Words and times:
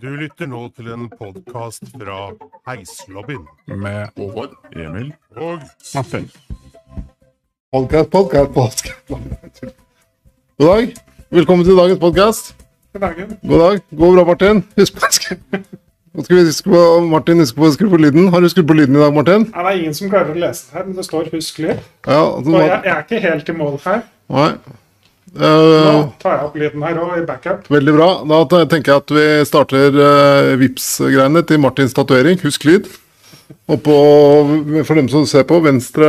Du 0.00 0.08
lytter 0.16 0.48
nå 0.48 0.60
til 0.76 0.88
en 0.94 1.08
podkast 1.12 1.84
fra 1.92 2.18
Heislobbyen. 2.68 3.42
med 3.68 4.08
Håvard, 4.16 4.54
Emil 4.72 5.12
Og 5.36 5.60
Martin. 5.94 6.30
Podcast, 7.72 8.10
podcast, 8.10 8.52
podcast. 8.54 9.64
God 10.58 10.66
dag. 10.66 10.94
Velkommen 11.30 11.64
til 11.66 11.76
dagens 11.76 12.00
podkast. 12.00 12.56
God 12.92 13.00
dagen. 13.00 13.38
God 13.48 13.58
dag. 13.58 13.80
Går 13.98 14.14
bra, 14.14 14.24
Martin? 14.24 14.64
Husk 14.78 14.94
på, 14.94 15.06
Nå 16.14 16.24
skal 16.24 16.36
vi 16.36 16.42
huske 16.42 16.70
på, 16.70 17.00
Martin, 17.06 17.38
husk 17.44 17.56
på 17.56 17.68
å 17.68 17.72
skru 17.76 17.88
på 17.92 18.00
lyden. 18.00 18.28
Har 18.32 18.40
du 18.40 18.48
skrudd 18.50 18.66
på 18.66 18.74
lyden 18.80 18.96
i 18.96 19.02
dag, 19.04 19.14
Martin? 19.14 19.46
Nei, 19.52 19.62
det 19.62 19.72
er 19.74 19.80
ingen 19.84 19.94
som 19.94 20.10
klarer 20.10 20.32
å 20.34 20.40
lese 20.46 20.66
det 20.66 20.78
her, 20.78 20.86
men 20.88 20.96
det 20.96 21.04
står 21.06 21.28
'husk 21.34 21.58
lyd'. 21.62 21.82
Ja, 22.06 22.22
altså, 22.36 22.50
Og 22.56 22.60
jeg, 22.60 22.80
jeg 22.84 22.92
er 22.96 23.02
ikke 23.04 23.20
helt 23.28 23.48
i 23.48 23.52
mål 23.52 23.80
her. 23.84 24.00
Nei. 24.28 24.52
Nå 25.30 25.46
Eh, 25.46 26.08
tar 26.18 26.32
jeg 26.38 26.44
opp 26.48 26.56
lyden 26.58 26.82
her 26.82 26.96
òg, 26.98 27.12
i 27.22 27.26
backup. 27.26 27.68
veldig 27.70 27.92
bra. 27.94 28.08
Da 28.50 28.64
tenker 28.66 28.92
jeg 28.92 28.96
at 29.04 29.10
vi 29.14 29.26
starter 29.46 29.94
uh, 29.94 30.56
Vips-greiene 30.58 31.44
til 31.46 31.60
Martins 31.62 31.94
tatovering. 31.94 32.40
Husk 32.42 32.64
lyd. 32.66 32.88
Oppå, 33.70 33.94
for 34.86 34.94
dem 34.98 35.08
som 35.08 35.26
ser 35.26 35.44
på, 35.46 35.60
venstre 35.62 36.08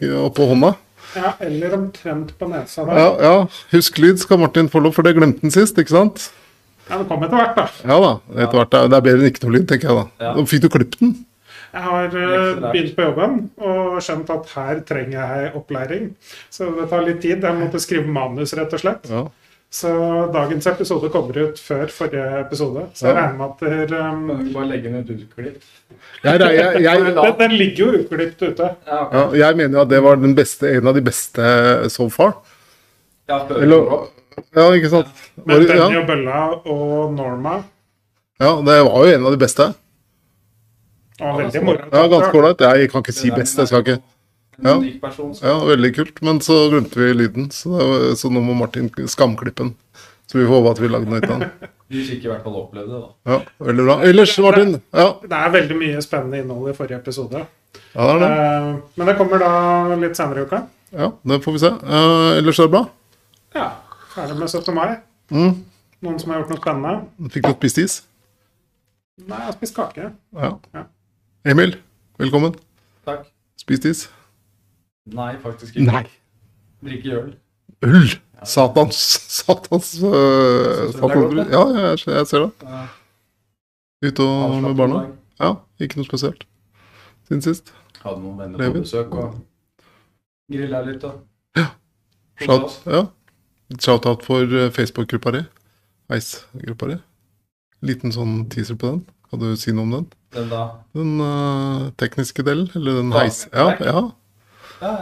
eh, 0.00 0.06
oppå 0.24 0.46
hånda. 0.48 0.74
Ja, 1.16 1.32
eller 1.42 1.74
omtrent 1.76 2.32
på 2.38 2.48
nesa 2.48 2.84
der. 2.86 2.96
Ja, 2.96 3.08
ja. 3.20 3.34
Husk 3.74 3.98
lyd 4.00 4.20
skal 4.22 4.38
Martin 4.40 4.68
få 4.72 4.80
lov, 4.84 4.94
for 4.96 5.02
det 5.04 5.16
glemte 5.18 5.42
han 5.44 5.50
sist, 5.52 5.76
ikke 5.82 5.92
sant? 5.92 6.30
Ja, 6.88 6.96
det 7.00 7.08
kom 7.10 7.22
etter 7.26 7.36
hvert, 7.36 7.56
da. 7.58 7.66
Ja 7.84 7.96
da. 8.02 8.12
Etter 8.36 8.56
hvert. 8.60 8.74
er- 8.74 8.88
Det 8.88 8.96
er 8.96 9.04
bedre 9.08 9.20
enn 9.20 9.30
ikke 9.32 9.44
noe 9.44 9.56
lyd, 9.58 9.66
tenker 9.68 9.88
jeg 9.90 9.96
da. 10.00 10.06
Ja. 10.24 10.32
Da 10.34 10.44
Fikk 10.48 10.62
du 10.64 10.68
klippet 10.72 11.00
den? 11.00 11.12
Jeg 11.72 11.82
har 11.86 12.14
eh, 12.18 12.62
begynt 12.64 12.96
på 12.96 13.04
jobben 13.06 13.34
og 13.62 14.00
skjønt 14.02 14.30
at 14.34 14.48
her 14.56 14.80
trenger 14.88 15.18
jeg 15.20 15.52
opplæring. 15.54 16.08
Så 16.50 16.70
det 16.78 16.88
tar 16.90 17.04
litt 17.06 17.20
tid. 17.22 17.44
Jeg 17.46 17.58
måtte 17.60 17.78
skrive 17.82 18.10
manus, 18.10 18.54
rett 18.58 18.72
og 18.74 18.82
slett. 18.82 19.06
Ja. 19.10 19.22
Så 19.70 19.90
dagens 20.34 20.66
episode 20.66 21.12
kommer 21.14 21.36
ut 21.44 21.60
før 21.62 21.86
forrige 21.94 22.40
episode. 22.40 22.88
Så 22.98 23.06
jeg 23.06 23.14
Ja. 23.14 23.20
regner 23.20 23.36
med 23.38 23.50
at 23.52 23.60
dere, 23.90 24.00
um, 24.10 24.52
Bare 24.54 24.66
legge 24.66 24.90
ned 24.90 25.04
et 25.10 25.20
utklipp. 25.20 25.60
Jeg, 26.24 26.40
jeg, 26.40 26.56
jeg, 26.56 26.82
jeg, 26.82 27.04
den, 27.14 27.36
den 27.38 27.52
ligger 27.54 27.84
jo 27.86 28.00
uklipt 28.00 28.42
ute. 28.42 28.70
Ja, 28.88 29.02
ja, 29.12 29.22
jeg 29.46 29.56
mener 29.56 29.78
jo 29.78 29.84
at 29.84 29.92
det 29.92 30.02
var 30.02 30.16
den 30.16 30.34
beste, 30.34 30.72
en 30.74 30.86
av 30.90 30.94
de 30.98 31.02
beste 31.06 31.52
so 31.88 32.08
far. 32.10 32.34
Ja, 33.30 33.44
Eller, 33.46 34.08
ja, 34.56 34.66
ikke 34.74 34.90
sant? 34.90 35.06
Men 35.44 35.62
Benny 35.62 35.78
Ja, 35.78 35.86
og 36.00 36.06
Bølla 36.08 36.40
og 36.66 37.14
Norma 37.14 37.60
ja, 38.40 38.54
det 38.64 38.76
var 38.86 39.04
jo 39.06 39.14
en 39.14 39.26
av 39.28 39.34
de 39.34 39.38
beste. 39.38 39.66
Veldig 41.20 41.62
moro. 41.66 41.88
Ja, 41.92 42.06
ganske 42.12 42.38
ålreit. 42.40 42.64
Jeg 42.64 42.90
kan 42.92 43.04
ikke 43.04 43.14
si 43.16 43.30
best, 43.34 43.58
jeg 43.60 43.70
skal 43.70 43.84
ikke. 43.84 43.98
Ja. 44.60 44.74
Ja, 45.40 45.54
veldig 45.64 45.90
kult. 45.96 46.22
Men 46.26 46.40
så 46.44 46.56
glemte 46.72 47.00
vi 47.00 47.12
lyden, 47.16 47.50
så, 47.54 47.72
det 47.78 47.86
var, 47.90 48.06
så 48.20 48.30
nå 48.32 48.42
må 48.44 48.56
Martin 48.58 48.90
skamklippe 49.08 49.64
den. 49.64 49.74
Så 50.30 50.38
vi 50.38 50.44
får 50.46 50.60
håpe 50.60 50.70
at 50.76 50.80
vi 50.84 50.90
lagde 50.92 51.08
noe 51.10 51.18
ut 51.22 51.30
av 51.30 51.40
den. 51.44 51.70
Vi 51.90 52.04
fikk 52.06 52.22
i 52.22 52.28
hvert 52.30 52.44
fall 52.46 52.54
oppleve 52.54 52.86
det, 52.86 52.98
da. 53.02 53.08
Ja, 53.32 53.36
veldig 53.66 53.84
bra. 53.88 53.94
Ellers, 54.06 54.36
Martin? 54.38 54.76
Ja, 54.94 55.06
Det 55.24 55.38
er 55.40 55.48
veldig 55.56 55.78
mye 55.80 56.02
spennende 56.04 56.38
innhold 56.38 56.68
i 56.70 56.74
forrige 56.76 57.00
episode. 57.00 57.40
ja 57.96 58.04
det 58.06 58.12
er 58.14 58.20
det. 58.22 58.28
Eh, 58.44 58.68
Men 59.00 59.08
det 59.10 59.14
kommer 59.18 59.42
da 59.42 59.96
litt 59.98 60.14
senere 60.20 60.44
i 60.44 60.46
uka. 60.46 60.60
Ja, 60.94 61.08
det 61.32 61.40
får 61.42 61.56
vi 61.56 61.62
se. 61.64 61.72
Eh, 61.82 62.28
ellers 62.38 62.60
er 62.62 62.68
det 62.68 62.74
bra. 62.76 62.84
Ja, 63.58 63.66
Ferdig 64.14 64.36
med 64.38 64.52
17. 64.54 64.70
mai. 64.78 64.94
Mm. 65.34 65.50
Noen 66.06 66.22
som 66.22 66.30
har 66.30 66.44
gjort 66.44 66.54
noe 66.54 66.62
spennende? 66.62 66.94
Fikk 67.34 67.48
du 67.48 67.52
spist 67.58 67.82
is? 67.82 67.98
Nei, 69.26 69.34
jeg 69.40 69.48
har 69.50 69.58
spist 69.58 69.74
kake. 69.82 70.12
Ja. 70.38 70.52
Ja. 70.78 70.84
Emil, 71.44 71.76
velkommen. 72.18 72.54
Takk. 73.04 73.24
Spist 73.56 73.84
is? 73.84 74.00
Nei, 75.08 75.38
faktisk 75.40 75.76
ikke. 75.76 76.02
Drikke 76.84 77.14
øl. 77.16 77.30
Øl! 77.82 78.10
Satans 78.44 78.98
Satans 79.28 80.02
uh, 80.04 80.92
satans 80.92 81.34
godt, 81.34 81.48
Ja, 81.52 81.62
jeg, 81.78 81.98
jeg 82.06 82.26
ser 82.26 82.44
det. 82.44 82.50
Ja. 82.62 82.82
Ute 84.04 84.26
og 84.26 84.62
med 84.62 84.76
barna. 84.76 85.00
Ja, 85.40 85.54
ikke 85.80 86.02
noe 86.02 86.08
spesielt. 86.10 86.44
Siden 87.24 87.40
sist. 87.48 87.72
Hadde 88.04 88.20
noen 88.20 88.36
venner 88.40 88.60
Lever. 88.60 88.76
på 88.76 88.84
besøk 88.84 89.16
og 89.16 89.40
grilla 90.52 90.84
litt 90.84 91.08
og 91.08 91.24
Shout, 92.40 92.78
ja. 92.88 93.06
Shout-out 93.80 94.24
for 94.24 94.44
eh, 94.44 94.70
Facebook-gruppa 94.72 95.32
di. 95.38 95.42
Ice-gruppa 96.16 96.92
di. 96.92 97.00
Liten 97.84 98.12
sånn 98.12 98.42
teaser 98.52 98.76
på 98.80 98.92
den. 98.92 99.02
Kan 99.28 99.40
du 99.40 99.52
si 99.60 99.72
noe 99.76 99.88
om 99.88 99.92
den? 99.98 100.08
Den 100.34 100.48
da 100.52 100.62
Den 100.94 101.20
uh, 101.20 101.90
tekniske 101.98 102.42
delen? 102.46 102.68
Eller 102.78 103.00
den 103.00 103.12
heis... 103.16 103.44
Ja, 103.52 103.70
ja, 103.80 104.02
ja, 104.80 104.98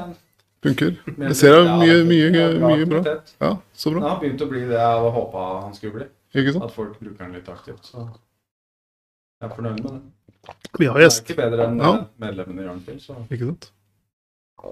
funker. 0.64 0.94
Jeg 1.06 1.36
ser 1.38 1.52
det 1.54 1.58
er 1.60 1.66
ja, 1.68 1.74
mye, 1.78 1.98
mye, 2.08 2.46
mye 2.62 2.86
bra. 2.90 3.02
Ja, 3.40 3.50
så 3.78 3.90
Det 3.92 3.98
bra. 4.00 4.08
har 4.08 4.20
begynt 4.22 4.40
å 4.42 4.48
bli 4.50 4.62
det 4.66 4.74
jeg 4.78 4.86
hadde 4.94 5.10
håpa 5.14 5.44
han 5.62 5.74
skulle 5.76 5.92
bli. 5.98 6.06
Ikke 6.34 6.54
sant? 6.56 6.64
At 6.66 6.74
folk 6.74 6.96
bruker 7.00 7.20
den 7.24 7.36
litt 7.38 7.50
aktivt. 7.52 7.84
Så 7.86 7.98
jeg 8.08 9.46
er 9.50 9.52
fornøyd 9.54 9.82
med 9.84 9.90
det. 9.92 10.54
Vi 10.80 10.88
har 10.88 10.98
gjest. 11.04 11.22
Det 11.26 11.30
er 11.30 11.36
ikke 11.36 11.42
bedre 11.44 11.68
enn 11.68 11.78
Ja. 11.82 11.92
eh, 11.94 12.04
medlemmene 12.24 12.64
i 12.64 12.68
Arnfield, 12.72 13.00
så 13.04 13.16
Ikke 13.30 13.46
sant? 13.52 13.70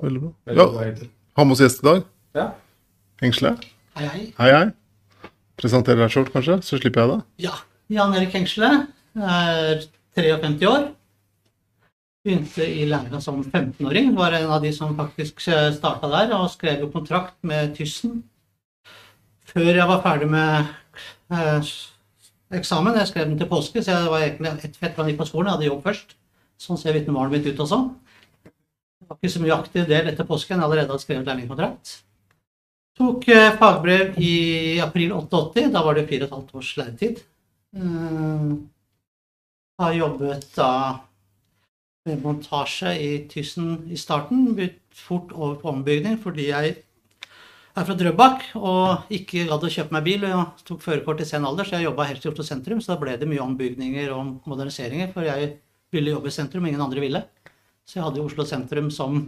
Veldig 0.02 0.20
bra. 0.24 0.32
veldig 0.48 0.58
Ja, 0.64 0.66
bra 0.72 0.84
hittil. 0.88 1.10
har 1.36 1.44
med 1.44 1.52
oss 1.52 1.60
gjest 1.62 1.82
i 1.82 1.86
dag. 1.86 2.02
Ja. 2.34 2.46
Hengsle. 3.22 3.52
Hei, 3.96 4.06
hei. 4.06 4.24
Hei, 4.38 4.50
hei. 4.56 5.30
Presentere 5.56 5.96
deg 6.02 6.10
short, 6.12 6.32
kanskje, 6.34 6.58
så 6.66 6.80
slipper 6.80 7.00
jeg 7.04 7.12
det. 7.14 7.20
Ja, 7.46 7.54
Jan 7.88 8.14
Erik 8.18 8.32
Hengsle 8.34 8.72
er 9.16 9.86
53 10.16 10.68
år. 10.70 10.86
Begynte 12.26 12.64
i 12.66 12.86
læra 12.88 13.20
som 13.22 13.42
15-åring. 13.44 14.14
Var 14.16 14.38
en 14.40 14.54
av 14.56 14.64
de 14.64 14.72
som 14.74 14.96
faktisk 14.98 15.44
starta 15.44 16.10
der 16.10 16.32
og 16.34 16.48
skrev 16.50 16.82
jo 16.82 16.90
kontrakt 16.90 17.36
med 17.46 17.76
Tyssen. 17.76 18.24
Før 19.46 19.68
jeg 19.70 19.88
var 19.88 20.02
ferdig 20.02 20.26
med 20.32 20.72
eh, 21.30 21.68
eksamen. 22.58 22.98
Jeg 22.98 23.12
skrev 23.12 23.28
den 23.28 23.38
til 23.38 23.50
påske, 23.50 23.82
så 23.82 23.92
jeg 23.92 24.10
var 24.10 24.24
egentlig 24.24 24.54
ett 24.64 24.80
fett 24.80 24.96
fra 24.96 25.06
på 25.06 25.28
skolen. 25.28 25.50
Jeg 25.50 25.58
hadde 25.58 25.70
jobb 25.70 25.84
først. 25.86 26.16
Sånn 26.58 26.80
ser 26.80 26.96
vitnemålet 26.96 27.36
mitt 27.36 27.46
ut 27.52 27.62
også. 27.62 27.78
Det 28.44 29.06
var 29.06 29.20
ikke 29.20 29.34
så 29.36 29.42
mye 29.44 29.56
aktiv 29.56 29.86
del 29.86 30.10
etter 30.10 30.26
påsken. 30.26 30.58
Jeg 30.58 30.66
allerede 30.66 30.90
hadde 30.90 31.04
skrevet 31.04 31.28
lærlingkontrakt. 31.28 31.98
Tok 32.96 33.28
eh, 33.28 33.52
fagbrev 33.60 34.16
i 34.18 34.34
april 34.82 35.12
88. 35.12 35.68
Da 35.74 35.84
var 35.84 35.98
det 35.98 36.08
fire 36.08 36.24
og 36.24 36.30
et 36.30 36.38
halvt 36.38 36.54
års 36.58 36.72
læretid. 36.80 37.20
Eh, 37.76 38.56
har 39.80 39.92
jobbet 39.96 40.48
da 40.56 40.72
med 42.06 42.22
montasje 42.22 42.92
i 43.02 43.12
Tyssen 43.28 43.86
i 43.90 43.98
starten. 43.98 44.54
Bytt 44.56 44.80
fort 44.94 45.32
over 45.34 45.56
på 45.60 45.72
ombygning 45.72 46.18
fordi 46.22 46.48
jeg 46.50 46.76
er 47.76 47.84
fra 47.84 47.96
Drøbak 47.98 48.46
og 48.56 49.10
ikke 49.12 49.44
gadd 49.50 49.66
å 49.66 49.72
kjøpe 49.72 49.96
meg 49.96 50.06
bil. 50.06 50.24
og 50.30 50.62
tok 50.64 50.80
førerkort 50.84 51.20
i 51.20 51.28
sen 51.28 51.44
alder, 51.44 51.66
så 51.66 51.76
jeg 51.76 51.90
jobba 51.90 52.08
helt 52.08 52.24
i 52.24 52.30
Oslo 52.30 52.46
sentrum. 52.46 52.80
Så 52.80 52.94
da 52.94 53.00
ble 53.00 53.18
det 53.20 53.28
mye 53.28 53.44
ombygninger 53.44 54.14
og 54.16 54.48
moderniseringer, 54.48 55.12
for 55.12 55.28
jeg 55.28 55.56
ville 55.92 56.14
jobbe 56.14 56.32
i 56.32 56.38
sentrum, 56.38 56.66
ingen 56.66 56.80
andre 56.80 57.04
ville. 57.04 57.22
Så 57.86 57.98
jeg 57.98 58.06
hadde 58.06 58.22
jo 58.22 58.30
Oslo 58.30 58.46
sentrum 58.48 58.88
som 58.90 59.26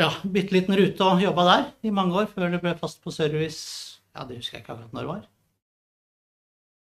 ja, 0.00 0.08
bitte 0.24 0.56
liten 0.56 0.74
rute 0.78 1.06
og 1.06 1.22
jobba 1.22 1.44
der 1.50 1.68
i 1.86 1.92
mange 1.94 2.16
år 2.18 2.26
før 2.32 2.50
det 2.50 2.62
ble 2.64 2.72
fast 2.80 3.02
på 3.04 3.12
service. 3.14 4.00
Ja, 4.14 4.24
det 4.24 4.40
husker 4.40 4.58
jeg 4.58 4.64
ikke 4.64 4.74
akkurat 4.74 4.96
når 4.96 5.04
det 5.04 5.12
var. 5.12 5.22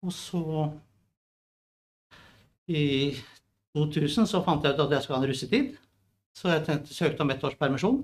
Og 0.07 0.13
så 0.13 0.41
i 2.67 3.15
2000 3.77 4.27
så 4.29 4.41
fant 4.45 4.63
jeg 4.65 4.75
ut 4.75 4.83
at 4.85 4.93
jeg 4.95 5.05
skulle 5.05 5.19
ha 5.19 5.23
en 5.23 5.31
russetid. 5.31 5.73
Så 6.37 6.51
jeg 6.51 6.65
tenkte, 6.67 6.93
søkte 6.93 7.23
om 7.25 7.31
ett 7.33 7.43
års 7.43 7.57
permisjon. 7.57 8.03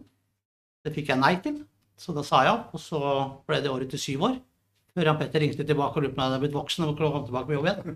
Det 0.84 0.94
fikk 0.96 1.12
jeg 1.13 1.22
nei 1.22 1.35
til, 1.44 1.62
så 2.00 2.16
da 2.16 2.24
sa 2.25 2.41
jeg 2.46 2.56
opp. 2.56 2.74
Og 2.75 2.81
så 2.81 3.01
ble 3.47 3.62
det 3.63 3.72
året 3.72 3.91
til 3.94 4.01
syv 4.01 4.28
år. 4.29 4.40
Før 4.94 5.09
Jan 5.09 5.18
Petter 5.18 5.41
ringte 5.41 5.66
tilbake 5.66 5.97
og 5.97 6.06
lurte 6.06 6.13
på 6.13 6.22
om 6.22 6.24
jeg 6.24 6.31
hadde 6.31 6.41
blitt 6.44 6.57
voksen 6.57 6.85
og 6.85 7.00
kom 7.01 7.24
tilbake 7.25 7.50
på 7.50 7.56
jobb 7.56 7.69
igjen. 7.69 7.94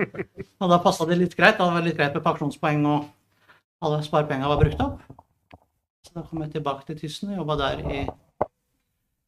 og 0.62 0.72
da 0.72 0.78
passa 0.82 1.06
det 1.06 1.18
litt 1.20 1.36
greit. 1.38 1.58
Da 1.58 1.68
var 1.68 1.78
det 1.78 1.90
litt 1.90 1.98
greit 1.98 2.16
med 2.16 2.24
pensjonspoeng, 2.26 2.86
og 2.90 3.84
alle 3.86 4.00
sparepenga 4.06 4.50
var 4.50 4.62
brukt 4.62 4.82
opp. 4.82 5.04
Så 6.06 6.16
da 6.16 6.24
kom 6.26 6.42
jeg 6.42 6.56
tilbake 6.56 6.88
til 6.88 6.98
Tyssen 6.98 7.30
og 7.30 7.42
jobba 7.42 7.58
der 7.60 7.84
i 7.84 8.00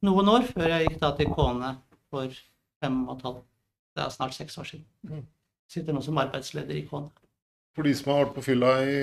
noen 0.02 0.32
år, 0.32 0.48
før 0.50 0.74
jeg 0.74 0.88
gikk 0.88 0.98
da 1.04 1.12
til 1.18 1.30
Kåne 1.30 1.76
for 2.10 2.42
fem 2.82 3.04
og 3.06 3.14
et 3.16 3.24
halvt 3.28 3.46
Det 3.92 4.02
er 4.02 4.12
snart 4.14 4.34
seks 4.34 4.58
år 4.58 4.66
siden. 4.70 4.86
Sitter 5.72 5.96
nå 5.96 6.02
som 6.04 6.18
arbeidsleder 6.20 6.76
i 6.76 6.84
Kåne. 6.88 7.08
For 7.72 7.88
de 7.88 7.94
som 7.96 8.12
har 8.12 8.26
vært 8.26 8.34
på 8.36 8.44
fylla 8.44 8.74
i 8.84 8.98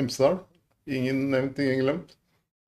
Hemsedal, 0.00 0.38
ingen 0.88 1.26
nevnt, 1.34 1.58
ingen 1.60 1.82
glemt. 1.84 2.14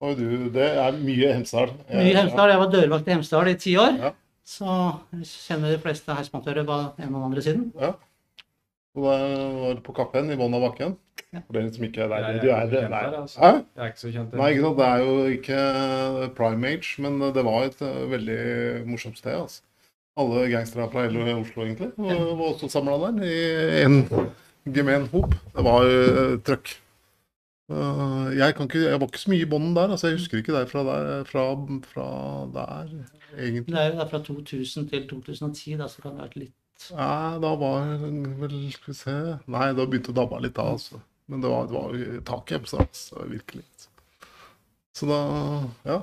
Og 0.02 0.18
du, 0.18 0.26
det 0.52 0.66
er 0.82 0.98
mye 1.00 1.30
Hemsedal. 1.38 1.72
Mye 1.88 2.16
Hemsedal. 2.18 2.52
Jeg 2.52 2.60
var 2.60 2.72
dørvakt 2.74 3.08
i 3.08 3.14
Hemsedal 3.14 3.52
i 3.52 3.58
ti 3.62 3.76
år. 3.80 3.96
Ja. 4.02 4.12
Så 4.44 4.66
jeg 5.14 5.28
kjenner 5.30 5.72
de 5.72 5.80
fleste 5.80 6.16
heismontører 6.18 6.66
på 6.68 6.78
den 6.98 7.16
andre 7.16 7.44
siden. 7.44 7.68
Ja. 7.78 7.94
Og 8.98 9.06
da 9.06 9.16
var 9.62 9.78
du 9.78 9.82
på 9.86 9.94
Kappen 9.96 10.28
i 10.34 10.36
bånn 10.36 10.52
av 10.58 10.66
bakken. 10.66 10.96
Ja. 11.32 11.40
For 11.46 11.56
dere 11.56 11.72
som 11.72 11.84
ikke 11.86 12.02
er 12.04 12.10
der. 12.12 12.26
Jeg 12.42 12.50
er 12.52 12.74
er 12.82 12.88
der, 12.92 13.14
altså. 13.22 13.38
Hæ? 13.40 13.52
Jeg 13.62 13.84
er 13.86 13.92
ikke 13.94 14.02
så 14.02 14.10
kjent. 14.12 14.34
Nei, 14.36 14.48
ikke 14.52 14.64
sant. 14.66 14.80
Det 14.82 14.88
er 14.88 15.04
jo 15.06 15.14
ikke 15.38 15.60
prime 16.36 16.72
age, 16.74 16.90
men 17.06 17.22
det 17.38 17.44
var 17.46 17.70
et 17.70 17.80
eh, 17.86 18.02
veldig 18.10 18.40
morsomt 18.90 19.22
sted. 19.22 19.38
altså. 19.38 19.62
Alle 20.20 20.44
gangstere 20.52 20.90
fra 20.92 21.06
hele 21.06 21.34
Oslo 21.38 21.64
egentlig 21.64 21.92
og 21.96 22.32
var 22.36 22.48
også 22.50 22.68
samla 22.68 22.98
der 23.06 23.22
i 23.24 23.36
en 23.86 24.02
gemen 24.68 25.06
hop. 25.12 25.32
Det 25.54 25.64
var 25.64 25.88
uh, 25.88 26.34
trøkk. 26.44 26.74
Uh, 27.72 28.28
jeg, 28.36 28.52
kan 28.58 28.68
ikke, 28.68 28.82
jeg 28.84 29.00
var 29.00 29.08
ikke 29.08 29.22
så 29.22 29.32
mye 29.32 29.46
i 29.46 29.48
bånden 29.48 29.76
der. 29.76 29.94
altså 29.94 30.10
Jeg 30.10 30.18
husker 30.18 30.42
ikke 30.42 30.54
det 30.58 30.66
fra 30.68 30.82
der, 30.84 31.24
fra, 31.24 31.46
fra 31.88 32.08
der 32.52 32.92
egentlig. 33.38 33.72
Det 33.72 33.80
er 33.80 33.88
jo 33.92 34.00
da 34.02 34.08
fra 34.10 34.20
2000 34.26 34.90
til 34.90 35.08
2010, 35.08 35.78
da, 35.80 35.88
så 35.88 36.04
kan 36.04 36.12
det 36.12 36.20
ha 36.20 36.28
vært 36.28 36.42
litt 36.42 36.58
Nei, 36.90 37.38
da 37.38 37.52
var 37.60 37.84
vel 38.40 38.54
Skal 38.74 38.90
vi 38.90 38.96
se 38.98 39.16
Nei, 39.54 39.68
da 39.76 39.84
begynte 39.86 40.10
det 40.10 40.16
å 40.16 40.18
dabbe 40.18 40.40
litt 40.42 40.56
da, 40.58 40.66
altså. 40.74 41.00
Men 41.30 41.44
det 41.44 41.52
var, 41.52 41.68
det 41.70 41.76
var 41.78 42.24
taket 42.28 42.68
så, 42.68 42.82
altså, 42.82 43.24
virkelig. 43.30 43.64
Så 44.92 45.08
da 45.08 45.22
Ja. 45.88 46.02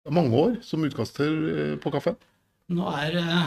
Det 0.00 0.14
mange 0.16 0.32
år 0.32 0.54
som 0.64 0.84
utkaster 0.86 1.34
eh, 1.52 1.74
på 1.76 1.90
kaffen. 1.92 2.14
Nå 2.70 2.86
er 2.94 3.16
uh, 3.18 3.46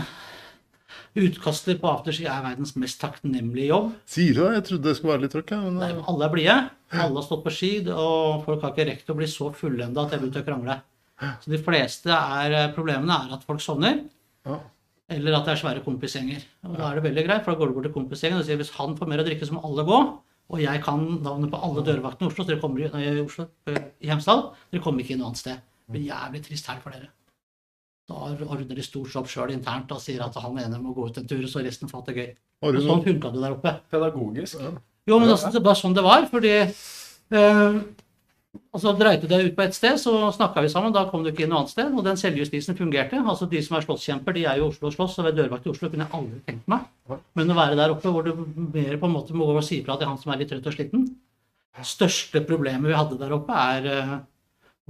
utkaster 1.24 1.78
på 1.80 1.90
afterski 1.92 2.26
er 2.28 2.42
verdens 2.44 2.74
mest 2.80 3.00
takknemlige 3.02 3.70
jobb. 3.70 3.92
Sier 4.10 4.36
du 4.36 4.42
det? 4.42 4.50
Jeg 4.58 4.66
trodde 4.70 4.90
det 4.90 4.96
skulle 4.98 5.14
være 5.14 5.26
litt 5.26 5.36
trøkk. 5.36 5.54
Ja, 5.54 5.62
men, 5.64 5.78
Nei, 5.80 5.92
eh, 5.94 6.10
alle 6.12 6.28
er 6.28 6.34
blide. 6.34 6.58
Alle 6.94 7.22
har 7.22 7.26
stått 7.26 7.46
på 7.46 7.54
ski, 7.54 7.72
og 7.90 8.44
folk 8.48 8.66
har 8.66 8.74
ikke 8.74 8.90
rekt 8.90 9.14
å 9.14 9.18
bli 9.18 9.30
så 9.30 9.50
fullenda 9.58 10.04
at 10.04 10.14
jeg 10.14 10.24
begynte 10.24 10.44
å 10.44 10.48
krangle. 10.48 10.82
Så 11.40 11.54
de 11.54 11.60
fleste 11.62 12.12
er, 12.12 12.58
eh, 12.58 12.72
problemene 12.76 13.16
er 13.16 13.38
at 13.38 13.46
folk 13.48 13.64
sovner, 13.64 14.02
ja. 14.50 14.60
eller 15.16 15.38
at 15.38 15.48
det 15.48 15.54
er 15.54 15.62
svære 15.62 15.86
kompisgjenger. 15.86 16.44
Og 16.68 16.78
da 16.78 16.90
er 16.90 17.00
det 17.00 17.08
veldig 17.08 17.26
greit, 17.30 17.46
for 17.46 17.54
da 17.54 17.62
går 17.62 17.72
du 17.72 17.78
bort 17.78 17.88
til 17.88 17.96
kompisgjengen 17.96 18.42
og 18.42 18.46
sier 18.48 18.60
hvis 18.60 18.76
han 18.76 18.98
får 18.98 19.10
mer 19.10 19.24
å 19.24 19.28
drikke, 19.30 19.48
så 19.48 19.56
må 19.56 19.64
alle 19.64 19.88
gå. 19.88 20.04
Og 20.54 20.60
jeg 20.60 20.84
kan 20.84 21.00
navnet 21.24 21.54
på 21.54 21.62
alle 21.64 21.86
dørvaktene 21.88 22.28
i 22.28 22.34
Oslo, 22.34 22.44
så 22.44 22.52
dere 22.52 22.62
kommer 22.62 22.84
i, 22.84 22.92
nei, 22.92 23.06
i 23.08 23.24
Oslo, 23.24 23.48
i 23.72 24.12
Hemsedal. 24.12 24.50
Dere 24.74 24.84
kommer 24.84 25.06
ikke 25.06 25.16
inn 25.16 25.24
noe 25.24 25.32
annet 25.32 25.46
sted. 25.46 25.62
Det 25.88 25.96
blir 25.96 26.10
jævlig 26.12 26.44
trist 26.44 26.68
helg 26.68 26.84
for 26.84 26.94
dere. 26.94 27.14
Da 28.10 28.20
ordner 28.28 28.76
de 28.76 28.84
stort 28.84 29.16
opp 29.16 29.30
sjøl 29.32 29.54
internt 29.54 29.92
og 29.96 30.02
sier 30.04 30.24
at 30.26 30.36
han 30.44 30.58
ene 30.60 30.80
må 30.82 30.92
gå 30.96 31.08
ut 31.08 31.20
en 31.22 31.28
tur, 31.28 31.44
så 31.48 31.64
resten 31.64 31.92
får 31.92 32.02
ha 32.02 32.08
det 32.10 32.16
gøy. 32.18 32.32
Og 32.64 32.80
sånn 32.84 33.04
funka 33.06 33.32
det 33.32 33.44
der 33.44 33.56
oppe. 33.56 33.76
Pedagogisk. 33.92 34.64
Jo, 35.08 35.20
men 35.20 35.32
altså, 35.32 35.52
det 35.52 35.64
var 35.64 35.78
sånn 35.80 35.96
det 35.96 36.04
var, 36.04 36.26
fordi 36.32 36.52
eh, 36.60 37.78
altså 38.76 38.94
Dreit 39.00 39.24
du 39.24 39.28
deg 39.32 39.50
ut 39.50 39.56
på 39.58 39.64
ett 39.66 39.76
sted, 39.76 40.00
så 40.00 40.30
snakka 40.36 40.64
vi 40.64 40.72
sammen, 40.72 40.94
da 40.96 41.06
kom 41.10 41.24
du 41.24 41.32
ikke 41.32 41.46
inn 41.46 41.52
noe 41.54 41.64
annet 41.64 41.74
sted. 41.74 41.92
Og 41.92 42.06
den 42.06 42.20
selvjustisen 42.20 42.78
fungerte. 42.80 43.20
altså 43.20 43.48
De 43.52 43.62
som 43.64 43.80
er 43.80 43.88
slåsskjemper, 43.88 44.36
de 44.36 44.46
er 44.48 44.60
jo 44.60 44.68
i 44.68 44.74
Oslo 44.74 44.92
og 44.92 44.96
slåss, 44.96 45.20
og 45.20 45.30
ved 45.30 45.40
dørvakt 45.40 45.68
i 45.68 45.74
Oslo 45.74 45.92
kunne 45.92 46.08
jeg 46.08 46.16
aldri 46.20 46.42
tenkt 46.48 46.70
meg. 46.72 46.88
Men 47.40 47.52
å 47.52 47.60
være 47.60 47.80
der 47.80 47.96
oppe 47.96 48.12
hvor 48.12 48.28
du 48.28 48.34
mer 48.56 49.00
på 49.00 49.10
en 49.10 49.16
måte 49.16 49.36
må 49.36 49.48
gå 49.50 49.58
og 49.60 49.68
si 49.68 49.80
fra 49.86 50.00
til 50.00 50.12
han 50.12 50.20
som 50.20 50.32
er 50.34 50.44
litt 50.44 50.52
trøtt 50.52 50.70
og 50.72 50.76
sliten 50.76 51.08
Største 51.84 52.44
problemet 52.46 52.86
vi 52.86 52.94
hadde 52.94 53.18
der 53.18 53.32
oppe, 53.34 53.56
er 53.58 53.88
eh, 53.90 54.12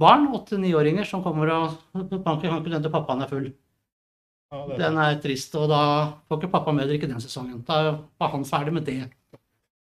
barn, 0.00 0.28
åtte-niåringer, 0.34 1.06
som 1.08 1.22
kommer 1.24 1.50
og 1.54 1.76
banker 2.24 2.48
kan 2.50 2.60
ikke 2.60 2.72
den 2.74 2.82
til 2.86 2.92
pappaen 2.94 3.22
er 3.24 3.30
full. 3.30 3.50
Ja, 4.52 4.62
det 4.68 4.74
er 4.76 4.80
Den 4.84 4.98
er 5.02 5.20
trist, 5.22 5.54
og 5.58 5.68
da 5.72 5.80
får 6.28 6.40
ikke 6.42 6.52
pappa 6.52 6.72
med 6.74 6.88
drikke 6.90 7.08
den 7.10 7.22
sesongen. 7.22 7.62
Da 7.66 7.98
var 8.20 8.32
han 8.34 8.44
ferdig 8.46 8.74
med 8.76 8.84
det. 8.86 9.00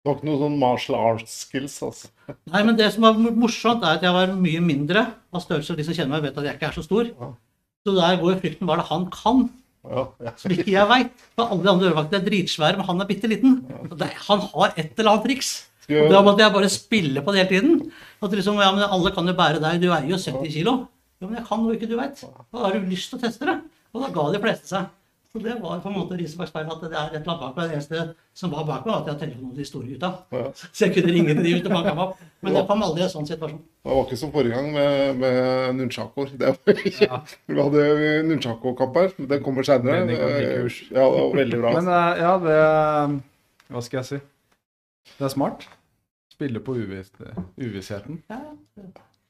Du 0.01 0.09
har 0.09 0.17
ikke 0.17 0.29
noen 0.31 0.41
sånn 0.41 0.59
martial 0.61 0.97
arts 0.97 1.33
skills, 1.45 1.75
altså. 1.85 2.09
Nei, 2.49 2.63
men 2.65 2.77
det 2.79 2.87
som 2.95 3.05
var 3.05 3.19
morsomt, 3.19 3.83
er 3.85 3.99
at 3.99 4.05
jeg 4.07 4.15
var 4.17 4.31
mye 4.33 4.61
mindre 4.65 5.03
av 5.35 5.43
størrelse. 5.45 5.75
og 5.75 5.81
De 5.81 5.85
som 5.85 5.97
kjenner 5.97 6.15
meg, 6.15 6.23
vet 6.29 6.39
at 6.41 6.47
jeg 6.49 6.57
ikke 6.57 6.69
er 6.71 6.77
så 6.79 6.85
stor. 6.87 7.11
Ja. 7.11 7.33
Så 7.85 7.97
der 7.97 8.21
går 8.23 8.39
frykten 8.41 8.69
hva 8.69 8.79
det 8.81 8.87
han 8.91 9.09
kan, 9.13 9.49
Ja, 9.81 10.07
ja. 10.21 10.33
som 10.37 10.53
ikke 10.53 10.69
jeg 10.73 10.89
veit. 10.89 11.13
For 11.37 11.49
alle 11.53 11.65
de 11.65 11.71
andre 11.73 11.91
ørevaktene 11.91 12.21
er 12.21 12.27
dritsvære, 12.29 12.77
men 12.81 12.87
han 12.89 13.01
er 13.01 13.09
bitte 13.09 13.29
liten. 13.33 13.59
Han 14.29 14.41
har 14.47 14.75
et 14.77 14.99
eller 14.99 15.11
annet 15.15 15.25
triks. 15.29 15.53
Og 16.05 16.15
da 16.15 16.23
måtte 16.27 16.45
jeg 16.45 16.55
bare 16.55 16.71
spille 16.73 17.25
på 17.25 17.35
det 17.35 17.43
hele 17.43 17.51
tiden. 17.51 17.93
At 18.21 18.37
liksom, 18.37 18.61
ja, 18.63 18.71
men 18.77 18.87
alle 18.87 19.13
kan 19.17 19.29
jo 19.29 19.37
bære 19.37 19.63
deg, 19.63 19.83
du 19.83 19.91
veier 19.91 20.09
jo 20.13 20.21
70 20.21 20.55
kilo. 20.55 20.77
Jo, 21.21 21.29
men 21.29 21.41
jeg 21.41 21.47
kan 21.51 21.61
noe 21.65 21.77
ikke 21.77 21.91
du 21.91 21.99
veit. 21.99 22.23
Da 22.23 22.65
har 22.65 22.79
du 22.79 22.89
lyst 22.89 23.13
til 23.13 23.21
å 23.21 23.23
teste 23.27 23.49
det. 23.49 23.59
Og 23.93 24.05
da 24.05 24.15
ga 24.15 24.31
de 24.33 24.41
fleste 24.43 24.71
seg. 24.71 24.89
Så 25.31 25.39
det 25.39 25.53
var 25.63 25.79
på 25.79 25.87
en 25.87 25.95
måte 25.95 26.17
riset 26.19 26.35
bak 26.41 26.49
speilet 26.51 26.73
at 26.75 26.81
det 26.83 26.97
er 26.99 27.13
et 27.13 27.21
eller 27.21 27.29
annet 27.31 27.43
bak 27.45 27.59
meg. 27.59 27.69
Det 27.69 27.77
eneste 27.77 28.01
som 28.35 28.51
var 28.51 28.65
bak 28.67 28.83
meg, 28.83 28.91
var 28.91 28.97
at 28.97 29.07
jeg 29.07 29.15
hadde 29.15 29.23
telefonen 29.23 29.53
til 29.55 29.63
de 29.63 29.67
store 29.69 29.91
gutta. 29.93 30.09
Ja. 30.35 30.47
Så 30.75 30.89
jeg 30.89 30.95
kunne 30.97 31.13
ringe 31.15 31.37
til 31.37 31.45
de 31.47 31.53
ute 31.55 31.71
og 31.71 31.75
banke 31.77 31.93
dem 31.93 32.01
opp. 32.03 32.25
Men 32.43 32.57
det 32.57 32.63
kom 32.67 32.83
aldri 32.87 33.05
i 33.05 33.07
en 33.07 33.13
sånn 33.13 33.29
situasjon. 33.29 33.61
Det 33.63 33.93
var 33.93 34.09
ikke 34.09 34.19
som 34.25 34.33
forrige 34.35 34.57
gang 34.57 34.73
med, 34.75 35.21
med 35.23 35.79
nunchakoer. 35.79 36.33
Det 36.41 36.51
var 36.51 36.83
ikke 36.83 37.21
Vi 37.53 37.59
hadde 37.61 37.85
nunchako-kamp 38.27 38.99
her. 38.99 39.15
den 39.21 39.31
Det 39.31 39.41
kommer 39.47 39.69
seinere. 39.71 40.01
Ja, 40.11 40.73
det 40.91 41.05
var 41.05 41.37
veldig 41.39 41.63
bra. 41.63 41.75
Men 41.79 41.93
eh, 41.95 42.25
ja, 42.25 42.33
det 42.49 42.59
Hva 43.71 43.85
skal 43.87 44.01
jeg 44.01 44.09
si? 44.11 44.21
Det 45.15 45.29
er 45.29 45.37
smart. 45.37 45.69
Spille 46.41 46.61
på 46.65 46.73
uviss, 46.81 47.13
uvissheten. 47.61 48.23
Ja, 48.33 48.39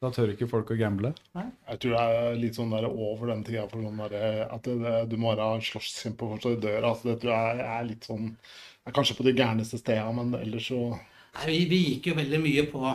Da 0.01 0.09
tør 0.15 0.31
ikke 0.31 0.47
folk 0.49 0.71
å 0.71 0.77
gamble. 0.79 1.11
Jeg 1.35 1.79
tror 1.83 1.91
det 1.93 2.03
er 2.07 2.37
litt 2.39 2.55
sånn 2.55 2.71
der 2.71 2.87
over 2.87 3.33
den 3.33 3.43
tida 3.45 3.67
for 3.69 3.83
sånn 3.83 3.99
der, 3.99 4.45
at 4.47 4.63
det, 4.65 4.77
det, 4.79 4.93
du 5.11 5.17
må 5.19 5.33
være 5.35 5.59
slåsskjempe 5.67 6.29
for 6.31 6.47
å 6.47 6.53
i 6.55 6.59
døra. 6.63 6.93
Altså, 6.93 7.11
det 7.11 7.17
tror 7.21 7.33
jeg 7.35 7.65
er 7.67 7.89
litt 7.89 8.07
sånn 8.07 8.29
er 8.31 8.95
Kanskje 8.95 9.17
på 9.19 9.25
de 9.27 9.35
gærneste 9.37 9.77
stedene, 9.77 10.23
men 10.23 10.39
ellers 10.39 10.71
så 10.71 10.79
Nei, 10.89 11.45
vi, 11.45 11.57
vi 11.69 11.79
gikk 11.83 12.07
jo 12.09 12.15
veldig 12.17 12.39
mye 12.43 12.63
på, 12.71 12.93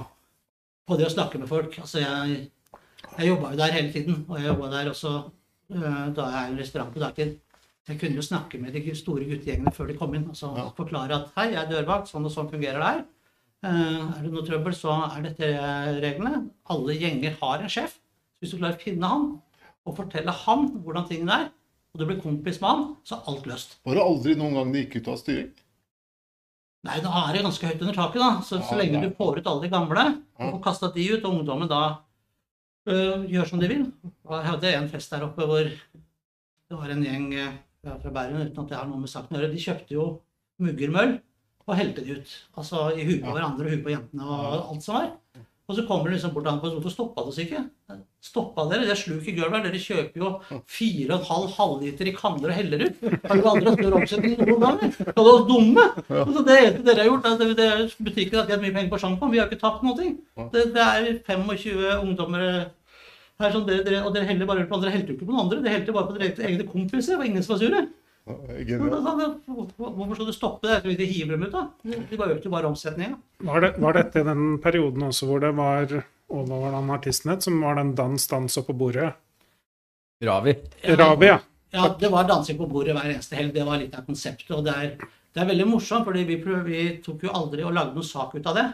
på 0.89 0.99
det 0.99 1.07
å 1.07 1.13
snakke 1.13 1.39
med 1.41 1.49
folk. 1.53 1.77
Altså, 1.85 2.01
jeg, 2.03 2.41
jeg 3.21 3.29
jobba 3.31 3.53
jo 3.53 3.61
der 3.61 3.77
hele 3.77 3.93
tiden, 3.95 4.23
og 4.27 4.41
jeg 4.41 4.49
jobba 4.49 4.71
der 4.73 4.91
også 4.95 5.13
øh, 5.23 6.07
da 6.17 6.31
jeg 6.33 6.41
er 6.41 6.49
i 6.49 6.55
en 6.55 6.61
restaurant 6.65 6.97
på 6.97 7.05
dagtid. 7.05 7.37
Jeg 7.87 8.01
kunne 8.01 8.19
jo 8.19 8.25
snakke 8.27 8.59
med 8.59 8.75
de 8.75 8.97
store 8.99 9.29
guttegjengene 9.29 9.73
før 9.77 9.93
de 9.93 10.01
kom 10.01 10.17
inn. 10.19 10.27
Altså, 10.33 10.57
Ja. 10.57 10.67
Forklare 10.81 11.21
at 11.21 11.37
hei, 11.39 11.53
jeg 11.53 11.63
er 11.63 11.71
dørvakt, 11.71 12.11
sånn 12.11 12.27
og 12.27 12.35
sånn 12.35 12.51
fungerer 12.51 12.83
det 12.83 12.91
her. 12.97 13.05
Eh, 13.65 14.01
er 14.05 14.23
det 14.23 14.33
noe 14.33 14.45
trøbbel, 14.47 14.75
så 14.77 14.95
er 15.09 15.25
dette 15.25 15.51
reglene. 16.03 16.47
Alle 16.73 16.97
gjenger 16.99 17.37
har 17.41 17.63
en 17.63 17.73
sjef. 17.73 17.97
Så 18.37 18.45
hvis 18.45 18.53
du 18.53 18.59
klarer 18.61 18.77
å 18.77 18.83
finne 18.83 19.11
han 19.13 19.29
og 19.87 19.95
fortelle 19.97 20.35
han 20.45 20.67
hvordan 20.85 21.07
tingene 21.09 21.39
er, 21.41 21.47
og 21.95 22.01
du 22.03 22.09
blir 22.09 22.19
kompis 22.21 22.59
med 22.61 22.69
han, 22.69 22.89
så 23.07 23.17
er 23.17 23.31
alt 23.33 23.47
løst. 23.49 23.79
Var 23.87 23.97
det 23.97 24.05
aldri 24.05 24.35
noen 24.37 24.59
gang 24.59 24.73
det 24.75 24.83
gikk 24.85 24.99
ut 24.99 25.13
av 25.15 25.21
styring? 25.23 25.53
Nei, 26.87 26.99
da 27.03 27.13
er 27.23 27.35
det 27.35 27.45
ganske 27.47 27.71
høyt 27.71 27.81
under 27.83 27.97
taket, 27.97 28.21
da. 28.23 28.31
Så, 28.47 28.59
så 28.63 28.77
lenge 28.79 28.99
nei. 29.01 29.07
du 29.09 29.15
får 29.17 29.41
ut 29.41 29.49
alle 29.51 29.65
de 29.65 29.71
gamle, 29.73 30.05
og 30.37 30.51
får 30.57 30.61
kasta 30.67 30.91
de 30.95 31.07
ut, 31.15 31.25
og 31.25 31.39
ungdommen 31.39 31.71
da 31.71 31.81
øh, 32.91 33.25
gjør 33.33 33.49
som 33.49 33.63
de 33.63 33.71
vil. 33.73 33.87
Jeg 34.05 34.51
hadde 34.51 34.75
en 34.77 34.91
fest 34.93 35.15
der 35.15 35.25
oppe 35.27 35.49
hvor 35.49 35.65
det 35.67 36.77
var 36.77 36.93
en 36.93 37.03
gjeng 37.07 37.31
øh, 37.33 37.57
fra 37.87 38.13
Bærum, 38.13 38.45
uten 38.45 38.63
at 38.63 38.71
det 38.71 38.79
har 38.79 38.91
noe 38.91 39.03
med 39.03 39.11
saken 39.11 39.39
å 39.39 39.41
gjøre. 39.41 39.55
De 39.55 39.65
kjøpte 39.65 39.97
jo 39.97 40.07
muggermøll 40.63 41.17
og 41.67 41.79
helte 41.79 42.05
de 42.05 42.19
ut. 42.21 42.35
Altså 42.57 42.89
i 42.95 43.05
huet 43.07 43.23
på 43.25 43.35
hverandre 43.35 43.67
og 43.67 43.75
huet 43.75 43.85
på 43.85 43.95
jentene 43.95 44.27
og 44.27 44.73
alt 44.73 44.87
som 44.87 44.99
var. 45.01 45.13
Og 45.67 45.75
så 45.75 45.83
kommer 45.83 46.07
det 46.07 46.21
liksom 46.21 46.31
bort 46.31 46.47
og 46.47 46.61
på 46.63 46.69
hvorfor 46.77 46.93
stoppa 46.95 47.23
det 47.25 47.31
oss 47.33 47.39
ikke? 47.43 47.61
Stoppa 48.23 48.69
dere? 48.71 48.85
Det 48.87 48.93
er 48.95 49.01
sluk 49.01 49.27
i 49.27 49.33
gulvet. 49.35 49.57
her. 49.57 49.65
Dere 49.67 49.81
kjøper 49.83 50.23
jo 50.23 50.61
fire 50.71 51.17
og 51.17 51.17
en 51.17 51.27
halv 51.27 51.57
halvliter 51.57 52.07
i 52.07 52.13
kanner 52.15 52.53
og 52.53 52.55
heller 52.55 52.85
ut. 52.87 53.01
Har 53.03 53.41
dere 53.41 53.51
aldri 53.51 53.73
hatt 53.73 53.81
større 53.81 53.99
omsetning 53.99 54.37
noen 54.45 54.63
gang? 54.63 54.79
Er 54.85 55.19
dere 55.19 55.43
dumme? 55.51 55.87
Altså, 56.07 56.45
det 56.47 56.59
eneste 56.61 56.87
dere 56.87 57.03
har 57.03 57.11
gjort, 57.11 57.27
er 57.27 57.35
at 57.35 57.59
det 57.59 57.67
er 57.67 57.83
butikken 57.99 58.39
har 58.53 58.63
mye 58.63 58.77
penger 58.79 58.93
på 58.95 59.03
sjampo. 59.03 59.33
Vi 59.35 59.43
har 59.43 59.51
ikke 59.51 59.63
tapt 59.65 59.83
noe. 59.83 60.09
Det, 60.55 60.67
det 60.77 60.87
er 60.87 61.11
25 61.27 61.83
ungdommer 61.97 62.47
her 63.43 63.53
som 63.53 63.67
dere, 63.67 63.83
dere, 63.85 64.05
og 64.07 64.15
dere 64.15 64.31
heller 64.31 64.47
bare 64.47 64.71
på 64.71 64.79
andre. 64.79 64.87
Dere 64.87 65.01
helte 65.01 65.11
jo 65.11 65.19
ikke 65.19 65.27
på 65.27 65.35
noen 65.35 65.49
andre. 65.49 65.65
Dere 65.65 65.81
helte 65.81 65.99
bare 65.99 66.13
på 66.13 66.21
deres 66.23 66.45
egne 66.47 66.71
kompiser. 66.71 67.17
Det 67.17 67.25
var 67.25 67.33
ingen 67.33 67.43
som 67.43 67.57
var 67.57 67.65
sure. 67.67 67.87
Hvorfor 68.27 70.15
skal 70.17 70.27
du 70.27 70.35
stoppe 70.35 70.67
det? 70.67 70.97
De 70.99 71.07
hiver 71.07 71.37
dem 71.37 71.47
ut, 71.47 71.55
da. 71.55 71.69
De 71.87 72.19
bare 72.19 72.35
økte 72.35 72.51
bare 72.51 72.71
omsetninga. 72.71 73.21
Var, 73.47 73.63
det, 73.63 73.73
var 73.83 73.99
dette 74.01 74.25
den 74.27 74.57
perioden 74.63 75.07
også 75.07 75.29
hvor 75.31 75.43
det 75.45 75.53
var 75.55 76.01
og 76.27 76.49
hva 76.49 76.59
var 76.59 76.73
det 76.73 76.79
han 76.81 76.95
artisten 76.97 77.33
het, 77.33 77.45
som 77.47 77.61
var 77.63 77.77
den 77.79 77.93
dans, 77.99 78.25
dans 78.31 78.59
oppå 78.59 78.75
bordet? 78.75 79.13
Ravi. 80.27 80.57
Ravi, 80.99 81.29
ja. 81.29 81.39
Ja, 81.75 81.91
det 82.01 82.09
var 82.11 82.27
dansing 82.27 82.59
på 82.59 82.67
bordet 82.71 82.97
hver 82.97 83.11
eneste 83.11 83.37
helg. 83.39 83.53
Det 83.55 83.67
var 83.67 83.79
litt 83.79 83.95
av 83.95 84.07
konseptet. 84.07 84.51
Og 84.57 84.65
det 84.67 84.75
er, 84.75 84.91
det 85.35 85.43
er 85.43 85.49
veldig 85.51 85.69
morsomt, 85.69 86.07
for 86.09 86.17
vi, 86.17 86.39
vi 86.67 86.83
tok 87.05 87.27
jo 87.27 87.35
aldri 87.37 87.67
og 87.67 87.75
lagde 87.77 87.99
noen 87.99 88.07
sak 88.07 88.35
ut 88.35 88.49
av 88.49 88.59
det. 88.59 88.67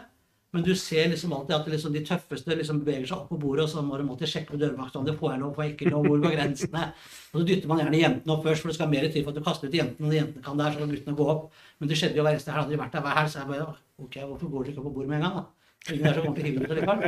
Men 0.53 0.63
du 0.65 0.75
ser 0.77 1.07
liksom 1.09 1.31
alltid 1.33 1.55
at 1.55 1.69
liksom 1.73 1.93
de 1.95 2.03
tøffeste 2.05 2.55
liksom 2.59 2.83
beveger 2.83 3.07
seg 3.09 3.23
opp 3.23 3.31
på 3.33 3.39
bordet, 3.41 3.63
og 3.65 3.71
så 3.71 3.81
må 3.81 3.97
de 3.97 4.05
alltid 4.05 4.29
sjekke 4.29 4.53
med 4.53 4.61
dørvakta 4.61 4.99
om 4.99 5.07
det 5.07 5.15
får 5.17 5.31
jeg 5.33 5.41
lov, 5.41 5.55
får 5.55 5.65
jeg 5.65 5.73
ikke 5.73 5.89
lov, 5.89 6.05
hvor 6.05 6.21
går 6.21 6.35
grensene? 6.35 6.83
Og 7.31 7.39
så 7.39 7.45
dytter 7.49 7.71
man 7.71 7.81
gjerne 7.81 8.01
jentene 8.03 8.35
opp 8.35 8.45
først, 8.45 8.61
for 8.61 8.69
det 8.69 8.77
skal 8.77 8.91
mer 8.91 9.07
til 9.09 9.25
for 9.25 9.33
at 9.33 9.39
du 9.39 9.47
kaster 9.47 9.71
ut 9.71 9.79
jentene, 9.79 10.11
og 10.11 10.13
jentene 10.19 10.45
kan 10.45 10.61
der, 10.61 10.75
så 10.75 10.83
kan 10.83 10.93
guttene 10.93 11.17
gå 11.17 11.27
opp. 11.33 11.49
Men 11.81 11.89
det 11.89 11.97
skjedde 11.97 12.21
jo 12.21 12.27
hver 12.27 12.37
eneste 12.37 12.53
helg. 12.53 12.67
Hadde 12.67 12.75
de 12.75 12.81
vært 12.83 12.93
der 12.93 13.05
hver 13.07 13.17
helg, 13.17 13.33
så 13.33 13.41
jeg 13.41 13.49
bare 13.49 13.67
OK, 14.03 14.19
hvorfor 14.21 14.53
går 14.53 14.67
dere 14.67 14.75
ikke 14.75 14.83
opp 14.83 14.89
på 14.91 14.95
bordet 14.99 15.09
med 15.09 15.17
en 15.17 15.25
gang, 15.25 15.41
da? 15.41 15.45
Ingen 15.91 16.05
er 16.07 16.13
så 16.15 16.21
ordentlig 16.23 16.45
hive 16.45 16.63
ut 16.63 16.71
allikevel. 16.71 17.01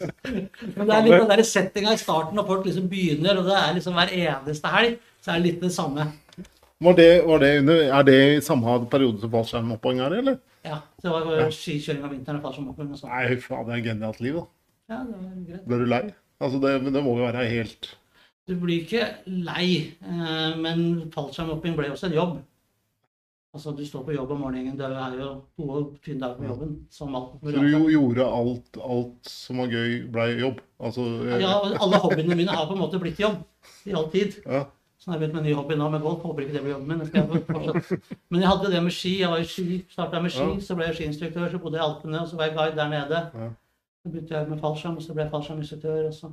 Men 0.76 0.84
det 0.84 0.94
er 0.94 1.06
litt 1.08 1.16
den 1.16 1.32
der 1.32 1.42
settinga 1.48 1.96
i 1.96 1.98
starten 1.98 2.38
når 2.38 2.46
folk 2.52 2.68
liksom 2.68 2.86
begynner, 2.92 3.40
og 3.40 3.48
det 3.48 3.56
er 3.58 3.72
liksom 3.74 3.96
hver 3.98 4.12
eneste 4.14 4.76
helg, 4.76 5.00
så 5.24 5.32
er 5.32 5.40
det 5.40 5.48
litt 5.48 5.64
det 5.64 5.72
samme. 5.74 6.06
Var 6.78 6.96
det, 6.96 7.10
var 7.24 7.40
det 7.40 7.58
under, 7.62 7.78
er 7.98 8.02
det 8.04 8.16
i 8.36 8.40
samme 8.44 8.74
periode 8.92 9.22
som 9.22 9.32
fallskjermhopping 9.32 10.00
er, 10.04 10.18
eller? 10.20 10.34
Ja, 10.66 10.82
det 11.00 11.12
var 11.12 11.30
ja. 11.32 11.46
skikjøring 11.54 12.02
av 12.04 12.12
vinteren 12.12 12.40
og 12.40 12.44
fallskjermhopping. 12.44 12.90
Nei, 12.92 13.38
faen, 13.40 13.62
det 13.68 13.78
er 13.78 13.86
genialt 13.86 14.20
liv, 14.20 14.36
da. 14.36 14.44
Ja, 14.92 14.98
det 15.06 15.16
var 15.22 15.38
greit. 15.46 15.62
Ble 15.70 15.78
du 15.80 15.86
lei? 15.88 16.02
Altså, 16.36 16.60
det, 16.60 16.74
det 16.92 17.02
må 17.02 17.14
jo 17.16 17.24
være 17.24 17.46
helt 17.48 17.88
Du 18.46 18.52
blir 18.60 18.84
ikke 18.84 19.06
lei, 19.24 19.96
eh, 20.04 20.58
men 20.60 20.84
fallskjermhopping 21.14 21.78
ble 21.78 21.88
også 21.94 22.10
en 22.10 22.18
jobb. 22.18 22.36
Altså, 23.56 23.72
du 23.72 23.80
står 23.88 24.04
på 24.04 24.12
jobb 24.12 24.36
om 24.36 24.42
morgenen, 24.44 24.76
det 24.76 24.84
er 24.84 25.16
jo 25.16 25.32
gode 25.56 25.96
fine 26.04 26.20
dager 26.20 26.36
på 26.36 26.44
jobben, 26.50 26.76
som 26.92 27.16
alt 27.16 27.38
Så 27.40 27.56
du 27.56 27.70
jo 27.72 27.86
gjorde 27.88 28.28
alt, 28.28 28.80
alt 28.84 29.30
som 29.32 29.62
var 29.64 29.72
gøy, 29.72 30.02
ble 30.12 30.26
jobb? 30.42 30.60
Altså 30.76 31.06
jeg... 31.24 31.40
Ja, 31.40 31.54
alle 31.80 32.04
hobbyene 32.04 32.36
mine 32.36 32.52
har 32.52 32.68
på 32.68 32.76
en 32.76 32.84
måte 32.84 33.00
blitt 33.00 33.22
jobb 33.22 33.40
i 33.88 33.96
all 33.96 34.10
tid. 34.12 34.42
ja. 34.44 34.66
Så 35.06 35.12
har 35.12 35.20
jeg 35.20 35.20
begynt 35.20 35.34
med 35.36 35.44
en 35.44 35.46
ny 35.46 35.52
hobby 35.54 35.74
nå 35.78 35.86
med 35.90 36.00
golf. 36.02 36.22
Håper 36.26 36.42
ikke 36.42 36.54
det 36.56 36.60
blir 36.64 36.72
jobben 36.72 36.88
min. 36.88 37.02
Men 38.30 38.40
jeg 38.40 38.48
hadde 38.50 38.64
jo 38.66 38.70
det 38.72 38.80
med 38.82 38.94
ski. 38.96 39.12
Jeg 39.20 39.28
var 39.30 39.38
i 39.38 39.44
ski, 39.46 39.76
starta 39.90 40.22
med 40.24 40.32
ski, 40.34 40.46
så 40.66 40.74
ble 40.74 40.88
jeg 40.88 40.96
skiinstruktør, 40.96 41.44
så 41.52 41.60
bodde 41.62 41.78
jeg 41.78 41.84
i 41.84 41.86
Alpene, 41.86 42.22
og 42.24 42.26
så 42.26 42.38
var 42.40 42.48
jeg 42.48 42.56
guide 42.56 42.80
der 42.80 42.90
nede. 42.90 43.20
Så 44.02 44.10
begynte 44.10 44.34
jeg 44.34 44.48
med 44.50 44.58
fallskjerm, 44.64 44.96
og 44.98 45.04
så 45.04 45.14
ble 45.14 45.22
jeg 45.22 45.32
fallskjerminstruktør. 45.36 46.08
Så. 46.16 46.32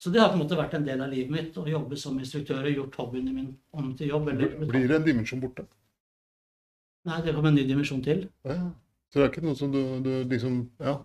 så 0.00 0.12
det 0.14 0.22
har 0.22 0.30
på 0.32 0.38
en 0.38 0.42
måte 0.46 0.56
vært 0.62 0.78
en 0.78 0.86
del 0.88 1.04
av 1.04 1.12
livet 1.12 1.34
mitt, 1.34 1.58
å 1.60 1.66
jobbe 1.68 2.00
som 2.00 2.16
instruktør 2.22 2.70
og 2.70 2.80
gjort 2.80 2.96
hobbyen 3.02 3.28
min 3.34 3.52
om 3.76 3.92
til 4.00 4.14
jobb. 4.14 4.32
Eller, 4.32 4.56
Blir 4.64 4.88
det 4.88 4.96
en 4.96 5.06
dimensjon 5.10 5.44
borte? 5.44 5.66
Nei, 7.04 7.20
det 7.28 7.36
kom 7.36 7.50
en 7.52 7.60
ny 7.60 7.66
dimensjon 7.68 8.00
til. 8.08 8.24
Ja. 8.48 8.62
Så 9.12 9.20
det 9.20 9.26
er 9.26 9.34
ikke 9.34 9.44
noe 9.44 9.60
som 9.60 9.76
du, 9.76 9.82
du 10.00 10.10
liksom 10.32 10.56
Ja. 10.80 10.96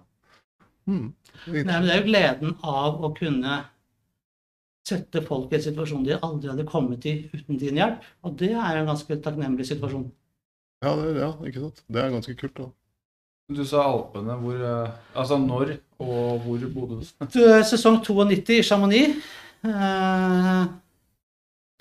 Hmm. 0.87 1.11
Nei, 1.45 1.67
men 1.67 1.85
det 1.85 1.91
er 1.91 1.99
jo 1.99 2.07
gleden 2.07 2.55
av 2.63 3.03
å 3.03 3.11
kunne 3.19 3.59
sette 4.91 5.23
folk 5.25 5.51
i 5.51 5.57
en 5.57 5.65
situasjon 5.65 6.05
de 6.05 6.19
aldri 6.19 6.51
hadde 6.51 6.67
kommet 6.69 7.07
i 7.09 7.15
uten 7.33 7.59
din 7.61 7.79
hjelp. 7.81 8.03
Og 8.27 8.35
det 8.39 8.51
er 8.53 8.81
en 8.81 8.91
ganske 8.91 9.17
takknemlig 9.23 9.67
situasjon. 9.71 10.05
Ja, 10.81 10.95
det, 10.97 11.09
ja, 11.21 11.31
ikke 11.45 11.65
sant. 11.67 11.83
Det 11.87 12.01
er 12.01 12.13
ganske 12.13 12.37
kult. 12.37 12.57
da. 12.57 12.69
Du 13.51 13.63
sa 13.67 13.83
Alpene. 13.85 14.37
Hvor 14.41 14.61
eh, 14.65 14.99
Altså 15.15 15.37
når 15.41 15.75
og 16.01 16.39
hvor 16.41 16.63
bodde 16.73 17.01
du? 17.01 17.09
Du, 17.29 17.41
Sesong 17.67 17.99
92 18.01 18.57
i 18.57 18.63
Chamonix. 18.65 19.19
Eh, 19.61 20.63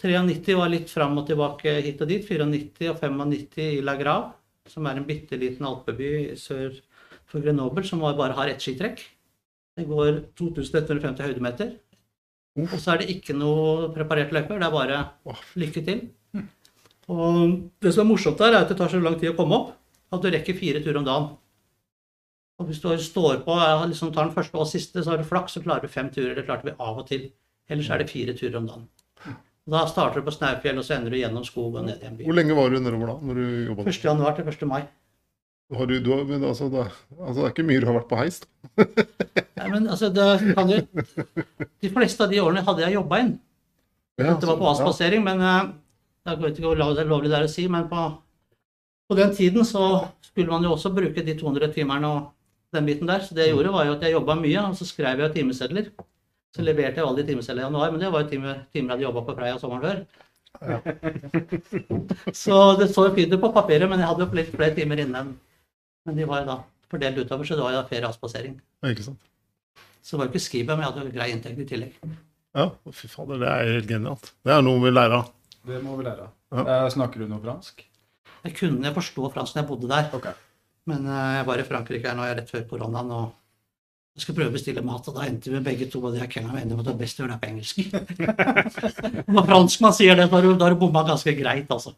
93 0.01 0.57
var 0.57 0.73
litt 0.73 0.91
fram 0.93 1.17
og 1.21 1.27
tilbake 1.29 1.79
hit 1.85 2.03
og 2.03 2.11
dit. 2.11 2.27
94 2.27 2.91
og 2.93 3.01
95 3.01 3.65
i 3.65 3.81
La 3.85 3.97
Grave, 4.01 4.35
som 4.69 4.87
er 4.89 5.01
en 5.01 5.09
bitte 5.09 5.39
liten 5.41 5.69
alpeby 5.69 6.37
sør 6.41 6.75
for 7.31 7.45
Grenoble, 7.45 7.85
som 7.87 8.03
bare 8.03 8.37
har 8.37 8.51
ett 8.51 8.65
skitrekk. 8.65 9.03
Det 9.79 9.87
går 9.89 10.25
2150 10.37 11.25
høydemeter. 11.25 11.77
Og 12.69 12.79
så 12.81 12.95
er 12.95 13.03
det 13.03 13.11
ikke 13.15 13.37
noe 13.37 13.91
preparert 13.95 14.33
løyper. 14.35 14.61
Det 14.61 14.69
er 14.69 14.75
bare 14.75 15.03
lykke 15.61 15.85
til. 15.87 16.03
Og 17.11 17.55
det 17.83 17.93
som 17.95 18.05
er 18.05 18.11
morsomt 18.13 18.39
der, 18.39 18.55
er 18.55 18.65
at 18.65 18.71
det 18.71 18.79
tar 18.79 18.91
så 18.93 19.01
lang 19.03 19.17
tid 19.19 19.33
å 19.33 19.39
komme 19.39 19.57
opp 19.57 19.77
at 20.15 20.23
du 20.23 20.31
rekker 20.31 20.57
fire 20.59 20.83
turer 20.83 21.01
om 21.01 21.07
dagen. 21.07 21.29
Og 22.61 22.69
hvis 22.69 22.81
du 22.83 22.91
står 23.01 23.41
på 23.47 23.57
liksom 23.89 24.13
tar 24.13 24.29
den 24.29 24.35
første 24.35 24.59
og 24.59 24.69
siste, 24.69 25.03
så 25.03 25.15
har 25.15 25.21
du 25.21 25.27
flaks, 25.27 25.57
så 25.57 25.63
klarer 25.65 25.87
du 25.87 25.93
fem 25.93 26.11
turer. 26.13 26.35
Det 26.37 26.45
klarte 26.47 26.69
vi 26.69 26.77
av 26.77 26.99
og 27.01 27.07
til. 27.09 27.31
Ellers 27.71 27.91
er 27.91 28.03
det 28.03 28.11
fire 28.11 28.35
turer 28.37 28.59
om 28.61 28.67
dagen. 28.69 28.89
Og 29.67 29.75
Da 29.75 29.85
starter 29.89 30.21
du 30.21 30.27
på 30.27 30.35
Snaufjell, 30.35 30.79
og 30.81 30.85
så 30.87 30.97
ender 30.97 31.15
du 31.15 31.21
gjennom 31.21 31.45
skog 31.47 31.79
og 31.79 31.87
ned 31.87 32.03
i 32.03 32.09
en 32.09 32.17
by. 32.19 32.27
Hvor 32.27 32.37
lenge 32.37 32.57
var 32.59 32.73
du 32.73 32.81
nedover 32.81 33.13
da? 33.13 33.19
når 33.23 33.39
du 33.39 33.45
jobbet? 33.71 33.93
1. 33.95 34.05
januar 34.05 34.37
til 34.37 34.51
1. 34.51 34.67
mai. 34.69 34.83
Har 35.71 35.87
du, 35.87 36.01
du 36.03 36.11
har, 36.11 36.25
altså, 36.49 36.67
det, 36.69 36.89
altså, 37.21 37.37
det 37.41 37.47
er 37.47 37.55
ikke 37.55 37.69
mye 37.69 37.81
du 37.81 37.87
har 37.87 38.01
vært 38.01 38.11
på 38.11 38.19
heis? 38.19 38.43
Ja, 39.71 39.77
men 39.79 39.87
altså, 39.87 40.09
det 40.11 40.27
De 41.81 41.91
fleste 41.95 42.25
av 42.27 42.31
de 42.33 42.41
årene 42.43 42.65
hadde 42.67 42.83
jeg 42.83 42.97
jobba 42.99 43.21
inn. 43.23 43.31
Ja, 44.19 44.33
Dette 44.35 44.49
var 44.51 44.57
på 44.59 44.67
så- 44.67 44.73
avspasering, 44.75 45.23
men 45.25 45.41
eh, 45.41 45.71
jeg 46.27 46.41
vet 46.43 46.59
ikke 46.59 46.73
hvor 46.73 46.81
lovlig 47.07 47.31
det 47.31 47.39
er 47.39 47.47
å 47.47 47.53
si, 47.53 47.69
men 47.71 47.87
på, 47.89 48.03
på 49.09 49.17
den 49.17 49.31
tiden 49.37 49.65
så 49.65 49.85
skulle 50.27 50.51
man 50.53 50.63
jo 50.67 50.75
også 50.75 50.91
bruke 50.95 51.23
de 51.25 51.35
200 51.39 51.71
timerne 51.75 52.11
og 52.11 52.27
den 52.75 52.87
biten 52.87 53.07
der. 53.09 53.23
Så 53.25 53.35
det 53.35 53.47
jeg 53.47 53.55
gjorde, 53.55 53.73
var 53.73 53.87
jo 53.87 53.95
at 53.97 54.03
jeg 54.05 54.13
jobba 54.19 54.35
mye, 54.39 54.61
og 54.69 54.75
så 54.79 54.85
skrev 54.89 55.23
jeg 55.25 55.33
timesedler. 55.39 55.89
Så 56.55 56.63
leverte 56.67 56.99
jeg 56.99 57.07
alle 57.07 57.23
de 57.23 57.29
timesedlene 57.31 57.63
i 57.63 57.69
januar, 57.71 57.91
men 57.95 58.01
det 58.03 58.11
var 58.13 58.25
jo 58.25 58.29
timer, 58.35 58.61
timer 58.75 58.91
jeg 58.91 58.97
hadde 58.99 59.07
jobba 59.07 59.23
på 59.31 59.37
Freia 59.39 59.59
sommeren 59.63 59.87
før. 59.87 60.03
så 62.35 62.57
det 62.81 62.89
så 62.95 63.05
fint 63.15 63.33
ut 63.35 63.41
på 63.43 63.53
papiret, 63.55 63.87
men 63.91 64.01
jeg 64.03 64.09
hadde 64.11 64.25
jo 64.27 64.35
litt 64.39 64.51
flere 64.55 64.75
timer 64.75 64.99
inne. 65.05 65.23
enn- 65.25 65.37
Men 66.07 66.17
de 66.17 66.25
var 66.27 66.45
da 66.49 66.57
fordelt 66.91 67.19
utover, 67.23 67.45
så 67.47 67.55
det 67.57 67.63
var 67.63 67.73
jo 67.77 67.83
ferie 67.89 68.05
og 68.07 68.11
avspasering. 68.15 68.55
Ja, 68.83 68.89
ikke 68.91 69.05
sant? 69.05 69.21
Så 70.03 70.17
det 70.17 70.19
var 70.21 70.27
jo 70.29 70.33
ikke 70.35 70.43
skrivet, 70.47 70.71
men 70.73 70.85
jeg 70.87 70.93
hadde 70.95 71.15
grei 71.15 71.29
inntekt 71.35 71.59
i 71.61 71.67
tillegg. 71.69 71.97
Ja, 72.57 72.69
fy 72.97 73.07
fader, 73.13 73.39
det 73.43 73.49
er 73.53 73.73
helt 73.77 73.89
genialt. 73.91 74.33
Det 74.45 74.53
er 74.57 74.63
noe 74.67 74.81
vi 74.83 74.91
lærer 74.91 75.19
av. 75.21 75.29
Det 75.69 75.83
må 75.85 75.97
vi 75.99 76.07
lære 76.07 76.25
av. 76.25 76.31
Ja. 76.57 76.65
Eh, 76.65 76.87
Snakker 76.91 77.21
du 77.23 77.29
noe 77.31 77.43
fransk? 77.45 77.85
Jeg 78.47 78.55
kunne 78.57 78.91
forstå 78.97 79.29
fransk 79.35 79.55
da 79.55 79.61
jeg 79.61 79.69
bodde 79.69 79.91
der. 79.91 80.09
Okay. 80.17 80.33
Men 80.89 81.05
eh, 81.07 81.29
jeg 81.37 81.47
var 81.51 81.61
i 81.63 81.67
Frankrike 81.69 82.09
her 82.09 82.17
nå 82.19 82.25
jeg 82.27 82.35
er 82.35 82.41
rett 82.41 82.51
før 82.51 82.65
koronaen 82.73 83.13
og 83.13 83.37
jeg 84.17 84.25
skulle 84.25 84.41
prøve 84.41 84.51
å 84.51 84.57
bestille 84.57 84.83
mat, 84.85 85.07
og 85.07 85.15
da 85.15 85.27
endte 85.29 85.53
vi 85.53 85.61
begge 85.65 85.87
to 85.93 86.01
og 86.03 86.17
de 86.17 86.19
er 86.25 86.29
Kenna 86.33 86.57
enige 86.59 86.75
om 86.75 86.81
at 86.83 86.89
det 86.89 86.93
er 86.97 86.99
best 86.99 87.21
å 87.21 87.23
gjøre 87.23 87.37
det 87.37 87.43
på 87.45 87.51
engelsk. 87.53 87.77
Når 89.37 89.47
franskmann 89.47 89.95
sier 89.97 90.19
det, 90.19 90.27
da 90.33 90.41
har 90.41 90.75
du- 90.75 90.81
bomma 90.81 91.05
ganske 91.07 91.33
greit, 91.39 91.71
altså. 91.71 91.93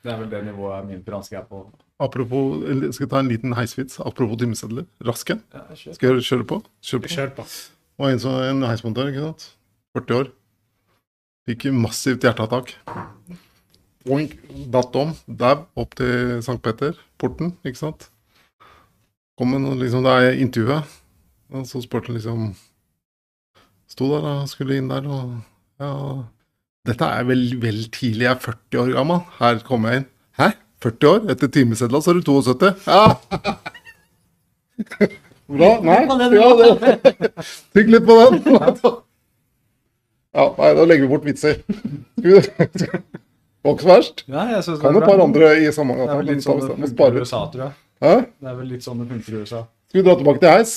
Det 0.00 0.12
er 0.12 0.20
vel 0.20 0.30
det 0.30 0.44
nivået 0.46 0.86
min 0.86 1.02
franske 1.04 1.36
er 1.36 1.48
på. 1.50 1.64
Apropos, 2.00 2.62
jeg 2.64 2.94
skal 2.96 3.08
ta 3.12 3.18
en 3.20 3.28
liten 3.28 3.52
heisvits. 3.58 3.98
Apropos 4.00 4.38
timesedler. 4.40 4.86
Rask 5.04 5.30
en. 5.34 5.42
Ja. 5.52 5.64
Skal 5.76 6.14
jeg 6.16 6.24
kjøre 6.24 6.46
på? 6.48 6.60
Kjør 6.82 7.02
på. 7.04 7.10
Kjør 7.12 7.32
på. 7.36 7.44
Og 8.00 8.06
en, 8.10 8.18
som- 8.22 8.38
en 8.42 8.62
heismontør, 8.64 9.10
ikke 9.12 9.26
sant? 9.26 9.50
40 9.98 10.16
år. 10.22 10.30
Fikk 11.50 11.66
massivt 11.76 12.24
hjerteattakk. 12.24 12.72
Oink, 14.08 14.38
datt 14.72 14.96
om. 14.96 15.12
Dau 15.28 15.66
opp 15.76 15.94
til 15.98 16.40
Sankt 16.46 16.62
Peter, 16.64 16.96
porten, 17.20 17.52
ikke 17.68 17.76
sant? 17.82 18.08
Kom 19.36 19.52
en, 19.56 19.68
liksom, 19.80 20.02
det 20.06 20.14
er 20.16 20.40
intervjuet. 20.40 20.96
Og 21.52 21.66
så 21.68 21.82
spurte 21.84 22.06
han 22.12 22.16
liksom 22.16 22.50
Sto 23.90 24.06
der 24.12 24.26
og 24.30 24.48
skulle 24.48 24.76
inn 24.78 24.88
der 24.88 25.02
og 25.10 25.32
Ja, 25.80 25.90
dette 26.86 27.06
er 27.10 27.24
vel, 27.26 27.56
vel 27.60 27.80
tidlig. 27.90 28.22
Jeg 28.28 28.36
er 28.36 28.40
40 28.44 28.78
år 28.84 28.92
gammel. 28.94 29.22
Her 29.40 29.58
kommer 29.66 29.90
jeg 29.94 30.02
inn. 30.02 30.08
Hæ? 30.80 30.88
40 30.88 31.08
år? 31.10 31.30
Etter 31.30 31.48
timesedla 31.52 32.00
så 32.00 32.10
er 32.10 32.20
du 32.20 32.22
72? 32.24 32.72
Ja! 32.86 33.16
Bra? 35.50 35.70
Nei? 35.84 35.98
Ja, 36.36 36.48
det 36.56 37.30
Tygg 37.74 37.90
litt 37.90 38.06
på 38.06 38.16
den. 38.20 38.38
Ja, 40.30 40.44
nei, 40.56 40.68
da 40.78 40.84
legger 40.86 41.04
vi 41.04 41.10
bort 41.10 41.24
vitser. 41.26 41.58
Det 42.20 43.66
var 43.66 43.74
ikke 43.74 43.82
så 43.84 43.90
verst. 43.90 44.22
Ja, 44.30 44.44
jeg 44.54 44.62
synes 44.64 44.78
det 44.78 44.84
Kan 44.86 44.96
et 44.96 45.08
par 45.08 45.20
andre 45.20 45.48
i 45.58 45.72
samme 45.74 45.96
Det 45.98 46.06
gata. 46.06 46.20
litt 46.30 46.44
sånn 46.44 46.60
det. 46.62 47.72
Det 48.00 48.48
er 48.48 48.54
vel 48.56 48.70
litt 48.70 48.86
sånn 48.86 49.02
det 49.02 49.08
funker 49.10 49.34
i 49.34 49.42
USA. 49.42 49.64
Skal 49.90 50.00
vi 50.00 50.06
dra 50.06 50.14
tilbake 50.16 50.40
til 50.40 50.48
heis? 50.54 50.72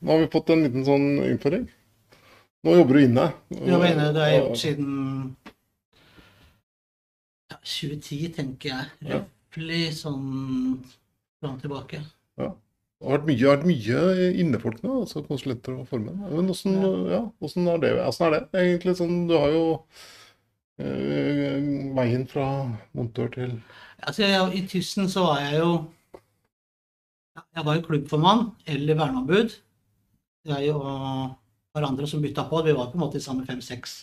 Nå 0.00 0.14
har 0.14 0.22
vi 0.22 0.30
fått 0.32 0.52
en 0.54 0.62
liten 0.64 0.86
sånn 0.86 1.06
innføring. 1.26 1.66
Nå 2.64 2.76
jobber 2.78 2.94
du 2.96 3.02
inne. 3.04 3.26
Du 3.52 3.68
jobber 3.68 3.90
inne, 3.90 4.06
det 4.14 4.22
har 4.22 4.30
jeg 4.32 4.40
gjort 4.44 4.62
siden 4.62 4.88
ja, 7.52 7.58
2010, 7.62 8.28
tenker 8.36 8.72
jeg. 8.72 8.92
Ja. 9.06 9.22
Røftlig 9.56 9.94
sånn 9.96 10.84
fram 11.40 11.58
tilbake. 11.60 12.02
Ja. 12.36 12.50
Det 12.96 13.08
har 13.08 13.18
vært 13.18 13.26
mye, 13.28 13.40
har 13.40 13.56
vært 13.56 13.68
mye 13.68 14.28
innefolk 14.42 14.82
nå, 14.82 15.00
altså 15.02 15.22
konsulenter 15.24 15.78
og 15.80 15.88
formenn. 15.88 16.20
Men 16.32 16.52
åssen 16.52 16.76
ja, 17.08 17.22
hvordan 17.40 17.68
er 17.72 17.80
det? 17.80 17.90
Er 17.96 18.34
det? 18.34 18.42
Egentlig 18.52 18.96
sånn, 18.96 19.26
du 19.28 19.34
har 19.36 19.52
jo 19.52 19.64
øh, 20.80 21.68
veien 21.96 22.26
fra 22.28 22.46
montør 22.96 23.32
til 23.32 23.58
Altså, 23.96 24.26
jeg, 24.26 24.48
I 24.52 24.62
Tyssen 24.68 25.08
så 25.08 25.22
var 25.24 25.40
jeg 25.40 25.62
jo 25.62 25.70
Jeg 27.56 27.64
var 27.64 27.78
jo 27.78 27.84
klubbformann 27.86 28.42
eller 28.68 28.98
verneombud. 29.00 29.56
Jeg 30.46 30.74
og 30.76 31.32
hverandre 31.72 32.08
som 32.08 32.20
bytta 32.24 32.44
på. 32.48 32.60
Vi 32.64 32.76
var 32.76 32.92
på 32.92 33.00
en 33.00 33.04
måte 33.06 33.20
i 33.20 33.24
samme 33.24 33.44
fem-seks 33.48 33.96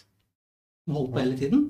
som 0.86 0.98
holdt 0.98 1.14
på 1.14 1.22
hele 1.22 1.38
tiden. 1.38 1.66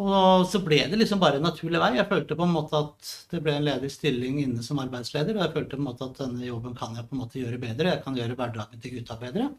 Og 0.00 0.46
så 0.48 0.62
ble 0.64 0.78
det 0.88 0.96
liksom 0.96 1.20
bare 1.20 1.36
en 1.36 1.44
naturlig 1.44 1.80
vei. 1.82 1.90
Jeg 1.98 2.08
følte 2.08 2.36
på 2.38 2.46
en 2.46 2.54
måte 2.54 2.78
at 2.78 3.10
det 3.28 3.42
ble 3.44 3.58
en 3.58 3.66
ledig 3.66 3.90
stilling 3.92 4.38
inne 4.40 4.64
som 4.64 4.80
arbeidsleder, 4.80 5.36
og 5.36 5.44
jeg 5.44 5.52
følte 5.56 5.76
på 5.76 5.82
en 5.82 5.88
måte 5.90 6.06
at 6.06 6.22
denne 6.22 6.46
jobben 6.46 6.72
kan 6.78 6.96
jeg 6.96 7.04
på 7.10 7.16
en 7.16 7.20
måte 7.20 7.40
gjøre 7.42 7.60
bedre. 7.60 7.90
Jeg 7.90 8.02
kan 8.06 8.16
gjøre 8.16 8.38
hverdagen 8.38 8.80
til 8.80 8.94
gutta 8.96 9.18
bedre. 9.20 9.50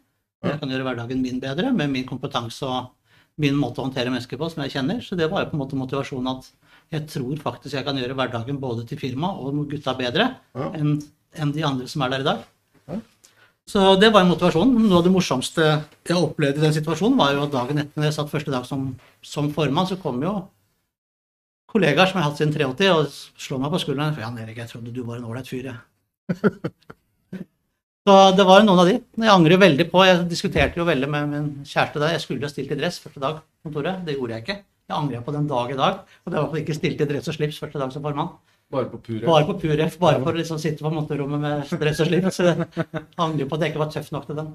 Jeg 0.44 0.60
kan 0.60 0.74
gjøre 0.74 0.88
hverdagen 0.88 1.22
min 1.24 1.40
bedre 1.44 1.70
med 1.72 1.92
min 1.94 2.08
kompetanse 2.10 2.66
og 2.68 2.90
min 3.42 3.56
måte 3.58 3.82
å 3.82 3.86
håndtere 3.88 4.12
mennesker 4.14 4.42
på 4.42 4.50
som 4.52 4.66
jeg 4.66 4.74
kjenner. 4.74 5.00
Så 5.06 5.18
det 5.20 5.30
var 5.32 5.46
jo 5.46 5.52
på 5.52 5.58
en 5.58 5.64
måte 5.64 5.78
motivasjonen 5.80 6.34
at 6.34 6.50
jeg 6.94 7.08
tror 7.14 7.38
faktisk 7.42 7.78
jeg 7.78 7.86
kan 7.86 7.98
gjøre 8.02 8.18
hverdagen 8.18 8.60
både 8.62 8.88
til 8.90 9.00
firma 9.02 9.32
og 9.38 9.64
gutta 9.70 9.96
bedre 9.98 10.34
enn 10.54 11.54
de 11.54 11.64
andre 11.66 11.88
som 11.90 12.04
er 12.06 12.14
der 12.14 12.26
i 12.26 12.28
dag. 12.28 12.44
Ja. 13.64 13.72
Så 13.74 13.96
det 13.96 14.10
var 14.12 14.26
motivasjonen. 14.28 14.88
Noe 14.90 15.00
av 15.00 15.06
det 15.06 15.14
morsomste 15.14 15.68
jeg 16.04 16.18
opplevde 16.18 16.60
i 16.60 16.66
den 16.66 16.76
situasjonen, 16.76 17.16
var 17.18 17.32
jo 17.34 17.46
at 17.46 17.54
dagen 17.54 17.80
etter 17.80 18.00
når 18.00 18.10
jeg 18.10 18.18
satt 18.18 18.34
første 18.34 18.52
dag 18.52 18.66
som, 18.68 18.90
som 19.24 19.48
formann, 19.56 19.88
så 19.88 19.96
kom 20.02 20.20
jo 20.24 20.34
kollegaer 21.72 22.10
som 22.10 22.20
jeg 22.20 22.26
har 22.26 22.30
hatt 22.30 22.42
siden 22.42 22.54
83 22.54 22.90
og 22.94 23.16
slår 23.46 23.64
meg 23.64 23.72
på 23.74 23.80
skulderen. 23.82 24.20
Jan 24.20 24.42
Erik, 24.44 24.60
jeg 24.62 24.70
trodde 24.70 24.94
du 24.94 25.02
var 25.08 25.18
en 25.18 25.30
ålreit 25.32 25.50
fyr, 25.50 25.72
jeg. 25.72 25.80
Så 28.04 28.14
det 28.36 28.44
var 28.44 28.60
jo 28.60 28.68
noen 28.68 28.82
av 28.82 28.90
de. 28.90 28.98
Jeg 29.00 29.32
angrer 29.32 29.60
veldig 29.62 29.86
på 29.88 30.02
Jeg 30.04 30.26
diskuterte 30.28 30.76
jo 30.76 30.86
veldig 30.88 31.08
med 31.08 31.30
min 31.32 31.46
kjæreste 31.64 32.02
der. 32.02 32.12
Jeg 32.18 32.24
skulle 32.26 32.44
ha 32.44 32.52
stilt 32.52 32.74
i 32.76 32.78
dress 32.78 32.98
første 33.00 33.22
dag 33.24 33.38
på 33.40 33.70
kontoret. 33.70 34.02
Det 34.04 34.18
gjorde 34.18 34.36
jeg 34.36 34.44
ikke. 34.44 34.58
Jeg 34.92 34.96
angrer 34.98 35.24
på 35.24 35.32
den 35.32 35.48
dag 35.48 35.72
i 35.72 35.78
dag. 35.80 36.02
Og 36.26 36.34
det 36.34 36.36
var 36.36 36.50
at 36.50 36.58
jeg 36.58 36.66
ikke 36.66 36.76
stilte 36.76 37.06
i 37.06 37.12
dress 37.14 37.32
og 37.32 37.38
slips 37.38 37.62
første 37.64 37.80
dag 37.80 37.94
som 37.96 38.04
formann. 38.04 38.34
Bare 38.74 38.90
på 38.90 39.00
pure. 39.06 39.22
Bare 39.28 39.46
på 39.48 39.56
pur 39.62 39.86
F, 39.86 40.00
bare 40.02 40.20
for 40.24 40.34
å 40.34 40.40
liksom 40.40 40.60
sitte 40.62 40.86
på 40.86 40.92
monterommet 40.94 41.44
med 41.44 41.78
dress 41.82 42.02
og 42.02 42.10
slips. 42.10 42.42
Angrer 43.22 43.48
på 43.48 43.60
at 43.60 43.66
jeg 43.66 43.74
ikke 43.74 43.84
var 43.84 43.94
tøff 43.94 44.10
nok 44.16 44.26
til 44.30 44.40
den. 44.42 44.50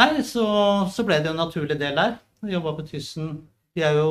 Nei, 0.00 0.10
så, 0.26 0.44
så 0.90 1.06
ble 1.06 1.20
det 1.20 1.30
jo 1.30 1.36
en 1.36 1.42
naturlig 1.44 1.78
del 1.78 1.96
der. 1.98 2.18
Jobba 2.50 2.74
på 2.78 2.86
Tyssen. 2.88 3.32
Vi 3.76 3.84
er 3.86 3.98
jo 4.00 4.10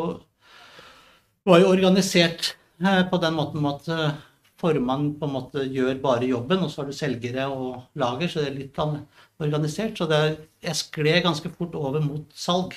var 1.49 1.61
jo 1.63 1.69
organisert 1.71 2.53
eh, 2.83 3.03
på 3.09 3.19
den 3.21 3.37
måten 3.37 3.65
at 3.69 3.87
eh, 3.91 4.17
formann 4.59 5.13
på 5.19 5.27
en 5.27 5.33
måte 5.33 5.63
gjør 5.65 6.01
bare 6.03 6.27
jobben, 6.29 6.63
og 6.63 6.71
så 6.71 6.81
har 6.81 6.89
du 6.89 6.95
selgere 6.95 7.47
og 7.51 7.99
lager, 7.99 8.29
så 8.29 8.43
det 8.43 8.49
er 8.49 8.57
litt 8.57 8.81
organisert. 9.39 9.97
Så 9.97 10.07
det, 10.09 10.19
jeg 10.63 10.79
skled 10.81 11.23
ganske 11.25 11.51
fort 11.55 11.77
over 11.79 12.03
mot 12.03 12.27
salg. 12.35 12.75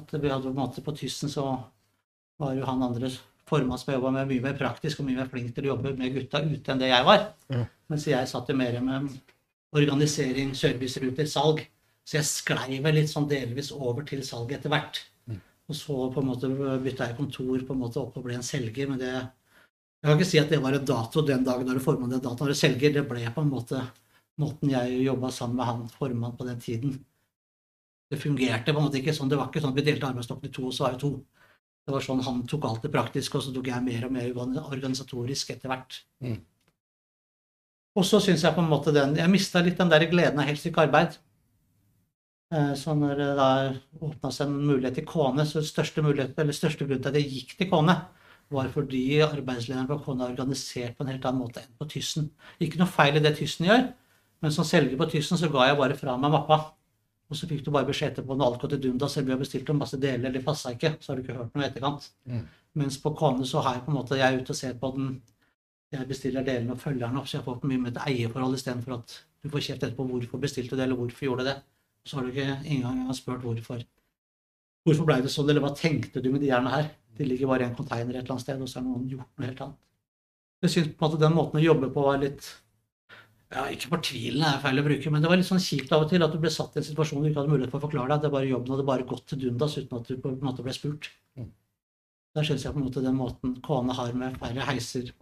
At 0.00 0.10
vi 0.10 0.30
hadde 0.30 0.48
på 0.48 0.54
en 0.54 0.58
måte 0.58 0.82
på 0.82 0.94
Tyssen 0.98 1.30
så 1.30 1.46
var 2.42 2.56
jo 2.56 2.66
han 2.66 2.82
andre 2.82 3.12
formann 3.48 3.80
som 3.80 3.94
jobba 3.94 4.12
med 4.14 4.30
mye 4.30 4.44
mer 4.44 4.58
praktisk 4.58 5.00
og 5.00 5.08
mye 5.08 5.20
mer 5.20 5.30
flink 5.30 5.54
til 5.54 5.66
å 5.66 5.74
jobbe 5.74 5.94
med 5.98 6.14
gutta 6.16 6.42
ute 6.44 6.72
enn 6.72 6.82
det 6.82 6.90
jeg 6.90 7.06
var. 7.06 7.24
Ja. 7.52 7.64
Mens 7.92 8.06
jeg 8.08 8.30
satt 8.30 8.50
jo 8.50 8.56
mer 8.58 8.78
med 8.84 9.08
organisering, 9.74 10.54
serviceruter, 10.56 11.28
salg. 11.28 11.64
Så 12.04 12.18
jeg 12.18 12.28
sklei 12.28 12.78
vel 12.84 12.98
litt 12.98 13.10
sånn 13.12 13.28
delvis 13.28 13.70
over 13.72 14.04
til 14.08 14.22
salg 14.26 14.52
etter 14.52 14.72
hvert. 14.72 15.00
Og 15.64 15.76
så 15.76 15.94
på 16.12 16.20
en 16.20 16.28
måte 16.28 16.50
bytta 16.84 17.08
jeg 17.08 17.16
kontor 17.16 17.62
på 17.64 17.72
en 17.72 17.80
måte 17.80 18.00
opp 18.00 18.18
og 18.20 18.26
ble 18.26 18.36
en 18.36 18.44
selger, 18.44 18.88
men 18.90 19.00
det, 19.00 19.12
Jeg 20.04 20.10
kan 20.10 20.18
ikke 20.18 20.28
si 20.28 20.38
at 20.38 20.50
det 20.52 20.58
var 20.60 20.74
en 20.76 20.84
dato 20.84 21.22
den 21.24 21.44
dagen 21.46 21.64
da 21.64 21.72
du 21.72 21.80
formann 21.80 22.10
den 22.12 22.20
datoen 22.20 22.50
du 22.52 22.58
selger. 22.58 22.92
Det 22.92 23.06
ble 23.08 23.22
på 23.32 23.40
en 23.40 23.48
måte 23.48 23.80
måten 24.36 24.68
jeg 24.68 24.98
jobba 25.00 25.30
sammen 25.32 25.56
med 25.56 25.64
han 25.64 25.86
formann 25.88 26.34
på 26.36 26.44
den 26.44 26.60
tiden. 26.60 26.98
Det 28.12 28.20
fungerte 28.20 28.74
på 28.74 28.82
en 28.82 28.84
måte 28.84 29.00
ikke 29.00 29.14
sånn. 29.16 29.30
Det 29.32 29.38
var 29.40 29.48
ikke 29.48 29.62
sånn 29.64 29.72
at 29.72 29.78
vi 29.80 29.86
delte 29.86 30.10
arbeidsstokken 30.10 30.50
i 30.50 30.52
to, 30.52 30.66
og 30.68 30.76
så 30.76 30.84
var 30.84 30.98
vi 30.98 31.00
to. 31.06 31.12
Det 31.84 31.92
var 31.92 32.04
sånn 32.04 32.22
Han 32.24 32.42
tok 32.48 32.64
alt 32.64 32.84
det 32.86 32.92
praktiske, 32.94 33.36
og 33.38 33.44
så 33.44 33.52
tok 33.52 33.68
jeg 33.68 33.84
mer 33.84 34.06
og 34.06 34.12
mer 34.14 34.32
organisatorisk 34.64 35.52
etter 35.52 35.72
hvert. 35.72 36.00
Mm. 36.24 36.40
Og 37.94 38.06
så 38.08 38.18
syns 38.22 38.42
jeg 38.42 38.56
på 38.56 38.62
en 38.64 38.70
måte 38.70 38.94
den 38.94 39.14
Jeg 39.20 39.30
mista 39.30 39.62
litt 39.62 39.78
den 39.78 39.92
der 39.92 40.06
gleden 40.10 40.40
av 40.40 40.48
helst 40.48 40.66
ikke 40.66 40.88
arbeid. 40.88 41.18
Eh, 42.54 42.74
Så 42.74 42.94
når 42.94 43.16
det 43.20 43.30
da 43.38 43.50
åpna 44.00 44.32
seg 44.32 44.48
en 44.48 44.66
mulighet 44.66 45.00
til 45.00 45.06
Kone, 45.06 45.46
så 45.46 45.62
største, 45.62 46.02
mulighet, 46.02 46.38
eller 46.38 46.56
største 46.56 46.86
grunn 46.86 47.02
til 47.02 47.12
at 47.12 47.20
jeg 47.20 47.30
gikk 47.30 47.56
til 47.58 47.70
Kone, 47.70 47.96
var 48.50 48.68
fordi 48.68 49.20
arbeidslederen 49.24 49.88
på 49.88 50.00
Kone 50.04 50.24
er 50.24 50.34
organisert 50.34 50.96
på 50.96 51.04
en 51.04 51.12
helt 51.12 51.24
annen 51.24 51.42
måte 51.42 51.62
enn 51.62 51.76
på 51.78 51.88
Tyssen. 51.90 52.30
Ikke 52.60 52.78
noe 52.80 52.90
feil 52.90 53.16
i 53.16 53.22
det 53.24 53.36
Tyssen 53.38 53.66
gjør, 53.66 53.86
men 54.42 54.52
som 54.52 54.66
selger 54.68 54.98
på 55.00 55.08
Tyssen 55.10 55.40
så 55.40 55.50
ga 55.52 55.70
jeg 55.70 55.78
bare 55.80 55.96
fra 55.98 56.16
meg 56.20 56.34
mappa. 56.34 56.58
Og 57.30 57.38
så 57.38 57.48
fikk 57.48 57.62
du 57.64 57.70
bare 57.72 57.88
beskjed 57.88 58.12
etterpå 58.12 58.36
når 58.36 58.50
alt 58.50 58.62
går 58.62 58.74
til 58.74 58.82
dundas, 58.84 59.16
om 59.18 59.26
vi 59.26 59.32
har 59.32 59.40
bestilt 59.40 59.70
en 59.72 59.78
masse 59.80 59.98
deler, 60.00 60.28
eller 60.28 60.44
passa 60.44 60.74
ikke, 60.74 60.94
så 61.00 61.10
har 61.10 61.18
du 61.18 61.24
ikke 61.24 61.38
hørt 61.38 61.54
noe 61.54 61.64
i 61.64 61.68
etterkant. 61.68 62.10
Mm. 62.28 62.42
Mens 62.80 62.98
på 63.00 63.14
Kone 63.16 63.46
så 63.48 63.62
har 63.64 63.78
jeg 63.78 63.84
på 63.86 63.92
en 63.92 63.98
måte, 63.98 64.18
jeg 64.18 64.26
er 64.26 64.42
ute 64.42 64.52
og 64.52 64.58
ser 64.58 64.74
på 64.80 64.90
den, 64.96 65.14
jeg 65.94 66.08
bestiller 66.10 66.44
delene 66.44 66.74
og 66.74 66.82
følger 66.82 67.06
den 67.06 67.20
opp, 67.20 67.30
så 67.30 67.38
jeg 67.38 67.46
får 67.46 67.62
mye 67.70 67.80
med 67.80 67.94
et 67.94 68.02
eierforhold 68.10 68.58
istedenfor 68.58 68.96
at 68.98 69.16
du 69.44 69.48
får 69.52 69.64
kjeft 69.68 69.86
etterpå 69.86 70.06
hvorfor 70.10 70.42
bestilte 70.42 70.74
du 70.74 70.80
det, 70.80 70.86
eller 70.88 70.98
hvorfor 71.00 71.28
gjorde 71.28 71.44
du 71.44 71.50
det. 71.52 71.56
Så 72.04 72.18
har 72.18 72.26
du 72.26 72.34
ikke 72.34 72.58
engang 72.74 73.14
spurt 73.16 73.44
hvorfor. 73.46 73.84
Hvorfor 74.84 75.08
ble 75.08 75.22
det 75.24 75.32
sånn, 75.32 75.48
eller 75.48 75.64
hva 75.64 75.72
tenkte 75.76 76.20
du 76.20 76.28
med 76.32 76.42
de 76.44 76.50
jerna 76.50 76.74
her? 76.74 76.90
De 77.16 77.24
ligger 77.24 77.48
bare 77.48 77.64
i 77.64 77.70
en 77.70 77.76
container 77.78 78.10
et 78.10 78.20
eller 78.20 78.34
annet 78.34 78.44
sted, 78.44 78.60
og 78.60 78.68
så 78.68 78.80
har 78.80 78.86
noen 78.88 79.06
gjort 79.08 79.30
noe 79.38 79.48
helt 79.48 79.62
annet. 79.64 79.80
Jeg 80.64 80.72
syns 80.74 80.90
på 80.90 81.04
en 81.04 81.06
måte 81.06 81.20
den 81.22 81.36
måten 81.36 81.60
å 81.60 81.64
jobbe 81.64 81.90
på 81.94 82.04
var 82.04 82.20
litt 82.20 82.48
ja, 83.52 83.66
Ikke 83.70 83.90
fortvilende 83.92 84.48
er 84.48 84.62
feil 84.62 84.80
å 84.80 84.86
bruke, 84.86 85.10
men 85.12 85.22
det 85.22 85.30
var 85.30 85.38
litt 85.38 85.48
sånn 85.48 85.62
kjipt 85.62 85.92
av 85.94 86.06
og 86.06 86.10
til 86.10 86.24
at 86.24 86.32
du 86.32 86.40
ble 86.42 86.50
satt 86.50 86.74
i 86.74 86.80
en 86.80 86.86
situasjon 86.86 87.22
du 87.22 87.28
ikke 87.28 87.42
hadde 87.42 87.52
mulighet 87.52 87.74
for 87.74 87.82
å 87.82 87.86
forklare 87.86 88.08
deg. 88.08 88.16
At 88.16 88.24
det 88.26 88.32
bare 88.34 88.50
jobben 88.50 88.74
hadde 88.74 88.88
bare 88.88 89.06
gått 89.10 89.28
til 89.30 89.44
dundas 89.44 89.76
uten 89.78 90.00
at 90.00 90.10
du 90.10 90.16
på 90.18 90.32
en 90.32 90.40
måte 90.42 90.64
ble 90.66 90.74
spurt. 90.74 91.10
Mm. 91.38 91.52
Der 92.34 92.48
syns 92.48 92.64
jeg 92.66 92.74
på 92.74 92.80
en 92.80 92.88
måte 92.88 93.04
den 93.04 93.18
måten 93.18 93.54
Kone 93.62 93.94
har 93.94 94.16
med 94.18 94.40
færre 94.42 94.66
heiser, 94.70 95.12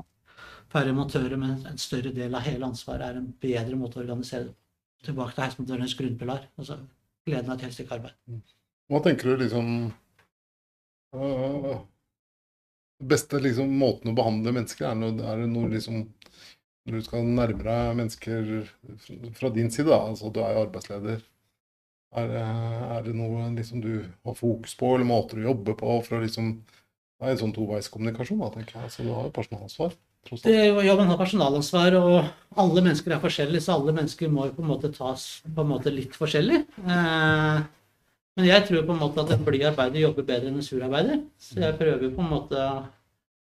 færre 0.72 0.96
montører, 0.96 1.36
men 1.40 1.58
en 1.68 1.80
større 1.82 2.14
del 2.16 2.34
av 2.38 2.46
hele 2.46 2.70
ansvaret, 2.70 3.04
er 3.04 3.20
en 3.20 3.30
bedre 3.42 3.76
måte 3.76 4.00
å 4.00 4.04
organisere 4.06 4.48
det 4.48 4.54
på. 4.54 4.58
Tilbake 5.02 5.34
til 5.34 5.42
heismontørenes 5.42 5.96
grunnpilar. 5.98 6.44
Altså 6.62 6.76
gleden 7.26 7.50
av 7.50 7.56
et 7.56 7.64
helt 7.66 7.74
stykke 7.74 7.96
arbeid. 7.96 8.52
Hva 8.90 9.00
tenker 9.02 9.32
du 9.32 9.42
liksom 9.42 9.72
øh, 11.16 11.72
Beste 13.02 13.40
liksom, 13.42 13.72
måten 13.78 14.12
å 14.12 14.14
behandle 14.14 14.54
mennesker 14.54 14.86
er, 14.86 14.98
noe, 14.98 15.16
er 15.26 15.42
det 15.42 15.48
noe 15.50 15.70
liksom 15.72 16.04
Når 16.04 16.61
du 16.88 16.98
skal 17.02 17.22
nærme 17.24 17.62
deg 17.62 17.96
mennesker 17.96 18.48
fra 19.38 19.50
din 19.54 19.70
side, 19.70 19.86
da, 19.90 20.00
altså 20.10 20.32
du 20.34 20.40
er 20.42 20.54
jo 20.56 20.64
arbeidsleder 20.66 21.20
Er, 22.14 22.26
det- 22.28 22.40
er 22.96 23.02
det 23.06 23.14
noe 23.16 23.46
liksom, 23.56 23.80
du 23.80 24.04
har 24.26 24.34
fokus 24.36 24.74
på, 24.76 24.94
eller 24.94 25.06
måter 25.08 25.36
du 25.38 25.46
jobber 25.46 25.74
på 25.80 25.94
for 26.04 26.18
å 26.18 26.22
liksom 26.24 26.58
Det 27.20 27.28
er 27.28 27.30
en 27.30 27.38
sånn 27.38 27.54
toveiskommunikasjon, 27.54 28.40
da, 28.42 28.48
tenker 28.50 28.74
jeg. 28.74 28.82
Altså, 28.88 29.02
du 29.06 29.12
har 29.14 29.22
jo 29.28 29.30
personalansvar. 29.30 29.92
tross. 30.26 30.42
Det, 30.42 30.52
ja, 30.56 30.82
jobben 30.82 31.06
har 31.06 31.16
personalansvar, 31.18 31.94
og 31.94 32.24
alle 32.58 32.82
mennesker 32.82 33.12
er 33.14 33.20
forskjellige, 33.22 33.62
så 33.62 33.76
alle 33.78 33.92
mennesker 33.94 34.28
må 34.28 34.48
på 34.52 34.60
en 34.62 34.68
måte 34.68 34.90
tas 34.92 35.40
på 35.46 35.62
en 35.62 35.68
måte 35.70 35.92
litt 35.94 36.12
forskjellig. 36.18 36.58
Eh, 36.82 37.62
men 38.36 38.44
jeg 38.48 38.66
tror 38.66 38.82
på 38.86 38.92
en 38.96 38.98
måte 39.04 39.22
at 39.22 39.30
en 39.36 39.44
blid 39.46 39.62
arbeider 39.70 40.02
jobber 40.02 40.26
bedre 40.26 40.48
enn 40.50 40.58
en 40.58 40.66
sur 40.66 40.82
arbeider. 40.82 41.22
Så 41.38 41.60
jeg 41.62 41.78
prøver 41.78 42.10
på 42.14 42.20
en 42.26 42.30
måte 42.34 42.66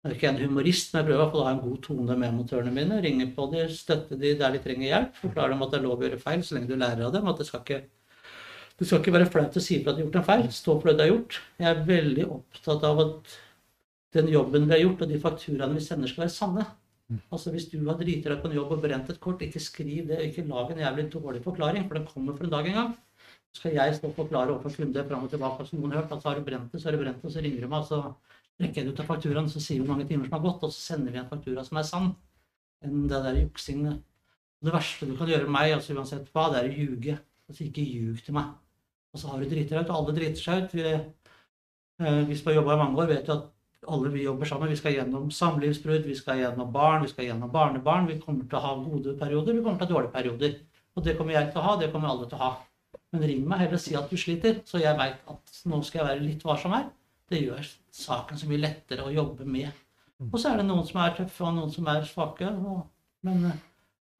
Jeg 0.01 0.09
er 0.09 0.17
ikke 0.17 0.29
en 0.31 0.41
humorist, 0.41 0.93
men 0.93 1.03
jeg 1.03 1.07
prøver 1.07 1.19
i 1.19 1.21
hvert 1.21 1.33
fall 1.35 1.41
å 1.43 1.45
ha 1.45 1.53
en 1.53 1.61
god 1.61 1.81
tone 1.85 2.15
med 2.17 2.33
montørene 2.33 2.71
mine. 2.73 3.01
Ringe 3.03 3.27
på 3.35 3.45
dem, 3.51 3.67
støtte 3.69 4.17
dem 4.17 4.39
der 4.39 4.55
de 4.55 4.61
trenger 4.63 4.87
hjelp. 4.87 5.19
Forklare 5.21 5.53
dem 5.53 5.61
at 5.61 5.73
det 5.73 5.77
er 5.77 5.85
lov 5.85 6.01
å 6.01 6.07
gjøre 6.07 6.21
feil 6.23 6.45
så 6.45 6.57
lenge 6.57 6.71
du 6.71 6.73
lærer 6.79 7.03
av 7.05 7.13
dem. 7.13 7.27
At 7.29 7.41
det 7.41 7.45
skal 7.49 7.61
ikke 7.61 7.83
det 8.81 8.87
skal 8.89 8.97
ikke 8.97 9.13
være 9.13 9.29
flaut 9.29 9.57
å 9.59 9.61
si 9.61 9.75
fra 9.77 9.91
at 9.91 9.99
du 9.99 10.01
har 10.01 10.07
gjort 10.07 10.15
en 10.17 10.25
feil. 10.25 10.47
Stå 10.57 10.73
for 10.79 10.89
det 10.89 10.95
du 10.97 11.03
har 11.03 11.11
gjort. 11.11 11.35
Jeg 11.61 11.67
er 11.69 11.83
veldig 11.85 12.23
opptatt 12.33 12.85
av 12.87 13.01
at 13.03 13.35
den 14.17 14.31
jobben 14.33 14.65
vi 14.65 14.73
har 14.73 14.81
gjort, 14.81 15.03
og 15.05 15.11
de 15.11 15.19
fakturaene 15.21 15.77
vi 15.77 15.83
sender, 15.85 16.09
skal 16.09 16.23
være 16.23 16.33
sanne. 16.33 16.65
Altså 17.29 17.53
Hvis 17.53 17.67
du 17.69 17.77
har 17.85 17.99
driti 17.99 18.25
deg 18.25 18.41
på 18.41 18.49
en 18.49 18.57
jobb 18.57 18.73
og 18.73 18.81
brent 18.81 19.13
et 19.13 19.21
kort, 19.21 19.43
ikke 19.45 19.61
skriv 19.61 20.09
det. 20.09 20.17
Ikke 20.25 20.47
lag 20.49 20.73
en 20.73 20.81
jævlig 20.81 21.05
dårlig 21.13 21.43
forklaring, 21.45 21.85
for 21.85 21.99
den 21.99 22.09
kommer 22.09 22.39
for 22.39 22.49
en 22.49 22.55
dag 22.55 22.71
en 22.71 22.79
gang. 22.79 22.91
Så 23.53 23.61
skal 23.61 23.77
jeg 23.77 23.95
stå 23.99 24.09
og 24.09 24.17
forklare 24.17 24.55
overfor 24.55 24.73
kunder 24.81 25.05
fram 25.07 25.29
og 25.29 25.33
tilbake. 25.35 25.67
Så 25.69 25.77
noen 25.77 25.93
har 25.93 26.01
hørt 26.01 26.17
at 26.17 26.25
så 26.25 26.31
har 26.31 26.39
du 26.39 26.49
brent 26.49 26.73
det, 26.73 26.81
så 26.81 26.89
har 26.89 26.97
du 26.97 27.03
brent 27.03 27.21
det, 27.21 27.33
så 27.35 27.45
ringer 27.45 27.61
du 27.61 27.67
meg, 27.67 27.83
og 27.83 27.89
så 27.91 28.01
trekker 28.61 28.85
det 28.85 28.93
ut 28.93 29.01
av 29.03 29.09
fakturaen, 29.09 29.49
så 29.51 29.59
sier 29.59 29.81
vi 29.81 29.85
hvor 29.85 29.95
mange 29.95 30.07
timer 30.09 30.29
som 30.29 30.37
har 30.37 30.45
gått, 30.45 30.63
og 30.63 30.73
så 30.73 30.93
sender 30.93 31.13
vi 31.13 31.19
en 31.21 31.29
faktura 31.29 31.65
som 31.67 31.79
er 31.81 31.87
sann. 31.87 32.11
Enn 32.85 33.05
det 33.09 33.21
der 33.25 33.39
juksing. 33.41 33.85
Det 34.61 34.73
verste 34.73 35.09
du 35.09 35.15
kan 35.17 35.29
gjøre 35.29 35.47
med 35.47 35.55
meg, 35.57 35.75
altså 35.75 35.97
uansett 35.97 36.29
hva, 36.33 36.47
det 36.53 36.61
er 36.61 36.69
å 36.69 36.75
ljuge. 36.77 37.17
Altså 37.49 37.65
ikke 37.65 37.85
ljug 37.85 38.21
til 38.25 38.37
meg. 38.37 38.53
Og 39.11 39.19
så 39.19 39.31
har 39.31 39.41
du 39.41 39.49
driti 39.49 39.73
deg 39.73 39.83
ut, 39.83 39.89
og 39.91 39.97
alle 39.97 40.15
driter 40.17 40.41
seg 40.41 40.63
ut. 40.63 40.75
Vi, 40.77 40.85
eh, 40.93 42.21
vi 42.29 42.37
som 42.39 42.51
har 42.51 42.61
jobba 42.61 42.77
i 42.77 42.81
mange 42.81 43.01
år, 43.01 43.11
vet 43.11 43.27
jo 43.27 43.37
at 43.39 43.49
alle 43.91 44.11
vi 44.13 44.23
jobber 44.23 44.45
sammen. 44.47 44.71
Vi 44.71 44.79
skal 44.79 44.95
gjennom 44.95 45.31
samlivsbrudd, 45.35 46.05
vi 46.07 46.15
skal 46.15 46.39
gjennom 46.39 46.71
barn, 46.71 47.01
vi 47.03 47.11
skal 47.11 47.27
gjennom 47.27 47.51
barnebarn. 47.51 48.07
Vi 48.07 48.19
kommer 48.21 48.47
til 48.47 48.59
å 48.59 48.65
ha 48.65 48.75
gode 48.83 49.17
perioder, 49.19 49.57
vi 49.57 49.65
kommer 49.65 49.81
til 49.81 49.87
å 49.87 49.89
ha 49.89 49.95
dårlige 49.95 50.15
perioder. 50.15 50.59
Og 50.95 51.03
det 51.03 51.17
kommer 51.17 51.35
jeg 51.35 51.51
til 51.51 51.61
å 51.61 51.65
ha, 51.65 51.75
det 51.79 51.91
kommer 51.91 52.13
alle 52.13 52.29
til 52.29 52.39
å 52.39 52.45
ha. 52.45 52.51
Men 53.11 53.27
ring 53.27 53.43
meg 53.47 53.65
heller 53.65 53.79
og 53.79 53.83
si 53.83 53.95
at 53.99 54.11
du 54.11 54.19
sliter, 54.19 54.61
så 54.67 54.79
jeg 54.79 54.97
veit 54.99 55.19
at 55.33 55.61
nå 55.67 55.81
skal 55.83 56.01
jeg 56.01 56.09
være 56.09 56.25
litt 56.25 56.45
varsom 56.47 56.75
her. 56.75 56.87
Det 57.31 57.39
gjør 57.45 57.67
saken 57.95 58.37
så 58.41 58.49
mye 58.49 58.61
lettere 58.65 59.05
å 59.07 59.13
jobbe 59.13 59.45
med. 59.47 59.71
Og 60.27 60.37
så 60.37 60.51
er 60.51 60.59
det 60.61 60.67
noen 60.67 60.85
som 60.85 60.99
er 61.01 61.15
tøffe, 61.17 61.41
og 61.47 61.55
noen 61.57 61.71
som 61.73 61.87
er 61.89 62.03
svake. 62.05 62.49
Og, 62.51 62.83
men 63.25 63.45
eh, 63.49 63.59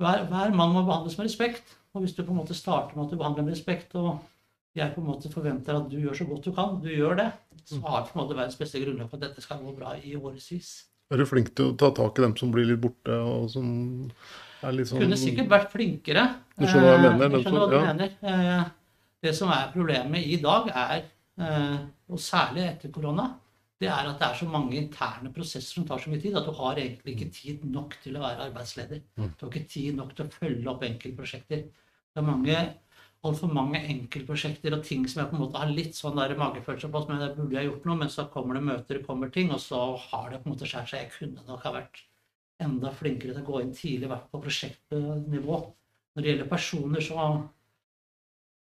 hver, 0.02 0.24
hver 0.32 0.54
mann 0.58 0.74
må 0.74 0.82
behandles 0.88 1.18
med 1.20 1.28
respekt. 1.30 1.76
Og 1.94 2.06
hvis 2.06 2.16
du 2.18 2.24
på 2.24 2.32
en 2.34 2.40
måte 2.40 2.56
starter 2.58 2.96
med 2.98 3.06
at 3.06 3.12
du 3.14 3.20
behandler 3.20 3.46
med 3.46 3.54
respekt, 3.54 3.94
og 4.00 4.16
jeg 4.80 4.94
på 4.96 5.02
en 5.04 5.10
måte 5.12 5.30
forventer 5.30 5.76
at 5.76 5.90
du 5.92 5.98
gjør 6.00 6.16
så 6.16 6.26
godt 6.30 6.46
du 6.48 6.54
kan, 6.56 6.78
du 6.82 6.88
gjør 6.90 7.18
det, 7.20 7.28
så 7.68 7.82
har 7.84 8.02
det 8.06 8.14
på 8.14 8.16
en 8.18 8.22
måte 8.24 8.38
verdens 8.40 8.56
beste 8.58 8.80
grunnlag 8.82 9.10
for 9.12 9.20
at 9.20 9.26
dette 9.28 9.44
skal 9.44 9.60
gå 9.62 9.74
bra 9.76 9.92
i 10.00 10.16
årevis. 10.16 10.72
Er 11.12 11.20
du 11.20 11.26
flink 11.28 11.52
til 11.60 11.74
å 11.74 11.76
ta 11.76 11.90
tak 11.92 12.18
i 12.22 12.24
dem 12.24 12.38
som 12.40 12.54
blir 12.56 12.70
litt 12.70 12.80
borte, 12.82 13.12
og 13.28 13.50
som 13.52 13.68
er 14.64 14.78
litt 14.78 14.88
sånn 14.88 15.04
Kunne 15.04 15.20
sikkert 15.20 15.52
vært 15.52 15.74
flinkere. 15.74 16.24
Du 16.56 16.64
skjønner 16.64 16.96
hva 16.96 17.10
jeg 17.10 17.18
mener, 17.20 17.26
Eh, 17.28 17.36
Jeg 17.36 17.44
skjønner 17.44 17.66
hva 17.66 17.72
du 17.74 17.90
mener. 17.90 18.14
Eh, 18.24 18.70
Det 19.22 19.36
som 19.38 19.52
er 19.54 19.68
problemet 19.76 20.24
i 20.34 20.38
dag, 20.42 20.72
er, 20.74 21.04
og 21.40 22.20
særlig 22.20 22.66
etter 22.68 22.92
korona, 22.94 23.30
det 23.82 23.90
er 23.90 24.10
at 24.12 24.20
det 24.20 24.28
er 24.28 24.38
så 24.38 24.46
mange 24.46 24.78
interne 24.78 25.32
prosesser 25.34 25.74
som 25.74 25.86
tar 25.88 26.02
så 26.02 26.12
mye 26.12 26.22
tid 26.22 26.36
at 26.38 26.46
du 26.46 26.52
har 26.54 26.78
egentlig 26.78 27.16
ikke 27.16 27.32
tid 27.34 27.64
nok 27.66 27.96
til 28.04 28.20
å 28.20 28.22
være 28.22 28.46
arbeidsleder. 28.50 29.02
Mm. 29.18 29.32
Du 29.40 29.46
har 29.46 29.56
ikke 29.56 29.72
tid 29.72 29.98
nok 29.98 30.12
til 30.16 30.28
å 30.28 30.34
følge 30.36 30.70
opp 30.70 30.86
enkeltprosjekter. 30.86 31.64
Det 31.66 32.22
er 32.22 32.28
mange 32.28 32.58
altfor 33.28 33.52
mange 33.54 33.82
enkeltprosjekter 33.94 34.74
og 34.76 34.86
ting 34.86 35.04
som 35.10 35.22
jeg 35.22 35.30
på 35.30 35.38
en 35.38 35.44
måte 35.44 35.60
har 35.62 35.70
litt 35.70 35.98
sånn 35.98 36.18
der 36.18 36.34
magefølelse 36.40 36.90
på, 36.94 37.02
som 37.04 37.20
jeg 37.20 37.36
burde 37.38 37.60
ha 37.60 37.66
gjort 37.68 37.84
noe, 37.88 37.98
men 38.00 38.10
så 38.14 38.26
kommer 38.34 38.58
det 38.58 38.64
møter, 38.66 38.98
det 38.98 39.06
kommer 39.06 39.34
ting, 39.34 39.52
og 39.54 39.62
så 39.62 39.82
har 40.08 40.32
det 40.32 40.42
på 40.42 40.50
en 40.50 40.56
måte 40.56 40.70
skjært 40.70 40.90
seg. 40.90 41.04
Jeg 41.04 41.14
kunne 41.18 41.46
nok 41.50 41.68
ha 41.68 41.74
vært 41.76 42.02
enda 42.62 42.94
flinkere 42.98 43.36
til 43.36 43.44
å 43.44 43.50
gå 43.50 43.62
inn 43.62 43.76
tidlig, 43.78 44.08
i 44.08 44.12
hvert 44.12 44.26
fall 44.26 44.34
på 44.40 44.44
prosjektnivå. 44.48 45.60
Når 46.12 46.26
det 46.26 46.32
gjelder 46.32 46.50
personer, 46.50 47.06
så, 47.06 47.28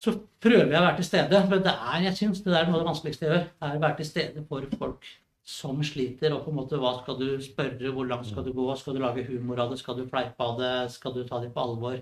så 0.03 0.15
prøver 0.43 0.71
jeg 0.71 0.79
å 0.79 0.85
være 0.85 0.99
til 1.01 1.09
stede. 1.09 1.41
Men 1.51 1.65
det 1.65 1.73
er, 1.75 2.03
jeg 2.07 2.19
synes, 2.21 2.43
det 2.45 2.55
er 2.55 2.69
noe 2.69 2.77
av 2.77 2.85
det 2.85 2.91
vanskeligste 2.93 3.27
jeg 3.27 3.35
gjør. 3.35 3.49
Er 3.67 3.79
å 3.79 3.83
være 3.83 3.99
til 3.99 4.09
stede 4.09 4.45
for 4.51 4.79
folk 4.79 5.09
som 5.49 5.83
sliter. 5.87 6.35
Og 6.37 6.45
på 6.45 6.53
en 6.53 6.59
måte, 6.61 6.79
hva 6.79 6.95
skal 7.01 7.19
du 7.19 7.27
spørre, 7.43 7.93
hvor 7.97 8.07
langt 8.07 8.29
skal 8.31 8.47
du 8.47 8.53
gå? 8.55 8.69
Skal 8.79 8.97
du 8.97 9.03
lage 9.03 9.27
humor 9.27 9.65
av 9.65 9.73
det? 9.73 9.81
Skal 9.83 9.99
du 9.99 10.07
fleipe 10.11 10.45
av 10.45 10.59
det? 10.61 10.73
Skal 10.95 11.17
du 11.17 11.23
ta 11.27 11.43
det 11.43 11.51
på 11.55 11.65
alvor? 11.65 11.99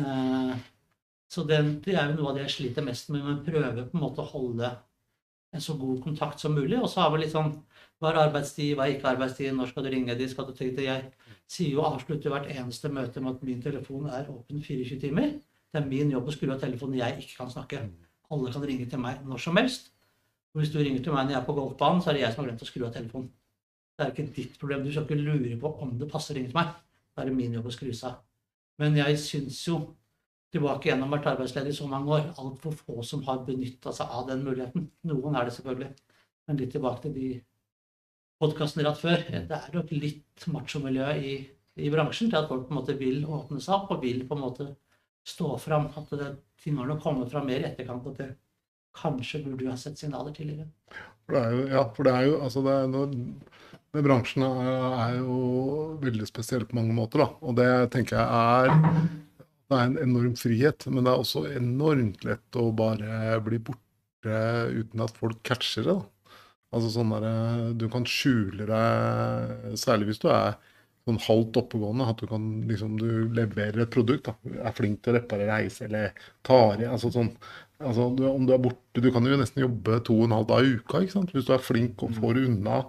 Eh, 0.00 0.54
så 1.30 1.46
det, 1.46 1.60
det 1.84 1.94
er 1.94 2.10
jo 2.10 2.18
noe 2.18 2.32
av 2.32 2.38
det 2.38 2.48
jeg 2.48 2.56
sliter 2.56 2.86
mest 2.86 3.12
med. 3.14 3.22
Men 3.26 3.44
prøver 3.46 3.84
på 3.84 3.98
en 3.98 4.06
måte 4.08 4.24
å 4.24 4.32
holde 4.32 4.72
en 5.54 5.62
så 5.62 5.76
god 5.78 6.02
kontakt 6.02 6.42
som 6.42 6.56
mulig. 6.56 6.78
Og 6.80 6.90
så 6.90 7.04
har 7.04 7.14
vi 7.14 7.22
litt 7.22 7.34
sånn 7.34 7.52
hva 8.00 8.14
er 8.14 8.22
arbeidstid, 8.24 8.74
hva 8.74 8.86
er 8.88 8.96
ikke 8.96 9.10
arbeidstid, 9.12 9.52
når 9.54 9.70
skal 9.70 9.84
du 9.84 9.90
ringe 9.92 10.16
de, 10.16 10.26
skal 10.30 10.46
du 10.48 10.54
tenke 10.56 10.86
Jeg 10.86 11.10
sier 11.50 11.74
jo 11.74 11.84
avslutter 11.84 12.32
hvert 12.32 12.48
eneste 12.48 12.88
møte 12.88 13.20
med 13.20 13.36
at 13.36 13.42
min 13.44 13.60
telefon 13.62 14.08
er 14.08 14.30
åpen 14.32 14.62
24 14.64 14.98
timer. 15.02 15.34
Det 15.70 15.80
er 15.80 15.86
min 15.86 16.10
jobb 16.10 16.28
å 16.28 16.34
skru 16.34 16.50
av 16.50 16.62
telefonen 16.62 16.98
jeg 16.98 17.18
ikke 17.22 17.42
kan 17.42 17.50
snakke. 17.52 17.82
Alle 18.34 18.52
kan 18.54 18.64
ringe 18.66 18.86
til 18.90 19.02
meg 19.02 19.22
når 19.26 19.42
som 19.44 19.58
helst. 19.60 19.92
Og 20.50 20.62
hvis 20.62 20.72
du 20.72 20.80
ringer 20.80 21.02
til 21.04 21.14
meg 21.14 21.28
når 21.28 21.36
jeg 21.36 21.40
er 21.40 21.46
på 21.46 21.54
golfbanen, 21.54 22.02
så 22.02 22.10
er 22.10 22.18
det 22.18 22.24
jeg 22.24 22.34
som 22.34 22.42
har 22.42 22.50
glemt 22.50 22.64
å 22.64 22.68
skru 22.68 22.86
av 22.86 22.94
telefonen. 22.96 23.30
Det 23.94 24.06
er 24.06 24.12
ikke 24.14 24.34
ditt 24.34 24.58
problem. 24.58 24.82
Du 24.82 24.90
skal 24.90 25.06
ikke 25.06 25.20
lure 25.20 25.58
på 25.62 25.70
om 25.84 25.94
det 26.00 26.10
passer 26.10 26.34
å 26.34 26.38
ringe 26.38 26.50
til 26.50 26.58
meg. 26.58 26.74
Da 27.14 27.22
er 27.22 27.30
det 27.30 27.36
min 27.36 27.54
jobb 27.54 27.68
å 27.70 27.74
skru 27.74 27.90
seg 27.92 28.08
av. 28.10 28.18
Men 28.80 28.96
jeg 28.96 29.18
syns 29.20 29.60
jo, 29.68 29.78
tilbake 30.50 30.88
gjennom 30.88 31.12
vært 31.12 31.28
arbeidsledig 31.30 31.74
i 31.74 31.76
så 31.76 31.86
mange 31.86 32.10
år, 32.16 32.24
altfor 32.42 32.74
få 32.74 33.04
som 33.06 33.22
har 33.28 33.44
benytta 33.46 33.92
seg 33.94 34.10
av 34.10 34.26
den 34.30 34.42
muligheten. 34.46 34.88
Noen 35.06 35.36
er 35.38 35.46
det 35.46 35.54
selvfølgelig. 35.58 35.90
Men 36.48 36.58
litt 36.58 36.72
tilbake 36.74 37.04
til 37.04 37.14
de 37.14 37.28
podkastene 38.40 38.82
dere 38.82 38.94
hatt 38.94 39.02
før. 39.04 39.26
Det 39.50 39.58
er 39.58 39.76
nok 39.76 39.92
litt 39.94 40.46
machomiljø 40.50 41.10
i, 41.20 41.34
i 41.78 41.90
bransjen 41.92 42.32
til 42.32 42.40
at 42.40 42.48
folk 42.50 42.66
på 42.66 42.74
en 42.74 42.80
måte 42.80 42.96
vil 42.98 43.22
åpne 43.28 43.62
seg 43.62 43.76
opp 43.76 43.92
og 43.94 44.02
vil 44.02 44.24
på 44.26 44.38
en 44.38 44.42
måte 44.48 44.70
stå 45.26 45.56
fram. 45.60 45.88
At 45.96 46.12
det, 46.18 46.34
ting 46.62 46.78
har 46.80 46.88
nok 46.88 47.02
kommet 47.02 47.30
fram 47.32 47.48
mer 47.48 47.62
i 47.62 47.68
etterkant 47.70 48.06
at 48.12 48.20
det 48.20 48.30
kanskje 48.96 49.44
burde 49.44 49.70
ha 49.70 49.78
sett 49.78 49.98
signaler 50.00 50.34
tidligere. 50.34 50.68
For 51.26 51.36
det 51.36 51.42
er 51.42 51.54
jo, 51.54 51.64
ja, 51.70 51.82
for 51.96 52.08
det 52.08 52.14
er 52.16 52.26
jo 52.26 52.38
altså 52.42 52.62
det 52.66 52.76
er 52.76 52.88
når 52.90 53.16
Den 53.90 54.04
bransjen 54.06 54.44
er, 54.46 54.68
er 55.02 55.16
jo 55.18 55.36
veldig 55.98 56.26
spesiell 56.28 56.62
på 56.66 56.76
mange 56.78 56.94
måter, 56.94 57.24
da. 57.24 57.28
Og 57.42 57.56
det 57.58 57.70
tenker 57.94 58.20
jeg 58.20 58.26
er 58.26 58.70
Det 59.70 59.78
er 59.78 59.84
en 59.88 59.98
enorm 60.02 60.36
frihet, 60.38 60.86
men 60.90 61.06
det 61.06 61.12
er 61.12 61.22
også 61.22 61.44
enormt 61.58 62.24
lett 62.26 62.58
å 62.58 62.68
bare 62.74 63.38
bli 63.46 63.58
borte 63.62 64.38
uten 64.74 65.02
at 65.02 65.14
folk 65.18 65.42
catcher 65.46 65.86
det. 65.86 65.96
da. 65.98 66.36
Altså 66.70 66.90
sånn 66.94 67.14
der, 67.14 67.72
Du 67.78 67.88
kan 67.90 68.06
skjule 68.06 68.66
deg, 68.70 69.74
særlig 69.78 70.10
hvis 70.10 70.22
du 70.22 70.28
er 70.30 70.58
sånn 71.10 71.22
halvt 71.26 71.58
oppegående, 71.64 72.06
at 72.08 72.20
du 72.22 72.28
kan 72.30 72.46
liksom 72.68 72.96
du 73.00 73.10
leverer 73.36 73.84
et 73.84 73.92
produkt, 73.92 74.30
da. 74.30 74.54
er 74.64 74.76
flink 74.76 75.02
til 75.02 75.12
å 75.12 75.18
reparere 75.18 75.58
heise 75.60 75.86
eller 75.88 76.16
tar 76.46 76.82
i 76.82 76.88
altså 76.88 77.12
sånn, 77.14 77.30
altså 77.78 78.08
du, 78.16 78.24
Om 78.30 78.48
du 78.48 78.54
er 78.54 78.62
borte 78.62 79.02
Du 79.02 79.10
kan 79.14 79.26
jo 79.26 79.38
nesten 79.40 79.64
jobbe 79.64 80.00
to 80.06 80.16
og 80.18 80.28
en 80.28 80.36
halv 80.38 80.50
dag 80.50 80.66
i 80.66 80.74
uka 80.78 81.04
ikke 81.04 81.16
sant? 81.18 81.32
hvis 81.34 81.48
du 81.48 81.54
er 81.56 81.64
flink 81.64 82.02
og 82.06 82.16
får 82.18 82.42
unna. 82.44 82.82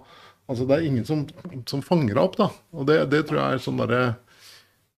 altså 0.46 0.68
Det 0.68 0.78
er 0.78 0.88
ingen 0.88 1.08
som, 1.08 1.26
som 1.68 1.84
fanger 1.84 2.14
deg 2.14 2.22
opp. 2.24 2.38
da, 2.40 2.50
og 2.72 2.88
Det, 2.90 2.98
det 3.12 3.24
tror 3.28 3.42
jeg 3.42 3.58
er 3.58 3.66
sånn 3.66 3.82
derre 3.82 4.02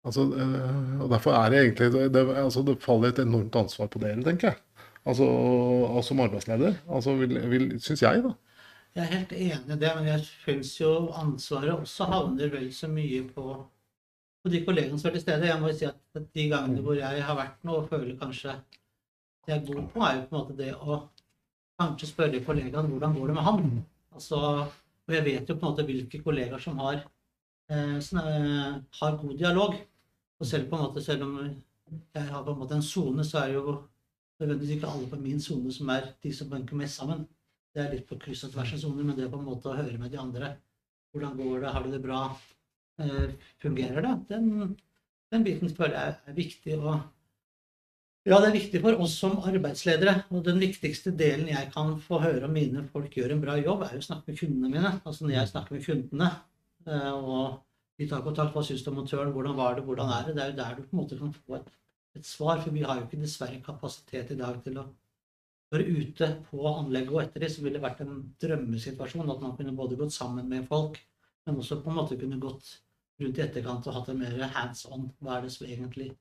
altså, 0.04 0.26
øh, 0.28 1.00
og 1.04 1.08
Derfor 1.12 1.38
er 1.38 1.50
det 1.50 1.64
egentlig 1.64 2.12
det, 2.14 2.26
altså, 2.44 2.66
det 2.66 2.80
faller 2.82 3.12
et 3.12 3.24
enormt 3.24 3.58
ansvar 3.64 3.90
på 3.92 4.02
dere, 4.02 4.22
tenker 4.26 4.52
jeg. 4.52 4.61
Altså, 5.02 5.26
som 6.06 6.20
arbeidsleder. 6.22 6.76
altså 6.88 7.16
vil, 7.18 7.38
vil, 7.50 7.68
Syns 7.82 8.04
jeg, 8.04 8.22
da. 8.22 8.37
Jeg 8.92 9.07
er 9.07 9.12
helt 9.14 9.31
enig 9.33 9.72
i 9.72 9.76
det, 9.81 9.90
men 9.96 10.07
jeg 10.11 10.24
syns 10.26 10.74
jo 10.76 10.90
ansvaret 11.16 11.72
også 11.72 12.05
havner 12.11 12.50
vel 12.52 12.66
så 12.76 12.90
mye 12.92 13.22
på, 13.33 13.55
på 14.44 14.52
de 14.52 14.61
kollegene 14.66 15.00
som 15.00 15.09
er 15.09 15.16
til 15.16 15.24
stede. 15.24 15.48
Jeg 15.48 15.61
må 15.62 15.70
jo 15.70 15.78
si 15.78 15.88
at 15.88 16.20
de 16.37 16.44
gangene 16.50 16.85
hvor 16.85 16.98
jeg 16.98 17.24
har 17.24 17.38
vært 17.38 17.64
nå 17.64 17.78
og 17.78 17.88
føler 17.88 18.18
kanskje 18.20 18.59
det 19.46 19.55
jeg 19.55 19.62
er 19.62 19.64
god 19.70 19.88
på, 19.94 20.05
er 20.05 20.18
jo 20.18 20.26
på 20.28 20.37
en 20.37 20.42
måte 20.42 20.59
det 20.61 20.70
å 20.76 21.00
kanskje 21.81 22.11
spørre 22.12 22.44
kollegaen 22.44 22.92
hvordan 22.92 23.16
går 23.16 23.33
det 23.33 23.38
med 23.40 23.48
han. 23.48 23.66
Altså, 24.12 24.44
og 25.09 25.16
jeg 25.16 25.24
vet 25.31 25.48
jo 25.48 25.57
på 25.57 25.64
en 25.64 25.72
måte 25.72 25.88
hvilke 25.88 26.20
kollegaer 26.22 26.62
som 26.62 26.78
har, 26.85 27.00
eh, 27.72 27.98
som, 28.05 28.20
eh, 28.28 28.81
har 29.00 29.20
god 29.24 29.37
dialog. 29.38 29.81
Og 30.38 30.46
selv 30.46 30.68
på 30.68 30.76
en 30.76 30.85
måte, 30.85 31.02
selv 31.02 31.22
om 31.22 31.38
jeg 32.14 32.28
har 32.28 32.44
på 32.44 32.52
en 32.52 32.61
måte 32.61 32.76
en 32.76 32.90
sone, 32.92 33.24
så 33.24 33.40
er 33.40 33.46
det 33.46 33.55
jo 33.55 33.83
nødvendigvis 34.40 34.76
ikke 34.76 34.92
alle 34.92 35.09
på 35.09 35.16
min 35.16 35.40
sone 35.40 35.72
som 35.72 35.88
er 35.88 36.12
de 36.22 36.33
som 36.33 36.50
banker 36.50 36.76
mest 36.76 37.00
sammen. 37.00 37.26
Det 37.72 37.80
er 37.80 37.94
litt 37.94 38.08
på 38.08 38.18
kryss 38.20 38.44
og 38.46 38.52
tvers 38.52 38.74
av 38.76 38.82
soner, 38.82 39.06
men 39.06 39.16
det 39.16 39.26
er 39.26 39.32
på 39.32 39.40
en 39.40 39.48
måte 39.48 39.70
å 39.70 39.76
høre 39.78 39.98
med 40.00 40.12
de 40.12 40.20
andre. 40.20 40.52
Hvordan 41.12 41.37
går 41.38 41.62
det? 41.62 41.72
Har 41.72 41.87
du 41.87 41.90
det 41.94 42.02
bra? 42.04 42.20
Eh, 43.00 43.32
fungerer 43.62 44.04
det? 44.04 44.12
Den, 44.28 44.76
den, 45.32 45.44
biten 45.46 45.72
føler 45.72 45.96
jeg 45.96 46.14
er 46.28 46.37
viktig. 46.37 46.78
å 46.78 46.98
ja, 48.22 48.37
det 48.38 48.52
er 48.52 48.54
viktig 48.54 48.80
for 48.85 49.00
oss 49.02 49.16
som 49.18 49.40
arbeidsledere. 49.40 50.14
Og 50.30 50.44
den 50.46 50.61
viktigste 50.62 51.11
delen 51.18 51.48
jeg 51.50 51.72
kan 51.74 51.96
få 52.04 52.20
høre 52.22 52.46
om 52.46 52.54
mine 52.54 52.85
folk 52.92 53.16
gjør 53.18 53.35
en 53.35 53.42
bra 53.42 53.56
jobb, 53.58 53.82
er 53.87 53.96
jo 53.96 54.04
å 54.04 54.08
snakke 54.08 54.30
med 54.30 54.38
kundene 54.38 54.72
mine. 54.76 54.92
Altså 55.00 55.26
når 55.26 55.37
jeg 55.38 55.52
snakker 55.52 55.76
med 55.76 55.87
kundene, 55.88 56.28
eh, 56.87 57.12
og 57.12 57.62
de 57.98 58.08
tar 58.11 58.24
kontakt, 58.24 58.54
hva 58.54 58.64
syns 58.66 58.85
du 58.85 58.92
om 58.92 59.00
montøren, 59.00 59.32
hvordan 59.35 59.56
var 59.58 59.78
det, 59.78 59.87
hvordan 59.88 60.12
er 60.12 60.28
det? 60.28 60.37
Det 60.37 60.44
er 60.44 60.52
jo 60.52 60.61
der 60.61 60.76
du 60.76 60.85
på 60.85 60.92
en 60.92 61.00
måte 61.02 61.18
kan 61.18 61.32
få 61.40 61.58
et, 61.58 61.72
et 62.20 62.28
svar, 62.28 62.61
for 62.61 62.76
vi 62.76 62.85
har 62.85 63.00
jo 63.00 63.08
ikke 63.08 63.24
dessverre 63.24 63.64
kapasitet 63.64 64.37
i 64.37 64.38
dag 64.38 64.61
til 64.64 64.78
å 64.78 64.87
være 65.72 65.88
ute 65.88 66.28
på 66.50 66.62
anlegget 66.68 67.14
og 67.14 67.22
etter 67.24 67.44
dem, 67.44 67.52
så 67.54 67.64
ville 67.64 67.78
det 67.78 67.85
vært 67.87 68.04
en 68.04 68.20
drømmesituasjon 68.42 69.32
at 69.35 69.42
man 69.44 69.56
kunne 69.58 69.76
både 69.76 69.98
gått 70.00 70.14
sammen 70.14 70.48
med 70.50 70.68
folk, 70.68 71.00
men 71.46 71.58
også 71.62 71.80
på 71.82 71.90
en 71.90 71.98
måte 71.98 72.18
kunne 72.20 72.40
gått 72.42 72.76
rundt 73.22 73.38
i 73.38 73.44
etterkant 73.46 73.88
og 73.88 73.98
hatt 73.98 74.12
en 74.12 74.22
mer 74.22 74.38
hands 74.54 74.87
on. 74.90 75.11
Hva 75.22 75.38
er 75.38 75.46
det 75.46 75.52
som 75.54 75.68
egentlig 75.68 76.12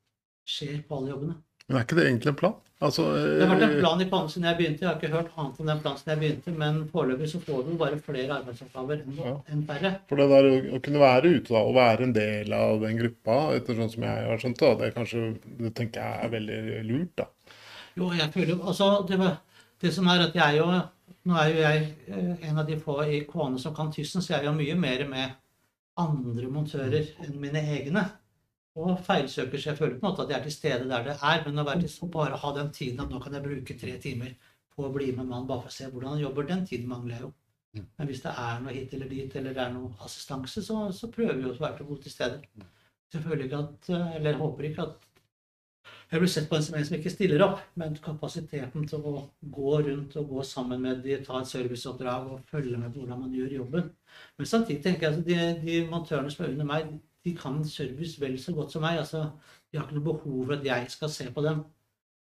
skjer 0.48 0.82
på 0.88 1.00
alle 1.00 1.14
jobbene? 1.14 1.40
Men 1.68 1.78
er 1.78 1.86
ikke 1.86 1.98
det 2.00 2.06
egentlig 2.10 2.32
en 2.32 2.38
plan? 2.40 2.56
Altså, 2.82 3.04
det 3.14 3.46
har 3.46 3.52
vært 3.54 3.64
en 3.68 3.76
plan 3.78 4.02
i 4.02 4.08
planen 4.10 4.30
siden 4.34 4.48
jeg 4.50 4.58
begynte. 4.58 4.82
Jeg 4.82 4.90
har 4.90 4.96
ikke 4.98 5.12
hørt 5.14 5.36
annet 5.38 5.60
om 5.62 5.68
den 5.70 5.82
planen 5.84 6.00
siden 6.00 6.12
jeg 6.12 6.22
begynte, 6.24 6.54
men 6.58 6.80
foreløpig 6.90 7.28
så 7.30 7.42
får 7.44 7.60
du 7.68 7.76
bare 7.80 8.00
flere 8.02 8.38
arbeidsoppgaver 8.40 9.04
enn 9.04 9.20
Ja. 9.20 9.34
enn 9.54 9.62
færre. 9.68 9.92
For 10.10 10.18
det 10.18 10.28
der 10.32 10.50
å, 10.50 10.80
kunne 10.82 11.04
være 11.04 11.34
ute 11.36 11.54
da, 11.54 11.62
og 11.62 11.76
være 11.78 12.08
en 12.08 12.16
del 12.18 12.56
av 12.58 12.82
den 12.82 12.98
gruppa, 12.98 13.38
etter 13.56 13.78
sånn 13.78 13.94
som 13.94 14.08
jeg 14.08 14.26
har 14.32 14.42
skjønt 14.42 14.64
det, 14.64 14.72
det, 14.82 14.90
kanskje, 14.98 15.24
det 15.62 15.74
tenker 15.78 16.02
jeg 16.02 16.26
er 16.26 16.34
veldig 16.34 16.60
lurt. 16.90 17.14
da. 17.22 17.30
Jo, 17.98 18.12
jeg 18.16 18.32
føler 18.34 18.62
Altså, 18.62 18.90
det, 19.08 19.20
det 19.82 19.94
som 19.94 20.08
er 20.08 20.26
at 20.28 20.36
jeg 20.36 20.58
jo 20.62 20.68
Nå 21.28 21.38
er 21.38 21.52
jo 21.52 21.60
jeg 21.62 21.82
eh, 22.08 22.48
en 22.50 22.58
av 22.58 22.66
de 22.66 22.80
få 22.82 22.96
i 23.06 23.20
Kåne 23.30 23.60
som 23.62 23.76
kan 23.78 23.92
tyssen, 23.94 24.24
så 24.24 24.34
jeg 24.34 24.40
er 24.40 24.48
jo 24.48 24.56
mye 24.58 24.78
mer 24.80 25.04
med 25.10 25.36
andre 26.02 26.48
montører 26.50 27.12
enn 27.22 27.36
mine 27.38 27.62
egne. 27.76 28.02
Og 28.80 28.96
feilsøker, 29.06 29.60
så 29.60 29.70
jeg 29.70 29.78
føler 29.78 30.00
på 30.00 30.02
en 30.02 30.08
måte 30.08 30.24
at 30.24 30.32
jeg 30.32 30.40
er 30.40 30.48
til 30.48 30.56
stede 30.56 30.88
der 30.90 31.06
det 31.06 31.18
er. 31.20 31.44
Men 31.46 31.62
å 31.62 31.68
være 31.68 31.84
til, 31.84 32.10
bare 32.10 32.40
ha 32.42 32.54
den 32.56 32.72
tiden 32.74 33.04
at 33.04 33.14
nå 33.14 33.20
kan 33.22 33.38
jeg 33.38 33.46
bruke 33.46 33.78
tre 33.78 33.94
timer 34.02 34.34
på 34.72 34.88
å 34.88 34.92
bli 34.96 35.12
med 35.12 35.28
mannen 35.28 35.46
bare 35.50 35.68
for 35.68 35.74
å 35.74 35.76
se 35.76 35.92
hvordan 35.92 36.16
han 36.16 36.24
jobber, 36.24 36.48
den 36.50 36.66
tiden 36.66 36.90
mangler 36.90 37.20
jeg 37.20 37.26
jo. 37.28 37.32
Men 38.00 38.10
hvis 38.10 38.24
det 38.24 38.34
er 38.36 38.64
noe 38.64 38.74
hit 38.76 38.94
eller 38.96 39.12
dit, 39.12 39.36
eller 39.40 39.56
det 39.56 39.64
er 39.64 39.76
noe 39.76 39.92
assistanse, 40.08 40.64
så, 40.66 40.80
så 40.96 41.12
prøver 41.12 41.38
vi 41.38 41.52
å 41.52 41.56
være 41.60 41.78
til 41.78 41.92
gode 41.92 42.06
til 42.08 42.16
stede. 42.16 42.66
Selvfølgelig 43.14 43.48
ikke 43.48 43.62
at, 43.62 43.90
eh, 43.94 44.16
eller 44.18 44.40
håper 44.40 44.68
ikke 44.68 44.88
at 44.88 45.08
jeg 46.12 46.20
blir 46.20 46.32
sett 46.32 46.50
på 46.50 46.58
en 46.58 46.64
som 46.66 46.76
en 46.76 46.86
som 46.88 46.98
ikke 46.98 47.14
stiller 47.14 47.42
opp, 47.46 47.62
men 47.80 47.94
kapasiteten 48.04 48.88
til 48.90 49.06
å 49.08 49.14
gå 49.54 49.76
rundt 49.86 50.18
og 50.20 50.34
gå 50.34 50.44
sammen 50.44 50.82
med 50.84 51.06
de, 51.06 51.16
ta 51.24 51.40
et 51.40 51.48
serviceoppdrag 51.48 52.28
og 52.34 52.42
følge 52.52 52.80
med 52.80 52.92
på 52.92 53.00
hvordan 53.00 53.22
man 53.22 53.38
gjør 53.38 53.54
jobben. 53.62 53.88
Men 54.38 54.50
samtidig 54.50 54.84
tenker 54.84 55.08
jeg 55.08 55.22
at 55.22 55.30
de, 55.30 55.38
de 55.64 55.78
montørene 55.88 56.34
som 56.34 56.44
er 56.44 56.52
under 56.52 56.68
meg, 56.68 56.90
de 57.24 57.36
kan 57.38 57.62
service 57.64 58.20
vel 58.20 58.36
så 58.42 58.52
godt 58.58 58.76
som 58.76 58.84
meg. 58.84 59.00
altså 59.00 59.30
De 59.72 59.78
har 59.78 59.86
ikke 59.86 60.00
noe 60.00 60.10
behov 60.10 60.42
for 60.50 60.58
at 60.58 60.68
jeg 60.68 60.92
skal 60.92 61.14
se 61.14 61.30
på 61.32 61.46
dem. 61.46 61.64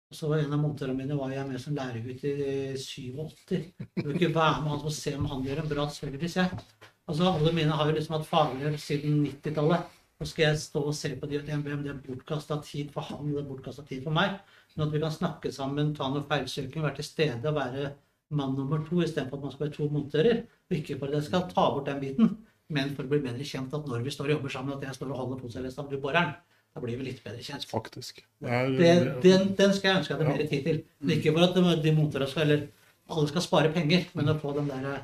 Og 0.09 0.17
så 0.17 0.29
var 0.29 0.43
En 0.43 0.53
av 0.53 0.61
montørene 0.61 0.97
mine 0.97 1.17
var 1.17 1.33
jeg 1.33 1.47
med 1.47 1.61
som 1.61 1.75
læregutt 1.77 2.23
i 2.29 2.33
87. 2.77 3.51
Jeg 3.55 4.05
vil 4.05 4.15
ikke 4.15 4.35
være 4.35 4.63
med 4.63 4.73
han 4.75 4.85
og 4.85 4.93
se 4.93 5.15
om 5.17 5.29
han 5.33 5.45
gjør 5.45 5.63
en 5.63 5.69
bra 5.69 5.89
service. 5.93 6.37
jeg. 6.37 6.65
Altså 7.07 7.29
Alle 7.29 7.53
mine 7.53 7.73
har 7.77 7.89
jo 7.89 7.95
liksom 7.97 8.19
hatt 8.19 8.29
faglig 8.29 8.79
siden 8.81 9.23
90-tallet. 9.25 9.98
Så 10.19 10.27
skal 10.33 10.43
jeg 10.49 10.57
stå 10.59 10.81
og 10.83 10.95
se 10.97 11.13
på 11.15 11.27
de 11.31 11.37
og 11.39 11.45
tenke 11.47 11.75
det 11.79 11.91
er 11.93 11.99
bortkasta 12.03 12.57
tid 12.67 12.89
for 12.91 13.05
han, 13.07 13.29
det 13.31 13.39
er 13.39 13.45
bortkasta 13.47 13.85
tid 13.87 14.01
for 14.03 14.11
meg. 14.11 14.33
Men 14.75 14.87
at 14.87 14.93
vi 14.93 14.99
kan 14.99 15.13
snakke 15.15 15.51
sammen, 15.55 15.93
ta 15.95 16.09
noe 16.11 16.25
feilsøking, 16.27 16.83
være 16.83 16.97
til 16.97 17.07
stede 17.07 17.47
og 17.47 17.55
være 17.55 17.91
mann 18.35 18.51
nummer 18.57 18.83
to 18.85 18.99
istedenfor 19.01 19.39
at 19.39 19.45
man 19.47 19.53
skal 19.53 19.65
være 19.67 19.75
to 19.77 19.87
montører. 19.93 20.41
Og 20.69 20.75
ikke 20.75 20.97
for 20.99 21.07
at 21.07 21.15
jeg 21.21 21.23
skal 21.29 21.45
ta 21.53 21.69
bort 21.71 21.87
den 21.87 22.01
biten, 22.03 22.33
men 22.69 22.91
for 22.97 23.07
å 23.07 23.13
bli 23.13 23.21
bedre 23.23 23.47
kjent 23.47 23.73
at 23.73 23.87
når 23.87 24.03
vi 24.05 24.11
står 24.13 24.27
og 24.27 24.33
jobber 24.35 24.53
sammen, 24.57 24.75
at 24.75 24.83
jeg 24.89 24.97
står 24.99 25.13
og 25.13 25.21
holder 25.21 25.39
postelesta 25.45 25.87
du 25.89 25.95
boreren. 26.03 26.35
Da 26.75 26.83
blir 26.83 26.99
vi 26.99 27.07
litt 27.07 27.23
bedre 27.23 27.41
kjent. 27.41 27.63
Faktisk. 27.71 28.19
Det 28.43 28.51
er, 28.51 28.67
Det, 28.75 28.91
den, 29.23 29.53
den 29.57 29.71
skal 29.73 29.89
jeg 29.93 30.01
ønske 30.01 30.13
jeg 30.13 30.19
hadde 30.19 30.35
mer 30.35 30.51
tid 30.51 30.67
til. 30.67 30.83
Men 30.99 31.15
Ikke 31.15 31.31
for 31.33 31.47
at 31.47 31.55
de- 31.55 31.79
de 31.87 31.95
montørene 31.95 32.27
skal, 32.29 32.43
eller 32.51 32.67
alle 33.09 33.31
skal 33.31 33.41
spare 33.47 33.71
penger, 33.73 34.03
men 34.13 34.27
å 34.29 34.35
få 34.37 34.51
den 34.59 34.67
der 34.67 34.99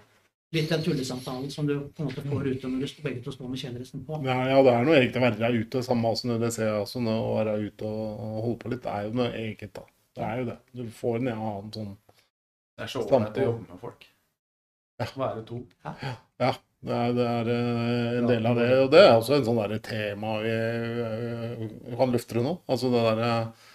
litt 0.55 0.71
den 0.71 0.83
tullesamtalen 0.85 1.51
som 1.51 1.67
du 1.67 1.75
på 1.95 2.03
en 2.03 2.09
måte 2.09 2.23
får 2.25 2.47
ute 2.47 2.69
når 2.71 2.85
du 2.85 3.03
begge 3.03 3.23
to 3.25 3.33
står 3.35 3.51
med 3.51 3.61
kjeledressen 3.61 4.05
på. 4.07 4.19
Ja, 4.25 4.37
ja, 4.49 4.61
det 4.65 4.73
er 4.73 4.87
noe 4.87 4.97
eget 4.99 5.19
å 5.19 5.23
være 5.25 5.51
ute. 5.55 5.83
Samme 5.85 6.13
som 6.19 6.33
det 6.41 6.51
ser 6.55 6.71
jeg 6.71 6.81
også 6.81 7.03
å 7.11 7.35
være 7.35 7.57
ute 7.65 7.89
og, 7.89 8.25
holde 8.45 8.59
på 8.63 8.73
litt. 8.73 8.83
Det 8.85 8.93
er 8.93 9.07
jo 9.07 9.15
noe 9.21 9.29
eget, 9.41 9.71
da. 9.75 9.85
Det 10.15 10.25
er 10.25 10.41
jo 10.41 10.49
det. 10.51 10.57
Du 10.71 10.83
får 10.95 11.17
en 11.19 11.31
annen 11.35 11.73
sånn 11.75 11.91
Det 11.95 12.85
er 12.85 12.91
så 12.91 13.03
ålreit 13.03 13.41
å 13.41 13.49
jobbe 13.49 13.67
med 13.67 13.83
folk. 13.83 14.07
Ja. 14.95 15.09
Være 15.19 15.43
to. 15.43 15.61
Ja, 15.83 16.53
det 16.85 16.97
er, 17.01 17.13
det 17.17 17.25
er 17.27 17.49
eh, 17.51 18.17
en 18.21 18.27
del 18.29 18.47
av 18.47 18.59
det. 18.59 18.67
Og 18.85 18.91
det 18.93 19.01
er 19.03 19.13
også 19.15 19.35
en 19.35 19.47
sånn 19.47 19.59
derre 19.59 19.79
tema 19.83 20.37
vi 20.43 20.53
vi 21.89 21.97
kan 21.99 22.13
løfte 22.13 22.37
det 22.37 22.45
nå. 22.45 22.53
Altså 22.71 22.91
det 22.93 23.01
derre 23.09 23.31
eh, 23.31 23.71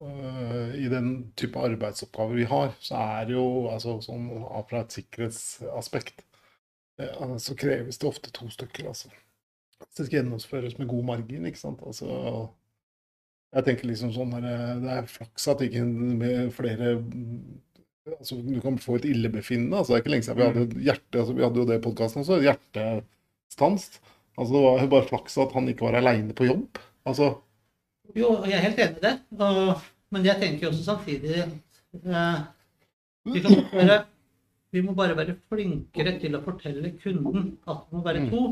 I 0.00 0.88
den 0.88 1.08
type 1.36 1.60
arbeidsoppgaver 1.60 2.38
vi 2.38 2.46
har, 2.48 2.70
så 2.80 2.96
er 2.96 3.26
det 3.28 3.34
jo 3.34 3.68
altså 3.68 3.98
sånn 4.00 4.30
fra 4.70 4.80
et 4.80 4.94
sikkerhetsaspekt 4.96 6.22
eh, 7.02 7.34
så 7.36 7.56
kreves 7.58 8.00
det 8.00 8.08
ofte 8.08 8.32
to 8.32 8.48
stykker, 8.48 8.88
altså. 8.88 9.10
Det 9.80 10.06
skal 10.06 10.20
gjennomføres 10.20 10.78
med 10.78 10.88
god 10.88 11.04
margin, 11.08 11.44
ikke 11.48 11.60
sant. 11.60 11.82
Altså 11.84 12.08
jeg 13.50 13.66
tenker 13.66 13.90
liksom 13.90 14.12
sånn 14.14 14.32
her, 14.36 14.46
Det 14.80 14.92
er 14.94 15.10
flaks 15.10 15.48
at 15.50 15.64
ikke 15.66 15.82
med 15.84 16.52
flere 16.54 16.94
altså 18.10 18.38
Du 18.44 18.56
kan 18.62 18.78
få 18.80 18.96
et 18.98 19.08
illebefinnende. 19.10 19.78
altså 19.78 19.92
Det 19.92 19.98
er 19.98 20.04
ikke 20.04 20.14
lenge 20.14 20.26
siden 20.26 20.38
vi 20.40 20.46
hadde 20.48 20.64
et 20.66 20.76
hjerte, 20.88 21.18
altså 21.18 21.36
vi 21.36 21.44
hadde 21.44 21.60
jo 21.60 21.68
det 21.68 21.78
i 21.78 21.84
podkasten 21.84 22.22
også, 22.22 22.40
hjertestans. 22.46 23.86
Altså 24.38 24.52
Det 24.54 24.62
var 24.64 24.90
bare 24.94 25.08
flaks 25.10 25.38
at 25.42 25.52
han 25.56 25.68
ikke 25.68 25.88
var 25.88 25.98
aleine 26.00 26.36
på 26.36 26.48
jobb. 26.48 26.80
Altså 27.08 27.34
Jo, 28.16 28.30
jeg 28.48 28.56
er 28.58 28.64
helt 28.66 28.80
enig 28.84 28.98
i 28.98 29.04
det. 29.04 29.12
Og, 29.38 29.82
men 30.14 30.24
jeg 30.26 30.40
tenker 30.40 30.70
også 30.70 30.84
samtidig 30.86 31.36
eh, 31.40 32.38
vi, 33.30 33.42
kan 33.44 33.56
være, 33.72 33.98
vi 34.72 34.82
må 34.86 34.94
bare 34.98 35.16
være 35.18 35.36
flinkere 35.50 36.16
til 36.22 36.36
å 36.38 36.42
fortelle 36.44 36.94
kunden 37.02 37.52
at 37.66 37.84
det 37.86 37.96
må 37.98 38.02
være 38.06 38.24
to. 38.30 38.44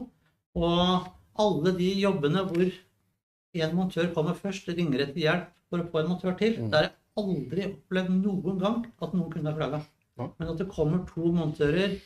Og 0.59 1.09
alle 1.39 1.73
de 1.79 1.91
jobbene 2.03 2.45
hvor 2.49 2.69
en 3.59 3.75
montør 3.75 4.11
kommer 4.15 4.37
først, 4.39 4.69
ringer 4.71 5.07
etter 5.07 5.23
hjelp 5.25 5.49
for 5.69 5.83
å 5.83 5.89
få 5.91 6.03
en 6.03 6.13
montør 6.13 6.37
til, 6.39 6.59
Mm. 6.59 6.71
der 6.71 6.85
har 6.85 6.91
jeg 6.91 6.95
aldri 7.19 7.65
opplevd 7.69 8.11
noen 8.23 8.59
gang 8.61 8.87
at 9.03 9.15
noen 9.17 9.33
kunne 9.33 9.51
ha 9.51 9.57
klaga. 9.57 9.81
Men 10.19 10.49
at 10.53 10.59
det 10.59 10.69
kommer 10.71 11.05
to 11.09 11.31
montører 11.35 11.97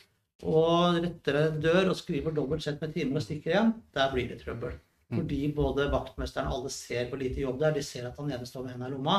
og 0.43 0.97
retter 1.03 1.37
en 1.39 1.59
dør 1.61 1.89
og 1.91 1.95
skriver 1.97 2.33
dobbelt 2.35 2.63
sett 2.65 2.81
med 2.81 2.93
timer 2.93 3.17
og 3.21 3.23
stikker 3.25 3.53
igjen, 3.53 3.73
der 3.93 4.11
blir 4.13 4.27
det 4.29 4.39
trøbbel. 4.41 4.75
Mm. 5.13 5.17
Fordi 5.21 5.39
både 5.55 5.87
vaktmesteren 5.93 6.49
og 6.49 6.57
alle 6.57 6.73
ser 6.73 7.09
hvor 7.09 7.21
lite 7.21 7.43
jobb 7.43 7.59
det 7.61 7.67
er. 7.69 7.75
De 7.77 7.83
ser 7.85 8.07
at 8.09 8.17
han 8.17 8.31
ene 8.33 8.47
står 8.49 8.65
med 8.65 8.73
hendene 8.73 8.89
i 8.89 8.95
lomma, 8.95 9.17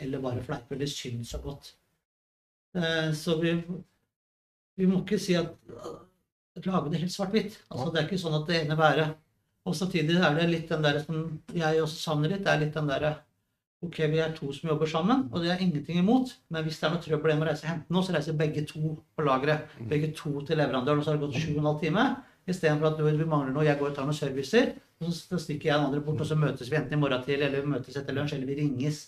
eller 0.00 0.22
bare 0.24 0.44
fleiper. 0.44 0.80
De 0.80 0.88
syns 0.88 1.34
så 1.34 1.40
godt. 1.44 1.74
Eh, 2.74 3.12
Så 3.12 3.36
vi, 3.42 3.52
vi 4.76 4.86
må 4.88 5.02
ikke 5.02 5.20
si 5.20 5.36
at 5.38 5.52
lage 6.64 6.90
det 6.90 7.02
helt 7.04 7.12
svart-hvitt. 7.12 7.60
Altså, 7.70 7.90
det 7.92 8.00
er 8.00 8.08
ikke 8.08 8.22
sånn 8.24 8.40
at 8.40 8.48
det 8.48 8.62
ene 8.64 8.78
været 8.78 9.14
Og 9.64 9.72
samtidig 9.76 10.18
er 10.20 10.34
det 10.36 10.48
litt 10.50 10.68
den 10.68 10.82
der 10.84 10.98
som 11.00 11.38
jeg 11.56 11.78
også 11.80 11.96
savner 11.96 12.28
litt, 12.34 12.42
det 12.44 12.50
er 12.52 12.58
litt 12.60 12.74
den 12.76 12.90
derre 12.90 13.14
Ok, 13.84 13.98
vi 14.12 14.18
er 14.20 14.32
to 14.36 14.50
som 14.52 14.68
jobber 14.70 14.88
sammen, 14.88 15.26
og 15.32 15.42
det 15.42 15.50
er 15.52 15.60
ingenting 15.60 15.98
imot. 16.00 16.30
Men 16.48 16.64
hvis 16.64 16.78
det 16.80 16.86
er 16.88 16.92
noe 16.94 17.02
trøbbel 17.04 17.34
med 17.34 17.44
å 17.44 17.48
reise 17.50 17.66
og 17.66 17.70
hente 17.70 17.92
noe, 17.92 18.04
så 18.04 18.14
reiser 18.14 18.36
begge 18.38 18.62
to 18.68 18.94
på 18.96 19.24
lageret. 19.26 19.66
Begge 19.90 20.08
to 20.16 20.40
til 20.40 20.56
leverandøren, 20.56 21.02
og 21.02 21.04
så 21.04 21.12
har 21.12 21.18
det 21.18 21.26
gått 21.26 21.36
sju 21.42 21.50
og 21.52 21.58
en 21.58 21.68
halv 21.68 21.82
time. 21.82 22.04
Istedenfor 22.46 22.90
at 22.90 22.98
du, 22.98 23.04
vi 23.08 23.28
mangler 23.28 23.54
noe, 23.54 23.64
jeg 23.64 23.78
går 23.80 23.90
og 23.90 23.96
tar 23.96 24.08
noen 24.08 24.16
servicer, 24.16 24.74
og 25.00 25.08
så 25.08 25.14
så 25.16 25.40
stikker 25.40 25.70
jeg 25.70 25.78
den 25.78 25.86
andre 25.88 26.02
bort, 26.04 26.20
og 26.20 26.28
så 26.28 26.36
møtes 26.36 26.70
vi 26.70 26.76
enten 26.76 26.98
i 26.98 27.00
morgen 27.00 27.24
til, 27.24 27.40
eller 27.40 27.64
vi 27.64 27.72
møtes 27.72 27.96
etter 27.96 28.16
lunsj, 28.16 28.36
eller 28.36 28.50
vi 28.50 28.58
ringes. 28.60 29.00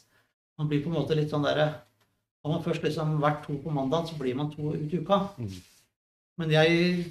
Man 0.58 0.70
blir 0.70 0.82
på 0.84 0.88
en 0.88 0.96
måte 0.96 1.18
litt 1.18 1.32
sånn 1.32 1.44
derre 1.44 1.68
Har 2.46 2.52
man 2.52 2.62
først 2.62 2.84
liksom 2.86 3.16
vært 3.18 3.40
to 3.42 3.56
på 3.58 3.72
mandag, 3.74 4.06
så 4.06 4.14
blir 4.20 4.36
man 4.38 4.52
to 4.52 4.70
ut 4.70 4.92
i 4.94 5.00
uka. 5.02 5.16
Men 6.38 6.52
jeg 6.54 7.08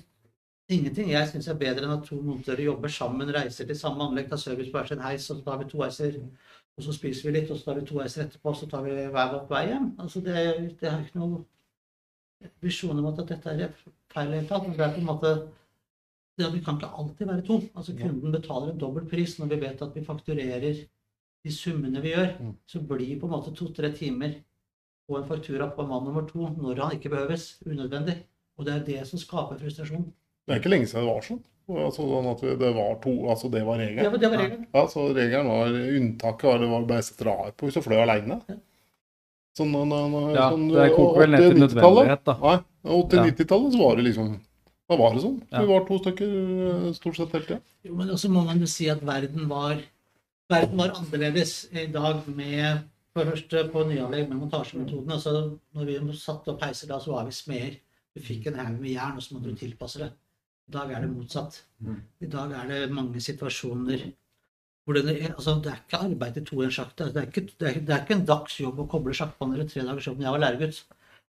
Ingenting 0.65 1.11
jeg 1.11 1.27
syns 1.29 1.47
er 1.51 1.57
bedre 1.59 1.85
enn 1.85 1.93
at 1.93 2.07
to 2.07 2.15
montører 2.25 2.63
jobber 2.65 2.89
sammen, 2.89 3.29
reiser 3.29 3.67
til 3.69 3.77
samme 3.77 4.01
anlegg, 4.01 4.31
tar 4.31 4.39
service 4.41 4.71
på 4.71 4.79
hver 4.79 4.87
sin 4.89 5.03
heis, 5.03 5.27
og 5.29 5.37
så 5.37 5.43
tar 5.45 5.59
vi 5.59 5.67
to 5.69 5.81
heiser, 5.83 6.15
og 6.73 6.85
så 6.87 6.95
spiser 6.95 7.27
vi 7.27 7.33
litt, 7.35 7.51
og 7.53 7.59
så 7.59 7.67
tar 7.67 7.77
vi 7.77 7.83
to 7.85 7.99
heiser 8.01 8.23
etterpå, 8.23 8.49
og 8.49 8.57
så 8.57 8.69
tar 8.71 8.81
vi 8.87 8.95
hver 8.95 9.29
vår 9.35 9.43
vei 9.51 9.61
hjem. 9.67 9.91
Altså 10.01 10.23
det, 10.25 10.45
det 10.79 10.89
er 10.89 11.03
ikke 11.03 11.21
noe 11.21 11.43
visjon 12.65 12.97
om 12.97 13.11
at 13.11 13.21
dette 13.21 13.53
er 13.53 13.77
feil 14.15 14.31
i 14.31 14.31
det 14.31 14.39
hele 14.39 14.49
tatt, 14.49 14.65
det 14.65 14.87
er 14.87 14.95
på 14.95 15.03
en 15.03 15.07
måte 15.11 15.35
det, 16.37 16.45
at 16.47 16.53
Vi 16.53 16.61
kan 16.65 16.75
ikke 16.79 16.91
alltid 16.91 17.27
være 17.29 17.45
to. 17.47 17.61
Altså 17.75 17.95
Kunden 17.95 18.31
betaler 18.35 18.71
en 18.73 18.81
dobbel 18.81 19.05
pris 19.09 19.37
når 19.39 19.51
vi 19.53 19.61
vet 19.61 19.81
at 19.81 19.95
vi 19.95 20.03
fakturerer 20.03 20.81
de 21.45 21.53
summene 21.53 22.01
vi 22.03 22.11
gjør. 22.11 22.31
Mm. 22.41 22.53
Så 22.67 22.81
blir 22.81 23.19
på 23.21 23.27
en 23.29 23.35
måte 23.37 23.53
to-tre 23.55 23.91
timer 23.95 24.35
på 25.07 25.17
en 25.19 25.27
faktura 25.29 25.69
på 25.71 25.85
mann 25.87 26.03
nummer 26.07 26.25
to 26.27 26.49
når 26.57 26.81
han 26.81 26.95
ikke 26.97 27.13
behøves, 27.13 27.59
unødvendig. 27.65 28.17
Og 28.57 28.65
det 28.65 28.73
er 28.73 28.85
det 28.87 29.01
som 29.07 29.19
skaper 29.19 29.59
frustrasjon. 29.59 30.07
Det 30.45 30.55
er 30.55 30.61
ikke 30.61 30.71
lenge 30.73 30.87
siden 30.89 31.05
det 31.05 31.11
var 31.13 31.25
sånn. 31.25 31.43
Altså, 31.65 32.03
sånn 32.05 32.27
at 32.29 32.41
det 32.61 32.71
var 32.75 32.97
to, 33.01 33.11
altså 33.31 33.49
det 33.49 33.63
var 33.65 33.79
regelen. 33.81 34.05
Ja, 34.05 34.11
det 34.21 34.29
var 34.29 34.41
regelen. 34.43 34.65
Ja, 34.75 34.83
så 34.91 35.07
regelen 35.15 35.47
var 35.49 35.73
unntaket 35.73 36.45
var 36.51 36.59
det 36.61 36.69
var 36.69 36.83
bare 36.91 37.05
å 37.05 37.25
rar 37.25 37.55
på 37.57 37.65
hvis 37.69 37.77
du 37.79 37.85
fløy 37.85 37.97
aleine. 38.03 38.37
Ja. 38.51 38.57
Sånn, 39.55 39.71
Ja, 40.35 40.49
sånn, 40.51 40.67
det 40.69 40.89
koker 40.93 41.23
vel 41.23 41.31
ned 41.31 41.45
til 41.45 41.63
80-90-tallet. 41.63 41.79
nødvendighet, 41.79 42.23
da. 42.27 42.35
Nei, 42.43 42.57
Ja. 42.85 42.99
80-90-tallet 43.01 43.73
så 43.73 43.81
var 43.81 43.95
det 43.95 44.05
liksom 44.09 44.29
Da 44.89 44.97
var 44.99 45.15
det 45.15 45.23
sånn. 45.23 45.37
Ja. 45.49 45.61
Vi 45.63 45.69
var 45.71 45.85
to 45.87 45.97
stykker 46.01 46.33
eh, 46.69 46.89
stort 46.97 47.17
sett 47.17 47.31
hele 47.33 47.47
tida. 47.47 47.61
Jo, 47.87 47.95
men 47.99 48.11
også 48.13 48.29
må 48.33 48.43
man 48.45 48.59
jo 48.61 48.67
si 48.69 48.89
at 48.91 49.01
verden 49.05 49.47
var, 49.49 49.79
verden 50.51 50.81
var 50.81 50.93
annerledes 50.99 51.55
i 51.73 51.87
dag 51.93 52.27
med 52.27 52.83
For 53.15 53.23
det 53.23 53.31
første 53.31 53.61
på 53.71 53.81
nyanlegg 53.87 54.25
med 54.27 54.41
montasjemetoden. 54.41 55.11
Altså, 55.15 55.31
når 55.71 55.85
vi 55.87 56.17
satte 56.19 56.51
opp 56.51 56.65
heiser 56.65 56.89
da, 56.89 56.97
så 56.99 57.13
var 57.13 57.29
vi 57.29 57.31
smeder. 57.31 57.77
Du 58.11 58.19
fikk 58.19 58.49
en 58.49 58.57
haug 58.59 58.73
med 58.81 58.91
jern, 58.91 59.15
og 59.15 59.23
så 59.23 59.37
måtte 59.37 59.53
du 59.53 59.61
tilpasse 59.61 60.01
det. 60.01 60.09
I 60.67 60.73
dag 60.75 60.91
er 60.91 61.05
det 61.05 61.11
motsatt. 61.13 61.61
I 62.19 62.27
dag 62.33 62.51
er 62.59 62.67
det 62.73 62.81
mange 62.91 63.21
situasjoner 63.23 64.03
hvor 64.85 64.93
det, 64.93 65.15
altså, 65.31 65.55
det 65.63 65.71
er 65.71 65.79
ikke 65.79 65.99
arbeid 66.05 66.35
i 66.37 66.43
to 66.45 66.59
i 66.61 66.65
en 66.67 66.73
sjakt. 66.75 66.99
Det 66.99 67.17
er, 67.17 67.29
ikke, 67.31 67.41
det, 67.59 67.69
er, 67.69 67.79
det 67.81 67.93
er 67.95 68.03
ikke 68.03 68.17
en 68.19 68.27
dags 68.29 68.59
jobb 68.59 68.83
å 68.83 68.89
koble 68.89 69.15
sjakkbaner 69.17 69.57
eller 69.57 69.69
tre 69.71 69.81
dagers 69.81 70.09
jobb 70.11 70.19
når 70.19 70.27
jeg 70.27 70.35
var 70.35 70.43
læregutt. 70.43 70.81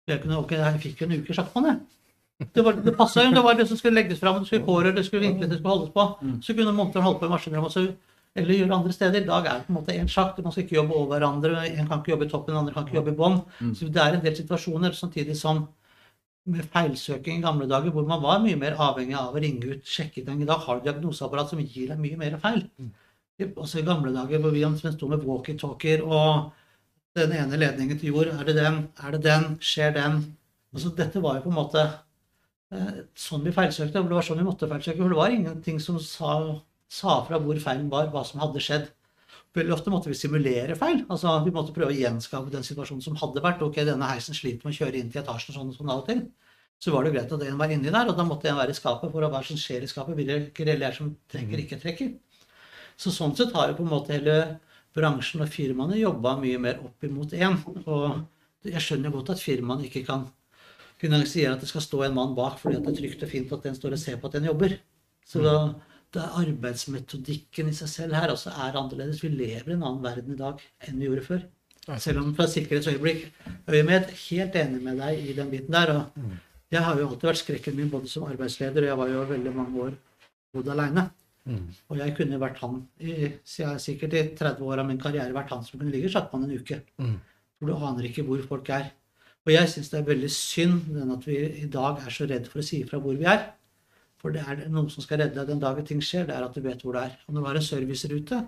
Jeg, 0.10 0.22
kunne, 0.24 0.40
okay, 0.42 0.60
jeg 0.60 0.82
fikk 0.84 1.02
jo 1.02 1.08
en 1.08 1.22
uke 1.22 1.38
sjakkbånd, 1.38 1.70
jeg. 1.70 2.05
Det, 2.40 2.62
var, 2.66 2.74
det 2.84 2.92
passa 2.98 3.24
jo. 3.24 3.32
Det 3.32 3.44
var 3.44 3.56
det 3.56 3.68
som 3.70 3.78
skulle 3.78 3.96
legges 4.02 4.20
fram, 4.20 4.40
det 4.42 4.48
skulle 4.48 4.66
kåre, 4.66 4.92
det 4.96 5.06
skulle 5.06 5.22
vinkles, 5.24 5.50
det 5.50 5.58
skulle 5.60 5.76
holdes 5.76 5.94
på. 5.96 6.04
Så 6.44 6.54
kunne 6.58 6.74
monteren 6.76 7.04
holde 7.06 7.20
på 7.20 7.26
i 7.26 7.30
maskinrommet 7.30 7.72
så- 7.72 7.94
eller 8.36 8.54
gjøre 8.54 8.76
andre 8.76 8.92
steder. 8.92 9.22
I 9.22 9.26
dag 9.26 9.46
er 9.46 9.54
det 9.60 9.68
på 9.68 9.72
en 9.72 9.78
måte 9.80 9.94
én 9.96 10.08
sjakt. 10.12 10.44
Man 10.44 10.52
skal 10.52 10.64
ikke 10.66 10.76
jobbe 10.76 10.94
over 10.94 11.08
hverandre. 11.20 11.64
En 11.80 11.88
kan 11.88 12.00
ikke 12.02 12.12
jobbe 12.12 12.26
i 12.26 12.30
toppen, 12.30 12.54
den 12.54 12.58
andre 12.66 12.74
kan 12.74 12.84
ikke 12.86 12.98
jobbe 13.00 13.14
i 13.14 13.16
bånn. 13.16 13.42
Så 13.76 13.88
det 13.88 13.96
er 14.04 14.14
en 14.18 14.22
del 14.26 14.36
situasjoner, 14.36 14.92
samtidig 14.92 15.38
som 15.38 15.70
med 16.46 16.66
feilsøking 16.74 17.40
i 17.40 17.42
gamle 17.42 17.66
dager, 17.68 17.90
hvor 17.92 18.06
man 18.06 18.22
var 18.22 18.40
mye 18.40 18.56
mer 18.58 18.76
avhengig 18.76 19.16
av 19.16 19.34
å 19.34 19.40
ringe 19.42 19.64
ut, 19.64 19.84
sjekke 19.86 20.26
ting. 20.26 20.42
I 20.42 20.46
dag 20.46 20.60
har 20.60 20.80
du 20.80 20.92
diagnoseapparat 20.92 21.50
som 21.50 21.60
gir 21.60 21.88
deg 21.88 21.98
mye 21.98 22.18
mer 22.18 22.38
feil. 22.38 22.68
Også 23.56 23.80
i 23.80 23.82
gamle 23.88 24.14
dager 24.14 24.40
hvor 24.40 24.52
vi 24.52 24.62
sto 24.92 25.08
med 25.08 25.24
walkietalkier 25.24 26.04
og 26.06 26.52
den 27.16 27.32
ene 27.32 27.58
ledningen 27.58 27.98
til 27.98 28.14
jord, 28.14 28.28
er 28.28 28.44
det 28.44 28.56
den, 28.56 28.90
er 29.02 29.12
det 29.12 29.24
den, 29.24 29.58
skjer 29.60 29.94
den? 29.94 30.36
Altså, 30.74 30.94
dette 30.96 31.22
var 31.22 31.36
jo 31.36 31.42
på 31.42 31.50
en 31.50 31.56
måte 31.56 31.90
sånn 33.20 33.46
vi 33.46 33.54
feilsøkte, 33.56 34.02
og 34.02 34.12
det 34.12 34.18
var 34.18 34.26
sånn 34.28 34.42
vi 34.42 34.48
måtte 34.48 34.70
feilsøke. 34.70 35.02
For 35.02 35.14
det 35.14 35.20
var 35.20 35.34
ingenting 35.34 35.82
som 35.84 36.00
sa, 36.04 36.36
sa 36.92 37.18
fra 37.28 37.40
hvor 37.42 37.60
feilen 37.64 37.90
var, 37.92 38.12
hva 38.14 38.24
som 38.28 38.44
hadde 38.44 38.64
skjedd. 38.64 38.90
Veldig 39.56 39.72
ofte 39.72 39.92
måtte 39.94 40.12
vi 40.12 40.18
simulere 40.20 40.76
feil. 40.76 41.06
altså 41.08 41.38
Vi 41.46 41.54
måtte 41.56 41.74
prøve 41.76 41.94
å 41.94 41.96
gjenskape 41.96 42.52
den 42.52 42.66
situasjonen 42.68 43.04
som 43.04 43.16
hadde 43.22 43.44
vært. 43.44 43.64
Ok, 43.64 43.80
denne 43.88 44.10
heisen 44.10 44.36
sliter 44.36 44.68
med 44.68 44.76
å 44.76 44.80
kjøre 44.82 45.00
inn 45.00 45.12
til 45.12 45.22
etasjen 45.22 45.56
sånn 45.56 45.72
og 45.72 45.78
sånn 45.78 45.92
av 45.94 46.02
og 46.04 46.10
til. 46.10 46.26
Så 46.84 46.92
var 46.92 47.06
det 47.06 47.14
greit 47.16 47.32
at 47.32 47.44
en 47.46 47.60
var 47.62 47.72
inni 47.72 47.92
der, 47.94 48.10
og 48.12 48.18
da 48.18 48.26
måtte 48.28 48.50
en 48.52 48.60
være 48.60 48.76
i 48.76 48.78
skapet 48.78 49.14
for 49.14 49.24
å 49.24 49.32
hva 49.32 49.40
som 49.48 49.60
skjer 49.60 49.86
i 49.86 49.90
skapet. 49.90 50.18
Hvilke 50.20 50.68
reller 50.68 50.96
som 50.98 51.14
trekker, 51.32 51.64
ikke 51.64 51.80
trekker. 51.80 52.12
Så 53.00 53.14
sånn 53.16 53.36
sett 53.36 53.56
har 53.56 53.72
jo 53.72 53.78
på 53.80 53.86
en 53.86 53.94
måte 53.94 54.16
hele 54.16 54.36
bransjen 54.96 55.44
og 55.44 55.52
firmaene 55.52 56.00
jobba 56.00 56.36
mye 56.42 56.60
mer 56.60 56.84
opp 56.84 57.08
imot 57.08 57.36
én. 57.40 57.56
Og 57.86 58.68
jeg 58.68 58.84
skjønner 58.84 59.14
godt 59.16 59.34
at 59.36 59.44
firmaene 59.44 59.88
ikke 59.88 60.04
kan 60.08 60.28
finansiere 61.02 61.56
at 61.56 61.64
det 61.64 61.70
skal 61.70 61.84
stå 61.84 62.04
en 62.06 62.16
mann 62.16 62.36
bak 62.38 62.60
fordi 62.62 62.80
at 62.80 62.86
det 62.86 62.94
er 62.94 63.02
trygt 63.02 63.26
og 63.26 63.32
fint 63.32 63.52
at 63.56 63.68
den 63.68 63.76
står 63.76 63.98
og 63.98 64.02
ser 64.02 64.22
på 64.22 64.30
at 64.30 64.38
den 64.38 64.48
jobber. 64.50 64.78
Så 65.26 65.42
da, 65.44 65.56
da 66.16 66.30
arbeidsmetodikken 66.42 67.72
i 67.72 67.76
seg 67.76 67.92
selv 67.92 68.18
her 68.18 68.32
også 68.34 68.54
er 68.54 68.78
annerledes. 68.80 69.22
Vi 69.24 69.32
lever 69.34 69.74
i 69.74 69.76
en 69.76 69.84
annen 69.84 70.04
verden 70.06 70.34
i 70.36 70.40
dag 70.40 70.62
enn 70.88 71.02
vi 71.02 71.10
gjorde 71.10 71.26
før. 71.28 71.46
Selv 72.02 72.24
om 72.24 72.32
fra 72.38 72.48
sikkerhetsøyeblikk 72.50 73.28
øyemed, 73.70 74.10
helt 74.30 74.56
enig 74.58 74.82
med 74.82 74.98
deg 75.04 75.22
i 75.22 75.36
den 75.38 75.52
biten 75.52 75.76
der. 75.76 75.92
Og 75.94 76.32
jeg 76.74 76.82
har 76.82 76.98
jo 76.98 77.10
alltid 77.12 77.30
vært 77.30 77.44
skrekken 77.44 77.76
min 77.78 77.92
både 77.92 78.10
som 78.10 78.26
arbeidsleder, 78.26 78.82
og 78.82 78.90
jeg 78.90 78.98
var 79.02 79.12
jo 79.12 79.26
veldig 79.30 79.54
mange 79.54 79.84
år 79.84 79.94
bodd 80.56 80.72
aleine. 80.74 81.10
Og 81.92 82.00
jeg 82.00 82.16
kunne 82.18 82.40
vært 82.42 82.58
han 82.64 82.80
i, 82.98 83.30
sikkert 83.46 84.16
i 84.18 84.24
30 84.40 84.66
år 84.66 84.82
av 84.82 84.88
min 84.90 84.98
karriere 84.98 85.36
vært 85.36 85.52
han 85.54 85.62
som 85.68 85.78
kunne 85.78 85.92
ligge 85.94 86.10
i 86.10 86.14
sjakkbanen 86.16 86.50
en 86.50 86.58
uke. 86.64 86.80
For 87.60 87.70
du 87.70 87.76
aner 87.78 88.08
ikke 88.10 88.26
hvor 88.26 88.42
folk 88.50 88.70
er. 88.74 88.90
Og 89.46 89.54
jeg 89.54 89.70
syns 89.70 89.92
det 89.92 90.00
er 90.00 90.08
veldig 90.08 90.32
synd 90.34 90.96
at 91.14 91.28
vi 91.30 91.38
i 91.62 91.70
dag 91.70 92.02
er 92.02 92.14
så 92.14 92.26
redd 92.30 92.48
for 92.50 92.64
å 92.64 92.66
si 92.66 92.82
ifra 92.82 92.98
hvor 93.02 93.18
vi 93.20 93.28
er. 93.30 93.44
For 94.22 94.34
det 94.34 94.42
er 94.42 94.64
noe 94.74 94.90
som 94.90 95.06
skal 95.06 95.22
redde 95.22 95.38
deg 95.38 95.52
den 95.52 95.62
dagen 95.62 95.86
ting 95.86 96.02
skjer, 96.02 96.26
det 96.26 96.34
er 96.34 96.48
at 96.48 96.56
du 96.56 96.64
vet 96.66 96.82
hvor 96.82 96.98
det 96.98 97.04
er. 97.06 97.18
Og 97.28 97.36
når 97.36 97.44
du 97.44 97.50
har 97.52 97.60
en 97.60 97.68
servicerute, 97.68 98.40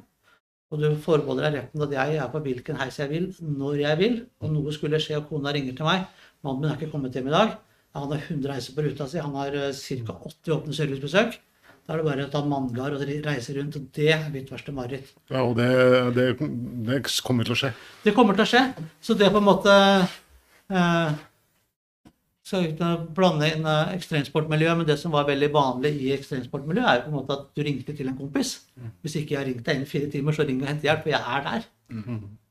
og 0.68 0.82
du 0.82 0.88
forbeholder 1.04 1.48
deg 1.48 1.60
retten 1.62 1.84
at 1.86 1.94
jeg 1.96 2.18
er 2.18 2.32
på 2.34 2.42
hvilken 2.44 2.80
heis 2.82 2.98
jeg 3.00 3.12
vil, 3.12 3.28
når 3.40 3.78
jeg 3.84 4.00
vil, 4.02 4.18
og 4.42 4.56
noe 4.56 4.74
skulle 4.76 5.00
skje 5.04 5.20
og 5.22 5.30
kona 5.30 5.54
ringer 5.56 5.78
til 5.78 5.88
meg, 5.88 6.08
mannen 6.44 6.66
min 6.66 6.72
er 6.72 6.80
ikke 6.80 6.92
kommet 6.96 7.16
hjem 7.16 7.30
i 7.30 7.36
dag, 7.36 7.54
han 7.98 8.12
har 8.12 8.26
100 8.26 8.58
heiser 8.58 8.76
på 8.76 8.84
ruta 8.86 9.08
si, 9.10 9.22
han 9.22 9.38
har 9.38 9.54
ca. 9.54 10.18
80 10.34 10.58
åpne 10.58 10.76
servicebesøk. 10.82 11.38
Da 11.88 11.96
er 11.96 12.02
det 12.02 12.10
bare 12.10 12.26
å 12.26 12.32
ta 12.34 12.42
manngard 12.44 12.98
og 12.98 13.04
reise 13.08 13.54
rundt, 13.56 13.78
og 13.80 13.86
det 13.96 14.10
er 14.12 14.26
mitt 14.34 14.50
verste 14.52 14.74
mareritt. 14.76 15.14
Ja, 15.32 15.46
og 15.46 15.56
det, 15.56 15.70
det, 16.18 16.26
det 16.90 17.00
kommer 17.24 17.48
til 17.48 17.56
å 17.56 17.60
skje. 17.62 17.72
Det 18.04 18.14
kommer 18.18 18.36
til 18.36 18.44
å 18.44 18.50
skje. 18.50 18.64
Så 19.00 19.16
det 19.18 19.30
på 19.32 19.40
en 19.40 19.48
måte 19.48 19.72
eh, 19.72 20.18
Så 22.47 22.62
uten 22.63 22.84
å 22.88 23.08
blande 23.12 23.47
inn 23.51 23.65
eh, 23.67 23.89
ekstremsportmiljøet, 23.97 24.77
men 24.80 24.88
det 24.88 24.95
som 25.01 25.12
var 25.12 25.25
veldig 25.27 25.49
vanlig 25.51 25.91
i 25.99 26.13
ekstremsportmiljøet, 26.15 26.88
er 26.88 26.99
jo 27.01 27.03
på 27.08 27.12
en 27.12 27.17
måte 27.17 27.36
at 27.36 27.49
du 27.58 27.63
ringte 27.67 27.95
til 27.97 28.08
en 28.08 28.15
kompis. 28.15 28.53
Hvis 29.03 29.17
ikke 29.19 29.34
jeg 29.36 29.39
har 29.41 29.49
ringt 29.49 29.65
deg 29.67 29.75
innen 29.82 29.89
fire 29.89 30.08
timer, 30.13 30.32
så 30.38 30.45
ring 30.47 30.62
og 30.63 30.69
hent 30.69 30.86
hjelp, 30.88 31.03
for 31.03 31.12
jeg 31.12 31.19
er 31.36 31.43
der. 31.49 31.65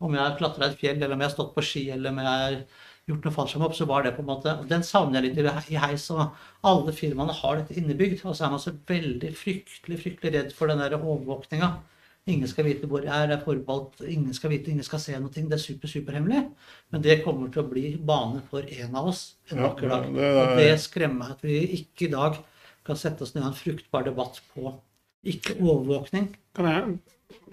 Om 0.01 0.15
jeg 0.19 0.21
har 0.23 0.37
klatra 0.37 0.69
et 0.69 0.77
fjell, 0.81 0.97
eller 1.01 1.15
om 1.17 1.21
jeg 1.25 1.29
har 1.31 1.35
stått 1.37 1.55
på 1.57 1.65
ski, 1.65 1.87
eller 1.95 2.11
om 2.13 2.21
jeg 2.21 2.27
har 2.27 2.59
gjort 3.09 3.25
noe 3.25 3.37
fallskjermhopp, 3.39 3.75
så 3.79 3.87
var 3.89 4.03
det 4.05 4.13
på 4.17 4.23
en 4.25 4.29
måte 4.35 4.55
Den 4.69 4.83
savner 4.83 5.23
jeg 5.23 5.35
litt 5.37 5.47
i- 5.47 5.75
i 5.75 5.81
heis. 5.81 6.11
Og 6.11 6.29
alle 6.65 6.93
firmaene 6.93 7.33
har 7.41 7.57
dette 7.57 7.75
innebygd. 7.81 8.25
Og 8.27 8.35
så 8.37 8.45
er 8.47 8.51
man 8.51 8.59
så 8.61 8.73
veldig 8.87 9.33
fryktelig 9.33 9.99
fryktelig 10.03 10.33
redd 10.35 10.53
for 10.53 10.67
den 10.67 10.79
der 10.79 10.99
overvåkninga. 10.99 11.73
Ingen 12.27 12.49
skal 12.51 12.67
vite 12.67 12.89
hvor 12.91 13.05
jeg 13.07 13.15
er, 13.15 13.29
det 13.31 13.37
er 13.37 13.45
forbeholdt, 13.45 14.01
ingen 14.11 14.35
skal 14.35 14.51
vite, 14.51 14.73
ingen 14.73 14.87
skal 14.87 14.99
se 14.99 15.15
noe. 15.15 15.31
Det 15.31 15.55
er 15.55 15.63
super, 15.63 15.91
superhemmelig. 15.91 16.41
Men 16.91 17.05
det 17.05 17.21
kommer 17.23 17.53
til 17.55 17.63
å 17.63 17.69
bli 17.71 17.93
bane 18.03 18.43
for 18.51 18.67
en 18.67 18.99
av 18.99 19.13
oss 19.13 19.23
en 19.53 19.61
Ja, 19.61 19.69
vakker 19.69 19.93
dag. 19.93 20.09
det 20.17 20.33
Og 20.35 20.57
det 20.59 20.73
skremmer 20.83 21.21
meg 21.21 21.37
at 21.37 21.47
vi 21.47 21.61
ikke 21.79 22.09
i 22.09 22.15
dag 22.17 22.41
kan 22.87 22.99
sette 22.99 23.23
oss 23.23 23.35
ned 23.35 23.45
og 23.45 23.49
ha 23.49 23.53
en 23.53 23.61
fruktbar 23.61 24.09
debatt 24.09 24.41
på 24.55 24.75
ikke 25.27 25.57
overvåkning. 25.63 26.33
Kan 26.57 26.69
jeg, 26.71 26.99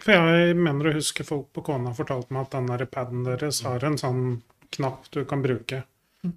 for 0.01 0.13
jeg 0.13 0.57
mener 0.57 0.89
å 0.89 0.97
huske 0.97 1.25
folk 1.25 1.51
på 1.53 1.63
Kona 1.69 1.93
fortalte 1.97 2.33
meg 2.33 2.47
at 2.47 2.57
den 2.57 2.69
der 2.73 2.85
paden 2.89 3.25
deres 3.27 3.61
har 3.65 3.85
en 3.85 3.97
sånn 4.01 4.23
knapp 4.73 5.09
du 5.13 5.21
kan 5.29 5.45
bruke. 5.45 5.83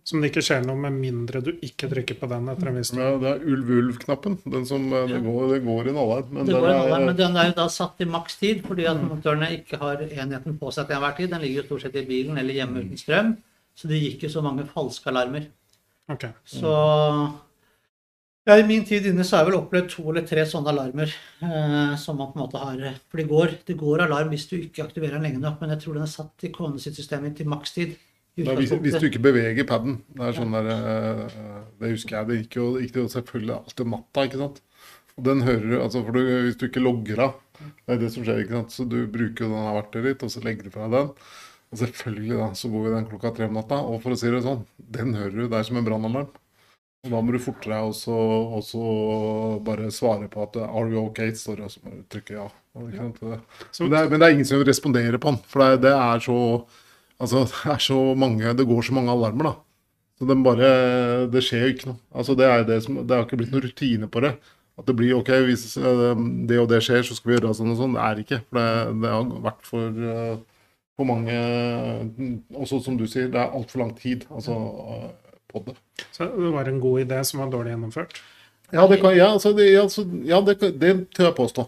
Som 0.02 0.18
det 0.18 0.32
ikke 0.32 0.42
skjer 0.42 0.64
noe 0.66 0.74
med 0.82 0.96
mindre 0.98 1.38
du 1.46 1.52
ikke 1.62 1.86
trykker 1.90 2.16
på 2.18 2.26
den 2.30 2.48
etter 2.50 2.70
en 2.72 2.78
viss 2.80 2.90
tid. 2.90 2.98
Ja, 3.04 3.12
det 3.22 3.28
er 3.30 3.44
ulv-ulv-knappen. 3.52 4.34
Den 4.50 4.64
som 4.66 4.86
eh, 4.90 5.04
det 5.12 5.20
går, 5.22 5.44
det 5.52 5.60
går 5.62 5.90
i 5.90 5.92
en. 5.92 6.32
Men 6.32 6.48
Det 6.48 6.56
går 6.56 6.66
en 6.72 6.80
er, 6.80 7.04
men 7.04 7.18
den 7.20 7.38
er 7.38 7.50
jo 7.52 7.56
da 7.60 7.66
satt 7.70 8.02
i 8.02 8.08
maks 8.10 8.40
tid, 8.40 8.64
fordi 8.66 8.88
at 8.90 8.98
montørene 8.98 9.52
ikke 9.60 9.78
har 9.78 10.02
enheten 10.02 10.56
på 10.58 10.72
seg 10.74 10.88
til 10.88 10.98
enhver 10.98 11.14
tid. 11.20 11.30
Den 11.30 11.44
ligger 11.44 11.62
jo 11.62 11.66
stort 11.68 11.86
sett 11.86 12.00
i 12.02 12.06
bilen 12.08 12.40
eller 12.42 12.58
hjemme 12.58 12.82
uten 12.82 12.98
strøm. 12.98 13.36
Så 13.78 13.90
det 13.92 14.02
gikk 14.02 14.26
jo 14.26 14.32
så 14.32 14.42
mange 14.42 14.66
falske 14.72 15.12
alarmer. 15.12 15.46
Ok. 16.10 16.26
Så 16.50 16.72
ja, 18.46 18.56
I 18.58 18.66
min 18.66 18.84
tid 18.86 19.06
inne 19.06 19.24
så 19.26 19.36
har 19.36 19.44
jeg 19.44 19.52
vel 19.52 19.60
opplevd 19.60 19.88
to 19.90 20.04
eller 20.10 20.26
tre 20.26 20.42
sånne 20.50 20.70
alarmer. 20.70 21.14
Eh, 21.42 21.94
som 21.98 22.18
man 22.18 22.32
på 22.32 22.40
en 22.40 22.44
måte 22.44 22.62
har 22.62 22.82
For 23.06 23.22
det 23.22 23.28
går, 23.30 23.54
det 23.70 23.78
går 23.78 24.04
alarm 24.04 24.34
hvis 24.34 24.48
du 24.50 24.56
ikke 24.58 24.84
aktiverer 24.86 25.20
den 25.20 25.28
lenge 25.28 25.42
nok, 25.42 25.62
men 25.62 25.74
jeg 25.74 25.84
tror 25.84 25.98
den 25.98 26.06
er 26.06 26.12
satt 26.12 26.46
i 26.46 26.52
konesystemet 26.54 27.38
til 27.38 27.54
makstid. 27.54 27.94
I 28.36 28.44
Det 28.44 28.52
er 28.52 28.56
hvis, 28.60 28.70
hvis 28.84 28.98
du 29.00 29.06
ikke 29.08 29.22
beveger 29.24 29.64
paden. 29.68 30.02
Det 30.12 30.26
er 30.28 30.32
sånn 30.36 30.52
der, 30.52 30.66
eh, 30.68 31.36
det 31.80 31.92
husker 31.94 32.18
jeg. 32.18 32.26
Det 32.28 32.36
gikk 32.42 32.56
jo, 32.58 32.66
gikk 32.82 32.96
jo 33.00 33.06
selvfølgelig 33.08 33.54
alltid 33.56 33.84
om 33.86 33.94
natta, 33.96 34.24
ikke 34.28 34.40
sant. 34.42 34.60
Og 35.16 35.24
den 35.24 35.40
hører 35.46 35.66
du, 35.70 35.76
altså 35.80 36.04
for 36.04 36.12
du, 36.12 36.20
Hvis 36.44 36.58
du 36.60 36.66
ikke 36.68 36.82
logger 36.84 37.22
av, 37.24 37.34
det 37.86 37.94
er 37.94 37.98
det 38.02 38.12
som 38.12 38.24
skjer. 38.26 38.42
ikke 38.44 38.58
sant? 38.58 38.72
Så 38.76 38.84
du 38.88 39.06
bruker 39.06 39.46
jo 39.46 39.52
denne 39.54 39.72
verktøyet 39.78 40.04
ditt, 40.10 40.22
og 40.26 40.30
så 40.34 40.42
legger 40.44 40.64
du 40.68 40.70
fra 40.74 40.88
deg 40.92 40.98
den. 40.98 41.12
Og 41.72 41.78
selvfølgelig 41.80 42.36
da, 42.38 42.48
så 42.54 42.68
går 42.70 42.84
vi 42.84 42.90
den 42.94 43.06
klokka 43.10 43.32
tre 43.34 43.48
om 43.48 43.56
natta. 43.56 43.78
Og 43.80 44.02
for 44.02 44.12
å 44.12 44.18
si 44.20 44.28
det 44.30 44.42
sånn, 44.44 44.66
den 44.78 45.14
hører 45.16 45.32
du. 45.32 45.48
Det 45.48 45.56
er 45.58 45.62
som 45.70 45.80
en 45.80 45.88
brannalarm. 45.88 46.28
Og 47.06 47.10
da 47.12 47.20
må 47.22 47.32
du 47.32 47.38
forte 47.38 47.70
deg 47.70 47.86
og 47.86 47.94
så- 47.94 49.62
bare 49.64 49.90
svare 49.90 50.28
på 50.28 50.42
at 50.42 50.52
'are 50.56 50.90
you 50.90 51.08
okay?' 51.08 51.32
står 51.32 51.56
det, 51.56 51.64
og 51.64 51.70
så 51.70 51.80
må 51.84 51.90
du 51.96 52.02
trykke 52.10 52.32
ja. 52.34 52.48
Det- 52.74 53.40
Men 53.80 53.90
det, 53.90 53.98
er, 53.98 54.08
men 54.10 54.20
det 54.20 54.26
er 54.28 54.32
ingen 54.32 54.44
som 54.44 54.62
responderer 54.64 55.18
på 55.18 55.30
den. 55.30 55.38
For 55.46 55.60
det 55.60 55.66
er, 55.66 55.76
det 55.76 55.92
er 55.92 56.18
så 56.20 56.64
Altså, 57.22 57.44
det 57.50 57.72
er 57.72 57.80
så 57.82 58.00
mange 58.18 58.52
Det 58.58 58.66
går 58.68 58.82
så 58.84 58.96
mange 58.96 59.14
alarmer, 59.14 59.50
da. 59.50 59.54
Så 60.16 60.28
den 60.28 60.44
bare 60.44 60.68
Det 61.32 61.44
skjer 61.44 61.66
jo 61.66 61.72
ikke 61.74 61.90
noe. 61.92 62.00
Altså, 62.12 62.36
det 62.38 62.50
det 62.68 62.82
som 62.84 63.00
Det 63.00 63.16
har 63.16 63.24
ikke 63.26 63.40
blitt 63.42 63.54
noen 63.54 63.66
rutine 63.68 64.10
på 64.10 64.24
det. 64.24 64.36
At 64.76 64.84
det 64.88 64.96
blir 64.96 65.16
OK, 65.16 65.30
hvis 65.48 65.70
eh, 65.80 66.18
det 66.48 66.58
og 66.60 66.68
det 66.68 66.82
skjer, 66.84 67.00
så 67.00 67.14
skal 67.16 67.30
vi 67.30 67.38
gjøre 67.38 67.54
sånn 67.56 67.72
og 67.72 67.78
sånn. 67.80 67.94
Det 67.96 68.02
er 68.04 68.18
ikke. 68.20 68.40
For 68.44 68.58
det, 68.60 68.66
det 69.00 69.12
har 69.14 69.30
vært 69.46 69.62
for 69.64 70.08
eh, 70.12 70.34
for 70.96 71.08
mange 71.08 71.36
mm, 72.16 72.36
Også 72.56 72.80
som 72.84 72.96
du 72.98 73.06
sier, 73.08 73.28
det 73.32 73.40
er 73.40 73.52
altfor 73.56 73.84
lang 73.84 73.92
tid 73.98 74.24
altså, 74.32 74.56
eh, 74.96 75.38
på 75.52 75.62
det. 75.68 75.76
Så 76.12 76.28
det 76.32 76.52
var 76.54 76.68
en 76.68 76.80
god 76.82 77.04
idé 77.04 77.22
som 77.24 77.42
var 77.42 77.52
dårlig 77.52 77.74
gjennomført. 77.74 78.20
Ja, 78.72 78.86
det 78.90 78.98
kan, 78.98 79.14
ja, 79.14 79.30
altså, 79.36 79.52
det, 79.54 79.68
ja, 79.70 79.84
ja 80.26 80.40
det, 80.42 80.58
det 80.80 80.92
tør 81.14 81.28
jeg 81.28 81.36
påstå. 81.36 81.66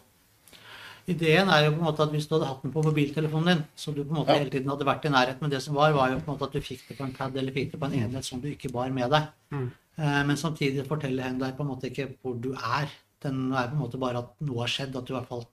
Ideen 1.08 1.48
er 1.48 1.64
jo 1.64 1.70
på 1.72 1.78
en 1.80 1.86
måte 1.88 2.02
at 2.04 2.10
hvis 2.12 2.26
du 2.28 2.34
hadde 2.36 2.48
hatt 2.50 2.62
den 2.62 2.72
på 2.74 2.82
mobiltelefonen 2.84 3.46
din, 3.54 3.62
så 3.76 3.94
du 3.94 4.02
på 4.04 4.10
en 4.12 4.18
måte 4.20 4.28
Ja. 4.34 4.38
hele 4.42 4.50
tiden 4.52 4.68
hadde 4.68 4.84
vært 4.84 5.04
i 5.08 5.12
nærheten, 5.14 5.40
men 5.40 5.50
det 5.50 5.62
som 5.64 5.74
var, 5.74 5.92
var 5.96 6.10
jo 6.12 6.18
på 6.20 6.28
en 6.32 6.36
måte 6.38 6.44
at 6.48 6.52
du 6.52 6.60
fikk 6.60 6.82
det 6.88 6.98
på 6.98 7.04
en 7.06 7.12
pad 7.16 7.36
eller 7.36 7.52
fikk 7.52 7.70
det 7.72 7.80
på 7.80 7.86
en 7.86 7.92
enhet 7.96 8.24
som 8.24 8.40
du 8.40 8.48
ikke 8.50 8.70
bar 8.72 8.90
med 8.90 9.10
deg. 9.10 9.28
Mm. 9.50 9.70
Eh, 9.98 10.22
Men 10.28 10.36
samtidig 10.36 10.86
forteller 10.86 11.22
hen 11.24 11.38
deg 11.38 11.56
på 11.56 11.62
en 11.64 11.68
måte 11.72 11.88
ikke 11.90 12.08
hvor 12.22 12.34
du 12.40 12.52
er. 12.52 12.88
Den 13.22 13.52
er 13.52 13.68
på 13.68 13.72
en 13.72 13.80
måte 13.82 13.98
bare 13.98 14.18
at 14.18 14.28
noe 14.40 14.60
har 14.60 14.68
skjedd, 14.68 14.94
at 14.96 15.04
du 15.06 15.14
i 15.14 15.16
hvert 15.18 15.28
fall 15.28 15.46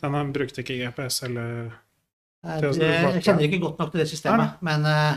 Den 0.00 0.12
har- 0.14 0.24
brukte 0.32 0.58
ikke 0.64 0.78
GPS 0.92 1.22
eller 1.24 1.72
Eh, 2.42 2.58
Det 2.60 2.72
det, 2.78 2.88
Jeg 3.14 3.22
kjenner 3.22 3.42
ikke 3.44 3.60
godt 3.60 3.78
nok 3.78 3.90
til 3.92 4.00
det 4.00 4.08
systemet, 4.08 4.50
men 4.62 4.80
eh, 4.86 5.16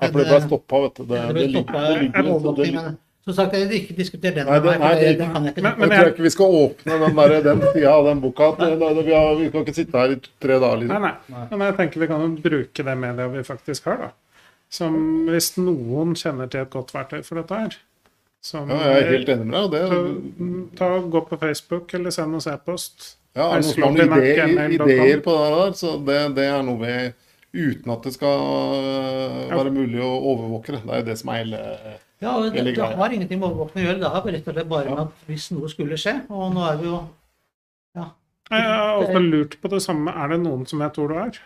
Ja, 0.00 0.06
for 0.08 0.18
det 0.18 0.28
ble 0.28 0.40
stoppa, 0.48 0.80
vet 0.80 0.94
du. 0.94 1.02
Det, 1.04 1.08
det 1.08 1.28
det 1.28 1.34
det 1.34 1.50
ligger- 1.50 2.12
det 2.12 2.24
overvåkning. 2.24 2.98
Som 3.28 3.34
sagt, 3.36 3.52
jeg 3.58 3.68
ikke 3.76 3.94
diskutere 3.98 4.34
den 4.38 4.46
Nei, 4.48 4.58
det- 4.64 4.78
nei, 4.80 4.92
det, 4.94 5.00
det- 5.04 5.18
det 5.18 5.26
kan 5.32 5.44
jeg 5.44 5.52
ikke. 5.54 5.62
Men- 5.62 5.74
Jeg 5.78 5.88
men 5.88 5.98
tror 5.98 6.10
ikke 6.12 6.22
vi 6.26 6.30
skal 6.34 6.46
åpne 6.62 6.98
den, 7.02 7.16
der, 7.16 7.42
den 7.44 7.60
sida 7.72 7.90
av 7.92 8.04
den 8.08 8.20
boka. 8.24 8.48
Det- 8.58 9.04
vi, 9.04 9.12
har, 9.12 9.34
vi 9.36 9.50
kan 9.50 9.60
ikke 9.66 9.74
sitte 9.74 9.98
her 9.98 10.14
i 10.14 10.20
tre 10.40 10.56
dager. 10.62 10.76
Liksom. 10.80 11.02
nei. 11.02 11.44
Men 11.50 11.60
jeg 11.68 11.76
tenker 11.76 12.00
vi 12.00 12.06
kan 12.06 12.20
jo 12.24 12.28
bruke 12.48 12.84
det 12.88 12.96
media 12.98 13.28
vi 13.28 13.42
faktisk 13.44 13.84
har, 13.84 13.96
da. 13.98 14.08
Som 14.70 14.96
hvis 15.28 15.52
noen 15.58 16.14
kjenner 16.14 16.48
til 16.50 16.60
et 16.64 16.70
godt 16.70 16.92
verktøy 16.92 17.22
for 17.24 17.36
dette 17.40 17.54
her 17.56 17.76
som, 18.40 18.68
Ja, 18.70 18.76
jeg 18.76 19.02
er 19.02 19.10
helt 19.12 19.28
enig 19.28 19.46
med 19.46 19.70
deg. 19.70 19.90
Det, 19.90 20.76
Ta, 20.76 20.84
ta, 20.84 21.00
Gå 21.08 21.20
på 21.28 21.38
Facebook 21.40 21.94
eller 21.94 22.10
send 22.10 22.34
oss 22.36 22.46
e-post. 22.46 23.16
ja, 23.36 23.50
er 23.56 23.60
det 23.60 23.76
noen 23.78 23.96
ideer, 23.96 24.70
ideer 24.70 25.20
på 25.24 25.32
det 25.36 25.48
der, 25.56 25.72
så 25.72 25.96
det, 26.04 26.34
det 26.36 26.44
er 26.44 26.62
noe 26.62 26.78
vi 26.78 27.12
Uten 27.54 27.90
at 27.90 28.02
det 28.04 28.12
skal 28.12 28.28
øh, 28.28 29.56
være 29.56 29.70
mulig 29.72 30.02
å 30.04 30.10
overvåke 30.20 30.74
det. 30.74 30.82
Det 30.84 30.92
er 30.92 30.98
jo 31.00 31.06
det 31.06 31.18
som 31.18 31.30
er 31.32 31.38
hele 31.38 31.60
Ja, 32.18 32.32
og 32.34 32.48
det, 32.50 32.64
det 32.74 32.82
har 32.82 33.12
ingenting 33.14 33.38
med 33.38 33.46
overvåkning 33.52 33.84
å 33.84 33.88
gjøre. 33.88 34.00
Det 34.02 34.10
har 34.10 34.24
rett 34.26 34.48
og 34.50 34.56
slett 34.56 34.70
bare 34.72 34.90
med 34.90 35.02
at 35.04 35.28
hvis 35.28 35.46
noe 35.54 35.70
skulle 35.70 35.98
skje, 36.00 36.16
og 36.34 36.50
nå 36.54 36.64
er 36.66 36.80
vi 36.80 36.90
jo 36.90 36.98
Jeg 38.48 38.64
har 38.64 38.96
også 38.96 39.20
lurt 39.22 39.58
på 39.60 39.70
det 39.70 39.82
samme. 39.84 40.14
Er 40.16 40.32
det 40.32 40.38
noen 40.42 40.64
som 40.66 40.80
vet 40.82 40.98
hvor 40.98 41.12
du 41.12 41.18
er? 41.20 41.38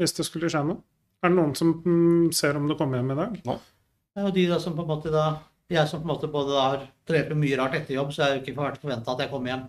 Hvis 0.00 0.16
det 0.16 0.26
skulle 0.26 0.50
skje 0.52 0.64
noe? 0.66 0.80
Er 1.22 1.30
det 1.30 1.36
noen 1.36 1.54
som 1.58 1.74
mm, 1.84 2.32
ser 2.36 2.56
om 2.58 2.66
du 2.68 2.74
kommer 2.78 3.00
hjem 3.00 3.12
i 3.12 3.18
dag? 3.20 3.36
Det 3.44 4.22
er 4.22 4.26
jo 4.28 4.34
de 4.38 4.46
da 4.50 4.58
som 4.62 4.74
på 4.76 4.84
en 4.84 4.90
måte 4.90 5.12
da 5.12 5.26
Jeg 5.68 5.90
som 5.90 6.00
på 6.00 6.06
en 6.06 6.12
måte 6.14 6.30
både 6.30 6.54
da 6.54 6.64
har 6.70 6.82
drevet 7.10 7.38
mye 7.38 7.56
rart 7.58 7.74
etter 7.74 7.96
jobb, 7.96 8.12
så 8.14 8.22
jeg 8.22 8.28
har 8.28 8.36
jo 8.36 8.42
ikke 8.44 8.60
vært 8.60 8.82
forventa 8.82 9.14
at 9.16 9.22
jeg 9.24 9.32
kommer 9.32 9.50
hjem. 9.50 9.64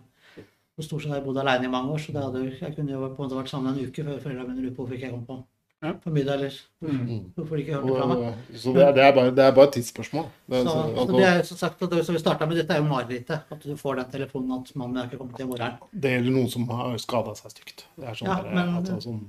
Og 0.77 0.85
stort 0.85 1.01
sett 1.01 1.09
har 1.09 1.17
jeg 1.17 1.25
bodd 1.25 1.39
alene 1.41 1.65
i 1.65 1.71
mange 1.73 1.89
år, 1.89 2.01
så 2.03 2.13
det 2.13 2.21
hadde, 2.21 2.43
jeg 2.53 2.75
kunne 2.75 2.93
jo 2.93 2.99
på 3.07 3.17
en 3.17 3.23
måte 3.23 3.39
vært 3.39 3.49
sammen 3.49 3.71
en 3.71 3.87
uke 3.87 4.05
før 4.05 4.19
foreldrene 4.21 4.51
mine 4.51 4.61
lurte 4.61 4.75
på 4.77 4.83
hvorfor 4.83 4.97
ikke 4.97 5.07
jeg 5.07 5.15
kom 5.15 5.23
på, 5.25 5.37
Ja. 5.81 5.91
på 5.93 6.09
middag, 6.09 6.33
ellers. 6.39 6.55
Mm. 6.81 7.33
hvorfor 7.35 7.59
ikke 7.61 7.75
ikke 7.75 7.81
det 7.85 7.97
fra 7.99 8.05
meg. 8.09 8.37
Så 8.57 8.71
det 8.73 8.81
er, 8.81 8.93
det, 8.97 9.03
er 9.03 9.11
bare, 9.13 9.31
det 9.37 9.43
er 9.45 9.51
bare 9.53 9.67
et 9.67 9.75
tidsspørsmål. 9.77 10.23
Det 10.49 10.57
er, 10.57 10.63
Så, 10.63 10.69
så, 10.69 10.81
så 10.81 11.01
altså, 11.01 11.17
det 11.17 11.27
er 11.27 11.41
som 11.49 11.57
sagt, 11.57 11.83
det, 11.91 12.05
så 12.05 12.15
vi 12.15 12.21
starta 12.21 12.45
med 12.49 12.57
dette, 12.57 12.73
er 12.73 12.81
jo 12.81 12.87
marerittet. 12.87 13.51
At 13.53 13.63
du 13.63 13.75
får 13.77 13.99
den 13.99 14.07
telefonen 14.15 14.55
at 14.57 14.71
mannen 14.75 14.95
min 14.95 15.01
er 15.03 15.09
ikke 15.11 15.19
kommet 15.21 15.37
hjem, 15.37 15.51
hvor 15.51 15.61
er 15.61 15.67
han? 15.75 15.91
det 15.93 16.13
gjelder 16.15 16.35
noen 16.39 16.49
som 16.49 16.65
har 16.71 16.97
skada 17.03 17.35
seg 17.37 17.53
stygt. 17.53 17.85
Det 17.95 18.07
er 18.09 18.17
sånn, 18.17 18.31
Ja, 18.31 18.39
der, 18.41 18.55
men- 18.55 18.73
altså, 18.79 19.01
sånn 19.05 19.27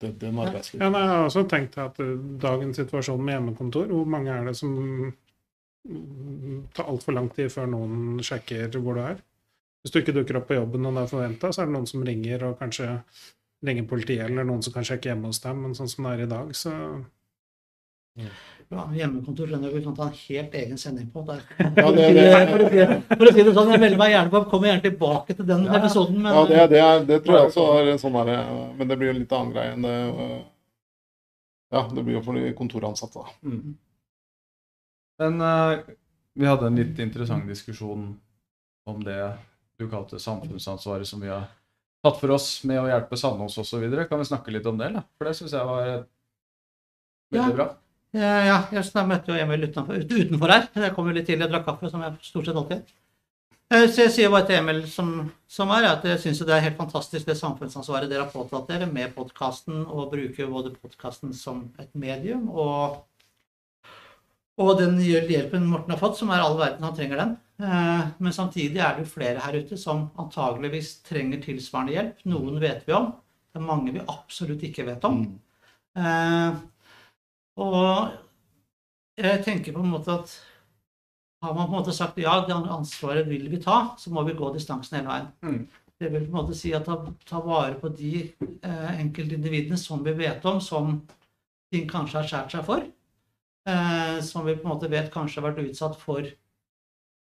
det, 0.00 0.10
er 0.22 0.28
en 0.28 0.36
Ja, 0.36 0.88
nei, 0.92 1.00
jeg 1.00 1.08
har 1.08 1.24
også 1.24 1.46
tenkt 1.48 1.78
at 1.80 2.00
uh, 2.04 2.16
dagens 2.42 2.76
situasjon 2.76 3.22
med 3.24 3.38
hjemmekontor, 3.38 3.86
hvor 3.88 4.04
mange 4.04 4.28
er 4.28 4.44
det 4.44 4.56
som 4.58 4.74
mm, 5.88 6.66
tar 6.76 6.90
altfor 6.92 7.16
lang 7.16 7.30
tid 7.32 7.48
før 7.54 7.70
noen 7.72 8.20
sjekker 8.20 8.76
hvor 8.76 8.98
du 8.98 9.00
er? 9.06 9.22
Hvis 9.80 9.94
du 9.94 10.00
ikke 10.02 10.12
dukker 10.12 10.36
opp 10.36 10.48
på 10.50 10.58
jobben 10.58 10.84
og 10.84 10.98
det 10.98 11.06
er 11.06 11.12
forventa, 11.14 11.48
så 11.48 11.62
er 11.62 11.70
det 11.70 11.76
noen 11.78 11.88
som 11.88 12.04
ringer 12.04 12.44
og 12.44 12.58
kanskje 12.60 12.90
ringer 13.64 13.86
politiet, 13.88 14.24
eller 14.28 14.44
noen 14.44 14.62
som 14.62 14.72
kan 14.74 14.84
sjekke 14.84 15.08
hjemme 15.12 15.30
hos 15.30 15.40
dem, 15.40 15.62
men 15.62 15.74
sånn 15.74 15.88
som 15.88 16.04
det 16.04 16.12
er 16.18 16.24
i 16.26 16.32
dag, 16.32 16.50
så 16.56 16.72
Ja, 18.16 18.82
hjemmekontor 18.96 19.46
skjønner 19.46 19.70
vi 19.74 19.82
kan 19.84 19.94
ta 19.94 20.06
en 20.08 20.14
helt 20.18 20.54
egen 20.58 20.78
sending 20.80 21.10
på. 21.12 21.22
Der. 21.28 21.42
Ja, 21.60 21.90
det- 21.92 22.14
det- 22.16 22.48
for, 22.50 22.58
å 22.64 22.70
si, 22.70 23.16
for 23.16 23.26
å 23.28 23.32
si 23.34 23.42
det 23.44 23.52
sånn, 23.54 23.70
jeg 23.70 23.80
melder 23.80 23.98
meg 24.00 24.10
gjerne 24.14 24.30
på, 24.32 24.40
kommer 24.50 24.68
gjerne 24.70 24.82
tilbake 24.82 25.36
til 25.36 25.46
den 25.46 25.64
Ja, 25.66 25.72
ja. 25.72 25.78
episoden. 25.78 26.22
Men, 26.22 26.32
Ja, 26.34 26.44
det, 26.46 26.70
det, 26.70 26.80
er, 26.80 27.04
det 27.04 27.18
tror 27.24 27.36
jeg 27.38 27.50
også 27.50 27.66
er 27.78 27.90
en 27.92 27.98
sånn 28.02 28.16
her, 28.16 28.72
Men 28.78 28.88
det 28.88 28.98
blir 28.98 29.12
jo 29.12 29.18
litt 29.20 29.32
annen 29.32 29.52
greie 29.52 29.72
enn 29.76 29.82
det 29.82 29.96
øh, 30.14 30.42
Ja, 31.72 31.82
det 31.94 32.04
blir 32.04 32.14
jo 32.16 32.22
for 32.22 32.34
de 32.34 32.52
kontoransatte, 32.54 33.20
da. 33.20 33.26
Mm. 33.42 33.76
Men 35.18 35.40
uh, 35.40 35.78
vi 36.34 36.46
hadde 36.46 36.66
en 36.66 36.76
litt 36.76 36.98
interessant 36.98 37.46
diskusjon 37.46 38.18
om 38.86 39.02
det 39.04 39.36
du 39.78 39.88
kalte 39.88 40.18
samfunnsansvaret 40.18 41.06
som 41.06 41.20
vi 41.20 41.28
har 41.28 41.46
tatt 42.06 42.20
for 42.22 42.34
oss 42.36 42.48
med 42.68 42.80
å 42.82 42.86
hjelpe 42.90 43.18
Sandnes 43.20 43.58
osv. 43.62 43.82
Kan 44.08 44.22
vi 44.22 44.28
snakke 44.30 44.54
litt 44.54 44.66
om 44.70 44.78
det? 44.80 44.92
Da? 44.94 45.02
For 45.18 45.28
det 45.28 45.34
syns 45.38 45.52
jeg 45.56 45.66
var 45.72 45.82
veldig 47.32 47.42
Ja. 47.42 47.50
bra. 47.58 47.68
Ja, 48.16 48.36
ja, 48.46 48.58
jeg 48.72 49.08
møtte 49.10 49.28
jo 49.34 49.40
Emil 49.42 49.66
utenfor, 49.66 49.98
utenfor 50.08 50.48
her. 50.54 50.68
Jeg 50.72 50.94
kom 50.96 51.08
jo 51.10 51.12
litt 51.16 51.26
tidlig 51.28 51.44
og 51.48 51.50
drakk 51.52 51.66
kaffe, 51.66 51.90
som 51.92 52.00
jeg 52.06 52.14
stort 52.24 52.46
sett 52.48 52.56
alltid. 52.56 52.94
Eh, 53.68 53.86
Så 53.90 54.04
jeg 54.06 54.12
sier 54.14 54.30
bare 54.30 54.46
til 54.46 54.56
Emil 54.60 54.86
som, 54.88 55.32
som 55.50 55.68
er, 55.74 55.84
at 55.90 56.04
jeg 56.06 56.20
syns 56.22 56.38
det 56.46 56.54
er 56.54 56.62
helt 56.64 56.78
fantastisk 56.78 57.26
det 57.26 57.34
samfunnsansvaret 57.36 58.08
dere 58.08 58.22
har 58.24 58.30
påtatt 58.30 58.68
dere 58.70 58.86
med 58.86 59.12
podkasten, 59.16 59.82
og 59.90 60.12
bruker 60.12 60.46
både 60.48 60.70
podkasten 60.78 61.34
som 61.34 61.64
et 61.82 61.90
medium 61.98 62.48
og, 62.54 63.02
og 64.56 64.78
den 64.78 64.96
hjelpen 65.02 65.66
Morten 65.66 65.90
har 65.92 65.98
fått, 66.00 66.16
som 66.16 66.30
er 66.30 66.40
all 66.46 66.56
verden, 66.56 66.86
han 66.86 66.94
trenger 66.96 67.20
den. 67.24 67.36
Eh, 67.60 68.08
Men 68.18 68.32
samtidig 68.32 68.80
er 68.82 68.98
det 68.98 69.08
flere 69.08 69.40
her 69.40 69.56
ute 69.56 69.78
som 69.80 70.10
antageligvis 70.18 71.00
trenger 71.06 71.40
tilsvarende 71.42 71.92
hjelp. 71.96 72.24
Noen 72.28 72.60
vet 72.60 72.84
vi 72.86 72.92
om. 72.96 73.12
Det 73.52 73.62
er 73.62 73.66
mange 73.66 73.94
vi 73.94 74.04
absolutt 74.04 74.62
ikke 74.62 74.86
vet 74.86 75.04
om. 75.04 75.24
Mm. 75.96 76.56
og 77.56 78.10
jeg 79.16 79.44
tenker 79.46 79.72
på 79.72 79.80
en 79.80 79.94
måte 79.94 80.12
at 80.12 80.34
har 81.40 81.54
man 81.54 81.68
på 81.68 81.72
en 81.72 81.78
måte 81.78 81.94
sagt 81.96 82.18
ja, 82.20 82.34
det 82.46 82.54
ansvaret 82.54 83.28
vil 83.28 83.48
vi 83.52 83.60
ta, 83.62 83.96
så 83.98 84.12
må 84.12 84.24
vi 84.26 84.34
gå 84.36 84.50
distansen 84.52 84.98
hele 84.98 85.08
veien. 85.08 85.28
Mm. 85.42 85.60
Det 85.96 86.10
vil 86.12 86.26
på 86.26 86.32
en 86.32 86.38
måte 86.40 86.56
si 86.58 86.72
at 86.76 86.84
ta, 86.84 86.98
ta 87.28 87.40
vare 87.44 87.78
på 87.80 87.88
de 87.96 88.26
eh, 88.26 88.90
enkeltindividene 89.00 89.78
som 89.80 90.02
vi 90.04 90.12
vet 90.18 90.44
om, 90.48 90.60
som 90.60 90.98
ting 91.72 91.86
kanskje 91.88 92.20
har 92.20 92.28
skåret 92.28 92.56
seg 92.56 92.66
for. 92.66 92.84
Eh, 93.66 94.18
som 94.26 94.44
vi 94.46 94.56
på 94.56 94.66
en 94.66 94.74
måte 94.74 94.90
vet 94.92 95.12
kanskje 95.14 95.40
har 95.40 95.50
vært 95.50 95.70
utsatt 95.70 95.96
for 96.00 96.28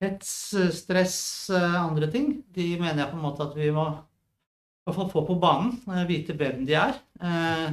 hets, 0.04 0.32
stress, 0.80 1.18
eh, 1.50 1.76
andre 1.84 2.10
ting. 2.12 2.44
De 2.56 2.72
mener 2.80 3.04
jeg 3.04 3.12
på 3.12 3.18
en 3.20 3.26
måte 3.26 3.46
at 3.46 3.56
vi 3.58 3.70
må 3.76 3.86
i 3.90 4.90
hvert 4.90 4.96
fall 4.96 5.12
få 5.12 5.26
på 5.28 5.38
banen, 5.42 5.76
eh, 5.92 6.06
vite 6.10 6.36
hvem 6.40 6.66
de 6.68 6.74
er. 6.80 7.00
Eh, 7.22 7.72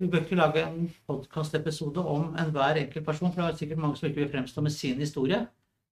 vi 0.00 0.08
bør 0.10 0.24
ikke 0.24 0.36
lage 0.40 0.62
en 0.66 0.88
podkastepisode 1.06 2.02
om 2.02 2.34
enhver 2.36 2.80
enkelt 2.82 3.06
person, 3.06 3.30
for 3.32 3.42
det 3.42 3.52
er 3.52 3.60
sikkert 3.62 3.78
mange 3.84 3.96
som 3.96 4.08
ikke 4.08 4.24
vil 4.24 4.32
fremstå 4.32 4.62
med 4.62 4.74
sin 4.74 4.98
historie. 4.98 5.46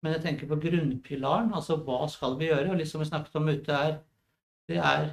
Men 0.02 0.14
jeg 0.14 0.22
tenker 0.22 0.46
på 0.46 0.60
grunnpilaren, 0.62 1.50
altså 1.52 1.76
hva 1.82 2.06
skal 2.08 2.38
vi 2.38 2.46
gjøre? 2.52 2.70
Og 2.70 2.78
liksom 2.78 3.02
vi 3.02 3.08
snakket 3.10 3.34
om 3.40 3.48
ute 3.48 3.74
her, 3.74 3.98
det 4.68 4.78
er 4.78 5.08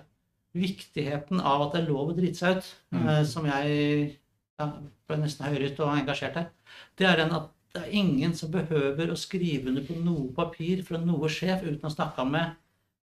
viktigheten 0.56 1.42
av 1.42 1.66
at 1.66 1.74
det 1.74 1.82
er 1.82 1.90
lov 1.90 2.12
å 2.12 2.16
drite 2.16 2.38
seg 2.38 2.58
ut, 2.58 2.76
Mm. 2.94 3.26
som 3.26 3.46
jeg 3.46 4.20
ja, 4.60 4.68
ble 5.08 5.18
nesten 5.18 5.46
høylytt 5.50 5.80
og 5.80 5.98
engasjert 5.98 6.36
her. 6.36 6.50
Det 6.96 7.08
er 7.08 7.18
den 7.18 7.34
at 7.34 7.50
det 7.76 7.84
er 7.84 7.98
ingen 8.00 8.34
som 8.38 8.52
behøver 8.54 9.12
å 9.12 9.18
skrive 9.20 9.68
under 9.68 9.84
på 9.84 9.98
noe 10.00 10.30
papir 10.36 10.84
fra 10.88 11.00
noe 11.02 11.28
sjef 11.32 11.66
uten 11.66 11.90
å 11.90 11.92
snakke 11.92 12.24
med 12.30 12.56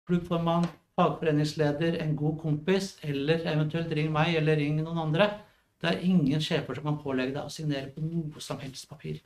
klubbformann, 0.06 0.68
fagforeningsleder, 0.98 1.98
en 2.02 2.14
god 2.18 2.38
kompis, 2.42 2.94
eller 3.02 3.42
eventuelt 3.50 3.92
ring 3.96 4.12
meg 4.14 4.36
eller 4.38 4.60
ring 4.60 4.78
noen 4.78 5.00
andre. 5.06 5.28
Det 5.82 5.90
er 5.90 6.06
ingen 6.06 6.42
sjefer 6.42 6.78
som 6.78 6.86
kan 6.90 7.00
pålegge 7.02 7.34
deg 7.34 7.48
å 7.48 7.52
signere 7.52 7.90
på 7.90 8.04
noe 8.04 8.42
som 8.44 8.60
helst 8.62 8.86
papir. 8.90 9.18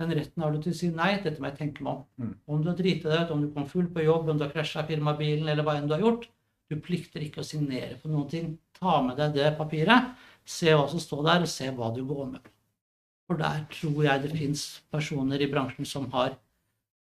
Den 0.00 0.14
retten 0.16 0.42
har 0.42 0.54
du 0.54 0.62
til 0.64 0.72
å 0.72 0.78
si 0.78 0.88
nei, 0.90 1.12
dette 1.22 1.38
må 1.38 1.50
jeg 1.50 1.58
tenke 1.60 1.84
meg 1.84 1.92
om. 1.92 2.04
Mm. 2.18 2.36
Om 2.50 2.62
du 2.62 2.70
har 2.72 2.78
driti 2.78 3.06
deg 3.06 3.26
ut, 3.26 3.34
om 3.34 3.42
du 3.44 3.50
kom 3.54 3.66
full 3.70 3.90
på 3.92 4.06
jobb, 4.06 4.30
om 4.32 4.40
du 4.40 4.46
har 4.46 4.54
krasja 4.54 4.86
firmabilen, 4.88 5.50
eller 5.52 5.66
hva 5.66 5.76
enn 5.78 5.90
du 5.90 5.94
har 5.94 6.02
gjort, 6.02 6.24
du 6.70 6.78
plikter 6.80 7.22
ikke 7.22 7.44
å 7.44 7.46
signere 7.46 7.98
på 8.00 8.10
noen 8.10 8.30
ting. 8.30 8.54
Ta 8.80 8.98
med 9.04 9.20
deg 9.20 9.36
det 9.36 9.52
papiret. 9.58 10.14
Se 10.48 10.72
hva 10.72 10.88
som 10.90 11.02
står 11.02 11.26
der, 11.28 11.44
og 11.44 11.52
se 11.52 11.68
hva 11.76 11.90
du 11.94 12.00
går 12.08 12.24
med 12.32 12.42
på. 12.42 12.54
For 13.30 13.38
der 13.38 13.60
tror 13.70 14.00
jeg 14.02 14.22
det 14.24 14.32
fins 14.34 14.62
personer 14.90 15.38
i 15.38 15.46
bransjen 15.50 15.86
som 15.86 16.08
har 16.10 16.32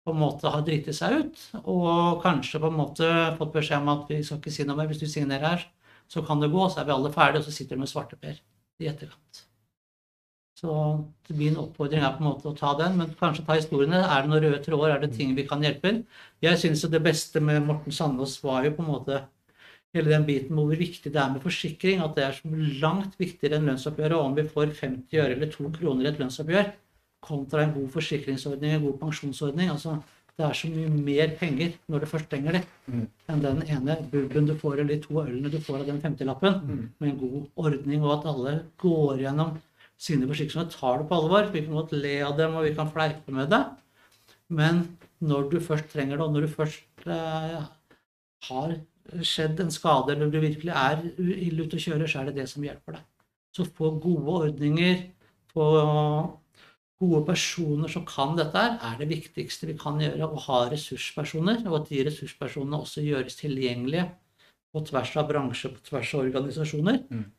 på 0.06 0.14
en 0.14 0.22
måte 0.22 0.48
har 0.54 0.62
driti 0.64 0.94
seg 0.96 1.16
ut, 1.18 1.42
og 1.68 2.22
kanskje 2.24 2.62
på 2.62 2.70
en 2.70 2.78
måte 2.78 3.10
fått 3.40 3.52
beskjed 3.56 3.82
om 3.82 3.90
at 3.92 4.06
vi 4.14 4.22
skal 4.24 4.40
ikke 4.40 4.54
si 4.54 4.64
noe 4.64 4.78
mer, 4.78 4.88
hvis 4.88 5.02
du 5.02 5.10
signerer 5.12 5.44
her, 5.44 5.66
så 6.08 6.22
kan 6.24 6.40
det 6.40 6.54
gå, 6.54 6.70
så 6.70 6.80
er 6.80 6.88
vi 6.88 6.94
alle 6.96 7.12
ferdige, 7.12 7.42
og 7.42 7.50
så 7.50 7.56
sitter 7.58 7.76
du 7.76 7.84
med 7.84 7.92
svarteper 7.92 8.38
i 8.80 8.88
etterkant. 8.88 9.42
Så 10.56 10.72
min 11.36 11.58
oppfordring 11.60 12.06
er 12.06 12.16
på 12.16 12.24
en 12.24 12.30
måte 12.30 12.48
å 12.48 12.56
ta 12.56 12.72
den, 12.80 12.96
men 13.02 13.12
kanskje 13.20 13.44
ta 13.50 13.58
historiene. 13.58 14.06
Er 14.06 14.24
det 14.24 14.32
noen 14.32 14.46
røde 14.46 14.62
tråder, 14.64 14.94
er 14.94 15.04
det 15.04 15.12
ting 15.18 15.34
vi 15.36 15.44
kan 15.50 15.66
hjelpe 15.66 15.90
til? 15.90 16.04
Jeg 16.46 16.62
syns 16.62 16.86
det 16.94 17.04
beste 17.04 17.44
med 17.44 17.66
Morten 17.66 17.92
Sandås 17.92 18.38
var 18.46 18.64
jo 18.64 18.72
på 18.78 18.86
en 18.86 18.94
måte 18.94 19.20
hele 19.96 20.12
den 20.12 20.26
biten 20.28 20.58
hvor 20.60 20.76
viktig 20.76 21.12
det 21.12 21.22
er 21.22 21.32
med 21.34 21.44
forsikring. 21.44 22.04
At 22.04 22.18
det 22.18 22.26
er 22.26 22.36
så 22.38 22.52
langt 22.84 23.16
viktigere 23.20 23.60
enn 23.60 23.70
lønnsoppgjøret. 23.72 24.18
Om 24.20 24.36
vi 24.38 24.50
får 24.52 24.74
50 24.82 25.22
øre 25.22 25.38
eller 25.38 25.54
2 25.54 25.72
kroner 25.80 26.08
i 26.08 26.12
et 26.12 26.22
lønnsoppgjør 26.22 26.74
kontra 27.26 27.64
en 27.64 27.74
god 27.74 27.88
forsikringsordning, 27.96 28.76
en 28.76 28.86
god 28.86 29.00
pensjonsordning. 29.02 29.72
altså 29.74 29.98
det 30.36 30.44
er 30.44 30.58
så 30.60 30.68
mye 30.68 30.90
mer 30.92 31.32
penger 31.40 31.78
når 31.88 32.04
du 32.04 32.10
først 32.12 32.28
trenger 32.32 32.58
det, 32.58 32.62
enn 33.32 33.44
den 33.44 33.62
ene 33.72 33.96
bubben 34.12 34.50
du 34.50 34.52
får, 34.60 34.82
eller 34.82 34.90
de 34.92 34.98
to 35.06 35.22
ølene 35.22 35.52
du 35.52 35.62
får 35.64 35.78
av 35.80 35.86
den 35.88 36.02
femtilappen, 36.04 36.58
med 37.00 37.14
en 37.14 37.22
god 37.22 37.38
ordning, 37.70 38.04
og 38.04 38.18
at 38.18 38.28
alle 38.34 38.56
går 38.84 39.22
gjennom 39.24 39.54
sine 40.08 40.28
forsikringer 40.28 40.68
tar 40.74 41.00
det 41.00 41.08
på 41.08 41.22
alvor. 41.22 41.48
Vi 41.54 41.64
kan 41.64 41.78
godt 41.80 41.96
le 41.96 42.18
av 42.28 42.36
dem, 42.42 42.58
og 42.60 42.68
vi 42.68 42.74
kan 42.76 42.92
fleipe 42.92 43.32
med 43.32 43.48
det. 43.54 43.62
Men 44.60 44.84
når 45.24 45.48
du 45.54 45.58
først 45.64 45.88
trenger 45.94 46.20
det, 46.20 46.28
og 46.28 46.36
når 46.36 46.50
du 46.50 46.52
først 46.52 47.08
eh, 47.08 47.64
har 48.50 48.76
skjedd 49.22 49.60
en 49.62 49.74
skade, 49.74 50.14
eller 50.14 50.32
du 50.32 50.40
virkelig 50.42 50.74
er 50.74 51.04
ille 51.20 51.66
ute 51.66 51.78
å 51.78 51.86
kjøre, 51.86 52.08
så 52.10 52.22
er 52.22 52.32
det 52.32 52.40
det 52.42 52.48
som 52.52 52.66
hjelper 52.66 52.98
deg. 52.98 53.06
Så 53.56 53.68
få 53.78 53.94
gode 54.04 54.40
ordninger, 54.50 55.06
få 55.54 55.68
gode 57.00 57.22
personer 57.28 57.92
som 57.92 58.06
kan 58.08 58.36
dette, 58.40 58.64
er 58.88 58.98
det 59.00 59.10
viktigste 59.12 59.70
vi 59.70 59.78
kan 59.80 60.00
gjøre. 60.02 60.28
Å 60.28 60.44
ha 60.48 60.62
ressurspersoner, 60.72 61.64
og 61.70 61.82
at 61.82 61.92
de 61.92 62.04
ressurspersonene 62.08 62.82
også 62.82 63.04
gjøres 63.06 63.40
tilgjengelige 63.40 64.10
på 64.76 64.82
tvers 64.90 65.14
av 65.16 65.30
bransjer, 65.30 65.72
på 65.72 65.86
tvers 65.88 66.14
av 66.16 66.26
organisasjoner. 66.26 66.98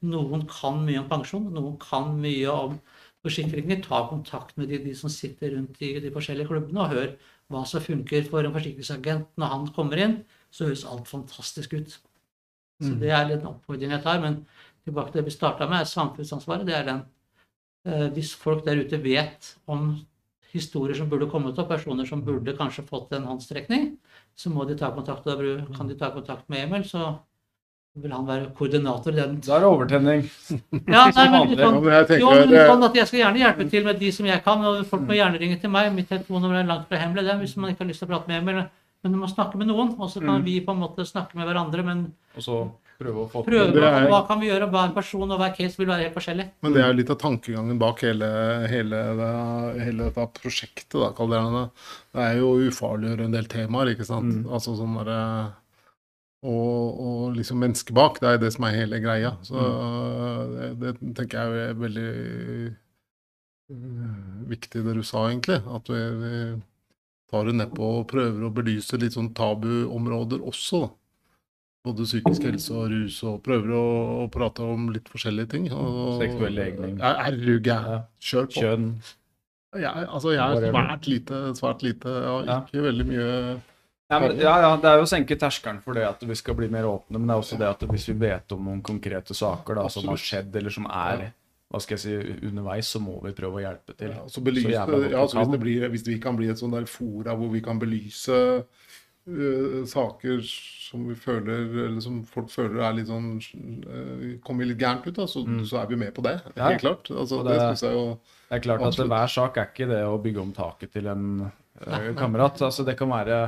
Noen 0.08 0.46
kan 0.48 0.80
mye 0.86 1.02
om 1.02 1.10
pensjon, 1.10 1.50
noen 1.52 1.76
kan 1.82 2.14
mye 2.20 2.48
om 2.48 2.78
forsikringer. 3.26 3.82
Ta 3.84 4.06
kontakt 4.08 4.56
med 4.56 4.70
de, 4.72 4.78
de 4.86 4.94
som 4.96 5.12
sitter 5.12 5.52
rundt 5.56 5.82
i 5.84 5.98
de 6.00 6.12
forskjellige 6.14 6.48
klubbene, 6.48 6.80
og 6.80 6.94
hør 6.94 7.12
hva 7.52 7.64
som 7.68 7.84
funker 7.84 8.24
for 8.30 8.44
en 8.44 8.54
forsikringsagent 8.56 9.36
når 9.36 9.52
han 9.52 9.68
kommer 9.76 10.00
inn. 10.00 10.16
Så 10.54 10.68
høres 10.68 10.86
alt 10.88 11.08
fantastisk 11.10 11.74
ut. 11.76 11.98
Så 12.82 12.92
det 13.00 13.08
er 13.08 13.28
litt 13.28 13.42
en 13.42 13.54
oppfordring 13.54 13.92
jeg 13.94 14.04
tar. 14.04 14.20
Men 14.22 14.42
tilbake 14.86 15.12
til 15.12 15.22
det 15.22 15.30
vi 15.30 15.34
starta 15.34 15.68
med, 15.68 15.88
samfunnsansvaret. 15.88 16.66
Det 16.68 16.76
er 16.76 16.88
den 16.88 17.04
Eh, 17.86 18.08
hvis 18.16 18.34
folk 18.34 18.64
der 18.66 18.80
ute 18.82 18.98
vet 18.98 19.52
om 19.70 19.92
historier 20.50 20.96
som 20.98 21.08
burde 21.10 21.28
kommet 21.30 21.58
opp, 21.58 21.68
personer 21.70 22.06
som 22.08 22.24
burde 22.24 22.56
kanskje 22.58 22.82
fått 22.88 23.12
en 23.14 23.28
håndstrekning, 23.28 23.92
så 24.36 24.50
må 24.50 24.66
de 24.66 24.74
ta 24.78 24.90
kontakt, 24.94 25.26
og 25.26 25.42
da 25.42 25.76
kan 25.76 25.88
de 25.88 25.98
ta 25.98 26.10
kontakt 26.14 26.48
med 26.50 26.64
Emil, 26.64 26.86
så 26.88 27.12
vil 27.96 28.12
han 28.12 28.26
være 28.26 28.50
koordinator 28.56 29.14
i 29.14 29.20
den. 29.20 29.36
Da 29.44 29.56
er 29.56 29.62
det 29.62 29.68
overtenning. 29.70 30.24
Ja, 30.96 31.06
nei, 31.14 31.28
men. 31.32 31.54
Sånn, 31.60 31.78
jo, 32.20 32.32
men 32.32 32.56
eh, 32.56 32.66
sånn 32.72 32.88
at 32.88 32.98
jeg 32.98 33.10
skal 33.10 33.22
gjerne 33.22 33.42
hjelpe 33.44 33.68
til 33.70 33.86
med 33.86 34.02
de 34.02 34.10
som 34.18 34.26
jeg 34.28 34.42
kan, 34.44 34.66
og 34.66 34.82
folk 34.90 35.06
må 35.06 35.16
gjerne 35.16 35.40
ringe 35.42 35.60
til 35.62 35.72
meg. 35.72 35.92
Mitt 35.94 36.10
telefonnummer 36.10 36.60
er 36.64 36.68
langt 36.68 36.90
fra 36.90 37.00
hemmelig, 37.00 37.28
det, 37.28 37.38
hvis 37.44 37.54
man 37.60 37.70
ikke 37.72 37.84
har 37.84 37.92
lyst 37.92 38.02
til 38.02 38.10
å 38.10 38.12
prate 38.16 38.32
med 38.32 38.42
Emil. 38.42 38.64
Men 39.06 39.14
du 39.14 39.20
må 39.22 39.28
snakke 39.30 39.60
med 39.60 39.70
noen, 39.70 39.94
og 40.02 40.10
så 40.10 40.20
kan 40.24 40.42
vi 40.46 40.58
på 40.66 40.74
en 40.74 40.82
måte 40.82 41.06
snakke 41.06 41.38
med 41.38 41.46
hverandre, 41.48 41.84
men 41.86 42.04
Og 42.36 42.42
så 42.42 42.58
prøve 42.96 43.22
å 43.22 43.28
få 43.30 43.42
prøve 43.44 43.72
det 43.76 43.82
er- 43.84 44.06
hva 44.08 44.22
kan 44.26 44.40
vi 44.40 44.48
gjøre, 44.48 44.66
hver 44.72 44.94
person 44.96 45.30
og 45.30 45.38
hver 45.38 45.52
case 45.54 45.76
vil 45.76 45.86
være 45.90 46.06
helt 46.08 46.14
forskjellig. 46.16 46.46
Men 46.64 46.72
det 46.72 46.80
er 46.82 46.88
jo 46.90 46.96
litt 46.98 47.10
av 47.12 47.18
tankegangen 47.20 47.78
bak 47.78 48.00
hele, 48.06 48.30
hele, 48.72 49.00
det, 49.20 49.30
hele 49.84 50.08
dette 50.10 50.40
prosjektet, 50.40 50.96
da, 50.96 51.10
kaller 51.12 51.38
jeg 51.42 51.52
det. 51.58 51.64
Det 52.16 52.24
er 52.24 52.40
jo 52.40 52.48
å 52.54 52.64
ufarliggjøre 52.70 53.24
en 53.28 53.36
del 53.36 53.44
temaer, 53.52 53.92
ikke 53.94 54.08
sant. 54.08 54.46
Altså 54.48 54.74
sånn 54.80 54.96
derre 54.96 55.52
og, 56.46 57.00
og 57.06 57.36
liksom 57.36 57.58
mennesket 57.58 57.94
bak, 57.96 58.20
det 58.20 58.28
er 58.32 58.38
det 58.38 58.52
som 58.54 58.64
er 58.68 58.76
hele 58.76 59.00
greia. 59.02 59.36
Så 59.42 59.60
det, 60.56 60.72
det 60.80 61.14
tenker 61.16 61.36
jeg 61.52 61.70
er 61.70 61.78
veldig 61.84 62.76
viktig 64.48 64.84
det 64.86 64.94
du 64.94 65.02
sa, 65.02 65.26
egentlig. 65.30 65.60
At 65.66 65.88
vi, 65.90 66.00
vi 66.22 66.34
tar 67.30 67.48
hun 67.50 67.58
nedpå 67.60 67.88
og 68.00 68.06
prøver 68.10 68.46
å 68.46 68.52
belyse 68.54 68.98
litt 69.02 69.16
sånn 69.16 69.32
tabuområder 69.34 70.44
også. 70.46 70.80
da. 70.86 70.92
Både 71.86 72.02
psykisk 72.02 72.42
helse 72.48 72.74
og 72.74 72.88
rus, 72.90 73.20
og 73.22 73.36
prøver 73.46 73.70
å, 73.78 73.82
å 74.24 74.30
prate 74.34 74.64
om 74.66 74.88
litt 74.90 75.06
forskjellige 75.12 75.52
ting. 75.52 75.68
Og, 75.70 76.16
Seksuell 76.18 76.56
legning. 76.58 76.96
Er, 76.98 77.36
du 77.38 77.60
gæren? 77.62 78.02
Kjør 78.18 78.48
på. 78.50 78.58
Kjønn. 78.58 78.88
Jeg, 79.76 80.06
altså, 80.08 80.32
jeg 80.32 80.40
er 80.40 80.66
svært 80.72 81.06
lite, 81.10 81.40
svært 81.58 81.82
lite. 81.86 82.10
Jeg 82.10 82.30
har 82.32 82.44
Ja. 82.48 82.58
ikke 82.64 82.82
veldig 82.88 83.06
mye 83.06 83.28
Ja, 84.08 84.18
men, 84.22 84.36
ja, 84.38 84.52
ja, 84.62 84.68
det 84.78 84.86
er 84.86 85.00
jo 85.00 85.02
å 85.02 85.10
senke 85.10 85.34
terskelen 85.38 85.80
for 85.82 85.94
det 85.98 86.04
at 86.06 86.20
vi 86.22 86.34
skal 86.38 86.54
bli 86.54 86.68
mer 86.70 86.86
åpne, 86.86 87.18
men 87.18 87.26
det 87.26 87.34
er 87.34 87.40
også 87.42 87.56
det 87.58 87.66
at 87.68 87.80
hvis 87.90 88.04
vi 88.08 88.14
vet 88.20 88.52
om 88.54 88.62
noen 88.68 88.82
konkrete 88.86 89.34
saker 89.34 89.74
da, 89.80 89.88
som 89.90 90.06
har 90.06 90.16
skjedd, 90.22 90.54
eller 90.56 90.70
som 90.70 90.86
er 90.86 91.24
hva 91.66 91.80
skal 91.82 91.96
jeg 91.96 92.02
si, 92.04 92.34
underveis, 92.46 92.88
så 92.94 93.00
må 93.02 93.16
vi 93.24 93.32
prøve 93.36 93.58
å 93.58 93.64
hjelpe 93.64 93.96
til. 93.98 94.12
ja, 94.14 94.26
så 94.30 94.42
belyse, 94.44 94.68
Så 94.70 95.00
ja, 95.10 95.24
så 95.26 95.40
hvis, 95.40 95.50
det 95.50 95.62
blir, 95.62 95.88
hvis 95.90 96.06
vi 96.06 96.20
kan 96.22 96.38
bli 96.38 96.50
et 96.52 96.60
sånn 96.60 96.74
der 96.76 96.86
fora 96.90 97.34
hvor 97.38 97.50
vi 97.50 97.62
kan 97.64 97.80
belyse 97.82 98.36
uh, 98.62 99.80
saker 99.90 100.44
som 100.46 101.08
vi 101.08 101.16
føler 101.18 101.66
Eller 101.88 101.98
som 102.04 102.20
folk 102.30 102.52
føler 102.52 102.84
er 102.86 102.94
litt 103.00 103.10
sånn 103.10 103.32
uh, 103.42 104.38
Kommer 104.46 104.70
litt 104.70 104.78
gærent 104.78 105.08
ut, 105.08 105.16
da, 105.18 105.26
så, 105.26 105.42
så 105.66 105.82
er 105.82 105.90
vi 105.90 105.98
med 105.98 106.14
på 106.14 106.22
det. 106.22 106.38
Mm. 106.44 106.54
Ja. 106.54 106.70
Helt 106.70 106.84
klart. 106.86 107.10
Altså, 107.10 107.42
det 107.42 107.58
det- 107.58 107.68
jeg 107.82 107.98
jo 107.98 108.08
Det 108.14 108.56
er 108.60 108.66
klart 108.68 108.80
at 108.80 108.86
Absolutt. 108.92 109.10
hver 109.10 109.32
sak 109.34 109.56
er 109.58 109.70
ikke 109.72 109.88
det 109.90 110.02
å 110.06 110.18
bygge 110.22 110.42
om 110.44 110.52
taket 110.54 110.92
til 110.94 111.08
en 111.10 111.24
uh, 111.50 112.12
kamerat. 112.14 112.62
Altså, 112.62 112.86
det 112.86 112.94
kan 112.98 113.10
være 113.10 113.40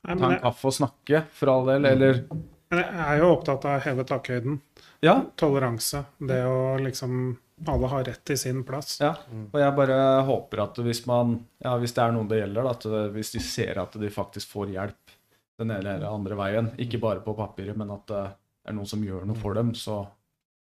Nei, 0.00 0.16
ta 0.16 0.24
en 0.26 0.32
jeg, 0.32 0.42
kaffe 0.42 0.66
og 0.66 0.74
snakke, 0.74 1.26
for 1.36 1.52
all 1.52 1.66
del, 1.70 1.86
eller 1.86 2.24
men 2.70 2.84
jeg 2.84 3.02
er 3.02 3.16
jo 3.18 3.30
opptatt 3.34 3.64
av 3.66 3.80
å 3.80 3.82
heve 3.82 4.04
takhøyden. 4.06 4.60
Ja, 5.02 5.16
Toleranse. 5.40 6.04
Det 6.22 6.36
å 6.46 6.76
liksom 6.78 7.32
Alle 7.68 7.88
har 7.92 8.04
rett 8.08 8.22
til 8.24 8.38
sin 8.40 8.62
plass. 8.64 8.94
Ja, 9.02 9.10
og 9.52 9.58
jeg 9.60 9.76
bare 9.76 9.96
håper 10.24 10.62
at 10.64 10.78
hvis 10.80 11.02
man 11.06 11.34
Ja, 11.60 11.74
hvis 11.78 11.92
det 11.92 12.04
er 12.04 12.14
noen 12.14 12.28
det 12.30 12.38
gjelder, 12.40 12.70
at 12.70 12.86
hvis 13.12 13.34
de 13.34 13.42
ser 13.44 13.80
at 13.82 13.98
de 14.00 14.10
faktisk 14.12 14.48
får 14.48 14.72
hjelp 14.72 15.16
den 15.60 15.74
ene 15.74 15.92
eller 15.98 16.08
andre 16.08 16.38
veien, 16.38 16.70
ikke 16.80 17.00
bare 17.02 17.20
på 17.20 17.34
papiret, 17.36 17.76
men 17.76 17.90
at 17.92 18.06
det 18.08 18.22
er 18.70 18.72
noen 18.72 18.88
som 18.88 19.02
gjør 19.04 19.26
noe 19.28 19.36
for 19.36 19.54
dem, 19.58 19.74
så 19.76 20.00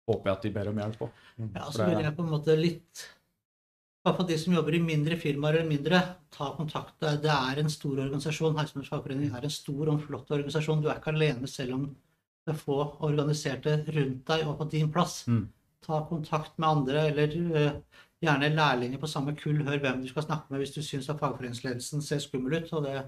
håper 0.06 0.30
jeg 0.30 0.36
at 0.36 0.46
de 0.46 0.54
ber 0.54 0.70
om 0.70 0.78
hjelp 0.78 1.02
òg. 1.08 1.20
Ja, 1.56 1.64
så 1.66 1.78
det- 1.78 1.88
vil 1.96 2.04
jeg 2.04 2.16
på 2.16 2.22
en 2.22 2.30
måte 2.30 2.56
litt 2.60 3.06
hvert 4.06 4.28
de 4.28 4.38
som 4.38 4.54
jobber 4.54 4.76
i 4.76 4.78
mindre 4.78 5.16
firmaer 5.18 5.58
eller 5.58 5.68
mindre, 5.68 6.00
ta 6.30 6.52
kontakt. 6.54 6.94
Det 7.00 7.22
det 7.22 7.32
er 7.32 7.58
en 7.58 7.68
stor 7.72 7.96
organisasjon. 7.96 8.54
Helsemedisinsk 8.54 8.92
fagforening 8.92 9.34
er 9.34 9.42
en 9.48 9.50
stor 9.50 9.88
og 9.90 10.00
flott 10.04 10.30
organisasjon. 10.30 10.82
Du 10.82 10.88
er 10.88 11.00
ikke 11.00 11.14
alene 11.14 11.48
selv 11.50 11.74
om 11.74 11.86
det 12.46 12.54
er 12.54 12.60
få 12.60 12.78
organiserte 13.02 13.74
rundt 13.90 14.24
deg 14.30 14.46
og 14.46 14.58
på 14.60 14.70
din 14.70 14.92
plass. 14.92 15.24
Mm. 15.26 15.48
Ta 15.84 16.00
kontakt 16.08 16.58
med 16.58 16.68
andre, 16.68 17.06
eller 17.10 17.36
øh, 17.60 18.00
gjerne 18.22 18.48
lærlinger 18.54 18.98
på 18.98 19.06
samme 19.10 19.36
kull. 19.36 19.62
Hør 19.66 19.78
hvem 19.78 20.02
du 20.02 20.08
skal 20.08 20.22
snakke 20.22 20.50
med 20.50 20.64
hvis 20.64 20.74
du 20.74 20.82
syns 20.82 21.08
at 21.12 21.20
fagforeningsledelsen 21.20 22.02
ser 22.02 22.18
skummel 22.24 22.62
ut. 22.62 22.72
og 22.72 22.84
det 22.84 23.00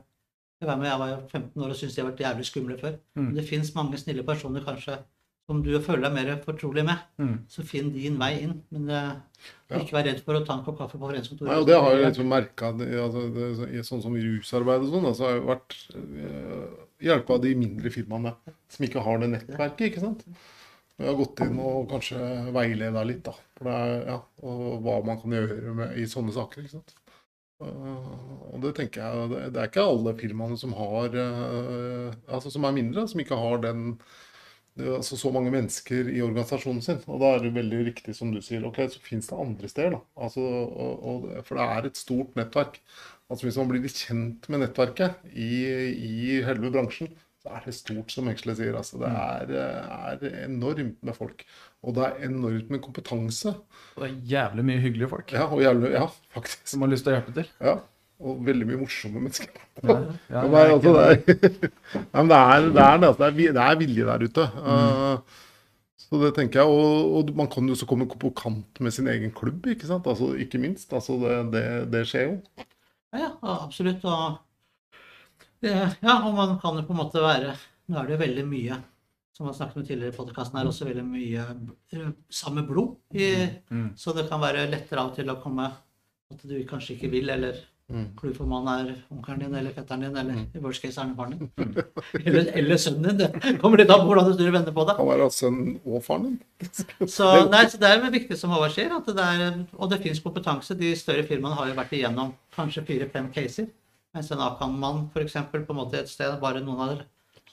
jeg 0.59 0.67
var 0.67 0.77
med, 0.77 0.89
jeg 0.89 0.99
var 0.99 1.09
jo 1.13 1.19
15 1.31 1.63
år 1.63 1.71
og 1.71 1.77
syntes 1.79 1.95
de 1.95 2.03
har 2.03 2.09
vært 2.11 2.21
jævlig 2.25 2.47
skumle 2.49 2.79
før. 2.81 2.97
Mm. 3.15 3.23
Men 3.29 3.37
det 3.37 3.45
fins 3.47 3.71
mange 3.77 3.99
snille 4.01 4.25
personer 4.27 4.65
kanskje 4.67 4.97
som 5.49 5.63
du 5.65 5.71
føler 5.81 6.05
deg 6.05 6.17
mer 6.17 6.41
fortrolig 6.45 6.83
med. 6.85 7.05
Mm. 7.23 7.37
Så 7.49 7.63
finn 7.65 7.93
din 7.95 8.19
vei 8.21 8.33
inn. 8.43 8.59
Men 8.75 8.91
eh, 8.91 9.13
Ja. 9.71 9.79
ikke 9.79 9.95
vær 9.95 10.07
redd 10.09 10.21
for 10.27 10.35
å 10.35 10.43
ta 10.45 10.57
en 10.57 10.65
kopp 10.67 10.81
kaffe 10.81 10.99
på 10.99 11.07
foreningskontoret. 11.07 11.53
Ja, 11.55 11.65
det 11.65 11.77
har 11.79 11.95
jeg 11.95 12.09
liksom 12.09 12.29
merka 12.33 12.73
altså, 12.75 13.23
sånn 13.87 14.03
som 14.03 14.17
rusarbeid 14.19 14.83
og 14.83 14.91
sånn. 14.93 15.07
Altså, 15.13 15.29
har 15.29 15.37
jeg 15.37 15.47
vært 15.47 15.77
øh, 15.95 16.65
hjelpa 17.07 17.37
av 17.37 17.43
de 17.45 17.53
mindre 17.63 17.93
firmaene 17.95 18.33
som 18.75 18.87
ikke 18.89 19.05
har 19.07 19.23
det 19.23 19.29
nettverket, 19.37 19.85
ikke 19.93 20.03
sant. 20.03 20.25
Jeg 20.99 21.07
har 21.07 21.19
gått 21.19 21.43
inn 21.45 21.59
og 21.63 21.91
kanskje 21.93 22.21
veileda 22.55 23.05
litt, 23.07 23.23
da. 23.29 23.35
For 23.59 23.69
det 23.69 23.75
er, 23.83 23.93
ja, 24.09 24.17
og 24.51 24.63
hva 24.83 24.97
man 25.07 25.21
kan 25.21 25.37
gjøre 25.37 25.75
med, 25.79 25.93
i 26.01 26.07
sånne 26.11 26.35
saker. 26.35 26.65
ikke 26.65 26.79
sant. 26.79 26.97
Uh, 27.59 28.55
og 28.55 28.63
det 28.63 28.73
tenker 28.77 29.03
jeg, 29.03 29.29
det, 29.33 29.43
det 29.55 29.61
er 29.63 29.71
ikke 29.71 29.85
alle 29.91 30.15
firmaene 30.19 30.59
som 30.59 30.75
har 30.79 31.15
uh, 31.19 32.13
altså 32.31 32.53
som 32.55 32.67
er 32.69 32.77
mindre, 32.77 33.03
som 33.11 33.23
ikke 33.23 33.39
har 33.39 33.63
den 33.65 33.97
det 34.79 34.93
altså 34.95 35.17
så 35.19 35.31
mange 35.35 35.51
mennesker 35.51 36.07
i 36.13 36.21
organisasjonen 36.23 36.83
sin. 36.85 37.01
Og 37.11 37.19
da 37.23 37.33
er 37.35 37.45
det 37.45 37.55
veldig 37.57 37.81
riktig 37.89 38.15
som 38.15 38.31
du 38.31 38.39
sier, 38.45 38.63
ok, 38.67 38.85
så 38.93 39.03
fins 39.03 39.27
det 39.31 39.39
andre 39.43 39.71
steder. 39.71 39.97
da. 39.97 40.01
Altså, 40.23 40.43
og, 40.43 40.93
og, 41.11 41.25
for 41.47 41.59
det 41.59 41.65
er 41.67 41.89
et 41.89 41.99
stort 41.99 42.39
nettverk. 42.39 42.79
Altså 43.29 43.47
Hvis 43.47 43.59
man 43.61 43.73
blir 43.73 43.83
litt 43.85 43.99
kjent 44.07 44.47
med 44.49 44.63
nettverket 44.63 45.27
i, 45.35 45.51
i 45.91 46.39
hele 46.47 46.71
bransjen, 46.71 47.11
så 47.49 47.57
er 47.57 47.65
det 47.65 47.75
stort, 47.77 48.13
som 48.13 48.29
Eksle 48.29 48.55
sier. 48.59 48.77
Altså, 48.77 48.99
det 49.01 49.09
er, 49.09 49.53
er 50.13 50.25
enormt 50.45 50.99
med 51.07 51.17
folk. 51.17 51.45
Og 51.83 51.95
det 51.97 52.05
er 52.05 52.27
enormt 52.29 52.73
med 52.75 52.83
kompetanse. 52.85 53.55
Og 53.97 54.03
det 54.03 54.09
er 54.11 54.19
jævlig 54.33 54.65
mye 54.69 54.83
hyggelige 54.83 55.09
folk 55.09 55.33
Ja, 55.33 55.47
og 55.47 55.63
jævlig, 55.63 55.95
ja, 55.95 56.05
faktisk. 56.35 56.67
som 56.69 56.85
har 56.85 56.93
lyst 56.93 57.07
til 57.07 57.15
å 57.15 57.17
hjelpe 57.17 57.37
til. 57.39 57.49
Ja. 57.65 57.77
Og 58.19 58.41
veldig 58.45 58.67
mye 58.69 58.81
morsomme 58.83 59.23
mennesker. 59.23 59.61
Ja, 59.81 59.97
ja, 60.29 60.43
er 60.61 60.73
altså, 60.75 60.95
det, 60.97 61.05
er, 61.07 61.69
men 62.19 62.33
det, 62.33 62.41
er, 62.41 62.67
det, 62.67 62.83
er, 62.85 62.97
det, 62.99 63.13
altså, 63.13 63.19
det, 63.23 63.29
er, 63.29 63.55
det 63.57 63.65
er 63.65 63.79
vilje 63.85 64.09
der 64.09 64.25
ute. 64.27 64.49
Mm. 64.59 65.45
Så 66.09 66.21
det 66.25 66.33
tenker 66.37 66.61
jeg, 66.63 66.73
og, 66.73 67.15
og 67.21 67.31
man 67.39 67.49
kan 67.53 67.69
jo 67.69 67.77
også 67.77 67.89
komme 67.89 68.09
på 68.11 68.33
kant 68.37 68.83
med 68.85 68.93
sin 68.97 69.09
egen 69.09 69.33
klubb, 69.33 69.65
ikke 69.71 69.89
sant? 69.89 70.09
Altså, 70.11 70.35
ikke 70.37 70.61
minst. 70.61 70.93
Altså, 70.93 71.17
det, 71.23 71.39
det, 71.55 71.65
det 71.95 72.05
skjer 72.11 72.29
jo. 72.29 72.67
Ja, 73.15 73.23
ja, 73.29 73.31
absolutt. 73.63 74.05
Og 74.05 74.37
det, 75.63 75.73
ja, 76.03 76.15
og 76.25 76.35
man 76.37 76.59
kan 76.63 76.77
jo 76.79 76.85
på 76.87 76.95
en 76.95 77.01
måte 77.05 77.23
være 77.25 77.57
Nå 77.89 77.97
er 77.99 78.07
det 78.07 78.17
jo 78.19 78.21
veldig 78.21 78.43
mye, 78.51 78.77
som 79.33 79.47
man 79.49 79.55
snakket 79.57 79.79
om 79.81 79.87
tidligere 79.89 80.13
i 80.13 80.17
podkasten, 80.19 80.59
er 80.61 80.69
også 80.69 80.85
veldig 80.91 81.05
mye 81.09 81.45
eh, 81.97 82.11
samme 82.29 82.67
blod. 82.69 82.97
I, 83.17 83.31
Mm. 83.71 83.91
Så 83.97 84.13
det 84.17 84.27
kan 84.29 84.41
være 84.43 84.67
lettere 84.69 85.01
av 85.01 85.11
og 85.11 85.17
til 85.17 85.31
å 85.33 85.39
komme 85.41 85.71
at 85.71 86.43
du 86.45 86.59
kanskje 86.69 86.97
ikke 86.99 87.11
vil, 87.17 87.31
eller 87.33 87.57
Mm. 87.89 88.11
klubbformannen 88.21 88.69
er 88.91 88.97
onkelen 89.11 89.39
din 89.41 89.55
eller 89.57 89.73
fetteren 89.73 90.03
din, 90.05 90.17
eller 90.21 90.35
i 90.53 90.59
worst 90.61 90.83
case 90.83 91.01
er 91.01 91.07
det 91.09 91.17
faren 91.17 91.39
din. 91.39 91.49
Eller, 92.27 92.51
eller 92.61 92.77
sønnen 92.77 93.17
din. 93.17 93.31
Det 93.33 93.55
kommer 93.63 93.79
litt 93.81 93.89
an 93.89 94.03
på 94.03 94.11
hvordan 94.11 94.27
du 94.29 94.35
snur 94.37 94.51
og 94.51 94.57
vender 94.59 94.75
på 94.77 94.85
det. 94.85 94.97
Kan 94.99 95.09
være 95.09 95.29
sønnen 95.33 95.79
og 95.89 96.03
faren 96.05 96.27
din. 96.27 97.09
Så, 97.17 97.31
nei, 97.49 97.63
så 97.65 97.81
det 97.81 97.89
er 97.89 97.97
jo 98.05 98.11
viktig 98.13 98.37
som 98.37 98.53
Håvard 98.53 98.75
sier, 98.77 98.93
at 98.93 99.09
det 99.09 99.25
er, 99.25 99.57
og 99.79 99.89
det 99.89 100.03
finnes 100.05 100.21
kompetanse. 100.21 100.77
De 100.77 100.91
større 101.01 101.25
firmaene 101.25 101.57
har 101.57 101.71
jo 101.73 101.79
vært 101.81 101.95
igjennom 101.97 102.35
kanskje 102.59 102.85
fire-fem 102.91 103.31
caser. 103.33 103.71
Mens 104.17 104.33
en 104.33 104.43
Akan-mann 104.43 105.07
f.eks. 105.13 105.37
på 105.53 105.63
en 105.63 105.79
måte 105.79 106.01
et 106.01 106.11
sted 106.11 106.37
bare 106.41 106.63
noen 106.65 106.85
av 106.85 106.93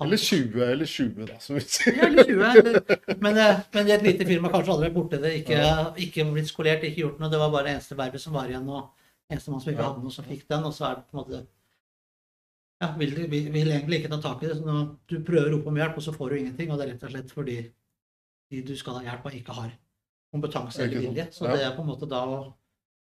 Eller 0.04 0.20
20, 0.20 0.62
eller 0.64 0.86
20, 0.86 1.26
da, 1.30 1.40
som 1.40 1.56
vi 1.56 1.64
sier. 1.64 1.98
Ja, 2.00 2.08
eller 2.08 2.28
20. 2.28 2.46
Eller, 2.52 3.18
men, 3.24 3.38
eh, 3.40 3.60
men 3.76 3.92
et 3.96 4.04
lite 4.04 4.28
firma 4.28 4.52
kanskje 4.52 4.74
aldri 4.74 4.90
vært 4.90 4.98
borti 4.98 5.20
det. 5.24 5.34
Ikke, 5.42 5.60
ikke 6.08 6.26
blitt 6.34 6.52
skolert, 6.52 6.84
ikke 6.84 7.06
gjort 7.06 7.22
noe. 7.22 7.32
Det 7.32 7.40
var 7.40 7.54
bare 7.54 7.70
det 7.70 7.76
eneste 7.78 8.00
verbet 8.00 8.24
som 8.24 8.36
var 8.36 8.52
igjen. 8.52 8.68
og 8.70 8.92
eneste 9.32 9.52
mann 9.52 9.62
som 9.64 9.72
ikke 9.72 9.86
hadde 9.86 10.04
noe, 10.04 10.14
som 10.14 10.28
fikk 10.28 10.44
den. 10.52 10.68
Og 10.68 10.76
så 10.76 10.90
er 10.90 11.00
det 11.00 11.06
på 11.10 11.16
en 11.16 11.22
måte 11.24 11.42
ja, 12.84 12.92
vil, 13.00 13.16
vil, 13.32 13.48
vil 13.54 13.72
egentlig 13.72 14.02
ikke 14.02 14.12
ta 14.14 14.20
tak 14.24 14.44
i 14.44 14.52
det. 14.52 14.60
Så 14.60 14.68
når 14.68 14.84
du 15.12 15.18
prøver 15.26 15.50
å 15.50 15.56
rope 15.56 15.72
om 15.72 15.80
hjelp, 15.80 15.98
og 16.00 16.06
så 16.06 16.14
får 16.16 16.32
du 16.32 16.38
ingenting. 16.42 16.72
Og 16.72 16.80
det 16.80 16.88
er 16.88 16.94
rett 16.94 17.08
og 17.08 17.16
slett 17.16 17.34
fordi 17.34 17.58
de 18.52 18.62
du 18.66 18.76
skal 18.78 19.00
ha 19.00 19.08
hjelp 19.08 19.26
av, 19.26 19.40
ikke 19.40 19.58
har 19.58 19.74
kompetanse 20.36 20.84
eller 20.84 21.08
vilje. 21.08 21.30
Så 21.34 21.48
det 21.50 21.64
er 21.64 21.76
på 21.76 21.86
en 21.86 21.92
måte 21.94 22.10
da 22.10 22.22
å 22.28 22.40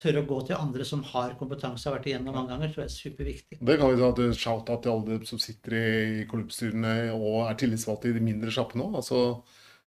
tørre 0.01 0.23
å 0.23 0.27
gå 0.27 0.37
til 0.47 0.57
andre 0.57 0.85
som 0.87 1.03
har 1.11 1.35
kompetanse, 1.39 1.85
har 1.87 1.97
vært 1.99 2.07
igjennom 2.09 2.35
mange 2.35 2.53
ganger, 2.53 2.71
tror 2.73 2.83
jeg 2.83 2.89
er 2.89 2.95
superviktig. 2.95 3.57
Det 3.61 3.77
kan 3.79 3.91
vi 3.91 3.99
det 4.01 4.27
er 4.27 4.37
shout-out 4.37 4.81
til 4.83 4.93
alle 4.95 5.17
som 5.29 5.41
sitter 5.41 5.75
i, 5.77 5.89
i 6.21 6.29
klubbstyrene 6.29 6.95
og 7.13 7.43
er 7.45 7.59
tillitsvalgte 7.61 8.09
i 8.09 8.15
de 8.15 8.23
mindre 8.25 8.53
sjappene 8.53 8.87
òg. 8.87 8.97
Altså, 9.01 9.19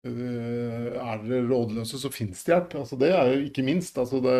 øh, 0.08 0.88
er 0.96 1.22
dere 1.22 1.44
rådløse, 1.46 2.00
så 2.02 2.10
fins 2.12 2.42
det 2.42 2.54
hjelp. 2.54 2.74
Altså, 2.82 2.98
det 2.98 3.12
er 3.14 3.30
jo 3.30 3.44
ikke 3.46 3.66
minst. 3.66 4.00
Altså, 4.02 4.18
det, 4.24 4.38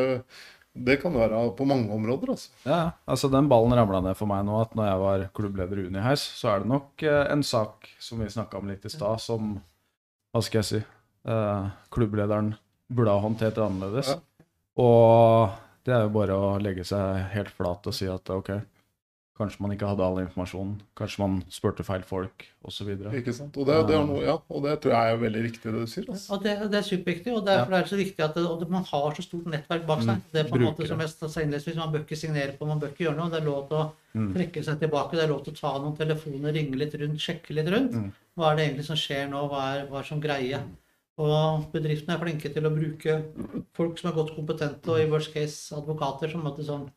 det 0.74 0.98
kan 1.02 1.14
være 1.14 1.44
på 1.58 1.68
mange 1.68 1.94
områder. 1.94 2.34
Altså. 2.34 2.50
Ja, 2.66 2.80
altså 3.06 3.30
den 3.30 3.50
ballen 3.52 3.76
ramla 3.78 4.02
ned 4.08 4.18
for 4.18 4.30
meg 4.30 4.42
nå 4.48 4.58
at 4.64 4.74
når 4.78 4.88
jeg 4.88 5.04
var 5.04 5.28
klubbleder 5.38 5.78
i 5.78 5.86
Uniheis, 5.92 6.24
så 6.40 6.56
er 6.56 6.64
det 6.64 6.72
nok 6.72 7.06
eh, 7.06 7.22
en 7.30 7.46
sak 7.46 7.92
som 8.02 8.22
vi 8.24 8.30
snakka 8.32 8.58
om 8.58 8.72
litt 8.72 8.88
i 8.88 8.92
stad, 8.92 9.22
som 9.22 9.60
Hva 10.32 10.40
skal 10.40 10.62
jeg 10.62 10.68
si 10.70 10.78
eh, 10.80 11.72
Klubblederen 11.92 12.54
burde 12.92 13.12
ha 13.14 13.20
håndtert 13.22 13.60
annerledes. 13.60 14.12
Ja. 14.12 14.20
Og 14.80 15.50
det 15.84 15.94
er 15.96 16.04
jo 16.06 16.12
bare 16.14 16.36
å 16.38 16.52
legge 16.62 16.84
seg 16.86 17.26
helt 17.34 17.50
flat 17.52 17.86
og 17.90 17.96
si 17.96 18.06
at 18.08 18.30
ok, 18.32 18.52
kanskje 19.36 19.62
man 19.64 19.72
ikke 19.74 19.88
hadde 19.88 20.04
all 20.06 20.20
informasjonen, 20.22 20.74
kanskje 20.96 21.20
man 21.22 21.38
spurte 21.50 21.82
feil 21.84 22.04
folk, 22.06 22.44
osv. 22.68 22.92
Ikke 23.18 23.32
sant? 23.34 23.56
Og 23.58 23.66
det, 23.66 23.78
det, 23.88 23.96
er 23.96 24.04
noe, 24.06 24.20
ja, 24.22 24.36
og 24.38 24.62
det 24.62 24.74
tror 24.84 24.92
jeg 24.94 25.14
er 25.16 25.18
veldig 25.22 25.42
riktig 25.48 25.72
det 25.72 25.80
du 25.82 25.90
sier. 25.90 26.06
Altså. 26.12 26.36
Og 26.36 26.44
det, 26.44 26.52
det 26.70 26.78
er 26.78 26.86
superviktig, 26.86 27.32
og 27.34 27.44
derfor 27.48 27.74
er 27.74 27.84
det 27.86 27.90
så 27.90 27.98
viktig 27.98 28.22
at 28.24 28.36
det, 28.38 28.44
og 28.46 28.62
man 28.70 28.84
har 28.92 29.16
så 29.18 29.24
stort 29.26 29.48
nettverk 29.50 29.84
bak 29.88 30.04
seg. 30.04 30.20
Mm, 30.20 30.28
Det 30.36 30.42
er 30.44 30.50
på 30.52 30.60
en 30.60 30.66
måte 30.68 30.88
som 30.92 31.02
jeg 31.02 31.12
sa 31.16 31.28
innledningsvis, 31.42 31.80
Man 31.80 31.92
bør 31.96 32.04
ikke 32.06 32.20
signere 32.22 32.54
på, 32.60 32.68
man 32.70 32.80
bør 32.84 32.92
ikke 32.94 33.06
gjøre 33.08 33.18
noe. 33.18 33.32
Det 33.32 33.40
er 33.42 33.48
lov 33.50 33.66
til 33.72 33.80
å 33.82 33.90
Mm. 34.12 34.34
trekke 34.34 34.60
seg 34.60 34.76
tilbake, 34.76 35.16
det 35.16 35.22
er 35.24 35.30
lov 35.30 35.38
til 35.46 35.54
å 35.54 35.56
ta 35.56 35.70
noen 35.80 35.94
telefoner, 35.96 36.52
ringe 36.52 36.76
litt 36.76 36.92
rundt, 37.00 37.16
sjekke 37.16 37.54
litt 37.56 37.70
rundt. 37.72 37.94
Mm. 37.96 38.10
Hva 38.36 38.50
er 38.50 38.56
det 38.58 38.64
egentlig 38.66 38.84
som 38.84 38.98
skjer 39.00 39.30
nå, 39.30 39.46
hva 39.48 39.60
er, 39.72 39.86
hva 39.88 40.02
er 40.02 40.04
som 40.04 40.20
greie? 40.20 40.58
Og 41.22 41.68
bedriftene 41.74 42.16
er 42.16 42.22
flinke 42.22 42.50
til 42.52 42.66
å 42.66 42.72
bruke 42.74 43.14
folk 43.76 44.00
som 44.00 44.10
er 44.10 44.16
godt 44.16 44.34
kompetente, 44.34 44.90
og 44.90 44.98
i 45.02 45.06
worst 45.12 45.32
case 45.34 45.74
advokater 45.76 46.32
som 46.32 46.42
måtte 46.46 46.66
sånn 46.66 46.88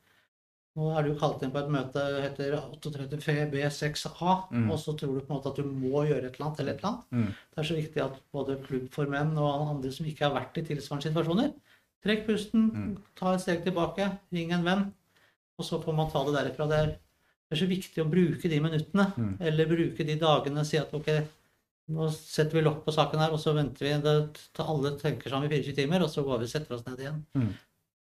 Nå 0.75 0.89
er 0.99 1.05
du 1.07 1.13
kalt 1.15 1.39
inn 1.45 1.53
på 1.53 1.59
et 1.61 1.69
møte 1.71 2.01
heter 2.19 2.57
38 2.59 3.45
B6A, 3.47 4.33
Mm. 4.51 4.65
og 4.71 4.77
så 4.81 4.91
tror 4.99 5.13
du 5.15 5.21
på 5.23 5.31
en 5.31 5.37
måte 5.37 5.47
at 5.53 5.55
du 5.55 5.63
må 5.63 6.01
gjøre 6.03 6.25
et 6.27 6.35
eller 6.35 6.47
annet 6.49 6.59
eller 6.59 6.73
et 6.73 6.79
eller 6.83 6.89
annet. 6.89 7.05
Mm. 7.15 7.29
Det 7.31 7.57
er 7.61 7.67
så 7.69 7.75
viktig 7.77 8.01
at 8.03 8.17
både 8.33 8.57
klubbformenn 8.65 9.37
og 9.39 9.69
andre 9.69 9.91
som 9.95 10.05
ikke 10.05 10.25
har 10.27 10.33
vært 10.35 10.57
i 10.59 10.65
tilsvarende 10.67 11.07
situasjoner, 11.07 11.53
trekk 12.03 12.25
pusten, 12.27 12.65
Mm. 12.75 12.97
ta 13.15 13.31
et 13.33 13.39
steg 13.45 13.63
tilbake, 13.63 14.09
ring 14.33 14.51
en 14.51 14.65
venn, 14.65 14.83
og 15.57 15.63
så 15.65 15.79
får 15.81 15.95
man 15.95 16.11
ta 16.11 16.25
det 16.25 16.35
derifra. 16.35 16.67
Det 16.67 16.77
er, 16.83 16.87
det 16.91 17.53
er 17.55 17.61
så 17.63 17.69
viktig 17.71 18.03
å 18.03 18.09
bruke 18.11 18.49
de 18.49 18.59
minuttene, 18.59 19.13
Mm. 19.15 19.37
eller 19.39 19.65
bruke 19.71 20.05
de 20.05 20.15
dagene, 20.19 20.65
si 20.65 20.75
at 20.77 20.91
ok, 20.93 21.07
nå 21.93 22.09
setter 22.13 22.57
vi 22.57 22.65
lokk 22.65 22.81
på 22.85 22.93
saken 22.95 23.21
her, 23.21 23.33
og 23.35 23.41
så 23.41 23.53
venter 23.53 23.85
vi 23.85 23.93
det, 24.01 24.15
til 24.55 24.71
alle 24.73 24.95
tenker 24.99 25.33
sammen 25.33 25.51
i 25.51 25.59
24 25.59 25.77
timer, 25.81 26.05
og 26.05 26.09
så 26.09 26.23
går 26.25 26.41
vi 26.41 26.47
og 26.49 26.53
setter 26.55 26.77
oss 26.77 26.85
ned 26.87 27.03
igjen. 27.03 27.19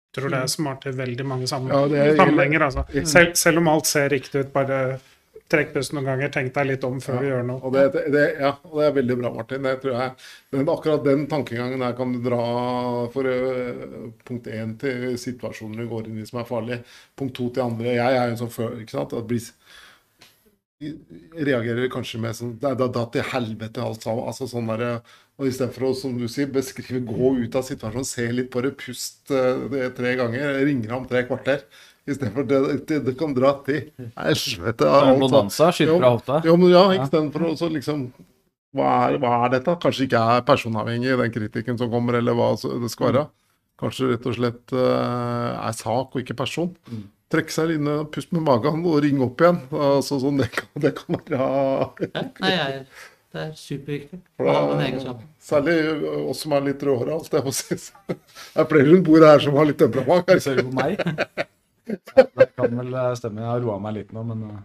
Jeg 0.08 0.22
tror 0.22 0.32
det 0.32 0.40
er 0.40 0.50
smart 0.50 0.88
i 0.88 0.94
veldig 0.96 1.26
mange 1.28 1.46
sammenhenger. 1.46 1.94
Ja, 1.94 2.16
sammenhenger. 2.16 2.64
Altså. 2.66 2.84
Mm. 2.90 3.06
Selv, 3.06 3.34
selv 3.38 3.60
om 3.60 3.70
alt 3.70 3.86
ser 3.86 4.08
riktig 4.10 4.42
ut, 4.42 4.52
bare 4.54 4.78
trekk 5.52 5.72
pusten 5.74 5.98
noen 5.98 6.08
ganger. 6.10 6.30
Tenk 6.32 6.52
deg 6.56 6.68
litt 6.68 6.84
om 6.88 6.98
før 7.02 7.22
du 7.22 7.28
gjør 7.28 7.44
noe. 7.48 7.60
Og 7.64 7.74
det, 7.76 8.04
det, 8.12 8.24
ja, 8.40 8.52
og 8.68 8.80
det 8.80 8.86
er 8.88 8.94
veldig 8.98 9.16
bra, 9.20 9.32
Martin. 9.36 9.68
Det 9.68 9.74
tror 9.82 9.94
jeg, 9.94 10.14
Men 10.56 10.72
akkurat 10.74 11.04
den 11.06 11.26
tankegangen 11.30 11.84
der 11.84 11.94
kan 11.98 12.14
du 12.14 12.20
dra 12.24 12.42
for 13.14 13.28
uh, 13.28 14.08
punkt 14.28 14.48
én 14.52 14.74
til 14.80 15.16
situasjonen 15.20 15.78
du 15.80 15.88
går 15.92 16.10
inn 16.10 16.22
i 16.22 16.26
som 16.28 16.42
er 16.42 16.48
farlig, 16.48 16.80
Punkt 17.18 17.36
to 17.38 17.48
til 17.52 17.64
andre. 17.64 17.94
Jeg 17.96 18.18
er 18.18 18.32
jo 18.32 18.40
sånn 18.42 18.54
før, 18.54 18.76
ikke 18.82 18.96
sant. 18.96 19.16
At 19.16 19.28
blir, 19.28 19.52
reagerer 20.78 21.88
kanskje 21.90 22.20
med 22.22 22.36
sånn 22.38 22.52
Det 22.60 22.70
da, 22.78 22.86
da 22.86 23.02
til 23.10 23.24
helvete 23.32 23.82
alt 23.82 24.04
sammen. 24.04 24.28
Altså 24.30 24.46
sånn 24.50 24.70
der, 24.70 25.02
og 25.38 25.50
Istedenfor 25.50 25.88
å 25.90 25.92
som 25.98 26.14
du 26.18 26.26
sier, 26.30 26.50
beskrive, 26.54 27.02
gå 27.06 27.34
ut 27.42 27.58
av 27.58 27.66
situasjonen, 27.66 28.06
se 28.06 28.26
litt 28.34 28.50
på 28.54 28.62
det, 28.62 28.74
pust 28.78 29.32
øh, 29.34 29.66
det 29.72 29.92
tre 29.98 30.14
ganger, 30.18 30.60
ringe 30.66 30.94
om 30.94 31.06
tre 31.10 31.24
kvarter. 31.26 31.64
Istedenfor 32.08 32.46
det, 32.48 32.60
det, 32.88 33.02
det 33.08 33.14
kan 33.18 33.34
dra 33.36 33.56
til 33.66 33.90
helvete. 34.16 34.86
alt 36.12 36.30
sammen. 36.30 36.48
Jo, 36.48 36.56
men 36.60 36.72
ja, 36.72 36.84
istedenfor 37.02 37.50
å 37.50 37.70
liksom 37.74 38.08
hva 38.76 38.88
er, 39.08 39.18
hva 39.22 39.34
er 39.46 39.54
dette? 39.56 39.74
Kanskje 39.82 40.06
ikke 40.06 40.22
er 40.30 40.46
personavhengig, 40.46 41.14
den 41.18 41.34
kritikken 41.34 41.78
som 41.80 41.90
kommer, 41.92 42.18
eller 42.20 42.36
hva 42.36 42.52
det 42.54 42.90
skal 42.92 43.10
være. 43.10 43.28
Kanskje 43.78 44.10
rett 44.12 44.26
og 44.26 44.34
slett 44.34 44.74
uh, 44.74 45.54
er 45.62 45.76
sak 45.78 46.14
og 46.14 46.20
ikke 46.22 46.36
person. 46.38 46.70
Mm. 46.90 47.06
Trekke 47.28 47.52
seg 47.52 47.74
inn, 47.76 47.88
og 47.92 48.06
puste 48.14 48.32
med 48.32 48.42
magen 48.46 48.80
og 48.88 49.02
ringe 49.04 49.20
opp 49.26 49.42
igjen. 49.44 49.58
Altså, 49.76 50.16
sånn, 50.22 50.38
det, 50.40 50.46
kan, 50.54 50.68
det 50.80 50.94
kan 50.96 51.18
være 51.18 51.36
Ja, 51.36 52.22
Nei, 52.40 52.52
jeg, 52.54 52.78
det 53.36 53.42
er 53.42 53.50
superviktig 53.60 54.20
For 54.38 54.48
det 54.48 54.86
er- 54.94 55.18
Særlig 55.48 55.74
oss 56.30 56.40
som 56.44 56.54
er 56.56 56.64
litt 56.70 56.82
råere. 56.88 57.12
alt 57.18 57.28
det 57.32 57.42
er 57.42 58.68
flere 58.70 58.86
rundt 58.88 59.04
bordet 59.06 59.28
her 59.34 59.44
som 59.44 59.58
har 59.60 59.68
litt 59.68 59.78
temperament. 59.80 60.32
Ser 60.44 60.56
du 60.56 60.70
på 60.70 60.74
meg? 60.78 60.96
Ja, 61.88 62.24
det 62.36 62.48
kan 62.56 62.74
vel 62.80 62.96
eh, 63.00 63.12
stemme. 63.20 63.40
Jeg 63.44 63.48
har 63.52 63.60
roa 63.64 63.76
meg 63.80 63.94
litt 64.00 64.10
nå, 64.16 64.24
men 64.28 64.42
Jo, 64.48 64.56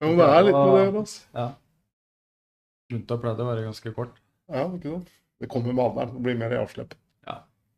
Ja, 0.00 0.06
men 0.08 0.20
det 0.20 0.28
er 0.36 0.46
litt 0.46 0.56
med 0.60 0.76
det. 0.76 1.00
Altså. 1.00 1.18
ja. 1.36 1.48
Lunta 2.92 3.18
pleide 3.24 3.42
å 3.44 3.48
være 3.50 3.64
ganske 3.66 3.92
kort. 3.96 4.14
Ja, 4.52 4.62
ikke 4.68 4.92
sant? 4.94 5.10
Det 5.42 5.48
kommer 5.52 5.72
med 5.76 5.84
alderen. 5.84 6.12
Det 6.16 6.22
blir 6.28 6.38
mer 6.40 6.52
i 6.54 6.60
avslipp. 6.60 6.94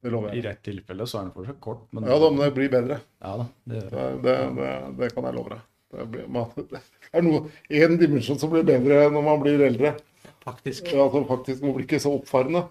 Det 0.03 0.13
lover 0.15 0.37
I 0.37 0.43
rett 0.45 0.61
tilfelle 0.63 1.07
så 1.11 1.19
er 1.19 1.27
den 1.27 1.35
fortsatt 1.35 1.59
kort, 1.63 1.87
men 1.91 2.07
Ja 2.07 2.19
da, 2.23 2.31
men 2.31 2.45
det 2.45 2.53
blir 2.55 2.71
bedre. 2.71 3.01
Ja 3.25 3.33
da, 3.41 3.49
det 3.67 3.81
det. 3.89 4.05
Det, 4.23 4.37
det, 4.59 4.71
det, 5.01 5.11
kan 5.15 5.27
jeg 5.27 5.37
love 5.39 5.57
deg. 5.57 5.65
Det, 5.89 6.07
blir, 6.13 6.29
man, 6.31 6.53
det 6.71 6.83
er 7.11 7.27
noe, 7.27 7.51
en 7.81 7.99
dimensjon 7.99 8.39
som 8.39 8.53
blir 8.53 8.67
bedre 8.69 9.09
når 9.11 9.27
man 9.27 9.43
blir 9.43 9.65
eldre. 9.67 9.97
Faktisk. 10.45 10.93
Ja, 10.95 11.09
Altså 11.09 11.25
faktisk, 11.29 11.63
Man 11.65 11.75
blir 11.77 11.89
ikke 11.89 12.01
så 12.01 12.15
oppfarende. 12.15 12.63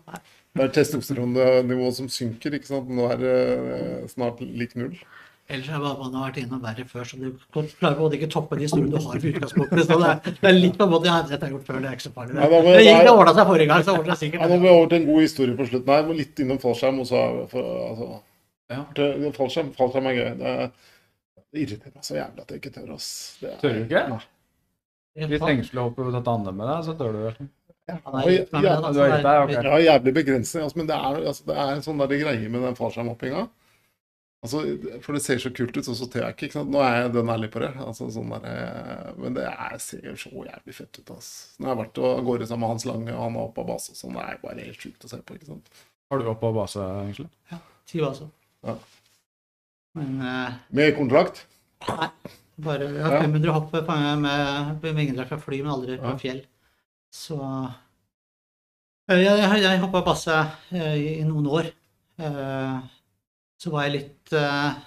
Det 0.57 0.63
er 0.63 0.73
testosteronnivået 0.73 1.97
som 1.99 2.07
synker. 2.09 2.55
ikke 2.57 2.69
sant? 2.69 2.89
Nå 2.89 3.09
er 3.11 3.19
det 3.21 3.35
eh, 3.77 4.07
snart 4.09 4.39
lik 4.41 4.73
null. 4.79 4.95
Ellers 5.49 5.69
er 5.71 5.79
man 5.79 6.15
har 6.17 6.23
vært 6.27 6.37
innom 6.41 6.59
verre 6.59 6.83
før, 6.89 7.05
så 7.07 7.17
du 7.21 7.27
klarer 7.79 7.95
både 7.95 8.17
ikke 8.17 8.27
toppe 8.33 8.57
de 8.59 8.65
historiene 8.65 8.91
du 8.99 9.05
har 9.07 9.15
i 9.15 9.29
utgangspunktet. 9.31 9.83
Så 9.87 9.95
det 10.01 10.07
er, 10.11 10.17
det 10.41 10.49
er 10.49 10.57
litt 10.57 10.73
på 10.75 10.83
en 10.83 10.91
måte 10.91 11.07
ja, 11.07 11.21
dette 11.23 11.37
har 11.39 11.47
jeg 11.47 11.55
gjort 11.55 11.69
før, 11.69 11.77
det 11.79 11.87
er 11.87 11.95
ikke 11.95 12.03
så 12.03 12.11
farlig. 12.17 12.33
Det, 12.35 12.63
det 12.67 12.81
gikk 12.83 13.03
det 13.07 13.13
ordna 13.13 13.33
seg 13.37 13.47
forrige 13.47 13.67
gang, 13.69 13.85
så 13.87 13.93
ordner 13.95 14.09
det 14.09 14.15
Ja, 14.15 14.17
sikkert. 14.23 14.43
nå 14.43 14.49
må 14.51 14.57
vi 14.65 14.71
over 14.73 14.89
til 14.91 14.97
en 14.99 15.05
god 15.07 15.21
historie 15.23 15.55
på 15.55 15.67
slutten. 15.69 15.93
her, 15.93 16.07
men 16.09 16.17
Litt 16.19 16.41
innom 16.43 16.59
fallskjerm. 16.59 16.99
Og 16.99 17.07
så, 17.07 17.21
for, 17.53 17.69
altså, 17.87 18.07
Ja. 18.75 18.81
fallskjerm, 19.37 19.69
fallskjerm 19.77 20.09
er 20.11 20.17
gøy. 20.19 20.29
Det, 20.41 20.55
det 21.47 21.61
irriterer 21.63 21.93
meg 21.95 22.03
så 22.09 22.17
jævlig 22.19 22.43
at 22.43 22.51
jeg 22.51 22.59
ikke 22.61 22.73
tør. 22.75 22.89
ass. 22.97 23.37
Det 23.39 23.51
er- 23.53 23.61
Tør 23.61 23.77
du 23.77 23.83
ikke? 23.85 24.01
Nei. 24.09 25.27
Hvis 25.31 25.41
hengslehopper 25.47 26.09
vil 26.11 26.23
ta 26.23 26.33
andre 26.35 26.51
med 26.51 26.67
deg, 26.67 26.83
så 26.89 26.97
tør 26.99 27.15
du 27.15 27.21
vel? 27.23 27.47
Har 27.87 28.27
er- 28.27 29.43
ok. 29.47 29.51
Ja, 29.63 29.79
jævlig 29.79 30.13
begrensning. 30.13 30.63
Altså, 30.67 30.75
men 30.77 30.87
det 30.91 30.95
er, 30.99 31.23
altså, 31.31 31.45
det 31.47 31.55
er 31.55 31.71
en 31.71 31.81
sånn 31.87 31.97
der 32.03 32.19
greie 32.19 32.49
med 32.51 32.61
den 32.67 32.75
fallskjermhoppinga. 32.75 33.47
Altså, 34.45 34.59
for 35.01 35.13
det 35.17 35.21
ser 35.25 35.39
så 35.41 35.49
kult 35.51 35.75
ut, 35.75 35.87
og 35.89 35.95
så 35.97 36.05
tør 36.13 36.21
jeg 36.27 36.35
ikke. 36.35 36.45
ikke 36.47 36.57
sant? 36.59 36.69
Nå 36.71 36.79
er 36.85 36.93
jeg 37.01 37.13
den 37.15 37.31
ærlig 37.33 37.49
på 37.51 37.59
det. 37.63 37.71
Altså, 37.83 38.05
sånn 38.13 38.29
der, 38.35 38.43
eh, 38.51 39.07
men 39.17 39.33
det 39.33 39.45
er, 39.49 39.77
ser 39.81 40.05
jo 40.05 40.13
så 40.21 40.29
jævlig 40.45 40.75
fett 40.77 40.99
ut. 41.01 41.09
ass. 41.17 41.29
Når 41.57 41.67
jeg 41.67 41.73
har 41.75 41.79
vært 41.83 42.01
av 42.11 42.21
gårde 42.27 42.47
sammen 42.47 42.61
med 42.65 42.69
Hans 42.75 42.85
Lange, 42.85 43.15
og 43.15 43.23
han 43.25 43.35
er 43.39 43.47
oppe 43.47 43.63
av 43.63 43.67
base, 43.71 43.91
og 43.95 43.97
sånn, 43.97 44.13
det 44.19 44.25
er 44.27 44.37
bare 44.43 44.67
helt 44.67 44.83
sjukt 44.85 45.07
å 45.07 45.09
se 45.09 45.17
på. 45.25 45.35
ikke 45.39 45.49
sant? 45.49 45.71
Har 46.11 46.21
du 46.21 46.29
opp 46.31 46.43
av 46.47 46.53
base, 46.55 46.85
egentlig? 47.01 47.27
Ja. 47.51 47.57
Ti 47.89 48.03
baser. 48.05 48.29
Ja. 48.67 48.77
Men 49.97 50.21
uh... 50.21 50.53
Med 50.77 50.93
kontrakt. 50.99 51.41
nei. 51.89 52.09
Bare 52.57 52.87
jeg 52.89 53.03
har 53.03 53.13
Ja. 53.17 53.21
500 53.25 53.51
hopp 53.53 53.67
på- 53.71 53.81
med, 53.85 54.21
med 54.81 54.95
vingedrakt 54.95 55.29
fra 55.29 55.37
fly, 55.41 55.59
men 55.63 55.71
aldri 55.73 55.97
fra 55.97 56.13
Ja. 56.13 56.17
fjell. 56.21 56.45
Så 57.13 57.41
Eh, 59.09 59.21
Jeg, 59.23 59.37
jeg, 59.39 59.61
jeg 59.63 59.79
hoppa 59.79 60.01
base 60.03 60.33
i, 60.75 61.19
i 61.21 61.23
noen 61.23 61.45
år. 61.47 61.69
Eh, 62.19 62.79
så 63.57 63.73
var 63.73 63.87
jeg 63.87 63.95
litt 63.97 64.37
eh, 64.37 64.77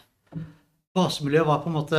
Basemiljøet 0.91 1.47
var 1.47 1.61
på 1.63 1.71
en 1.71 1.77
måte 1.77 1.99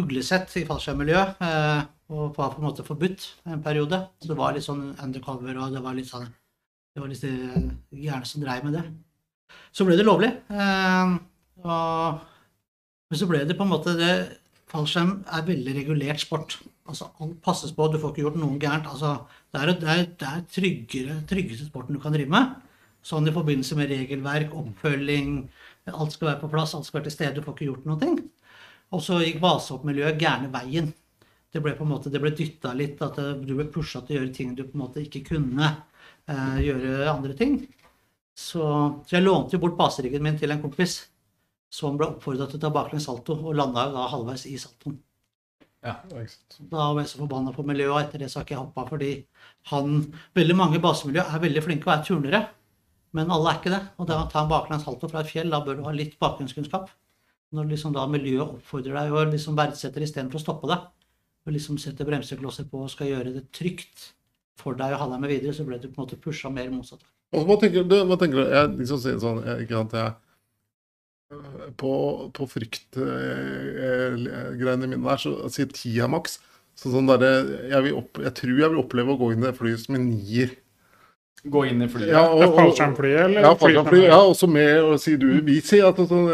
uglesett 0.00 0.54
i 0.56 0.64
fallskjermmiljøet. 0.68 1.42
Eh, 1.44 1.80
og 2.10 2.34
var 2.38 2.54
på 2.54 2.62
en 2.62 2.66
måte 2.66 2.86
forbudt 2.86 3.26
en 3.46 3.62
periode. 3.62 4.00
Så 4.18 4.30
det 4.30 4.36
var 4.38 4.56
litt 4.56 4.66
sånn 4.66 4.90
undercover, 4.96 5.58
og 5.60 5.74
det 5.76 5.82
var 5.84 5.96
litt 5.96 6.10
sånn 6.10 6.28
Det 6.90 6.98
var 6.98 7.10
litt 7.12 7.22
eh, 7.28 7.68
gærne 8.02 8.26
som 8.26 8.42
dreiv 8.42 8.64
med 8.66 8.74
det. 8.74 8.84
Så 9.76 9.84
ble 9.86 9.98
det 9.98 10.06
lovlig. 10.06 10.32
Eh, 10.50 11.12
og, 11.62 12.24
men 13.10 13.20
så 13.20 13.28
ble 13.30 13.44
det 13.46 13.58
på 13.58 13.66
en 13.66 13.74
måte 13.74 13.94
det, 13.98 14.14
Fallskjerm 14.70 15.12
er 15.34 15.46
veldig 15.46 15.72
regulert 15.76 16.22
sport. 16.22 16.56
Altså, 16.86 17.08
alt 17.22 17.38
passes 17.42 17.72
på, 17.74 17.88
du 17.90 17.98
får 17.98 18.12
ikke 18.12 18.22
gjort 18.24 18.36
noe 18.38 18.58
gærent. 18.62 18.86
Altså, 18.90 19.16
det 19.50 19.62
er, 19.62 20.04
det 20.20 20.34
tryggeste 20.54 21.66
sporten 21.66 21.96
du 21.96 22.02
kan 22.02 22.14
drive 22.14 22.30
med. 22.30 22.52
Sånn 23.02 23.26
i 23.26 23.34
forbindelse 23.34 23.78
med 23.78 23.90
regelverk, 23.90 24.54
oppfølging, 24.54 25.40
alt 25.92 26.14
skal 26.14 26.32
være 26.32 26.40
på 26.42 26.50
plass, 26.52 26.74
alt 26.74 26.88
skal 26.88 27.00
være 27.00 27.08
til 27.08 27.16
stede, 27.16 27.34
du 27.38 27.44
får 27.44 27.56
ikke 27.56 27.68
gjort 27.70 27.88
noe. 27.90 28.14
Og 28.90 29.04
så 29.04 29.20
gikk 29.22 29.38
basehoppmiljøet 29.42 30.18
gærne 30.20 30.50
veien. 30.52 30.90
Det 31.50 31.62
ble 31.62 31.74
på 31.78 31.86
en 31.86 31.92
måte, 31.92 32.10
det 32.10 32.22
ble 32.22 32.32
dytta 32.36 32.72
litt, 32.78 33.00
at 33.02 33.18
du 33.18 33.52
ble 33.56 33.66
pusha 33.74 34.02
til 34.06 34.16
å 34.16 34.20
gjøre 34.20 34.34
ting 34.34 34.54
du 34.54 34.64
på 34.64 34.76
en 34.76 34.84
måte 34.84 35.02
ikke 35.02 35.24
kunne 35.32 35.68
eh, 36.30 36.58
gjøre 36.62 37.10
andre 37.10 37.36
ting. 37.38 37.60
Så, 38.38 38.62
så 39.06 39.16
jeg 39.16 39.26
lånte 39.26 39.56
jo 39.56 39.62
bort 39.62 39.78
baseriggen 39.78 40.22
min 40.24 40.38
til 40.38 40.54
en 40.54 40.62
kompis 40.62 41.00
som 41.70 41.98
ble 41.98 42.08
oppfordra 42.10 42.48
til 42.50 42.58
å 42.58 42.64
ta 42.64 42.70
baklengs 42.74 43.06
salto, 43.06 43.36
og 43.38 43.54
landa 43.58 43.86
da 43.94 44.08
halvveis 44.10 44.46
i 44.50 44.56
saltoen. 44.58 44.98
Da 46.70 46.90
var 46.92 47.00
jeg 47.00 47.10
så 47.12 47.22
forbanna 47.22 47.54
på 47.56 47.64
miljøet, 47.66 47.92
og 47.94 48.00
etter 48.02 48.22
det 48.22 48.30
så 48.30 48.40
har 48.40 48.46
ikke 48.46 48.56
jeg 48.56 48.62
hoppa 48.64 48.82
fordi 48.90 49.12
han 49.70 50.00
Veldig 50.36 50.56
mange 50.58 50.80
basemiljø 50.82 51.22
er 51.24 51.44
veldig 51.44 51.62
flinke 51.64 51.88
og 51.88 51.94
er 51.94 52.02
turnere, 52.06 52.40
men 53.16 53.32
alle 53.34 53.50
er 53.50 53.60
ikke 53.60 53.72
det. 53.72 53.82
Og 53.98 54.08
det 54.08 54.16
å 54.16 54.28
ta 54.30 54.44
en 54.44 54.50
baklengs 54.50 54.84
salto 54.86 55.10
fra 55.10 55.24
et 55.24 55.30
fjell, 55.30 55.50
da 55.50 55.62
bør 55.64 55.78
du 55.78 55.84
ha 55.86 55.94
litt 55.94 56.16
bakgrunnskunnskap. 56.22 56.90
Når 57.56 57.72
liksom 57.72 57.94
da 57.96 58.04
miljøet 58.06 58.60
oppfordrer 58.60 58.94
deg 58.94 59.14
og 59.14 59.32
liksom 59.32 59.56
verdsetter 59.58 60.04
istedenfor 60.06 60.38
å 60.38 60.44
stoppe 60.44 60.70
deg, 60.70 60.84
og 61.46 61.54
liksom 61.56 61.80
setter 61.82 62.06
bremseklosser 62.06 62.68
på 62.70 62.84
og 62.84 62.92
skal 62.92 63.10
gjøre 63.10 63.34
det 63.34 63.48
trygt 63.56 64.12
for 64.60 64.76
deg 64.78 64.94
å 64.94 65.00
ha 65.00 65.08
deg 65.10 65.22
med 65.22 65.32
videre, 65.32 65.54
så 65.56 65.66
ble 65.66 65.80
du 65.80 65.88
på 65.88 65.98
en 65.98 66.04
måte 66.04 66.20
pusha 66.20 66.48
mer 66.52 66.68
motsatt. 66.72 67.02
Hva 67.30 67.56
tenker 67.62 67.86
du? 67.86 67.96
Hva 68.06 68.16
tenker 68.20 68.38
du? 68.42 68.50
Jeg 68.50 68.74
liksom 68.80 68.98
sier 69.02 69.18
sånn, 69.22 69.40
ikke 69.62 69.76
sant, 69.78 69.92
jeg 69.94 70.10
øh, 71.34 71.68
På, 71.78 71.92
på 72.34 72.42
fryktgreiene 72.50 74.86
mine 74.86 75.06
der, 75.06 75.18
så 75.22 75.30
sier 75.52 75.68
tida 75.74 76.06
maks. 76.10 76.32
Så 76.78 76.86
sånn 76.94 77.10
der, 77.10 77.22
jeg, 77.70 77.94
opp, 77.96 78.12
jeg 78.22 78.32
tror 78.38 78.56
jeg 78.56 78.70
vil 78.72 78.82
oppleve 78.82 79.14
å 79.14 79.20
gå 79.20 79.26
inn 79.34 79.44
i 79.44 79.48
det 79.48 79.58
flyet 79.58 79.80
som 79.84 79.94
en 79.98 80.06
nier. 80.10 80.50
Gå 81.44 81.64
inn 81.70 81.82
i 81.82 81.88
flyet. 81.88 82.12
Ja, 82.12 82.26
og, 82.28 82.42
og, 82.44 82.56
Fallskjermfly, 82.58 83.10
eller? 83.16 83.44
Ja, 83.46 83.52
fallskjermfly. 83.56 83.96
flytende? 83.96 84.12
Ja, 84.12 84.20
også 84.28 84.48
med 84.50 84.70
å 84.84 84.96
si 85.00 85.14
du 85.20 85.28
Vi 85.46 85.60
sier 85.64 85.88
at 85.88 86.00
sånn, 86.10 86.28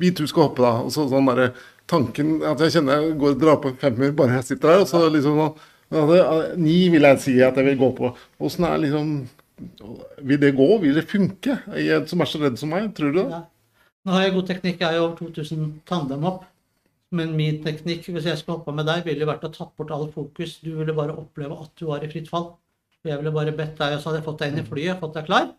vi 0.00 0.12
to 0.16 0.28
skal 0.28 0.48
hoppe, 0.48 0.64
da. 0.64 0.86
Og 0.86 0.92
så 0.94 1.04
sånn 1.10 1.28
derre 1.28 1.50
tanken 1.90 2.38
at 2.46 2.62
jeg 2.64 2.78
kjenner 2.78 3.02
jeg 3.02 3.16
går 3.20 3.36
og 3.36 3.42
drar 3.42 3.58
på 3.62 3.70
en 3.70 3.80
femmer 3.80 4.14
bare 4.16 4.40
jeg 4.40 4.50
sitter 4.52 4.72
der. 4.72 4.84
Og 4.84 4.90
så 4.90 5.02
liksom 5.12 5.40
sånn 5.42 6.16
ja, 6.16 6.38
Ni 6.58 6.78
vil 6.90 7.06
jeg 7.06 7.22
si 7.22 7.36
at 7.44 7.58
jeg 7.60 7.68
vil 7.68 7.78
gå 7.84 7.92
på. 8.00 8.12
Åssen 8.42 8.66
er 8.68 8.80
liksom 8.82 9.12
Vil 10.26 10.40
det 10.40 10.56
gå? 10.56 10.70
Vil 10.82 10.96
det 10.96 11.06
funke? 11.08 11.60
Jeg 11.76 12.08
som 12.10 12.24
er 12.24 12.32
så 12.32 12.40
redd 12.42 12.58
som 12.60 12.72
meg, 12.72 12.90
tror 12.96 13.12
du 13.12 13.20
det? 13.22 13.28
Ja. 13.36 13.44
Nå 14.06 14.14
har 14.14 14.22
jeg 14.22 14.36
god 14.36 14.46
teknikk, 14.46 14.76
jeg 14.78 14.86
har 14.86 14.94
jo 14.94 15.06
over 15.08 15.16
2000 15.18 15.70
tandemhopp. 15.88 16.44
Men 17.16 17.32
min 17.38 17.62
teknikk, 17.64 18.04
hvis 18.06 18.26
jeg 18.28 18.38
skulle 18.38 18.60
hoppa 18.60 18.74
med 18.74 18.86
deg, 18.86 19.04
ville 19.06 19.26
vært 19.26 19.46
å 19.46 19.50
tatt 19.54 19.72
bort 19.78 19.90
all 19.94 20.06
fokus. 20.14 20.58
Du 20.62 20.76
ville 20.76 20.94
bare 20.94 21.14
oppleve 21.16 21.56
at 21.64 21.72
du 21.78 21.86
var 21.88 22.04
i 22.04 22.10
fritt 22.10 22.28
fall. 22.30 22.52
Og 23.06 23.12
Jeg 23.12 23.20
ville 23.22 23.32
bare 23.38 23.52
bedt 23.54 23.78
deg, 23.78 23.94
og 23.94 24.00
så 24.02 24.10
hadde 24.10 24.18
jeg 24.20 24.26
fått 24.26 24.40
deg 24.42 24.52
inn 24.52 24.62
i 24.64 24.66
flyet, 24.66 24.98
fått 25.00 25.14
deg 25.14 25.26
klar. 25.30 25.52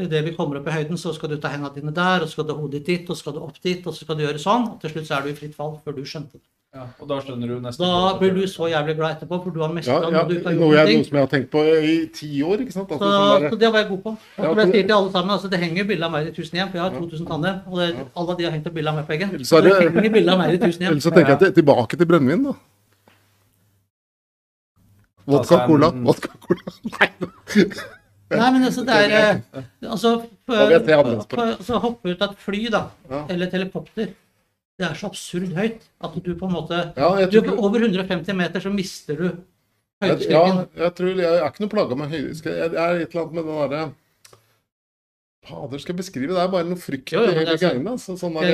Idet 0.00 0.22
vi 0.24 0.32
kommer 0.32 0.56
opp 0.56 0.68
i 0.70 0.72
høyden, 0.72 0.96
så 0.96 1.12
skal 1.12 1.28
du 1.28 1.36
ta 1.36 1.50
hendene 1.52 1.74
dine 1.76 1.92
der, 1.92 2.22
og 2.24 2.28
så 2.30 2.32
skal 2.38 2.46
du 2.48 2.54
ha 2.54 2.60
hodet 2.62 2.80
ditt 2.80 2.86
dit, 3.04 3.10
og 3.10 3.16
så 3.18 3.20
skal 3.20 3.34
du 3.36 3.42
opp 3.44 3.58
dit, 3.60 3.84
og 3.84 3.92
så 3.92 4.06
skal 4.06 4.16
du 4.16 4.24
gjøre 4.24 4.40
sånn. 4.40 4.64
Og 4.72 4.80
til 4.80 4.94
slutt 4.94 5.10
så 5.10 5.18
er 5.18 5.26
du 5.26 5.28
i 5.28 5.36
fritt 5.36 5.52
fall, 5.58 5.76
før 5.84 5.92
du 5.98 6.00
skjønte 6.08 6.40
det. 6.40 6.46
Ja, 6.70 6.84
og 7.02 7.08
da 7.10 7.16
skjønner 7.18 7.50
du 7.50 7.56
nesten 7.58 7.82
Da 7.82 8.12
blir 8.20 8.30
du 8.30 8.44
så 8.46 8.68
jævlig 8.70 8.94
glad 8.94 9.16
etterpå, 9.16 9.40
for 9.42 9.50
du 9.50 9.58
har 9.60 9.72
mest 9.74 9.90
mestra 9.90 10.06
ja, 10.06 10.10
noe 10.14 10.28
du 10.30 10.36
ikke 10.38 10.46
har 10.46 10.54
noe, 10.54 10.68
gjort 10.70 10.76
jeg, 10.78 10.86
noe 10.86 11.00
noe 11.00 11.08
som 11.08 11.16
jeg 11.18 11.24
har 11.26 11.30
tenkt 11.32 11.50
på 11.50 11.62
i 11.66 11.94
ti 12.14 12.28
år. 12.46 12.62
ikke 12.62 12.74
sant? 12.76 12.88
Så, 12.88 12.94
Altså, 12.94 13.10
sånn 13.10 13.50
så 13.50 13.58
det 13.58 13.70
var 13.74 13.82
jeg 13.82 13.88
god 13.90 14.02
på. 14.04 14.12
Og 14.14 14.44
Ja, 14.44 14.52
som 14.54 14.60
jeg 14.62 14.70
sier 14.70 14.86
til 14.86 14.94
alle 14.94 15.10
sammen, 15.10 15.30
altså 15.34 15.50
Det 15.50 15.58
henger 15.60 15.88
bilde 15.90 16.06
av 16.06 16.12
meg 16.14 16.28
i 16.28 16.30
1000 16.30 16.54
hjem, 16.60 16.68
for 16.70 16.78
jeg 16.78 16.84
har 16.86 16.92
2000 16.94 17.26
tanner. 17.26 17.54
Og 17.66 17.74
det, 17.82 17.88
alle 18.16 18.36
de 18.38 18.44
har 18.46 18.52
hengt 18.54 18.66
opp 18.70 18.74
bilde 18.78 18.88
av 18.94 18.94
meg 19.00 19.06
på 19.10 19.12
veggen. 19.16 19.34
Så 19.42 19.50
Så 19.50 19.62
det 19.66 19.72
det- 19.74 19.92
henger 19.92 20.12
bilde 20.14 20.30
av 20.30 20.38
meg 20.38 20.54
i 20.54 20.58
1000 20.62 20.80
hjem. 20.80 20.90
Ellers 20.94 21.02
så 21.02 21.10
tenker 21.10 21.30
jeg 21.34 21.38
til, 21.42 21.52
tilbake 21.58 21.98
til 21.98 22.06
brennevin, 22.06 22.44
da. 22.46 22.54
Vodka 25.30 25.56
Altså, 25.56 25.60
en- 25.60 25.70
cola. 25.70 25.90
Vodka 26.10 26.32
cola. 26.46 26.74
Nei. 26.94 27.08
Nei, 28.30 28.48
men 28.54 28.64
altså, 28.68 28.84
det 28.86 28.96
er 28.96 29.14
eh, 29.18 29.62
Altså, 29.90 30.10
på 30.46 30.56
for, 31.34 31.54
så 31.66 31.80
hoppe 31.82 32.12
ut 32.12 32.20
av 32.22 32.34
et 32.36 32.42
fly, 32.44 32.60
da, 32.70 32.84
Ja. 33.10 33.24
eller 33.28 33.46
et 33.48 33.56
helikopter 33.58 34.12
Det 34.80 34.86
er 34.86 34.94
så 34.96 35.08
absurd 35.10 35.50
høyt 35.56 35.82
at 36.06 36.14
du 36.24 36.30
på 36.38 36.46
en 36.46 36.54
måte 36.54 36.78
Ja, 36.96 37.08
er 37.18 37.26
du, 37.32 37.40
Over 37.56 37.82
150 37.88 38.36
meter 38.38 38.62
så 38.62 38.70
mister 38.74 39.18
du 39.18 39.30
jeg, 40.00 40.30
ja, 40.32 40.44
jeg 40.80 40.94
tror 40.96 41.18
jeg 41.18 41.28
er 41.28 41.42
ikke 41.44 41.60
noe 41.60 41.68
plaga 41.74 41.96
med 42.00 42.08
høydeskrekk. 42.08 42.54
Jeg 42.56 42.70
jeg 42.72 42.80
er 42.80 43.02
et 43.02 43.10
eller 43.12 43.26
annet 43.26 43.34
med 43.36 43.44
den 43.50 43.58
derre 43.60 43.82
Fader, 45.44 45.78
skal 45.82 45.92
jeg 45.94 45.98
beskrive? 46.00 46.32
Det 46.36 46.40
er 46.40 46.50
bare 46.52 46.68
noe 46.68 46.80
frykt 46.80 47.12
Jo, 47.14 47.22
jo, 47.26 47.34
hele 47.36 47.56
greiene. 47.60 47.92
Altså, 47.96 48.14
sånn 48.20 48.34
der, 48.38 48.50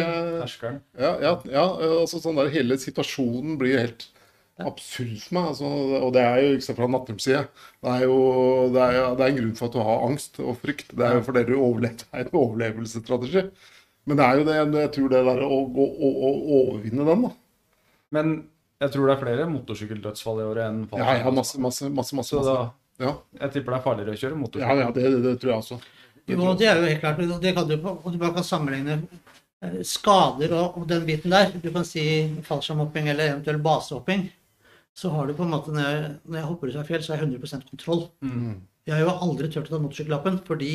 ja, 0.98 1.12
ja, 1.22 1.32
ja, 1.50 1.64
altså 2.00 2.20
sånn 2.22 2.38
der 2.38 2.50
hele 2.54 2.78
situasjonen 2.82 3.56
blir 3.60 3.78
helt 3.82 4.08
absurd 4.64 5.16
for 5.20 5.36
meg. 5.36 5.48
Altså, 5.52 5.70
og 6.00 6.12
det 6.16 6.22
er 6.24 6.36
jo 6.42 6.52
ikke 6.56 6.66
sant, 6.66 6.78
fra 6.80 6.88
Nattums 6.88 7.26
side. 7.28 7.42
Det 7.84 7.92
er 7.92 8.04
jo 8.06 8.18
det 8.72 8.82
er, 8.82 8.98
det 9.18 9.24
er 9.26 9.32
en 9.32 9.40
grunn 9.40 9.56
for 9.58 9.68
at 9.68 9.76
du 9.76 9.80
har 9.84 10.04
angst 10.08 10.40
og 10.40 10.56
frykt. 10.62 10.92
Det 10.96 11.06
er 11.06 11.18
jo 11.18 11.24
fordi 11.26 11.44
du 11.50 11.54
overlever, 11.58 11.98
det 12.00 12.06
er 12.12 12.24
en 12.24 12.38
overlevelsesstrategi. 12.40 13.42
Men 14.06 14.20
det 14.20 14.26
er 14.26 14.38
jo 14.38 14.46
det, 14.46 14.56
jeg 14.80 14.92
tror 14.94 15.08
det 15.12 15.22
der 15.26 15.42
å, 15.44 15.60
å, 15.66 15.86
å, 16.08 16.10
å 16.22 16.58
overvinne 16.62 17.06
den, 17.10 17.26
da. 17.26 17.32
Men 18.14 18.32
jeg 18.80 18.92
tror 18.94 19.08
det 19.08 19.14
er 19.16 19.22
flere 19.24 19.46
motorsykkeldødsfall 19.50 20.40
i 20.42 20.46
året 20.46 20.66
enn 20.70 20.82
Ja, 20.94 21.16
ja, 21.18 21.30
masse, 21.34 21.58
masse, 21.60 21.88
masse. 21.90 22.14
masse, 22.16 22.30
Så 22.30 22.40
masse. 22.40 22.52
da, 22.54 22.66
Ja, 23.02 23.12
jeg 23.42 23.52
tipper 23.52 23.74
det 23.74 23.78
er 23.80 23.84
farligere 23.84 24.14
å 24.14 24.20
kjøre 24.20 24.36
ja, 24.36 24.40
motorsykkel. 24.40 24.82
ja 24.84 24.90
det, 24.96 25.22
det 25.24 25.32
tror 25.42 25.52
jeg 25.52 25.62
også. 25.64 25.78
Det 26.26 26.36
Jo, 26.36 26.54
det 26.58 26.68
er 26.70 26.80
jo 26.80 26.86
helt 26.90 27.02
klart. 27.02 27.20
Det 27.42 27.54
kan 27.56 27.68
du, 27.68 27.74
og 27.82 28.06
du 28.12 28.18
bare 28.22 28.34
kan 28.38 28.46
sammenligne 28.46 28.96
eh, 29.62 29.76
skader 29.86 30.54
og, 30.56 30.78
og 30.80 30.86
den 30.90 31.04
biten 31.08 31.34
der. 31.34 31.52
Du 31.62 31.68
kan 31.74 31.84
si 31.86 32.04
fallskjermhopping 32.46 33.10
eller 33.12 33.34
eventuelt 33.34 33.62
basehopping. 33.64 34.26
Så 34.96 35.10
har 35.12 35.26
du 35.28 35.34
på 35.36 35.44
en 35.44 35.50
måte, 35.52 35.72
når 35.76 35.84
jeg, 35.84 36.12
når 36.24 36.38
jeg 36.40 36.48
hopper 36.48 36.68
ut 36.72 36.76
av 36.80 36.86
fjell, 36.88 37.02
så 37.04 37.12
har 37.12 37.20
jeg 37.20 37.28
100 37.36 37.66
kontroll. 37.70 38.06
Mm. 38.24 38.54
Jeg 38.86 38.94
har 38.94 39.02
jo 39.04 39.16
aldri 39.26 39.48
turt 39.52 39.68
å 39.68 39.74
ta 39.74 39.80
motorsykkellappen, 39.82 40.38
fordi 40.46 40.70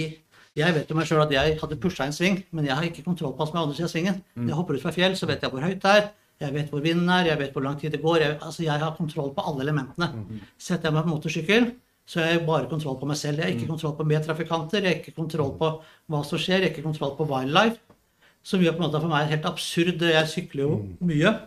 jeg 0.60 0.74
vet 0.76 0.90
jo 0.92 0.96
meg 1.00 1.08
sjøl 1.10 1.24
at 1.24 1.32
jeg 1.34 1.58
hadde 1.62 1.78
pusha 1.82 2.06
en 2.06 2.14
sving, 2.14 2.42
men 2.52 2.66
jeg 2.68 2.76
har 2.76 2.84
ikke 2.86 3.06
kontroll 3.08 3.34
på 3.34 3.40
hva 3.42 3.48
som 3.50 3.58
er 3.58 3.64
andre 3.64 3.76
sida 3.80 3.88
av 3.88 3.94
svingen. 3.96 4.18
Mm. 4.36 4.44
Når 4.46 4.52
jeg 4.52 4.60
hopper 4.60 4.78
ut 4.78 4.84
fra 4.84 4.92
fjell, 4.94 5.16
så 5.18 5.30
vet 5.30 5.42
jeg 5.42 5.50
hvor 5.54 5.64
høyt 5.66 5.80
det 5.82 5.94
er, 5.96 6.10
jeg 6.42 6.54
vet 6.54 6.70
hvor 6.74 6.82
vinden 6.82 7.10
er, 7.14 7.26
jeg 7.32 7.38
vet 7.40 7.54
hvor 7.54 7.64
lang 7.66 7.78
tid 7.80 7.92
det 7.94 8.02
går. 8.02 8.18
Jeg, 8.20 8.38
altså 8.42 8.64
jeg 8.66 8.80
har 8.82 8.96
kontroll 8.98 9.32
på 9.38 9.44
alle 9.46 9.62
elementene. 9.66 10.08
Mm. 10.14 10.40
Setter 10.58 10.90
jeg 10.90 10.94
meg 10.98 11.04
på 11.08 11.14
motorsykkel, 11.16 11.68
så 12.10 12.20
har 12.22 12.32
jeg 12.34 12.46
bare 12.48 12.68
kontroll 12.70 12.98
på 13.00 13.08
meg 13.10 13.18
selv. 13.18 13.38
Jeg 13.40 13.46
har 13.46 13.52
Mm. 13.54 13.60
ikke 13.62 13.72
kontroll 13.74 13.96
på 13.98 14.08
medtrafikanter, 14.10 14.82
jeg 14.82 14.90
har 14.92 15.00
ikke 15.02 15.16
kontroll 15.16 15.54
på 15.58 15.70
hva 16.10 16.22
som 16.26 16.38
skjer, 16.42 16.60
jeg 16.62 16.70
har 16.70 16.74
ikke 16.76 16.84
kontroll 16.90 17.16
på 17.18 17.28
wildlife. 17.30 17.78
Som 18.44 18.60
gjør 18.62 18.74
på 18.78 18.82
en 18.84 18.88
måte 18.90 19.02
for 19.02 19.08
meg 19.08 19.30
helt 19.30 19.46
absurd. 19.46 20.02
Jeg 20.02 20.28
sykler 20.28 20.62
jo 20.66 20.76
Mm. 20.76 20.98
mye. 21.08 21.40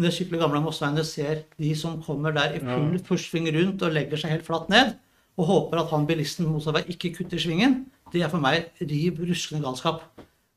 Når 0.00 0.14
skikkelig 0.16 0.40
gamle 0.40 0.62
Mossveien 0.64 1.04
ser 1.04 1.44
de 1.60 1.70
som 1.76 1.98
kommer 2.02 2.32
der 2.36 2.56
i 2.56 2.60
full 2.64 2.98
forsving 3.12 3.50
rundt 3.58 3.82
og 3.86 3.92
legger 3.96 4.20
seg 4.22 4.30
helt 4.36 4.46
flatt 4.48 4.68
ned, 4.72 4.94
og 5.38 5.46
håper 5.48 5.80
at 5.84 5.90
han 5.94 6.06
bilisten 6.08 6.46
på 6.48 6.56
motorvei 6.58 6.82
ikke 6.92 7.12
kutter 7.18 7.40
svingen, 7.40 7.82
det 8.12 8.22
er 8.24 8.30
for 8.32 8.42
meg 8.42 8.70
riv 8.80 9.20
ruskende 9.28 9.62
galskap. 9.64 10.02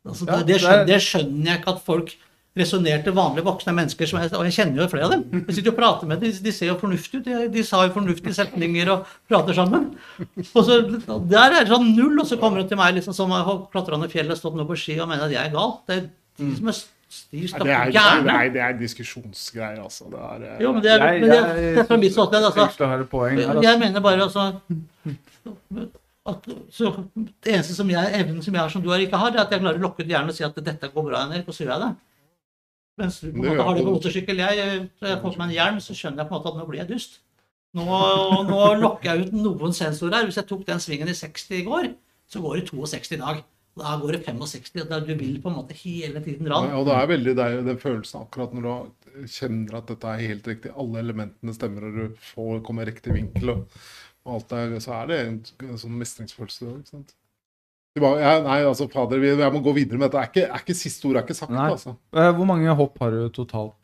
Altså, 0.07 0.25
Ja, 0.27 0.37
det, 0.41 0.47
det, 0.47 0.47
det 0.47 0.55
er- 0.55 0.63
skjønner, 0.67 0.85
det 0.89 1.01
skjønner 1.05 1.45
jeg 1.51 1.59
ikke 1.61 1.73
at 1.75 1.83
folk 1.85 2.15
resonnerte 2.53 3.09
vanlige 3.17 3.45
voksne 3.47 3.73
mennesker 3.73 4.05
som 4.05 4.19
jeg, 4.21 4.29
Og 4.37 4.43
jeg 4.45 4.53
kjenner 4.53 4.81
jo 4.83 4.87
flere 4.91 5.05
av 5.07 5.11
dem. 5.15 5.23
Jeg 5.47 5.55
sitter 5.57 5.71
og 5.71 5.77
prater 5.79 6.05
med 6.09 6.19
dem, 6.21 6.31
de, 6.31 6.43
de 6.45 6.51
ser 6.53 6.67
jo 6.69 6.75
fornuftige 6.77 7.19
ut. 7.21 7.25
De, 7.25 7.47
de 7.55 7.63
sa 7.65 7.79
jo 7.87 7.93
fornuftige 7.95 8.33
setninger 8.37 8.91
og 8.93 9.07
prater 9.31 9.53
sammen. 9.57 9.87
Og 10.53 10.59
så 10.67 10.75
Der 11.31 11.47
er 11.49 11.63
det 11.63 11.71
sånn 11.71 11.95
null, 11.95 12.19
og 12.21 12.27
så 12.29 12.37
kommer 12.37 12.61
de 12.61 12.67
til 12.69 12.77
meg 12.77 12.93
liksom 12.99 13.15
som 13.17 13.31
har 13.33 13.47
klatra 13.73 13.97
ned 13.97 14.11
fjellet 14.13 14.37
stått 14.37 14.55
nå 14.59 14.67
på 14.69 14.77
ski 14.77 14.99
og 15.01 15.09
mener 15.09 15.25
at 15.25 15.33
jeg 15.33 15.47
er 15.49 15.55
gal. 15.55 15.79
Det 15.89 15.97
er 15.97 16.05
de 16.43 16.51
som 16.59 16.69
er 16.69 16.77
de 17.31 17.41
Nei, 17.41 17.63
det, 17.65 18.01
er, 18.01 18.21
nei, 18.27 18.43
det 18.53 18.61
er 18.65 18.77
diskusjonsgreier, 18.79 19.79
altså. 19.83 20.07
Det 20.11 20.19
er, 20.27 20.45
eh, 20.51 20.61
Jo, 20.63 20.71
men 20.75 20.83
det 20.85 20.91
er, 20.93 21.03
men 21.19 21.29
det, 21.29 21.39
det 21.57 21.77
er 21.83 21.89
fra 21.89 21.97
mitt 22.01 22.15
ståsted. 22.15 22.47
Altså. 22.49 22.87
Har 22.93 23.03
poeng 23.11 23.37
her, 23.37 23.49
altså. 23.53 23.63
Jeg 23.67 23.79
mener 23.83 24.03
bare 24.05 24.23
altså 24.27 24.45
at, 26.25 26.45
så 26.71 26.91
Det 27.15 27.51
eneste 27.51 27.75
som 27.75 27.89
jeg, 27.91 28.13
evnen 28.21 28.41
som 28.45 28.55
jeg 28.55 28.61
har 28.63 28.71
som 28.71 28.83
du 28.83 28.89
har 28.93 29.01
ikke 29.03 29.19
har, 29.19 29.33
det 29.33 29.39
er 29.41 29.45
at 29.45 29.51
jeg 29.55 29.63
klarer 29.63 29.81
å 29.81 29.83
lukke 29.83 30.03
ut 30.05 30.09
hjernen 30.13 30.31
og 30.31 30.37
si 30.37 30.45
at 30.47 30.55
dette 30.63 30.89
går 30.93 31.07
bra, 31.09 31.25
Henrik, 31.25 31.47
og 31.51 31.55
så 31.57 31.65
gjør 31.65 31.73
jeg 31.75 31.83
det. 31.83 31.91
Mens 33.01 33.19
du 33.19 33.27
på 33.31 33.41
en 33.41 33.47
måte 33.49 33.65
har 33.67 33.75
det 33.75 33.83
på 33.83 33.89
på- 33.89 33.95
motorsykkel. 33.97 34.41
Jeg, 34.43 34.57
jeg 35.01 35.21
får 35.21 35.33
på 35.33 35.41
meg 35.41 35.47
en 35.49 35.55
hjelm, 35.57 35.79
så 35.83 35.95
skjønner 35.97 36.23
jeg 36.23 36.29
på 36.29 36.35
en 36.35 36.39
måte 36.39 36.53
at 36.53 36.59
nå 36.61 36.67
blir 36.69 36.79
jeg 36.83 36.91
dust. 36.93 37.19
Nå, 37.73 37.85
nå 38.47 38.59
lokker 38.79 39.09
jeg 39.09 39.27
ut 39.27 39.33
noen 39.33 39.73
sensorer 39.73 40.19
her. 40.19 40.27
Hvis 40.29 40.37
jeg 40.37 40.47
tok 40.47 40.65
den 40.67 40.79
svingen 40.83 41.09
i 41.09 41.15
60 41.17 41.57
i 41.57 41.63
går, 41.65 41.89
så 42.29 42.41
går 42.43 42.59
det 42.61 42.67
62 42.69 43.17
i 43.17 43.21
dag. 43.23 43.41
Da 43.79 43.95
går 43.97 44.11
det 44.17 44.25
65. 44.27 44.83
Da 44.89 44.99
Du 45.01 45.13
vil 45.17 45.39
på 45.41 45.49
en 45.49 45.55
måte 45.57 45.73
hele 45.73 46.21
tiden 46.21 46.45
dra. 46.45 46.59
Ja, 46.67 46.77
og 46.77 46.85
det 46.85 46.93
er 46.99 47.07
veldig 47.09 47.35
det 47.39 47.45
er 47.45 47.61
den 47.65 47.79
følelsen 47.81 48.21
akkurat 48.21 48.53
når 48.53 48.67
du 48.67 49.25
kjenner 49.33 49.79
at 49.79 49.87
dette 49.89 50.05
er 50.13 50.27
helt 50.27 50.47
riktig. 50.47 50.71
Alle 50.77 50.99
elementene 51.01 51.53
stemmer, 51.57 51.87
og 51.89 51.97
du 51.97 52.15
får, 52.33 52.61
kommer 52.67 52.85
i 52.85 52.91
riktig 52.91 53.13
vinkel. 53.17 53.49
Og 53.57 53.67
og 54.23 54.37
alt 54.37 54.49
der, 54.53 54.77
så 54.79 54.93
er 55.01 55.07
det 55.09 55.15
en, 55.27 55.33
en 55.67 55.77
sånn 55.81 55.97
mestringsfølelse. 55.99 56.69
Ikke 56.79 56.87
sant? 56.93 57.09
Bare, 57.99 58.21
jeg, 58.23 58.43
nei, 58.45 58.59
altså, 58.63 58.85
fader, 58.89 59.19
vi- 59.19 59.33
jeg 59.35 59.51
må 59.53 59.59
gå 59.65 59.73
videre 59.75 59.99
med 59.99 60.11
dette. 60.13 60.21
Er 60.21 60.29
ikke, 60.31 60.45
er 60.55 60.61
ikke 60.63 60.75
Siste 60.79 61.09
ord 61.09 61.17
er 61.19 61.25
ikke 61.25 61.35
sagt, 61.35 61.51
Nei. 61.51 61.65
altså. 61.73 61.97
Eh, 62.15 62.29
Hvor 62.37 62.47
mange 62.47 62.71
hopp 62.79 62.97
har 63.03 63.11
du 63.11 63.27
totalt? 63.35 63.75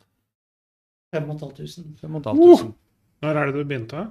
5500. 1.14 1.98
5500. 2.00 2.72
Når 3.22 3.36
er 3.42 3.46
det 3.52 3.56
du 3.58 3.64
begynte? 3.68 4.06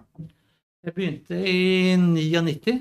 Jeg 0.85 0.95
begynte 0.95 1.41
i 1.49 1.97
99. 1.97 2.76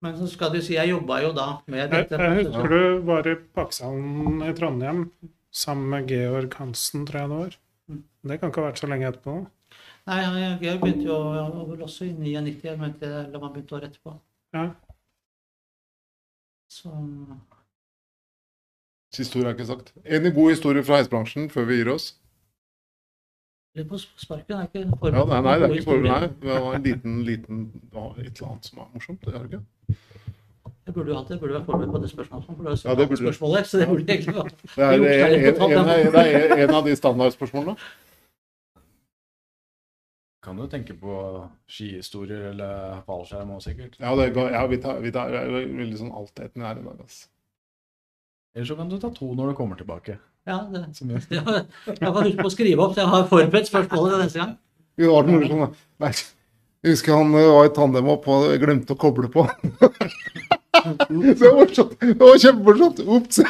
Men 0.00 0.16
så 0.16 0.26
skal 0.32 0.52
du 0.54 0.60
si, 0.64 0.74
jeg 0.78 0.88
jobba 0.94 1.18
jo 1.20 1.32
da 1.36 1.46
med 1.68 1.90
dette. 1.92 2.16
jeg 2.16 2.44
husker 2.46 2.72
du 2.72 3.00
var 3.04 3.26
i 3.28 3.34
Pakistan 3.56 4.42
i 4.46 4.52
Trondheim 4.56 5.02
sammen 5.52 5.90
med 5.92 6.08
Georg 6.08 6.54
Hansen, 6.56 7.04
tror 7.06 7.20
jeg 7.20 7.28
det 7.28 7.36
var. 7.40 7.56
Mm. 7.90 8.04
Det 8.30 8.38
kan 8.40 8.52
ikke 8.52 8.62
ha 8.62 8.70
vært 8.70 8.80
så 8.80 8.88
lenge 8.88 9.10
etterpå. 9.10 9.34
Nei, 10.08 10.20
jeg, 10.22 10.54
jeg 10.64 10.80
begynte 10.80 11.04
jo 11.04 11.18
vel 11.68 11.82
også 11.84 12.06
i 12.08 12.14
99, 12.16 12.64
jeg 12.64 12.80
mente, 12.80 13.10
eller 13.26 13.42
man 13.42 13.52
begynte 13.52 13.76
året 13.76 13.90
etterpå. 13.90 14.14
Ja. 14.56 14.70
Så 16.70 16.94
Siste 19.14 19.40
ord 19.40 19.50
er 19.50 19.56
ikke 19.56 19.66
sagt. 19.66 19.92
En 20.06 20.26
god 20.34 20.50
historie 20.52 20.84
fra 20.86 21.00
heisbransjen 21.00 21.50
før 21.50 21.66
vi 21.66 21.80
gir 21.80 21.90
oss. 21.92 22.12
litt 23.74 23.88
på 23.90 23.98
sparken 23.98 24.58
er 24.58 24.68
ikke 24.68 24.82
Ja, 25.10 25.24
nei, 25.26 25.40
nei, 25.46 25.54
det 25.58 25.66
er 25.66 25.74
ikke 25.74 25.88
forberedt. 25.88 26.20
nei. 26.20 26.28
Det 26.46 26.62
var 26.64 26.74
en 26.74 26.82
liten, 26.86 27.16
liten 27.26 27.60
et 27.66 27.96
eller 27.96 28.48
annet 28.48 28.70
som 28.70 28.78
var 28.78 28.88
morsomt. 28.94 29.20
Det 29.24 29.34
er 29.34 29.38
det 29.44 29.50
ikke? 29.50 29.62
Jeg 30.90 30.94
burde 30.96 31.12
du 31.12 31.14
hatt 31.14 31.28
det, 31.30 31.36
jeg 31.36 31.40
burde 31.44 31.54
vært 31.54 31.66
forberedt 31.70 31.92
på 31.94 31.98
det 32.02 32.08
spørsmålet. 32.10 32.46
For 32.50 32.66
det 32.66 32.70
er 32.74 32.88
Ja, 32.90 32.94
det 32.98 33.04
burde 33.08 33.20
du. 33.20 33.26
spørsmålet, 33.28 33.66
så 33.70 33.78
det 33.78 33.86
burde 33.90 34.10
egentlig 34.10 34.34
vært. 34.34 34.62
Det 34.74 34.84
er, 34.86 34.96
det 35.04 35.10
er 35.16 35.34
en, 35.34 35.44
en, 35.46 35.90
en, 35.90 36.12
det 36.14 36.22
er 36.34 36.62
en 36.64 36.72
av 36.80 36.86
de 36.88 36.94
standardspørsmålene. 36.98 37.76
Kan 40.42 40.56
du 40.56 40.64
tenke 40.72 40.94
på 40.96 41.14
skihistorier 41.68 42.46
eller 42.54 43.02
fallskjerm 43.06 43.52
òg, 43.54 43.60
sikkert. 43.62 43.98
Ja, 44.00 44.14
det 44.16 44.30
går, 44.34 44.50
ja 44.56 44.62
vi 44.72 44.78
tar, 44.80 44.98
vi 45.04 45.12
tar 45.12 45.30
veldig 45.36 45.98
sånn 46.00 46.14
altetende 46.16 46.64
her 46.66 46.80
i 46.80 46.84
dag. 46.86 46.96
Altså. 47.04 47.28
Eller 48.56 48.66
så 48.72 48.76
kan 48.80 48.88
du 48.90 48.96
ta 49.02 49.10
to 49.14 49.28
når 49.36 49.52
du 49.52 49.58
kommer 49.60 49.76
tilbake. 49.78 50.16
Ja, 50.48 50.62
det, 50.72 50.86
Som 50.98 51.12
jeg- 51.12 51.26
jeg, 51.28 51.44
jeg 51.86 51.98
kan 52.00 52.22
huske 52.24 52.40
på 52.40 52.48
å 52.50 52.54
skrive 52.56 52.86
opp, 52.86 52.96
så 52.96 53.04
jeg 53.04 53.12
har 53.14 53.28
forberedt 53.30 53.68
spørsmålet 53.70 54.24
neste 54.24 54.40
gang. 54.42 54.56
Vi 54.98 55.06
var 55.12 55.28
den 55.28 55.44
sånn, 55.46 55.76
nei, 56.02 56.10
jeg 56.80 56.94
husker 56.96 57.14
han 57.20 57.34
eh, 57.36 57.46
var 57.52 57.68
i 57.68 57.74
tandem 57.76 58.08
opp 58.16 58.26
og 58.32 58.48
glemte 58.64 58.96
å 58.96 59.00
koble 59.00 59.28
på. 59.32 59.44
Så 60.80 61.20
det 61.20 61.40
var, 61.40 61.56
morsomt. 61.60 61.94
det 62.00 62.18
var 62.20 62.38
kjempemorsomt. 62.42 63.00
Ops! 63.16 63.40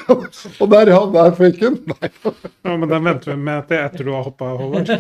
Og 0.61 0.71
der, 0.73 0.91
ja, 0.93 1.01
der 1.15 1.35
føyk 1.39 1.59
den. 1.63 1.79
Nei, 1.91 2.11
Ja, 2.67 2.77
men 2.77 2.89
den 2.91 3.05
venter 3.07 3.33
vi 3.33 3.37
med 3.49 3.69
til 3.71 3.81
etter 3.81 4.05
du 4.09 4.13
har 4.15 4.25
hoppa, 4.27 4.51
Håvard. 4.61 4.91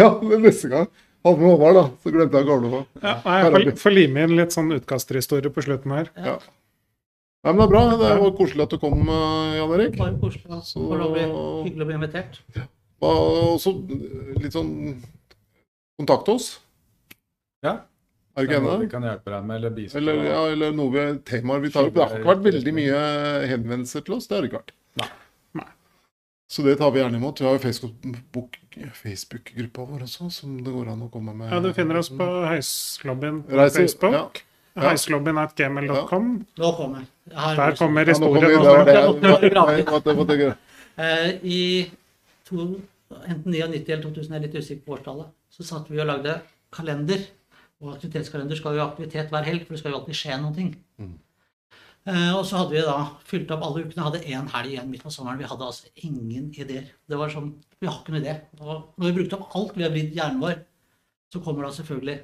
ja, 0.00 0.08
men 0.22 0.42
neste 0.46 0.70
gang 0.72 0.86
hadde 1.26 1.36
med 1.42 1.50
Håvard, 1.52 1.76
da, 1.80 1.84
så 2.02 2.12
glemte 2.14 2.40
jeg 2.40 2.46
å 2.46 2.50
koble 2.54 2.70
på. 2.72 2.80
Ja, 3.04 3.14
nei, 3.26 3.36
jeg 3.66 3.76
får, 3.82 3.94
lime 3.96 4.24
inn 4.26 4.36
litt 4.38 4.54
sånn 4.56 4.72
utkasterhistorie 4.78 5.52
på 5.52 5.64
slutten 5.66 5.92
her. 5.98 6.10
Ja. 6.16 6.38
Nei, 7.40 7.52
men 7.54 7.60
det 7.62 7.66
er 7.66 7.72
bra. 7.72 7.82
Det 7.96 8.12
var 8.20 8.32
koselig 8.36 8.66
at 8.66 8.74
du 8.74 8.78
kom, 8.82 8.98
eh, 9.08 9.54
Jan 9.56 9.70
Erik. 9.78 9.94
Bare 10.00 10.16
koselig. 10.20 10.60
Så- 10.68 10.82
For 10.90 11.04
å 11.06 11.10
hyggelig 11.16 11.84
å 11.84 11.88
bli 11.88 11.96
invitert. 11.96 12.40
Og 13.00 13.56
så 13.62 13.72
litt 14.42 14.52
sånn 14.52 14.74
Kontakt 16.00 16.28
oss. 16.32 16.46
Ja. 17.64 17.78
Er 18.40 18.46
det 18.46 18.58
ikke 18.60 18.80
Vi 18.80 18.88
kan 18.90 19.02
hjelpe 19.02 19.30
deg 19.34 19.44
med, 19.44 19.56
eller 19.56 19.70
bistå. 19.76 19.96
Eller, 20.00 20.14
ja, 20.24 20.40
eller 20.52 20.72
noe 20.72 20.90
vi, 20.94 21.04
temaer 21.30 21.60
vi 21.60 21.70
tar 21.70 21.84
opp. 21.88 21.94
Det 21.94 22.02
har 22.08 22.18
ikke 22.18 22.30
vært 22.34 22.44
veldig 22.48 22.74
mye 22.74 23.00
henvendelser 23.52 24.04
til 24.04 24.14
oss. 24.16 24.26
Det 24.26 24.36
har 24.36 24.42
det 24.42 24.50
ikke 24.52 24.60
vært. 24.62 24.72
Nei. 25.00 25.08
Nei. 25.60 25.66
Så 26.50 26.64
det 26.66 26.76
tar 26.78 26.90
vi 26.90 27.00
gjerne 27.02 27.16
imot. 27.20 27.40
Vi 27.40 27.46
har 27.46 27.58
jo 27.58 27.62
Facebook- 27.64 28.92
Facebook-gruppa 29.02 29.84
vår 29.90 30.02
også, 30.06 30.30
som 30.32 30.56
det 30.64 30.72
går 30.72 30.88
an 30.92 31.02
å 31.02 31.10
komme 31.12 31.34
med. 31.36 31.50
Ja, 31.52 31.60
Du 31.60 31.72
finner 31.72 31.96
oss 31.98 32.08
på 32.10 32.26
Heislobbyen 32.48 33.42
på 33.44 33.56
Reise- 33.56 33.80
Facebook. 33.84 34.12
ja. 34.12 34.28
Ja. 34.76 34.90
Heislobbyen.gmail.com. 34.90 36.46
Nå 36.58 36.68
kommer 36.76 36.98
jeg. 37.00 37.06
Jeg 37.30 37.38
har 37.38 37.56
Der 37.56 37.76
kommer 37.76 38.06
Ja, 38.06 38.12
nå 38.14 38.26
kommer 38.26 38.40
vi- 38.40 40.14
var 40.14 40.26
det 40.26 40.38
gøy. 40.38 40.54
Eh, 40.98 41.38
I 41.42 41.90
to, 42.44 42.80
enten 43.26 43.52
99 43.52 43.88
eller 43.92 44.02
2000, 44.02 44.28
jeg 44.30 44.36
er 44.36 44.46
litt 44.46 44.54
usikker 44.54 44.84
på 44.86 44.96
årstallet, 44.98 45.26
så 45.50 45.64
satt 45.64 45.88
vi 45.90 45.98
og 46.00 46.06
lagde 46.06 46.40
kalender. 46.72 47.26
Og 47.80 47.94
aktivitetskalender 47.94 48.58
skal 48.58 48.76
jo 48.76 48.84
ha 48.84 48.90
aktivitet 48.90 49.32
hver 49.32 49.46
helg, 49.46 49.66
for 49.66 49.74
det 49.74 49.82
skal 49.82 49.94
jo 49.94 50.00
alltid 50.00 50.18
skje 50.18 50.38
noe. 50.42 50.66
Mm. 51.00 51.12
Eh, 52.10 52.32
og 52.32 52.42
så 52.48 52.58
hadde 52.60 52.74
vi 52.76 52.82
da 52.84 52.96
fylt 53.28 53.52
opp 53.54 53.62
alle 53.64 53.84
ukene, 53.84 54.06
hadde 54.06 54.24
én 54.24 54.50
helg 54.54 54.74
igjen 54.74 54.90
midt 54.90 55.04
på 55.04 55.12
sommeren. 55.14 55.40
Vi 55.40 55.48
hadde 55.48 55.68
altså 55.68 55.92
ingen 56.08 56.50
ideer. 56.52 56.90
Det 57.08 57.20
var 57.20 57.32
sånn, 57.32 57.54
Vi 57.80 57.88
har 57.88 58.02
ikke 58.02 58.12
noen 58.12 58.24
idé. 58.24 58.34
Og 58.60 58.92
når 59.00 59.06
vi 59.06 59.16
brukte 59.20 59.38
opp 59.38 59.56
alt 59.56 59.76
vi 59.78 59.86
har 59.86 59.94
vridd 59.94 60.12
hjernen 60.16 60.42
vår, 60.42 60.60
så 61.32 61.40
kommer 61.44 61.64
da 61.64 61.72
selvfølgelig 61.76 62.20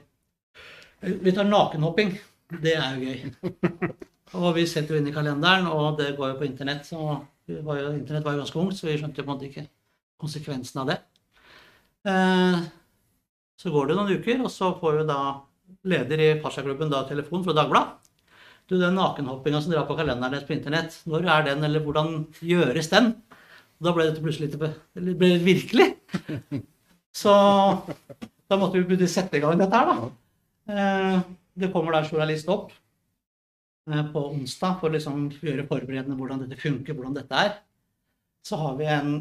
Eh, 1.01 1.13
Vi 1.23 1.33
tar 1.33 1.45
nakenhopping. 1.45 2.19
Det 2.63 2.75
er 2.77 2.97
jo 2.97 3.11
gøy. 3.11 3.51
Og 4.37 4.55
vi 4.57 4.67
setter 4.67 4.95
jo 4.95 5.01
inn 5.01 5.09
i 5.11 5.15
kalenderen, 5.15 5.69
og 5.71 6.01
det 6.01 6.17
går 6.17 6.33
jo 6.33 6.39
på 6.41 6.47
internett. 6.49 6.87
Så 6.87 6.99
var 7.47 7.79
jo, 7.79 7.93
internett 7.95 8.25
var 8.27 8.35
jo 8.35 8.41
ganske 8.43 8.59
ungt, 8.59 8.75
så 8.75 8.89
vi 8.89 8.97
skjønte 8.99 9.23
jo 9.23 9.27
på 9.27 9.31
en 9.31 9.37
måte 9.37 9.47
ikke 9.47 9.69
konsekvensen 10.19 10.81
av 10.83 10.91
det. 10.91 10.97
Eh, 12.11 12.65
så 13.63 13.73
går 13.73 13.87
det 13.87 13.97
noen 13.97 14.19
uker, 14.19 14.43
og 14.43 14.51
så 14.53 14.73
får 14.81 14.99
vi 14.99 15.05
da 15.09 15.21
leder 15.89 16.23
i 16.23 16.29
Pasha-klubben 16.43 16.91
da 16.93 17.05
telefon 17.09 17.45
fra 17.47 17.55
Dagbladet. 17.57 18.07
Du, 18.67 18.75
den 18.81 18.97
nakenhoppinga 18.99 19.61
som 19.63 19.71
dere 19.71 19.85
har 19.85 19.89
på 19.89 19.95
kalenderen 19.99 20.33
deres 20.35 20.47
på 20.49 20.57
internett, 20.57 20.97
når 21.07 21.29
er 21.31 21.45
den, 21.53 21.63
eller 21.69 21.85
hvordan 21.85 22.25
gjøres 22.43 22.91
den? 22.91 23.13
Og 23.79 23.87
da 23.87 23.93
ble 23.95 24.09
dette 24.09 24.23
plutselig 24.25 24.49
litt, 24.49 24.79
eller 24.99 25.19
ble 25.21 25.29
virkelig. 25.45 25.87
Så 27.21 27.35
da 28.51 28.59
måtte 28.59 28.81
vi 28.81 28.89
begynne 28.89 29.07
å 29.07 29.13
sette 29.13 29.39
i 29.39 29.45
gang 29.45 29.61
dette 29.61 29.79
her, 29.79 29.93
da. 29.93 30.11
Eh, 30.67 31.21
det 31.63 31.71
kommer 31.73 31.95
da 31.95 32.03
en 32.03 32.11
journalist 32.11 32.51
opp 32.51 32.73
eh, 32.73 34.03
på 34.11 34.25
onsdag 34.33 34.81
for 34.81 34.91
å 34.91 34.97
liksom 34.97 35.29
gjøre 35.39 35.69
forberedende 35.71 36.19
hvordan 36.19 36.43
dette 36.43 36.59
funker, 36.61 36.97
hvordan 36.97 37.15
dette 37.21 37.45
er. 37.47 37.55
Så 38.47 38.59
har 38.59 38.75
vi 38.81 38.91
en 38.91 39.15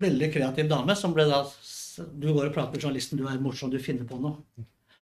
veldig 0.00 0.32
kreativ 0.32 0.72
dame 0.72 0.96
som 0.96 1.12
ble 1.16 1.28
da 1.28 1.44
Du 2.14 2.28
går 2.30 2.46
og 2.46 2.52
prater 2.54 2.76
med 2.76 2.84
journalisten, 2.84 3.18
du 3.18 3.26
er 3.26 3.40
morsom, 3.42 3.70
du 3.72 3.80
finner 3.82 4.06
på 4.06 4.20
noe. 4.22 4.38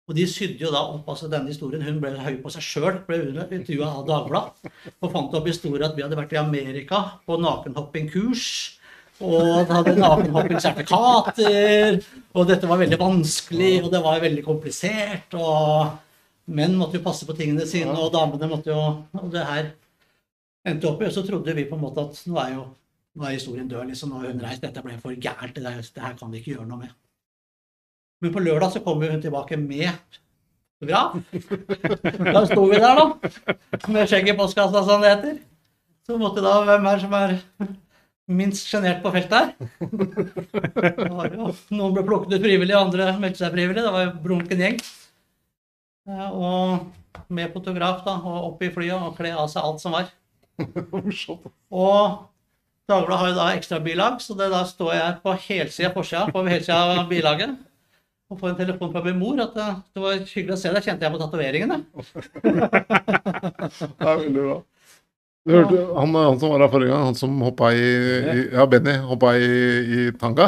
Og 0.06 0.14
de 0.14 0.22
sydde 0.30 0.62
jo 0.62 0.70
da 0.74 0.84
opp 0.86 1.08
altså 1.10 1.28
denne 1.32 1.50
historien. 1.50 1.82
Hun 1.82 1.98
ble 2.02 2.12
høy 2.22 2.36
på 2.44 2.52
seg 2.54 2.62
sjøl, 2.62 3.00
ble 3.08 3.18
intervjua 3.26 3.88
av 3.90 4.04
Dagbladet. 4.06 4.70
Og 5.02 5.10
fant 5.10 5.34
opp 5.40 5.48
historien 5.50 5.88
at 5.88 5.96
vi 5.98 6.04
hadde 6.06 6.20
vært 6.20 6.36
i 6.36 6.42
Amerika 6.42 7.00
på 7.26 7.40
nakenhoppingkurs. 7.42 8.46
Og 9.26 9.66
hadde 9.72 9.96
nakenhoppingsertifikater. 9.98 11.98
Og 12.36 12.44
dette 12.52 12.70
var 12.70 12.84
veldig 12.84 13.00
vanskelig, 13.02 13.74
og 13.82 13.90
det 13.96 14.02
var 14.06 14.22
veldig 14.22 14.44
komplisert. 14.46 15.34
Og 15.40 16.54
menn 16.54 16.78
måtte 16.78 17.00
jo 17.00 17.08
passe 17.08 17.26
på 17.26 17.38
tingene 17.38 17.66
sine, 17.66 17.96
og 17.98 18.14
damene 18.14 18.52
måtte 18.52 18.70
jo 18.76 18.82
Og 19.18 19.32
det 19.34 19.50
her 19.50 19.72
endte 20.70 20.92
opp 20.92 21.02
i, 21.02 21.10
og 21.10 21.16
så 21.16 21.26
trodde 21.26 21.58
vi 21.58 21.66
på 21.66 21.80
en 21.80 21.86
måte 21.88 22.06
at 22.06 22.22
nå 22.30 22.38
er 22.44 22.52
jo 22.60 22.68
nå 23.16 23.24
er 23.24 23.38
historien 23.38 23.70
død, 23.72 23.88
liksom. 23.90 24.12
Nå 24.12 24.20
har 24.20 24.34
hun 24.34 24.44
reist. 24.44 24.62
Dette 24.62 24.82
ble 24.84 24.98
for 25.00 25.16
gærent. 25.16 25.56
Det, 25.56 25.64
det 25.96 26.04
her 26.04 26.16
kan 26.20 26.32
vi 26.34 26.42
ikke 26.42 26.58
gjøre 26.58 26.68
noe 26.68 26.82
med. 26.84 26.92
Men 28.26 28.34
på 28.34 28.42
lørdag 28.42 28.74
så 28.74 28.82
kommer 28.82 29.12
hun 29.14 29.22
tilbake 29.22 29.58
med 29.62 29.92
fotograf. 30.82 31.16
Da 32.34 32.42
sto 32.50 32.66
vi 32.72 32.80
der, 32.82 32.98
da. 32.98 33.06
Med 33.94 34.10
skjegg 34.10 34.32
i 34.34 34.38
postkassa, 34.38 34.82
som 34.88 35.04
det 35.06 35.12
heter. 35.14 35.36
Så 36.06 36.18
måtte 36.22 36.42
da 36.46 36.58
Hvem 36.68 36.88
er 36.90 37.00
som 37.02 37.14
er 37.18 37.36
minst 38.26 38.66
sjenert 38.72 39.04
på 39.06 39.12
feltet 39.14 39.38
her? 39.38 39.50
Noen 41.70 41.94
ble 41.96 42.04
plukket 42.06 42.36
ut 42.36 42.44
frivillig, 42.44 42.76
andre 42.78 43.12
meldte 43.22 43.44
seg 43.44 43.54
frivillig. 43.56 43.84
Det 43.86 43.94
var 43.94 44.08
jo 44.08 44.14
brunken 44.26 44.62
gjeng. 44.66 44.78
Eh, 46.10 46.30
Og 46.30 47.28
med 47.32 47.54
fotograf, 47.54 48.02
da, 48.06 48.18
og 48.20 48.52
opp 48.52 48.64
i 48.66 48.72
flyet 48.74 48.98
og 48.98 49.16
kle 49.18 49.32
av 49.38 49.48
seg 49.54 49.62
alt 49.66 49.82
som 49.82 49.96
var. 49.96 50.10
Og 51.72 52.24
Dagbladet 52.86 53.18
har 53.18 53.30
jo 53.32 53.38
da 53.40 53.46
ekstra 53.58 53.80
bilag, 53.82 54.20
så 54.22 54.36
det, 54.38 54.52
da 54.54 54.60
står 54.70 54.92
jeg 54.94 55.14
på 55.24 55.32
helsida 55.48 55.90
forsida 55.96 56.28
på 56.30 56.44
helsida 56.46 56.76
av 57.00 57.08
bilaget. 57.10 57.56
Og 58.34 58.40
få 58.40 58.50
en 58.50 58.58
telefon 58.58 58.90
fra 58.94 59.04
min 59.06 59.20
mor 59.20 59.38
at 59.44 59.54
det 59.56 60.02
var 60.02 60.16
hyggelig 60.18 60.56
å 60.56 60.58
se 60.58 60.72
deg. 60.74 60.86
Kjente 60.86 61.06
jeg 61.06 61.14
på 61.14 61.20
tatoveringene. 61.22 61.78
Det 62.42 62.54
er 64.02 64.18
veldig 64.24 64.46
bra. 64.48 64.56
Du 65.46 65.54
hørte 65.54 65.82
han, 65.94 66.16
han 66.18 66.40
som 66.42 66.50
var 66.56 66.64
her 66.66 66.72
forrige 66.74 66.90
gang, 66.90 67.04
han 67.06 67.18
som 67.20 67.36
hoppa 67.46 67.70
i, 67.78 67.84
i 67.86 68.46
Ja, 68.56 68.66
Benny 68.66 68.96
hoppa 69.06 69.36
i, 69.38 69.50
i 69.86 70.08
tanga. 70.18 70.48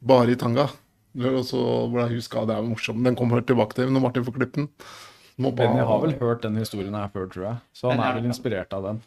Bare 0.00 0.32
i 0.32 0.38
tanga. 0.40 0.70
Og 1.16 1.42
så 1.48 1.60
ble 1.92 2.06
jeg 2.06 2.18
huska, 2.20 2.46
Det 2.48 2.54
er 2.56 2.62
jo 2.64 2.70
morsomt. 2.70 3.04
Den 3.04 3.16
kommer 3.18 3.44
tilbake 3.44 3.76
til 3.76 3.92
når 3.92 4.04
Martin 4.06 4.24
får 4.24 4.36
klippet 4.38 4.62
den. 4.62 4.70
Benny 5.36 5.84
har 5.84 6.00
vel 6.00 6.16
hørt 6.16 6.46
den 6.48 6.56
historien 6.56 6.96
her 6.96 7.12
før, 7.12 7.28
tror 7.32 7.44
jeg. 7.50 7.60
Så 7.76 7.92
han 7.92 8.00
er 8.00 8.16
vel 8.16 8.30
inspirert 8.30 8.72
av 8.72 8.88
den. 8.88 9.02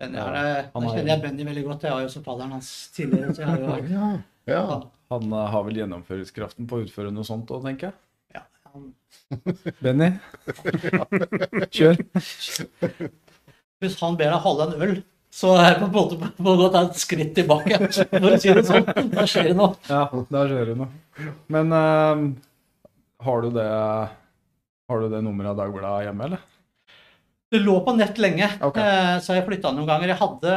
Benny 0.00 0.20
er, 0.20 0.36
ja, 0.36 0.60
Han 0.74 0.84
da 0.84 0.92
kjenner 0.92 1.14
jeg 1.14 1.22
Benny 1.24 1.48
veldig 1.48 1.64
godt. 1.70 1.88
Jeg 1.88 1.96
var 1.96 2.04
jo 2.04 2.10
også 2.10 2.22
fadderen 2.24 2.52
hans 2.56 2.70
tidligere. 2.96 3.32
Så 3.32 3.44
jeg 3.44 3.48
har 3.48 3.64
jo 3.64 4.10
Ja. 4.48 4.62
Han, 4.66 4.88
Han 5.10 5.32
eh, 5.32 5.48
har 5.52 5.64
vel 5.66 5.80
gjennomføringskraften 5.82 6.68
på 6.70 6.78
å 6.78 6.84
utføre 6.86 7.12
noe 7.14 7.26
sånt 7.26 7.50
òg, 7.52 7.64
tenker 7.66 7.90
jeg. 7.90 7.96
ja, 8.38 8.44
han, 8.70 8.90
Benny, 9.84 10.10
kjør. 11.76 12.00
Hvis 13.80 13.96
han 14.02 14.18
ber 14.20 14.32
deg 14.34 14.44
holde 14.44 14.68
en 14.68 14.84
øl, 14.86 14.94
så 15.30 15.52
er 15.60 15.76
det 15.76 15.80
på 15.84 15.86
en 15.86 15.94
måte 15.94 16.16
på 16.18 16.52
å 16.52 16.56
gå 16.58 16.68
ta 16.74 16.84
et 16.88 16.98
skritt 16.98 17.34
tilbake. 17.38 17.78
For 18.10 18.30
å 18.32 18.38
si 18.42 18.50
det 18.56 18.64
sånn. 18.66 18.88
Da 19.12 19.26
skjer 19.30 19.52
det 19.52 19.56
noe. 19.60 19.76
Ja, 19.86 20.02
da 20.26 20.46
skjer 20.50 20.72
det 20.72 20.78
noe. 20.80 20.90
Men 21.54 21.70
uh, 21.70 22.24
har 23.22 23.44
du 23.44 23.52
det 23.54 23.68
Har 24.90 25.04
du 25.04 25.06
det 25.12 25.20
nummeret 25.22 25.52
av 25.52 25.60
Dagbladet 25.60 26.08
hjemme, 26.08 26.26
eller? 26.26 26.42
Det 27.50 27.58
lå 27.58 27.72
på 27.82 27.92
nett 27.98 28.18
lenge, 28.22 28.46
okay. 28.62 28.82
eh, 28.84 29.16
så 29.24 29.34
jeg 29.34 29.42
flytta 29.42 29.72
noen 29.74 29.88
ganger. 29.88 30.12
Jeg 30.12 30.20
hadde 30.20 30.52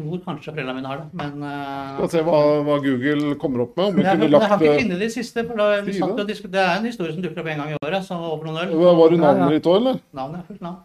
tror 0.00 0.20
kanskje 0.24 0.52
foreldrene 0.52 0.76
mine 0.78 0.90
har 0.90 1.00
det, 1.00 1.08
men 1.18 1.46
eh, 1.46 1.96
vi 1.98 2.08
se 2.12 2.20
hva, 2.26 2.38
hva 2.66 2.76
Google 2.84 3.32
kommer 3.40 3.64
opp 3.64 3.72
med. 3.74 3.88
Om 3.88 3.96
vi 3.98 4.04
jeg, 4.04 4.20
kunne 4.20 4.28
jeg 4.30 4.50
har 4.52 4.62
ikke 4.62 4.70
eh, 4.70 4.78
funnet 4.84 5.02
de 5.02 5.08
siste. 5.10 5.44
for 5.48 5.58
da, 5.60 5.66
vi 5.86 5.96
satt 5.96 6.22
og 6.22 6.30
Det 6.30 6.60
er 6.62 6.70
en 6.76 6.86
historie 6.86 7.16
som 7.16 7.24
dukker 7.24 7.42
opp 7.42 7.50
en 7.50 7.64
gang 7.64 7.72
i 7.74 7.78
året, 7.80 8.06
så 8.06 8.18
over 8.20 8.46
noen 8.46 8.60
øl. 8.62 8.76
Var 8.78 8.94
Ja, 8.94 9.08
ja. 9.10 9.20
navnet 9.24 9.56
ditt 9.56 9.66
òg, 9.72 9.80
eller? 9.80 9.98
Navnet 10.20 10.38
er 10.38 10.46
fullt 10.52 10.64
navn. 10.68 10.78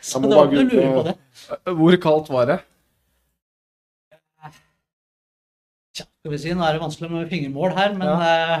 Så 0.00 0.22
det 0.24 0.30
var 0.32 0.48
ikke 0.48 0.64
noe 0.70 0.92
på 0.96 1.04
det. 1.10 1.14
Hvor 1.82 1.98
kaldt 2.06 2.30
var 2.32 2.48
det? 2.48 2.58
Tja, 5.98 6.06
skal 6.06 6.32
vi 6.32 6.40
si, 6.40 6.54
Nå 6.56 6.64
er 6.64 6.78
det 6.78 6.82
vanskelig 6.86 7.10
med 7.12 7.28
fingermål 7.28 7.76
her, 7.76 7.92
men 8.00 8.14
eh, 8.16 8.56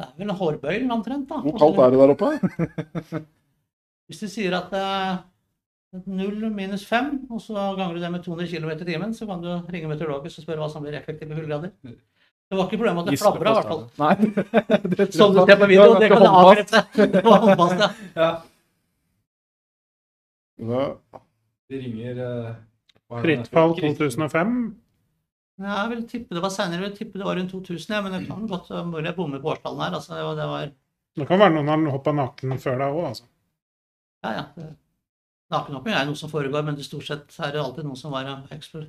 det 0.00 0.06
er 0.06 0.16
vel 0.16 0.32
en 0.32 0.40
hårbøyl 0.40 0.88
omtrent. 0.96 1.28
da. 1.28 1.42
Hvor 1.44 1.60
kaldt 1.60 1.84
er 1.84 1.92
det 1.92 2.00
der 2.00 2.14
oppe? 2.16 3.28
Hvis 4.10 4.20
du 4.24 4.26
sier 4.30 4.54
at 4.58 4.72
eh, 4.74 5.18
0 6.06 6.50
minus 6.54 6.84
5, 6.86 7.10
og 7.30 7.40
så 7.42 7.54
ganger 7.78 7.94
du 7.96 8.00
det 8.02 8.10
med 8.14 8.22
200 8.26 8.48
km 8.50 8.70
i 8.74 8.86
timen, 8.92 9.14
så 9.14 9.26
kan 9.26 9.42
du 9.42 9.50
ringe 9.70 9.90
meteorologisk 9.90 10.40
og 10.42 10.46
spørre 10.46 10.62
hva 10.64 10.70
som 10.72 10.82
blir 10.86 10.98
effektive 10.98 11.34
hullgrader. 11.38 11.70
Det 12.50 12.58
var 12.58 12.66
ikke 12.66 12.80
problemet 12.80 13.06
at 13.06 13.12
det 13.14 13.20
flabra, 13.22 13.50
i 13.50 13.54
hvert 13.54 13.70
fall. 13.70 13.84
Nei. 14.02 14.14
det 14.98 15.06
Som 15.14 15.34
du 15.36 15.44
ser 15.46 15.58
på 15.60 15.68
video, 15.70 15.92
det 15.94 16.00
det 16.02 16.10
kan 16.10 16.24
jeg 16.26 16.34
avkrefte. 16.42 17.06
Det 17.14 17.22
var 17.26 17.44
håndfast, 17.46 17.84
ja. 17.84 17.90
Ja. 18.20 18.30
Ja. 20.60 20.84
De 21.70 21.78
ringer 21.80 22.18
eh, 22.20 22.50
hva 23.08 23.18
er 23.20 23.24
Fritt 23.24 23.46
fall 23.54 23.74
2005. 23.78 24.56
Ja, 25.60 25.74
Jeg 25.84 25.90
vil 25.94 26.02
tippe 26.08 26.34
det 26.36 26.42
var 26.42 26.52
senere, 26.52 26.80
jeg 26.80 26.88
vil 26.88 26.96
tippe 26.98 27.20
det 27.20 27.26
var 27.28 27.36
rundt 27.38 27.52
2000, 27.54 27.94
ja, 27.94 28.00
men 28.04 28.14
det 28.16 28.20
kan 28.28 28.46
godt 28.48 28.70
være 28.72 28.86
mulig 28.88 29.06
jeg 29.10 29.16
bommer 29.16 29.40
på 29.42 29.52
årstallen 29.54 29.82
her. 29.84 29.96
altså, 29.98 30.14
det 30.18 30.24
var- 30.24 30.36
det 30.40 30.48
var, 30.48 30.70
Det 31.16 31.26
kan 31.28 31.38
være 31.40 31.54
noen 31.54 31.68
har 31.68 31.90
hoppa 31.94 32.12
naken 32.12 32.58
før 32.58 32.78
deg 32.78 32.98
òg, 32.98 33.06
altså. 33.10 33.24
Ja, 34.24 34.46
ja. 34.56 34.70
Nakenhopping 35.50 35.94
er 35.96 36.06
noe 36.06 36.18
som 36.18 36.30
foregår, 36.30 36.62
men 36.66 36.76
det 36.78 36.86
stort 36.86 37.06
sett 37.08 37.36
er 37.42 37.54
det 37.54 37.62
alltid 37.62 37.86
noen 37.86 37.98
som 37.98 38.12
var 38.14 38.28
eh. 38.28 38.88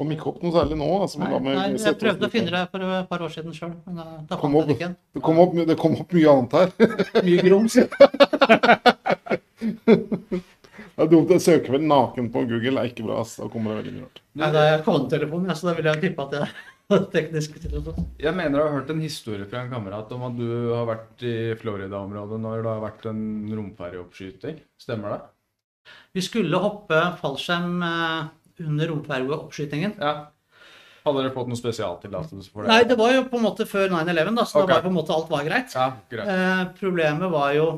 Kom 0.00 0.10
ikke 0.14 0.30
opp 0.32 0.40
noe 0.42 0.54
særlig 0.54 0.78
nå. 0.80 0.88
Altså, 1.04 1.20
Nei, 1.20 1.38
nei, 1.44 1.66
jeg 1.76 1.98
prøvde 2.00 2.26
å 2.26 2.32
finne 2.32 2.50
det 2.54 2.62
for 2.72 2.86
et 2.86 3.10
par 3.10 3.24
år 3.26 3.34
siden 3.34 3.54
sjøl, 3.54 3.74
men 3.86 4.00
da, 4.00 4.06
da 4.30 4.38
fant 4.40 4.56
jeg 4.56 4.66
det 4.66 4.76
ikke 4.76 4.86
igjen. 4.86 4.96
Det 5.14 5.22
kom 5.26 5.42
opp, 5.42 5.52
det 5.70 5.76
kom 5.78 5.98
opp 6.00 6.14
mye 6.16 6.34
annet 6.34 6.56
her. 6.56 6.68
Mye 7.28 7.44
grums. 7.44 7.76
Det 11.00 11.06
er 11.06 11.10
dumt. 11.14 11.30
Jeg 11.32 11.40
søker 11.40 11.72
vel 11.72 11.84
naken 11.88 12.26
på 12.32 12.42
Google. 12.44 12.74
Det 12.76 12.80
er 12.82 12.88
ikke 12.90 13.04
bra. 13.06 13.22
ass. 13.22 13.38
Da 13.40 13.46
kommer 13.48 13.72
det 13.72 13.78
veldig 13.78 13.92
mye 13.94 14.02
rart. 14.04 14.18
Nei, 14.36 14.48
det 14.52 14.64
er 14.68 14.82
konetelefonen, 14.84 15.48
ja, 15.48 15.54
så 15.56 15.70
da 15.70 15.72
vil 15.78 15.88
jeg 15.88 16.00
tippe 16.02 16.26
at 16.26 16.34
det 16.34 16.40
er 16.44 16.50
teknisk. 17.16 17.58
situasjon. 17.62 18.08
Jeg 18.20 18.34
mener 18.36 18.58
jeg 18.58 18.66
har 18.66 18.76
hørt 18.78 18.90
en 18.94 19.02
historie 19.02 19.46
fra 19.50 19.62
en 19.64 19.70
kamerat 19.72 20.10
om 20.16 20.26
at 20.28 20.38
du 20.38 20.48
har 20.72 20.88
vært 20.88 21.24
i 21.26 21.36
Florida-området 21.60 22.40
når 22.42 22.64
det 22.64 22.72
har 22.72 22.82
vært 22.84 23.06
en 23.10 23.22
romferjeoppskyting. 23.58 24.58
Stemmer 24.80 25.14
det? 25.14 25.20
Vi 26.16 26.24
skulle 26.24 26.60
hoppe 26.62 26.98
fallskjerm 27.20 27.80
eh, 27.86 28.28
under 28.66 28.92
romfergeoppskytingen. 28.92 29.96
Ja. 30.00 30.14
Hadde 31.00 31.22
dere 31.22 31.32
fått 31.32 31.48
noen 31.48 31.58
spesialtillatelse 31.58 32.50
for 32.52 32.66
det? 32.66 32.72
Nei, 32.72 32.82
det 32.88 32.98
var 33.00 33.14
jo 33.14 33.22
på 33.30 33.38
en 33.38 33.46
måte 33.46 33.64
før 33.68 33.88
9-11, 33.94 34.34
da, 34.36 34.44
så 34.44 34.60
okay. 34.60 34.66
da 34.68 34.74
var 34.74 34.84
på 34.84 34.90
en 34.90 34.98
måte 34.98 35.14
alt 35.16 35.30
var 35.32 35.46
greit. 35.46 35.76
Ja, 35.76 35.86
greit. 36.12 36.28
Eh, 36.34 36.64
problemet 36.80 37.32
var 37.32 37.54
jo 37.56 37.70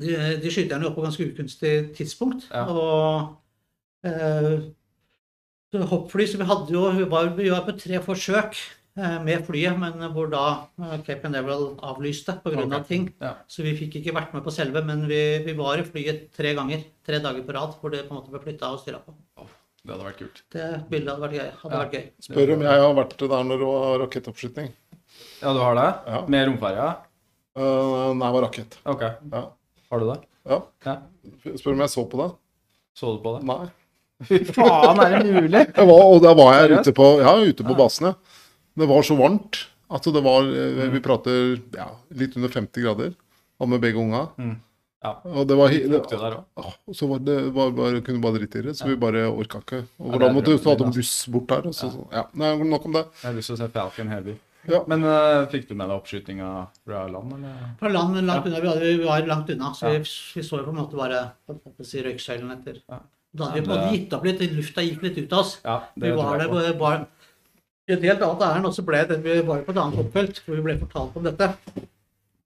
De, 0.00 0.14
de 0.40 0.48
skyter 0.48 0.80
jo 0.80 0.88
opp 0.88 0.94
på 0.96 1.02
ganske 1.04 1.24
ukunstig 1.28 1.74
tidspunkt. 1.92 2.46
Ja. 2.48 2.62
Og 2.72 4.06
eh, 4.08 4.62
hoppfly 5.78 6.26
Så 6.26 6.38
vi 6.40 6.44
hadde 6.48 6.72
jo 6.74 6.90
Vi 6.96 7.04
var, 7.10 7.30
vi 7.36 7.50
var 7.50 7.64
på 7.66 7.76
tre 7.78 8.00
forsøk 8.02 8.56
eh, 8.98 9.18
med 9.22 9.44
flyet, 9.46 9.78
men 9.78 10.02
hvor 10.14 10.30
da 10.32 10.44
eh, 10.82 10.96
Cape 11.06 11.30
Neville 11.30 11.76
avlyste 11.86 12.34
pga. 12.42 12.56
Okay. 12.64 12.74
av 12.74 12.84
ting. 12.88 13.06
Ja. 13.22 13.34
Så 13.48 13.62
vi 13.62 13.76
fikk 13.78 14.00
ikke 14.00 14.14
vært 14.16 14.34
med 14.34 14.42
på 14.44 14.50
selve, 14.54 14.82
men 14.84 15.06
vi, 15.08 15.20
vi 15.46 15.54
var 15.58 15.78
i 15.78 15.86
flyet 15.86 16.30
tre 16.36 16.54
ganger. 16.58 16.82
Tre 17.06 17.20
dager 17.22 17.46
på 17.46 17.54
rad 17.56 17.76
hvor 17.80 17.90
det 17.94 18.06
på 18.08 18.14
en 18.14 18.20
måte 18.20 18.34
ble 18.34 18.42
flytta 18.42 18.72
og 18.74 18.82
styra 18.82 19.00
på. 19.04 19.14
Det 19.80 19.94
hadde 19.94 20.04
vært 20.04 20.18
kult. 20.20 20.42
Det 20.52 20.64
bildet 20.90 21.14
hadde 21.14 21.24
vært 21.24 21.38
gøy. 21.38 21.52
Hadde 21.62 21.74
Ja. 21.76 21.84
vært 21.84 21.94
gøy. 21.96 22.04
Spør 22.26 22.50
om 22.56 22.64
jeg 22.66 22.82
har 22.84 22.96
vært 22.98 23.16
der 23.22 23.44
når 23.48 23.62
det 23.62 23.68
var 23.70 23.94
rakettoppskyting. 24.02 24.72
Ja, 25.40 25.52
du 25.56 25.60
har 25.62 25.74
det? 25.78 25.88
Ja. 26.12 26.18
Med 26.28 26.46
romferja? 26.50 26.88
Uh, 27.56 28.12
nei, 28.14 28.26
det 28.26 28.34
var 28.36 28.44
rakett. 28.44 28.76
Ok. 28.84 29.00
Ja. 29.32 29.40
Har 29.90 30.02
du 30.02 30.06
det? 30.12 30.18
ja. 30.50 30.58
Ja. 30.84 30.94
Spør 31.56 31.72
om 31.72 31.80
jeg 31.86 31.92
så 31.94 32.04
på 32.10 32.20
det. 32.20 32.28
Så 32.94 33.14
du 33.16 33.22
på 33.24 33.38
det? 33.38 33.46
Nei. 33.48 33.70
Fy 34.28 34.40
faen, 34.56 35.00
er 35.04 35.18
det 35.22 35.32
mulig? 35.32 35.62
Jeg 35.78 35.86
var, 35.88 36.02
og 36.04 36.22
da 36.24 36.32
var 36.36 36.54
jeg 36.58 36.80
ute 36.80 36.92
på, 36.96 37.06
ja, 37.22 37.34
ute 37.40 37.64
på 37.66 37.72
Ja. 37.74 37.78
basen. 37.78 38.10
Det 38.80 38.88
var 38.88 39.02
så 39.06 39.16
varmt 39.18 39.64
at 39.90 40.04
det 40.14 40.22
var 40.22 40.46
eh, 40.46 40.88
Vi 40.92 41.00
prater 41.02 41.56
ja, 41.76 41.88
litt 42.14 42.36
under 42.36 42.48
50 42.52 42.84
grader. 42.84 43.14
Og 43.60 43.68
med 43.68 43.80
begge 43.82 43.98
unga. 44.00 44.26
Mm. 44.40 44.54
Ja. 45.04 45.14
Og 45.32 45.46
det 45.48 45.56
var, 45.56 45.72
det, 45.72 45.98
og 46.60 46.94
så 46.96 47.06
var 47.08 47.20
det 47.24 47.34
var, 47.56 47.70
bare, 47.76 48.00
kunne 48.04 48.20
bare 48.20 48.36
drite 48.38 48.60
i 48.60 48.64
det, 48.68 48.74
så 48.76 48.88
vi 48.88 48.96
bare 49.00 49.22
orka 49.32 49.60
ikke. 49.64 49.78
Og 50.00 50.12
Ja, 50.14 50.20
da 50.20 50.28
måtte 50.32 50.52
vi 50.52 50.60
ta 50.64 50.74
en 50.76 50.92
buss 50.92 51.12
bort 51.32 51.48
der. 51.48 51.68
Og 51.70 51.74
så, 51.76 51.88
Ja. 52.12 52.18
ja. 52.18 52.24
Nei, 52.36 52.50
nok 52.68 52.84
om 52.88 52.96
det. 52.98 53.06
Jeg 53.22 53.28
har 53.30 53.36
lyst 53.38 53.48
til 53.52 53.56
å 53.56 53.60
se 53.62 53.68
Falcon 53.72 54.08
Heavy. 54.12 54.34
Ja. 54.68 54.82
Men 54.92 55.04
uh, 55.08 55.46
fikk 55.48 55.70
du 55.70 55.74
med 55.74 55.88
deg 55.88 55.96
oppskytinga 55.96 56.50
fra 56.84 57.06
land, 57.08 57.32
eller? 57.38 57.62
Fra 57.80 57.88
land, 57.92 58.12
men 58.18 58.28
langt 58.28 58.48
unna. 58.50 58.74
Vi, 58.76 58.90
var 59.04 59.24
langt 59.28 59.48
unna, 59.56 59.72
så 59.76 59.88
Ja. 59.88 59.92
vi, 59.98 60.04
vi 60.36 60.44
så 60.44 60.60
jo 60.60 60.66
på 60.68 60.74
en 60.74 60.80
måte 60.82 61.00
bare 61.00 61.22
si, 61.80 62.02
røyksøylen 62.04 62.52
etter. 62.58 62.82
Da 63.36 63.46
hadde 63.46 63.60
vi 63.60 63.66
på 63.66 63.70
en 63.72 63.78
måte 63.78 63.94
gitt 63.94 64.14
opp 64.16 64.24
litt, 64.26 64.40
lufta 64.56 64.82
gikk 64.82 65.02
litt 65.06 65.18
ut 65.22 65.32
av 65.32 65.38
oss. 65.44 65.52
Ja, 65.64 65.76
Vi 65.96 66.10
var 66.18 66.38
der 66.40 66.48
bare, 66.50 66.72
bare 66.74 67.06
i 67.88 67.92
et 67.94 68.02
helt 68.02 68.22
annet 68.26 68.42
ærend, 68.46 68.66
og 68.66 68.74
så 68.74 68.82
ble 68.86 69.04
det, 69.06 69.20
vi 69.22 69.36
var 69.46 69.62
på 69.66 69.70
et 69.74 69.78
annet 69.82 69.98
hoppfelt 70.00 70.40
hvor 70.46 70.56
vi 70.58 70.64
ble 70.66 70.74
fortalt 70.80 71.16
om 71.16 71.22
dette. 71.28 71.48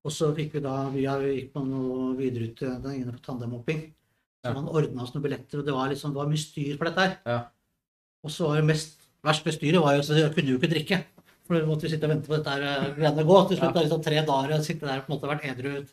Og 0.04 0.12
så 0.12 0.28
fikk 0.36 0.52
vi 0.52 0.60
da, 0.60 0.88
vi 0.92 1.04
har- 1.08 1.20
vi 1.20 1.34
gikk 1.40 1.52
på 1.54 1.64
noe 1.64 2.14
videreutdanning 2.16 3.06
på 3.12 3.22
tandemhopping. 3.24 3.80
Så 4.44 4.50
Ja. 4.50 4.52
man 4.52 4.68
ordna 4.68 5.02
oss 5.02 5.14
noen 5.14 5.22
billetter, 5.24 5.58
og 5.60 5.64
det 5.64 5.72
var 5.72 5.88
liksom, 5.88 6.10
det 6.12 6.16
var 6.20 6.26
mye 6.28 6.36
styr 6.44 6.76
for 6.76 6.84
dette 6.84 7.00
her. 7.00 7.16
Ja. 7.24 7.44
Og 8.22 8.30
så 8.30 8.46
var 8.48 8.56
det 8.56 8.64
mest 8.66 8.98
verst 9.24 9.44
med 9.46 9.54
styret 9.54 9.80
var 9.80 9.94
jo 9.94 10.00
at 10.00 10.08
jeg 10.08 10.34
kunne 10.34 10.48
jo 10.52 10.58
ikke 10.58 10.70
drikke. 10.70 11.04
For 11.46 11.60
da 11.60 11.66
måtte 11.66 11.82
vi 11.82 11.88
sitte 11.88 12.04
og 12.04 12.10
vente 12.10 12.26
på 12.28 12.36
dette 12.36 12.50
her 12.50 12.62
eh, 12.62 12.94
greiene 12.94 13.24
gå. 13.24 13.48
Til 13.48 13.56
slutt 13.56 13.72
Ja. 13.72 13.72
da 13.72 13.80
liksom 13.80 14.02
tre 14.04 14.16
dager 14.24 14.52
og 14.54 14.64
sitte 14.64 14.80
der 14.80 14.98
og 14.98 15.06
på 15.06 15.12
en 15.12 15.18
måte 15.18 15.28
vært 15.32 15.44
edru 15.44 15.86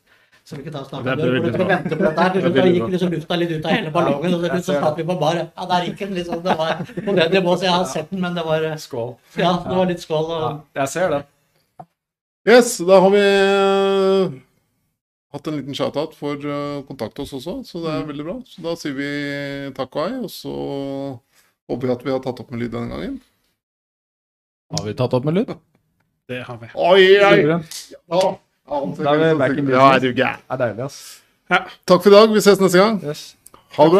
Så 0.43 0.57
vi 0.57 0.63
ikke 0.65 0.73
ta 0.73 0.81
og 0.81 0.89
snakke 0.89 1.15
Det 1.15 1.27
om 1.29 1.43
du 1.45 1.51
skulle 1.51 1.67
vente 1.69 1.95
på 1.97 2.03
dette 2.03 2.23
her. 2.25 2.31
Til 2.33 2.41
slutt 2.43 2.55
da 2.57 2.63
gikk 2.67 2.87
liksom 2.95 3.11
lufta 3.15 3.37
litt 3.39 3.51
ut 3.53 3.65
av 3.65 3.75
hele 3.75 3.91
ballongen, 3.93 4.33
og 4.35 4.45
til 4.45 4.49
slutt 4.51 4.67
så 4.67 4.77
satt 4.81 4.97
vi 5.01 5.05
på 5.07 5.17
bar. 5.21 5.41
Ja, 5.43 5.67
der 5.71 5.85
gikk 5.87 5.99
den 6.01 6.15
liksom. 6.17 6.41
Det 6.45 6.55
var 6.61 6.81
på 6.81 7.15
det 7.19 7.27
nivået, 7.35 7.61
så 7.61 7.67
jeg 7.67 7.73
har 7.75 7.85
sett 7.93 8.09
den, 8.09 8.21
men 8.25 8.37
det 8.37 8.45
var 8.47 8.65
eh, 8.71 8.77
Skål. 8.81 9.11
Ja, 9.37 9.53
det 9.67 9.77
var 9.77 9.91
litt 9.91 10.01
skål. 10.03 10.31
Ja, 10.33 10.51
jeg 10.81 10.93
ser 10.95 11.13
det. 11.15 11.21
Yes, 12.49 12.73
da 12.89 12.97
har 13.03 13.13
vi 13.13 13.21
eh, 13.21 14.37
hatt 15.35 15.47
en 15.47 15.59
liten 15.59 15.77
shout-out 15.77 16.15
for 16.17 16.35
å 16.41 16.59
kontakte 16.87 17.21
oss 17.21 17.35
også, 17.37 17.59
så 17.69 17.83
det 17.85 17.91
er 17.93 18.07
veldig 18.09 18.25
bra. 18.25 18.37
Så 18.49 18.65
da 18.65 18.73
sier 18.81 18.97
vi 18.97 19.09
takk 19.77 19.93
og 19.93 20.07
hei, 20.07 20.21
og 20.25 20.31
så 20.33 20.55
håper 21.69 21.85
vi 21.85 21.93
at 21.93 22.07
vi 22.07 22.15
har 22.15 22.23
tatt 22.25 22.41
opp 22.41 22.49
med 22.49 22.63
lyd 22.65 22.73
denne 22.73 22.89
gangen. 22.95 23.19
Har 24.73 24.87
vi 24.87 24.97
tatt 24.97 25.13
opp 25.13 25.27
med 25.27 25.37
lyd? 25.37 25.53
Det 26.31 26.41
har 26.47 26.57
vi. 26.57 26.71
Oi, 26.73 27.05
oi! 27.21 27.35
Suveren. 27.43 28.41
Ja, 28.71 28.77
Da 29.03 29.13
er 29.13 29.33
vi 29.33 29.39
back 29.39 29.57
in 29.57 29.67
Ja, 29.69 29.75
er 29.75 29.93
business. 29.99 30.01
du 30.01 30.21
gæren. 30.21 30.37
Det 30.37 30.49
er 30.49 30.57
deilig, 30.65 30.83
ass. 30.85 31.21
Takk 31.87 32.03
for 32.03 32.09
i 32.09 32.13
dag. 32.13 32.29
Vi 32.33 32.41
ses 32.41 32.59
neste 32.59 32.77
gang. 32.79 33.01
Yes. 33.03 33.35
Ha 33.53 33.57
det 33.61 33.75
bra. 33.77 33.89